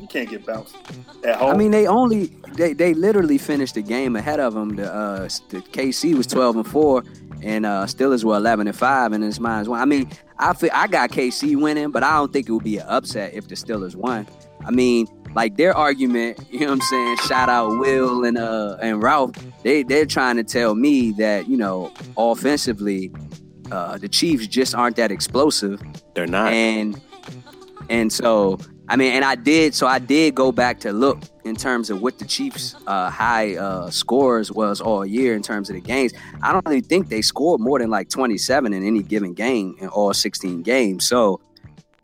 you 0.01 0.07
can't 0.07 0.27
get 0.27 0.47
bounced 0.47 0.75
at 1.23 1.35
home. 1.35 1.53
I 1.53 1.57
mean, 1.57 1.69
they 1.69 1.85
only 1.85 2.31
they, 2.55 2.73
they 2.73 2.95
literally 2.95 3.37
finished 3.37 3.75
the 3.75 3.81
game 3.83 4.15
ahead 4.15 4.39
of 4.39 4.55
them. 4.55 4.75
The, 4.77 4.91
uh, 4.91 5.29
the 5.49 5.61
KC 5.61 6.15
was 6.15 6.25
twelve 6.25 6.55
and 6.55 6.65
four, 6.65 7.03
and 7.43 7.67
uh, 7.67 7.85
Steelers 7.85 8.23
were 8.23 8.35
eleven 8.35 8.65
and 8.67 8.75
five, 8.75 9.11
and 9.13 9.23
it's 9.23 9.39
minus 9.39 9.67
one. 9.67 9.79
I 9.79 9.85
mean, 9.85 10.09
I 10.39 10.53
feel, 10.53 10.71
I 10.73 10.87
got 10.87 11.11
KC 11.11 11.55
winning, 11.55 11.91
but 11.91 12.01
I 12.01 12.13
don't 12.15 12.33
think 12.33 12.49
it 12.49 12.51
would 12.51 12.63
be 12.63 12.77
an 12.77 12.87
upset 12.87 13.35
if 13.35 13.47
the 13.47 13.53
Steelers 13.55 13.95
won. 13.95 14.25
I 14.65 14.71
mean, 14.71 15.07
like 15.35 15.57
their 15.57 15.75
argument, 15.75 16.39
you 16.51 16.61
know 16.61 16.67
what 16.67 16.71
I'm 16.73 16.81
saying? 16.81 17.17
Shout 17.27 17.49
out 17.49 17.77
Will 17.77 18.23
and 18.25 18.37
uh 18.37 18.77
and 18.81 19.03
Ralph. 19.03 19.31
They 19.63 19.83
they're 19.83 20.05
trying 20.05 20.37
to 20.37 20.43
tell 20.43 20.75
me 20.75 21.11
that 21.13 21.47
you 21.47 21.57
know 21.57 21.91
offensively, 22.17 23.11
uh, 23.71 23.97
the 23.97 24.09
Chiefs 24.09 24.47
just 24.47 24.73
aren't 24.73 24.95
that 24.95 25.11
explosive 25.11 25.81
They're 26.13 26.27
not. 26.27 26.53
and 26.53 26.99
and 27.89 28.11
so 28.11 28.57
I 28.87 28.95
mean, 28.97 29.13
and 29.13 29.25
I 29.25 29.35
did 29.35 29.73
so 29.73 29.87
I 29.87 29.99
did 29.99 30.35
go 30.35 30.51
back 30.51 30.79
to 30.81 30.93
look 30.93 31.19
in 31.43 31.55
terms 31.55 31.89
of 31.89 32.01
what 32.01 32.19
the 32.19 32.25
Chiefs' 32.25 32.75
uh, 32.87 33.09
high 33.09 33.55
uh, 33.55 33.89
scores 33.89 34.51
was 34.51 34.79
all 34.81 35.05
year 35.05 35.35
in 35.35 35.41
terms 35.41 35.69
of 35.69 35.75
the 35.75 35.81
games. 35.81 36.13
I 36.41 36.51
don't 36.53 36.65
really 36.67 36.81
think 36.81 37.09
they 37.09 37.21
scored 37.21 37.61
more 37.61 37.79
than 37.79 37.89
like 37.89 38.09
27 38.09 38.73
in 38.73 38.85
any 38.85 39.01
given 39.03 39.33
game 39.33 39.75
in 39.79 39.87
all 39.89 40.13
16 40.13 40.61
games. 40.61 41.07
So 41.07 41.41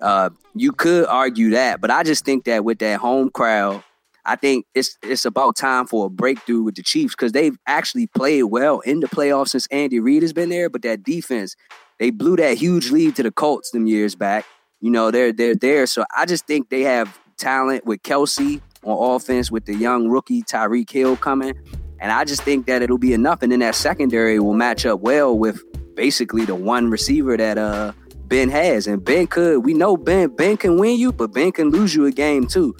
uh, 0.01 0.29
you 0.55 0.71
could 0.71 1.05
argue 1.05 1.51
that, 1.51 1.81
but 1.81 1.91
I 1.91 2.03
just 2.03 2.25
think 2.25 2.45
that 2.45 2.65
with 2.65 2.79
that 2.79 2.99
home 2.99 3.29
crowd, 3.29 3.83
I 4.25 4.35
think 4.35 4.65
it's 4.75 4.97
it's 5.01 5.25
about 5.25 5.55
time 5.55 5.87
for 5.87 6.05
a 6.05 6.09
breakthrough 6.09 6.61
with 6.61 6.75
the 6.75 6.83
Chiefs 6.83 7.15
because 7.15 7.31
they've 7.31 7.57
actually 7.65 8.07
played 8.07 8.43
well 8.43 8.79
in 8.81 8.99
the 8.99 9.07
playoffs 9.07 9.49
since 9.49 9.67
Andy 9.67 9.99
Reid 9.99 10.21
has 10.21 10.33
been 10.33 10.49
there. 10.49 10.69
But 10.69 10.83
that 10.83 11.03
defense, 11.03 11.55
they 11.99 12.11
blew 12.11 12.35
that 12.35 12.57
huge 12.57 12.91
lead 12.91 13.15
to 13.15 13.23
the 13.23 13.31
Colts 13.31 13.71
them 13.71 13.87
years 13.87 14.15
back. 14.15 14.45
You 14.79 14.91
know, 14.91 15.11
they're 15.11 15.33
they're 15.33 15.55
there. 15.55 15.85
So 15.87 16.05
I 16.15 16.25
just 16.25 16.45
think 16.45 16.69
they 16.69 16.81
have 16.81 17.19
talent 17.37 17.85
with 17.85 18.03
Kelce 18.03 18.61
on 18.83 19.15
offense 19.15 19.51
with 19.51 19.65
the 19.65 19.75
young 19.75 20.07
rookie 20.07 20.43
Tyreek 20.43 20.89
Hill 20.89 21.17
coming. 21.17 21.55
And 21.99 22.11
I 22.11 22.23
just 22.23 22.41
think 22.43 22.65
that 22.65 22.81
it'll 22.81 22.97
be 22.97 23.13
enough. 23.13 23.43
And 23.43 23.51
then 23.51 23.59
that 23.59 23.75
secondary 23.75 24.39
will 24.39 24.53
match 24.53 24.85
up 24.85 25.01
well 25.01 25.37
with 25.37 25.63
basically 25.95 26.45
the 26.45 26.55
one 26.55 26.89
receiver 26.89 27.37
that 27.37 27.57
uh 27.57 27.91
Ben 28.31 28.47
has, 28.47 28.87
and 28.87 29.03
Ben 29.03 29.27
could. 29.27 29.65
We 29.65 29.73
know 29.73 29.97
Ben. 29.97 30.29
Ben 30.29 30.55
can 30.55 30.79
win 30.79 30.97
you, 30.97 31.11
but 31.11 31.33
Ben 31.33 31.51
can 31.51 31.69
lose 31.69 31.93
you 31.93 32.05
a 32.05 32.11
game 32.11 32.47
too, 32.47 32.73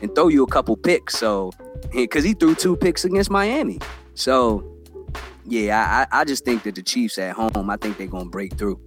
and 0.00 0.12
throw 0.14 0.28
you 0.28 0.42
a 0.42 0.46
couple 0.46 0.78
picks. 0.78 1.18
So, 1.18 1.52
because 1.92 2.24
he 2.24 2.32
threw 2.32 2.54
two 2.54 2.74
picks 2.74 3.04
against 3.04 3.30
Miami. 3.30 3.80
So, 4.14 4.64
yeah, 5.44 6.06
I, 6.10 6.20
I 6.20 6.24
just 6.24 6.46
think 6.46 6.62
that 6.62 6.74
the 6.74 6.82
Chiefs 6.82 7.18
at 7.18 7.34
home. 7.34 7.68
I 7.68 7.76
think 7.76 7.98
they're 7.98 8.06
gonna 8.06 8.30
break 8.30 8.54
through. 8.54 8.80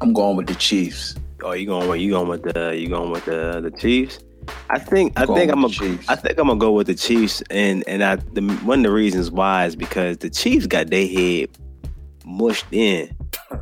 I'm 0.00 0.12
going 0.12 0.36
with 0.36 0.46
the 0.46 0.54
Chiefs. 0.54 1.16
Oh, 1.42 1.50
you 1.50 1.66
going 1.66 1.88
with 1.88 2.00
you 2.00 2.12
going 2.12 2.28
with 2.28 2.44
the 2.44 2.76
you 2.76 2.88
going 2.88 3.10
with 3.10 3.24
the 3.24 3.60
the 3.60 3.72
Chiefs? 3.72 4.20
I 4.70 4.78
think 4.78 5.18
I 5.18 5.26
think 5.26 5.50
I'm 5.50 5.64
a. 5.64 5.68
I 6.06 6.14
think 6.14 6.38
I'm 6.38 6.46
gonna 6.46 6.60
go 6.60 6.70
with 6.70 6.86
the 6.86 6.94
Chiefs, 6.94 7.42
and 7.50 7.82
and 7.88 8.04
I 8.04 8.16
the, 8.34 8.42
one 8.62 8.78
of 8.78 8.84
the 8.84 8.92
reasons 8.92 9.32
why 9.32 9.66
is 9.66 9.74
because 9.74 10.18
the 10.18 10.30
Chiefs 10.30 10.68
got 10.68 10.90
their 10.90 11.08
head 11.08 11.48
mushed 12.24 12.66
in 12.70 13.12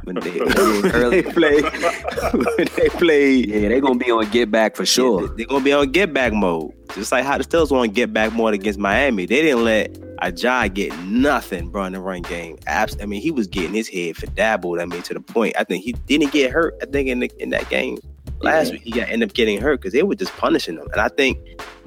when 0.05 0.17
they, 0.17 0.31
they 1.11 1.23
play 1.23 1.63
when 1.63 2.69
they 2.77 2.89
play. 2.91 3.33
Yeah, 3.35 3.69
they're 3.69 3.81
gonna 3.81 3.99
be 3.99 4.11
on 4.11 4.29
get 4.31 4.51
back 4.51 4.77
for 4.77 4.87
sure. 4.87 5.29
They're 5.29 5.47
gonna 5.47 5.65
be 5.65 5.73
on 5.73 5.91
get 5.91 6.13
back 6.13 6.33
mode, 6.33 6.73
just 6.95 7.13
like 7.13 7.25
how 7.25 7.39
the 7.39 7.45
Steelers 7.45 7.71
want 7.71 7.91
to 7.91 7.95
get 7.95 8.13
back 8.13 8.33
mode 8.33 8.55
against 8.55 8.79
Miami. 8.79 9.27
They 9.27 9.43
didn't 9.43 9.65
let 9.65 9.93
Ajayi 10.23 10.73
get 10.75 10.99
nothing, 11.01 11.71
bro, 11.71 11.85
in 11.85 11.93
the 11.95 12.01
run 12.01 12.23
game. 12.23 12.59
Abs- 12.67 12.97
I 13.01 13.07
mean, 13.07 13.21
he 13.23 13.31
was 13.31 13.47
getting 13.47 13.73
his 13.75 13.89
head 13.89 14.17
for 14.17 14.27
dabbled. 14.27 14.81
I 14.81 14.85
mean, 14.87 15.03
to 15.03 15.15
the 15.15 15.21
point. 15.21 15.55
I 15.59 15.65
think 15.65 15.85
he 15.85 15.93
didn't 15.93 16.33
get 16.33 16.51
hurt. 16.51 16.75
I 16.83 16.87
think 16.87 17.09
in 17.09 17.21
the, 17.21 17.31
in 17.39 17.51
that 17.51 17.69
game 17.71 17.99
last 18.41 18.67
Yeah. 18.69 18.73
week, 18.73 18.83
he 18.83 18.91
got 18.93 19.09
end 19.09 19.23
up 19.23 19.33
getting 19.35 19.61
hurt 19.61 19.81
because 19.81 19.93
they 19.93 20.03
were 20.03 20.15
just 20.15 20.33
punishing 20.37 20.77
him. 20.77 20.89
And 20.93 21.01
I 21.01 21.09
think 21.09 21.39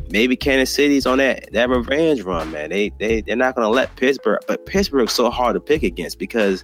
maybe 0.09 0.35
Kansas 0.35 0.73
City's 0.73 1.05
on 1.05 1.19
that 1.19 1.51
that 1.53 1.69
revenge 1.69 2.21
run, 2.23 2.51
man. 2.51 2.69
They 2.69 2.89
they 2.99 3.21
they're 3.21 3.35
not 3.35 3.55
gonna 3.55 3.69
let 3.69 3.95
Pittsburgh, 3.97 4.41
but 4.47 4.65
Pittsburgh's 4.65 5.13
so 5.13 5.29
hard 5.29 5.53
to 5.55 5.59
pick 5.59 5.83
against 5.83 6.17
because. 6.19 6.63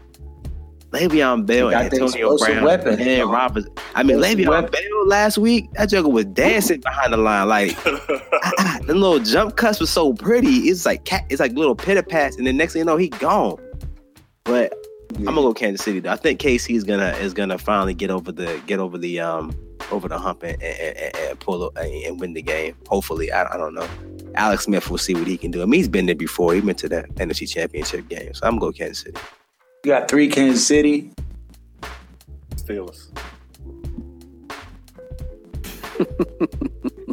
Le'Veon 0.92 1.46
Bell 1.46 1.70
They 1.70 1.76
and 1.76 1.84
got 1.84 1.92
the 1.92 2.04
Antonio 2.04 2.38
Brown 2.38 2.64
weapons, 2.64 3.00
and 3.00 3.22
bro. 3.22 3.32
Roberts. 3.32 3.68
I 3.96 4.04
mean, 4.04 4.18
Le'Veon 4.18 4.50
weapons. 4.50 4.72
Bell 4.72 5.08
last 5.08 5.38
week, 5.38 5.72
that 5.74 5.90
joker 5.90 6.10
was 6.10 6.26
dancing 6.26 6.82
behind 6.82 7.14
the 7.14 7.18
line. 7.18 7.48
Like 7.48 7.78
ah, 7.86 8.80
the 8.86 8.96
little 8.96 9.20
jump 9.20 9.56
cuts 9.56 9.80
was 9.80 9.90
so 9.90 10.14
pretty. 10.14 10.70
It's 10.70 10.86
like 10.86 11.06
cat, 11.06 11.26
it's 11.30 11.40
like 11.40 11.54
little 11.54 11.76
pitter 11.76 12.04
pass, 12.04 12.36
and 12.38 12.48
the 12.48 12.54
next 12.54 12.74
thing 12.74 12.80
you 12.80 12.86
know, 12.86 12.98
he 12.98 13.10
gone. 13.10 13.58
But 14.46 14.74
I'm 15.18 15.26
gonna 15.26 15.42
go 15.42 15.54
Kansas 15.54 15.84
City. 15.84 16.00
Though. 16.00 16.12
I 16.12 16.16
think 16.16 16.40
KC 16.40 16.76
is 16.76 16.84
gonna 16.84 17.10
is 17.20 17.34
gonna 17.34 17.58
finally 17.58 17.94
get 17.94 18.10
over 18.10 18.32
the 18.32 18.62
get 18.66 18.80
over 18.80 18.98
the 18.98 19.20
um 19.20 19.56
over 19.92 20.08
the 20.08 20.18
hump 20.18 20.44
and, 20.44 20.62
and, 20.62 20.98
and, 20.98 21.16
and 21.16 21.40
pull 21.40 21.64
up 21.64 21.76
and, 21.78 21.92
and 22.06 22.20
win 22.20 22.34
the 22.34 22.42
game. 22.42 22.76
Hopefully, 22.88 23.32
I, 23.32 23.54
I 23.54 23.58
don't 23.58 23.74
know. 23.74 23.88
Alex 24.36 24.66
Smith 24.66 24.90
will 24.90 24.98
see 24.98 25.16
what 25.16 25.28
he 25.28 25.38
can 25.38 25.52
do. 25.52 25.62
I 25.62 25.66
mean, 25.66 25.80
he's 25.80 25.88
been 25.88 26.06
there 26.06 26.16
before. 26.16 26.54
He 26.54 26.62
went 26.62 26.78
to 26.80 26.90
the 26.90 27.04
NFC 27.16 27.50
Championship 27.50 28.08
game, 28.08 28.34
so 28.34 28.46
I'm 28.46 28.58
gonna 28.58 28.72
go 28.72 28.78
Kansas 28.78 29.04
City. 29.04 29.20
You 29.84 29.92
got 29.92 30.10
three 30.10 30.28
Kansas 30.28 30.66
City. 30.66 31.12
Steelers. 32.56 33.08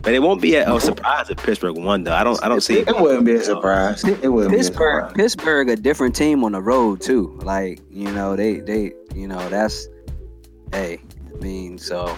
But 0.03 0.15
it 0.15 0.23
won't 0.23 0.41
be 0.41 0.55
a, 0.55 0.73
a 0.73 0.81
surprise 0.81 1.31
if 1.31 1.39
Pittsburgh 1.39 1.77
won. 1.77 2.05
Though 2.05 2.13
I 2.15 2.23
don't 2.23 2.43
I 2.45 2.49
don't 2.49 2.61
see 2.61 2.79
It 2.79 2.89
it 2.89 3.01
wouldn't 3.01 3.25
be 3.25 3.35
a 3.35 3.43
surprise. 3.43 4.05
It 4.05 4.29
wouldn't 4.29 4.53
be 4.53 4.57
a 4.57 4.61
Pittsburgh, 4.61 5.05
surprise. 5.07 5.13
Pittsburgh, 5.15 5.69
a 5.71 5.77
different 5.77 6.15
team 6.15 6.45
on 6.45 6.53
the 6.53 6.61
road 6.63 7.01
too. 7.01 7.37
Like 7.43 7.81
you 7.91 8.11
know, 8.13 8.37
they 8.37 8.61
they 8.61 8.93
you 9.15 9.27
know 9.27 9.49
that's 9.49 9.89
hey, 10.73 11.01
I 11.35 11.39
mean 11.39 11.77
so. 11.79 12.17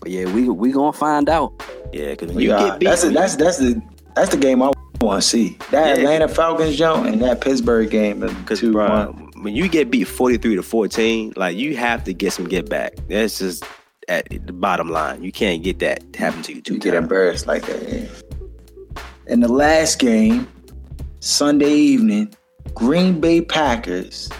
But 0.00 0.10
yeah, 0.10 0.26
we 0.32 0.48
we 0.50 0.70
gonna 0.72 0.92
find 0.92 1.28
out. 1.30 1.62
Yeah, 1.92 2.10
because 2.10 2.34
you 2.36 2.48
got- 2.48 2.72
get 2.72 2.80
beat, 2.80 2.86
that's, 2.86 3.02
the- 3.02 3.10
that's 3.10 3.36
that's 3.36 3.58
the 3.58 3.80
that's 4.14 4.30
the 4.30 4.36
game 4.36 4.60
I 4.62 4.70
want 5.00 5.22
to 5.22 5.26
see. 5.28 5.56
That 5.70 5.86
Yeah. 5.96 6.02
Atlanta 6.02 6.28
Falcons 6.28 6.76
joint 6.76 7.06
and 7.06 7.22
that 7.22 7.40
Pittsburgh 7.40 7.88
game. 7.90 8.20
Because 8.20 8.60
two 8.60 8.72
bro, 8.72 8.88
one. 8.88 9.21
When 9.42 9.56
you 9.56 9.68
get 9.68 9.90
beat 9.90 10.04
forty 10.04 10.36
three 10.36 10.56
to 10.56 10.62
fourteen, 10.62 11.32
like 11.36 11.56
you 11.56 11.76
have 11.76 12.04
to 12.04 12.14
get 12.14 12.32
some 12.32 12.48
get 12.48 12.68
back. 12.68 12.94
That's 13.08 13.38
just 13.38 13.64
at 14.08 14.28
the 14.28 14.52
bottom 14.52 14.88
line. 14.88 15.22
You 15.22 15.32
can't 15.32 15.62
get 15.62 15.80
that 15.80 16.02
happen 16.16 16.42
to 16.42 16.54
you 16.54 16.60
two 16.60 16.74
You 16.74 16.80
get 16.80 16.94
embarrassed 16.94 17.46
like 17.46 17.66
that. 17.66 17.88
Yeah. 17.88 19.02
And 19.26 19.42
the 19.42 19.48
last 19.48 19.98
game, 19.98 20.48
Sunday 21.20 21.72
evening, 21.72 22.34
Green 22.74 23.20
Bay 23.20 23.40
Packers 23.40 24.30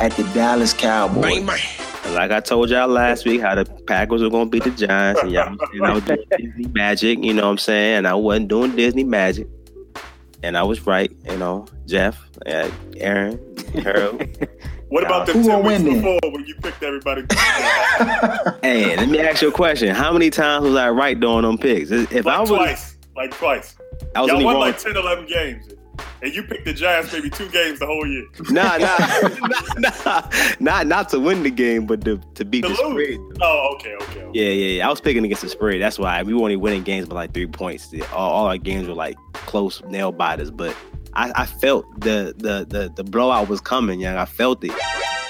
at 0.00 0.12
the 0.12 0.22
Dallas 0.34 0.72
Cowboys. 0.72 1.38
And 2.04 2.14
like 2.14 2.30
I 2.30 2.40
told 2.40 2.70
y'all 2.70 2.88
last 2.88 3.24
week, 3.26 3.40
how 3.40 3.54
the 3.54 3.64
Packers 3.64 4.22
were 4.22 4.30
gonna 4.30 4.48
beat 4.48 4.64
the 4.64 4.70
Giants, 4.70 5.20
and 5.22 5.32
y'all 5.32 5.54
was 5.54 5.62
saying 5.62 5.82
I 5.84 5.94
was 5.94 6.04
doing 6.04 6.24
Disney 6.30 6.66
magic. 6.72 7.18
You 7.24 7.34
know 7.34 7.42
what 7.42 7.50
I'm 7.50 7.58
saying? 7.58 7.98
And 7.98 8.08
I 8.08 8.14
wasn't 8.14 8.48
doing 8.48 8.76
Disney 8.76 9.04
magic, 9.04 9.48
and 10.42 10.56
I 10.56 10.62
was 10.62 10.86
right. 10.86 11.10
You 11.30 11.36
know, 11.36 11.66
Jeff, 11.86 12.18
uh, 12.46 12.70
Aaron, 12.96 13.38
Harold. 13.74 14.22
What 14.88 15.04
about 15.04 15.26
the 15.26 15.34
Who 15.34 15.42
two 15.42 15.58
weeks 15.58 15.82
then? 15.82 15.96
before 15.96 16.18
when 16.32 16.46
you 16.46 16.54
picked 16.54 16.82
everybody? 16.82 17.20
hey, 18.62 18.96
let 18.96 19.08
me 19.10 19.20
ask 19.20 19.42
you 19.42 19.48
a 19.48 19.52
question. 19.52 19.94
How 19.94 20.14
many 20.14 20.30
times 20.30 20.64
was 20.64 20.76
I 20.76 20.88
right 20.88 21.18
during 21.18 21.42
them 21.42 21.58
picks? 21.58 21.90
If 21.90 22.26
I 22.26 22.38
like 22.38 22.40
was, 22.40 22.48
twice. 22.48 22.96
Like 23.14 23.30
twice. 23.32 23.76
I 24.16 24.22
was 24.22 24.28
Y'all 24.28 24.36
only 24.36 24.46
won 24.46 24.54
wrong. 24.54 24.62
like 24.62 24.78
10, 24.78 24.96
11 24.96 25.26
games. 25.26 25.74
And 26.22 26.34
you 26.34 26.42
picked 26.42 26.64
the 26.64 26.72
Giants 26.72 27.12
maybe 27.12 27.30
two 27.30 27.48
games 27.50 27.78
the 27.78 27.86
whole 27.86 28.06
year. 28.06 28.26
Nah, 28.50 28.76
nah, 28.76 28.96
nah, 29.78 29.90
nah, 30.04 30.30
not 30.60 30.86
not 30.86 31.08
to 31.10 31.20
win 31.20 31.42
the 31.42 31.50
game, 31.50 31.86
but 31.86 32.04
to, 32.04 32.20
to 32.34 32.44
beat 32.44 32.62
To 32.62 32.68
the 32.68 32.74
lose. 32.82 33.14
spread. 33.16 33.38
Oh, 33.40 33.74
okay, 33.74 33.94
okay. 34.02 34.22
okay. 34.24 34.30
Yeah, 34.32 34.50
yeah, 34.50 34.76
yeah. 34.78 34.86
I 34.86 34.90
was 34.90 35.00
picking 35.00 35.24
against 35.24 35.42
the 35.42 35.48
spread. 35.48 35.80
That's 35.80 35.98
why 35.98 36.22
we 36.22 36.34
were 36.34 36.40
only 36.42 36.56
winning 36.56 36.82
games 36.82 37.08
by 37.08 37.14
like 37.14 37.34
three 37.34 37.46
points. 37.46 37.94
All, 38.12 38.30
all 38.30 38.46
our 38.46 38.58
games 38.58 38.88
were 38.88 38.94
like 38.94 39.16
close 39.32 39.82
nail 39.84 40.10
biters. 40.12 40.50
But 40.50 40.76
I, 41.14 41.32
I 41.34 41.46
felt 41.46 41.86
the, 42.00 42.34
the 42.36 42.66
the 42.68 42.92
the 42.94 43.04
blowout 43.04 43.48
was 43.48 43.60
coming, 43.60 44.00
young. 44.00 44.16
I 44.16 44.24
felt 44.24 44.62
it, 44.64 44.72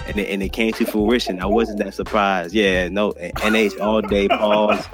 and 0.09 0.19
it, 0.19 0.31
and 0.31 0.43
it 0.43 0.53
came 0.53 0.73
to 0.73 0.85
fruition. 0.85 1.41
I 1.41 1.47
wasn't 1.47 1.79
that 1.79 1.95
surprised. 1.95 2.55
Yeah, 2.55 2.89
no, 2.89 3.13
NH 3.13 3.81
all 3.81 4.01
day 4.01 4.29
pause. 4.29 4.85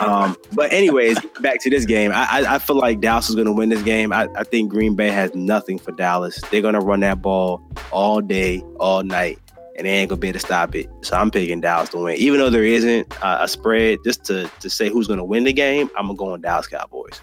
um, 0.00 0.36
but 0.52 0.72
anyways, 0.72 1.18
back 1.40 1.60
to 1.60 1.70
this 1.70 1.84
game. 1.84 2.10
I, 2.12 2.26
I 2.30 2.54
I 2.54 2.58
feel 2.58 2.76
like 2.76 3.00
Dallas 3.00 3.28
is 3.28 3.34
going 3.34 3.46
to 3.46 3.52
win 3.52 3.68
this 3.68 3.82
game. 3.82 4.12
I, 4.12 4.28
I 4.36 4.44
think 4.44 4.70
Green 4.70 4.96
Bay 4.96 5.10
has 5.10 5.34
nothing 5.34 5.78
for 5.78 5.92
Dallas. 5.92 6.40
They're 6.50 6.62
going 6.62 6.74
to 6.74 6.80
run 6.80 7.00
that 7.00 7.22
ball 7.22 7.62
all 7.92 8.20
day, 8.20 8.62
all 8.80 9.02
night 9.02 9.38
and 9.76 9.86
they 9.86 9.90
ain't 9.90 10.08
gonna 10.08 10.18
be 10.18 10.28
able 10.28 10.38
to 10.38 10.46
stop 10.46 10.74
it. 10.74 10.88
So 11.02 11.16
I'm 11.16 11.30
picking 11.30 11.60
Dallas 11.60 11.90
to 11.90 11.98
win, 11.98 12.16
even 12.16 12.40
though 12.40 12.50
there 12.50 12.64
isn't 12.64 13.22
uh, 13.22 13.38
a 13.40 13.48
spread. 13.48 13.98
Just 14.04 14.24
to 14.24 14.50
to 14.60 14.70
say 14.70 14.88
who's 14.88 15.06
gonna 15.06 15.24
win 15.24 15.44
the 15.44 15.52
game, 15.52 15.90
I'm 15.96 16.06
gonna 16.06 16.16
go 16.16 16.32
on 16.32 16.40
Dallas 16.40 16.66
Cowboys. 16.66 17.20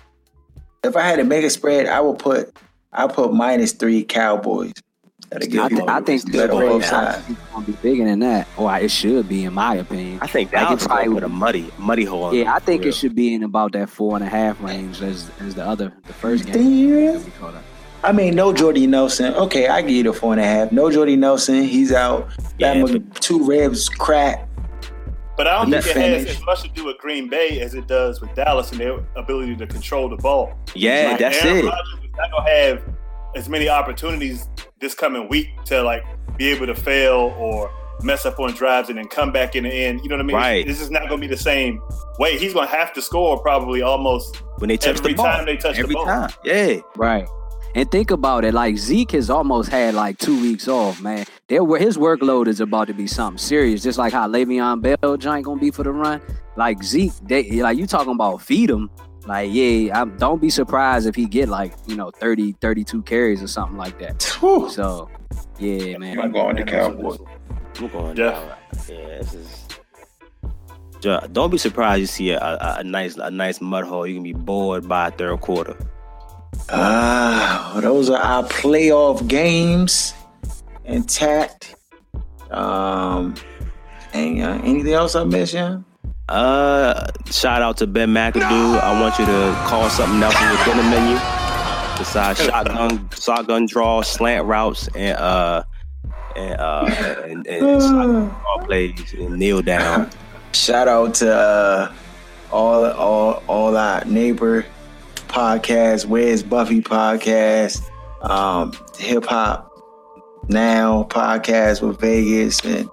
If 0.84 0.95
I 0.95 1.01
had 1.01 1.16
to 1.18 1.24
make 1.24 1.43
a 1.43 1.49
spread, 1.49 1.88
I 1.88 1.99
would 1.99 2.20
put 2.20 2.56
I 2.91 3.08
put 3.08 3.34
minus 3.34 3.72
three 3.72 4.04
Cowboys. 4.04 4.74
That'll 5.34 5.48
give 5.50 5.62
I, 5.62 5.68
th- 5.70 5.82
I 5.90 6.02
think 6.02 6.26
the 6.26 6.32
better 6.38 6.54
spread 6.54 6.70
both 6.70 6.86
sides. 6.86 7.30
is 7.30 7.38
gonna 7.52 7.66
be 7.66 7.72
bigger 7.74 8.06
than 8.06 8.20
that, 8.20 8.48
or 8.58 8.76
it 8.78 8.92
should 8.92 9.28
be, 9.28 9.44
in 9.46 9.54
my 9.54 9.76
opinion. 9.76 10.20
I 10.22 10.28
think 10.28 10.52
Like, 10.54 10.62
it 10.62 10.66
Dallas 10.66 10.82
is 10.82 10.88
probably 10.88 11.14
gonna 11.14 11.26
a 11.26 11.30
muddy 11.30 11.72
muddy 11.78 12.04
hole. 12.06 12.34
Yeah, 12.34 12.54
I 12.54 12.60
think 12.60 12.86
it 12.86 12.94
should 12.94 13.16
be 13.16 13.34
in 13.34 13.44
about 13.44 13.72
that 13.74 13.90
four 13.90 14.16
and 14.16 14.24
a 14.24 14.30
half 14.30 14.62
range 14.62 15.02
as 15.02 15.30
as 15.42 15.56
the 15.56 15.66
other 15.66 15.92
the 16.08 16.14
first 16.14 16.46
game. 16.46 16.90
Yeah. 16.90 17.12
that 17.14 17.26
we 17.26 17.32
caught 17.32 17.56
up. 17.56 17.64
I 18.06 18.12
mean, 18.12 18.36
no 18.36 18.52
Jordy 18.52 18.86
Nelson. 18.86 19.34
Okay, 19.34 19.68
I 19.70 19.82
give 19.82 19.92
you 19.92 20.04
the 20.04 20.14
four 20.14 20.34
and 20.34 20.42
a 20.42 20.46
half. 20.46 20.72
No 20.74 20.92
Jordy 20.92 21.16
Nelson. 21.16 21.64
He's 21.64 21.92
out. 21.94 22.28
Yeah, 22.58 22.74
That 22.84 22.92
yeah, 22.92 23.00
two 23.22 23.44
ribs 23.46 23.88
crack. 23.88 24.48
But 25.38 25.48
I 25.48 25.54
don't 25.62 25.72
think 25.72 25.86
it 25.88 25.96
that 25.96 26.10
has 26.20 26.26
as 26.38 26.44
much 26.46 26.62
to 26.64 26.68
do 26.70 26.86
with 26.86 26.98
Green 27.00 27.28
Bay 27.30 27.60
as 27.62 27.74
it 27.74 27.88
does 27.88 28.22
with 28.22 28.36
Dallas 28.36 28.72
and 28.72 28.80
their 28.80 29.00
ability 29.16 29.56
to 29.56 29.66
control 29.66 30.08
the 30.10 30.18
ball. 30.18 30.54
Yeah, 30.76 31.08
Like, 31.12 31.20
that's 31.20 31.44
Aaron 31.44 31.58
it. 31.60 31.66
Rodgers 31.70 31.94
is 32.04 32.10
not 32.18 32.32
gonna 32.32 32.50
have 32.52 32.84
as 33.36 33.50
many 33.50 33.68
opportunities 33.68 34.48
this 34.84 34.94
coming 34.94 35.28
week 35.30 35.48
to 35.66 35.82
like 35.82 36.04
be 36.38 36.50
able 36.50 36.68
to 36.68 36.76
fail 36.76 37.34
or 37.40 37.72
mess 38.04 38.26
up 38.26 38.40
on 38.40 38.52
drives 38.54 38.90
and 38.90 38.98
then 38.98 39.08
come 39.08 39.32
back 39.32 39.56
in 39.56 39.64
the 39.64 39.70
end. 39.72 40.02
You 40.04 40.10
know 40.10 40.16
what 40.16 40.22
I 40.24 40.26
mean? 40.26 40.36
Right. 40.36 40.68
This 40.68 40.82
is 40.82 40.92
not 40.92 41.04
gonna 41.10 41.22
be 41.22 41.28
the 41.28 41.38
same 41.38 41.82
way. 42.20 42.38
He's 42.38 42.54
gonna 42.54 42.68
have 42.68 42.94
to 42.94 43.02
score 43.02 43.40
probably 43.40 43.82
almost 43.82 44.44
when 44.58 44.68
they 44.68 44.78
touch 44.78 44.98
every 45.00 45.12
the 45.14 45.18
ball. 45.18 45.26
time 45.26 45.46
they 45.46 45.58
touch 45.58 45.78
Every 45.80 45.88
the 45.90 45.94
ball. 45.96 46.06
time, 46.06 46.30
yeah. 46.44 46.80
Right. 46.96 47.28
And 47.76 47.90
think 47.90 48.12
about 48.12 48.46
it, 48.46 48.54
like 48.54 48.78
Zeke 48.78 49.12
has 49.14 49.32
almost 49.32 49.70
had 49.70 49.96
like 49.96 50.20
two 50.20 50.40
weeks 50.40 50.68
off, 50.68 51.02
man. 51.02 51.26
There 51.48 51.64
were 51.64 51.80
his 51.80 51.98
workload 51.98 52.48
is 52.48 52.60
about 52.60 52.88
to 52.88 52.94
be 52.94 53.08
something 53.08 53.40
serious, 53.40 53.82
just 53.82 53.98
like 53.98 54.14
how 54.14 54.28
Le'Veon 54.28 54.82
Bell 54.82 55.18
giant 55.18 55.46
gonna 55.46 55.60
be 55.60 55.72
for 55.72 55.84
the 55.84 55.92
run. 55.92 56.22
Like 56.56 56.84
Zeke, 56.84 57.14
they 57.24 57.44
like 57.62 57.78
you 57.78 57.88
talking 57.88 58.14
about 58.14 58.42
feed 58.42 58.70
him. 58.70 58.92
Like, 59.26 59.49
yeah, 59.51 60.01
I, 60.01 60.05
don't 60.05 60.41
be 60.41 60.49
surprised 60.49 61.07
if 61.07 61.15
he 61.15 61.26
get 61.26 61.47
like, 61.47 61.74
you 61.88 61.95
know, 61.95 62.11
30, 62.11 62.53
32 62.53 63.01
carries 63.03 63.41
or 63.41 63.47
something 63.47 63.78
like 63.78 63.97
that. 63.99 64.21
Whew. 64.39 64.69
So, 64.69 65.09
yeah, 65.59 65.97
man. 65.97 66.19
I'm 66.19 66.32
going 66.32 66.57
to 66.57 66.63
Cowboys. 66.63 67.19
I'm 67.80 67.88
going 67.88 68.15
Jeff. 68.15 68.36
down. 68.36 68.57
Yeah, 68.89 69.17
this 69.19 69.34
is. 69.34 69.59
Don't 71.34 71.49
be 71.49 71.57
surprised 71.57 71.99
you 71.99 72.07
see 72.07 72.30
a, 72.32 72.39
a, 72.39 72.78
a 72.80 72.84
nice 72.84 73.17
a 73.17 73.30
nice 73.30 73.59
mud 73.59 73.84
hole. 73.84 74.07
You 74.07 74.13
can 74.15 74.24
be 74.24 74.32
bored 74.32 74.88
by 74.88 75.09
a 75.09 75.11
third 75.11 75.41
quarter. 75.41 75.76
Ah, 76.69 77.78
those 77.82 78.09
are 78.09 78.21
our 78.21 78.43
playoff 78.43 79.28
games 79.28 80.13
intact. 80.86 81.76
Um, 82.51 83.36
and 84.13 84.41
uh, 84.41 84.59
anything 84.63 84.93
else 84.93 85.15
I 85.15 85.24
missed, 85.26 85.53
yeah? 85.53 85.80
Uh, 86.30 87.07
shout 87.30 87.61
out 87.61 87.78
to 87.78 87.88
Ben 87.88 88.09
McAdoo. 88.09 88.80
I 88.80 88.99
want 89.01 89.19
you 89.19 89.26
to 89.26 89.53
call 89.67 89.89
something 89.89 90.24
else 90.24 90.36
in 90.41 90.47
your 90.47 90.65
dinner 90.65 90.89
menu 90.89 91.15
besides 91.97 92.43
shotgun, 92.43 93.09
shotgun 93.13 93.65
draw, 93.65 94.01
slant 94.01 94.45
routes, 94.45 94.88
and 94.95 95.17
uh, 95.17 95.63
and 96.36 96.59
uh 96.59 96.86
and, 97.26 97.47
and 97.47 97.82
soccer 97.82 98.36
all 98.47 98.65
plays 98.65 99.13
and 99.13 99.38
kneel 99.38 99.61
down. 99.61 100.09
Shout 100.53 100.88
out 100.88 101.15
to 101.15 101.34
uh, 101.34 101.93
all 102.51 102.86
all 102.86 103.43
all 103.47 103.76
our 103.78 104.05
neighbor 104.05 104.65
podcasts, 105.28 106.05
Where's 106.05 106.43
Buffy 106.43 106.82
podcast, 106.82 107.89
um, 108.21 108.71
Hip 108.97 109.26
Hop 109.26 109.71
Now 110.47 111.03
podcast 111.09 111.82
with 111.86 111.99
Vegas, 111.99 112.63
and 112.63 112.89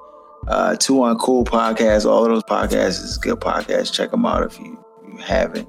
uh, 0.51 0.77
Two 0.77 0.95
Uncool 0.95 1.45
podcast. 1.45 2.05
All 2.05 2.25
of 2.25 2.31
those 2.31 2.43
podcasts 2.45 3.03
is 3.03 3.19
good 3.19 3.41
podcasts. 3.41 3.93
Check 3.93 4.11
them 4.11 4.27
out 4.27 4.43
if 4.43 4.59
you, 4.59 4.79
you 5.09 5.17
haven't. 5.19 5.69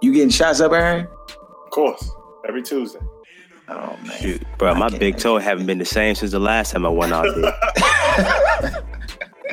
You 0.00 0.12
getting 0.12 0.30
shots 0.30 0.60
up, 0.60 0.72
Aaron? 0.72 1.06
Of 1.06 1.70
course, 1.70 2.10
every 2.46 2.62
Tuesday. 2.62 3.00
Oh 3.68 3.98
man, 4.06 4.18
Shoot, 4.20 4.42
bro, 4.56 4.74
my 4.74 4.88
big 4.88 5.18
toe 5.18 5.38
haven't 5.38 5.66
been 5.66 5.78
the 5.78 5.84
same 5.84 6.14
since 6.14 6.30
the 6.32 6.38
last 6.38 6.72
time 6.72 6.86
I 6.86 6.88
went 6.88 7.12
out 7.12 7.26
there. 7.34 8.84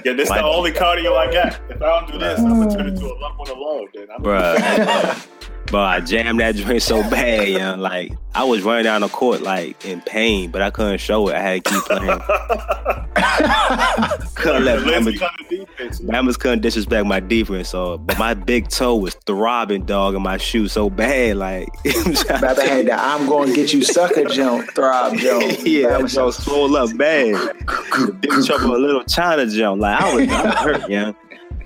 Yeah, 0.03 0.13
this 0.13 0.29
is 0.29 0.35
the 0.35 0.43
only 0.43 0.71
cardio 0.71 1.17
I 1.17 1.31
got. 1.33 1.59
If 1.67 1.81
I 1.81 1.99
don't 1.99 2.11
do 2.11 2.19
this, 2.19 2.39
I'm 2.39 2.59
gonna 2.59 2.69
turn 2.75 2.87
into 2.89 3.05
a 3.05 3.15
lump 3.17 3.39
on 3.39 3.45
the 3.47 3.55
log. 3.55 3.87
Then 3.91 4.07
I'm 4.13 4.21
Bruh. 4.21 5.27
But 5.71 5.81
I 5.81 5.99
jammed 5.99 6.39
that 6.39 6.55
joint 6.55 6.81
so 6.81 7.01
bad, 7.09 7.47
yeah. 7.47 7.75
Like 7.75 8.13
I 8.33 8.43
was 8.43 8.61
running 8.61 8.83
down 8.83 9.01
the 9.01 9.09
court 9.09 9.41
like 9.41 9.83
in 9.85 10.01
pain, 10.01 10.51
but 10.51 10.61
I 10.61 10.69
couldn't 10.69 10.99
show 10.99 11.27
it. 11.29 11.35
I 11.35 11.39
had 11.39 11.65
to 11.65 11.71
keep 11.71 11.83
playing. 11.83 12.19
couldn't 14.35 14.65
let 14.65 14.85
Let's 14.85 15.05
Bama, 15.05 15.13
be 15.13 15.23
on 15.23 15.31
the 15.37 15.57
defense. 15.57 15.99
Bama's 16.01 16.37
couldn't 16.37 16.61
disrespect 16.61 17.07
my 17.07 17.19
defense. 17.19 17.69
So, 17.69 17.97
but 17.97 18.17
my 18.19 18.33
big 18.33 18.69
toe 18.69 18.95
was 18.95 19.15
throbbing, 19.25 19.85
dog, 19.85 20.15
in 20.15 20.21
my 20.21 20.37
shoe 20.37 20.67
so 20.67 20.89
bad. 20.89 21.37
Like, 21.37 21.67
Baba 22.27 22.61
had 22.61 22.87
the 22.87 22.93
I'm 22.93 23.27
going 23.27 23.49
to 23.49 23.55
get 23.55 23.73
you 23.73 23.83
sucker 23.83 24.25
jump, 24.25 24.69
throb 24.71 25.17
jump. 25.17 25.43
yeah, 25.63 25.97
that 25.97 26.09
joint 26.09 26.33
swole 26.33 26.75
up 26.75 26.95
bad. 26.97 27.35
The 27.35 28.17
big 28.19 28.45
trouble, 28.45 28.75
a 28.75 28.77
little 28.77 29.03
China 29.05 29.47
jump. 29.47 29.81
Like 29.81 30.01
I 30.01 30.13
was, 30.13 30.29
I 30.29 30.43
was 30.43 30.55
hurt, 30.55 30.89
yeah. 30.89 31.13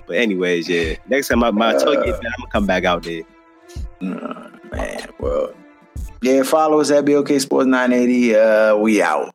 But 0.06 0.16
anyways, 0.16 0.68
yeah. 0.68 0.94
Next 1.08 1.28
time 1.28 1.40
my, 1.40 1.50
my 1.50 1.72
toe 1.72 1.94
get 2.02 2.20
bad, 2.20 2.26
I'm 2.26 2.40
gonna 2.40 2.52
come 2.52 2.66
back 2.66 2.84
out 2.84 3.02
there. 3.02 3.22
Man, 4.00 5.08
well, 5.18 5.52
yeah, 6.22 6.42
follow 6.42 6.80
us 6.80 6.90
at 6.90 7.04
BLK 7.04 7.40
Sports 7.40 7.66
980. 7.66 8.34
Uh, 8.36 8.76
we 8.76 9.02
out. 9.02 9.34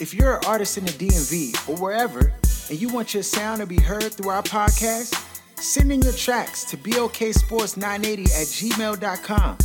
If 0.00 0.14
you're 0.14 0.36
an 0.36 0.44
artist 0.46 0.78
in 0.78 0.84
the 0.84 0.92
DMV 0.92 1.68
or 1.68 1.76
wherever, 1.82 2.32
and 2.70 2.80
you 2.80 2.88
want 2.88 3.14
your 3.14 3.22
sound 3.22 3.60
to 3.60 3.66
be 3.66 3.80
heard 3.80 4.12
through 4.12 4.30
our 4.30 4.42
podcast, 4.42 5.14
send 5.56 5.90
in 5.92 6.00
your 6.02 6.12
tracks 6.12 6.64
to 6.66 6.76
BLKSports980 6.76 8.22
at 8.24 8.46
gmail.com. 8.46 9.58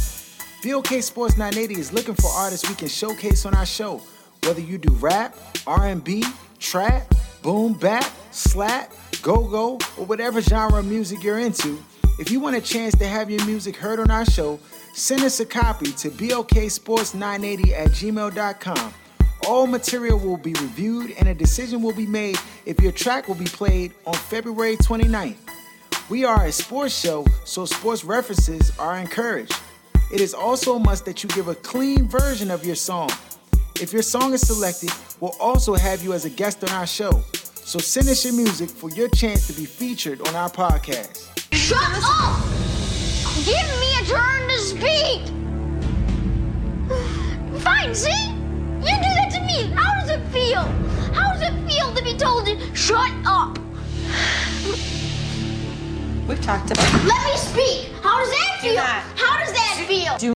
BLK 0.63 1.03
Sports 1.03 1.37
980 1.37 1.79
is 1.79 1.93
looking 1.93 2.15
for 2.15 2.29
artists 2.31 2.67
we 2.67 2.75
can 2.75 2.87
showcase 2.87 3.45
on 3.45 3.53
our 3.53 3.65
show. 3.65 4.01
Whether 4.43 4.61
you 4.61 4.77
do 4.77 4.93
rap, 4.93 5.35
R&B, 5.67 6.23
trap, 6.59 7.13
boom, 7.41 7.73
bap, 7.73 8.11
slap, 8.31 8.91
go-go, 9.21 9.77
or 9.97 10.05
whatever 10.05 10.41
genre 10.41 10.79
of 10.79 10.85
music 10.85 11.23
you're 11.23 11.39
into, 11.39 11.83
if 12.19 12.29
you 12.29 12.39
want 12.39 12.55
a 12.55 12.61
chance 12.61 12.95
to 12.97 13.07
have 13.07 13.29
your 13.29 13.43
music 13.45 13.75
heard 13.75 13.99
on 13.99 14.11
our 14.11 14.25
show, 14.25 14.59
send 14.93 15.23
us 15.23 15.39
a 15.39 15.45
copy 15.45 15.91
to 15.93 16.09
BLKSports980 16.11 17.71
at 17.71 17.87
gmail.com. 17.89 18.93
All 19.47 19.67
material 19.67 20.19
will 20.19 20.37
be 20.37 20.53
reviewed 20.53 21.11
and 21.17 21.27
a 21.27 21.33
decision 21.33 21.81
will 21.81 21.95
be 21.95 22.05
made 22.05 22.37
if 22.65 22.79
your 22.79 22.91
track 22.91 23.27
will 23.27 23.35
be 23.35 23.45
played 23.45 23.93
on 24.05 24.13
February 24.13 24.77
29th. 24.77 25.37
We 26.09 26.23
are 26.23 26.45
a 26.45 26.51
sports 26.51 26.97
show, 26.97 27.25
so 27.43 27.65
sports 27.65 28.03
references 28.03 28.77
are 28.77 28.97
encouraged. 28.97 29.55
It 30.11 30.21
is 30.21 30.33
also 30.33 30.75
a 30.75 30.79
must 30.79 31.05
that 31.05 31.23
you 31.23 31.29
give 31.29 31.47
a 31.47 31.55
clean 31.55 32.07
version 32.07 32.51
of 32.51 32.65
your 32.65 32.75
song. 32.75 33.09
If 33.81 33.91
your 33.91 34.03
song 34.03 34.33
is 34.33 34.45
selected, 34.45 34.91
we'll 35.19 35.35
also 35.39 35.73
have 35.73 36.03
you 36.03 36.13
as 36.13 36.25
a 36.25 36.29
guest 36.29 36.63
on 36.63 36.69
our 36.69 36.85
show. 36.85 37.23
So 37.65 37.79
send 37.79 38.09
us 38.09 38.23
your 38.25 38.33
music 38.33 38.69
for 38.69 38.89
your 38.91 39.07
chance 39.09 39.47
to 39.47 39.53
be 39.53 39.65
featured 39.65 40.25
on 40.27 40.35
our 40.35 40.49
podcast. 40.49 41.29
Shut 41.53 41.79
up! 41.81 42.43
Give 43.45 43.67
me 43.79 43.95
a 43.99 44.05
turn 44.05 44.47
to 44.49 44.57
speak! 44.59 45.21
Fine, 47.63 47.95
see? 47.95 48.27
You 48.81 48.95
do 48.95 49.09
that 49.15 49.29
to 49.33 49.41
me. 49.41 49.71
How 49.75 49.99
does 50.01 50.09
it 50.09 50.21
feel? 50.27 50.61
How 51.13 51.31
does 51.33 51.41
it 51.41 51.53
feel 51.71 51.93
to 51.95 52.03
be 52.03 52.15
told 52.17 52.45
to 52.47 52.75
shut 52.75 53.11
up? 53.25 53.57
We've 56.27 56.41
talked 56.41 56.71
about 56.71 57.05
Let 57.05 57.23
me 57.25 57.37
speak. 57.37 57.91
How 58.01 58.19
does 58.19 58.29
that 58.29 58.59
Do 58.61 58.67
feel? 58.67 58.75
not. 58.75 59.03
How 59.15 59.39
does 59.39 59.53
that 59.53 59.85
feel? 59.87 60.17
Do 60.17 60.25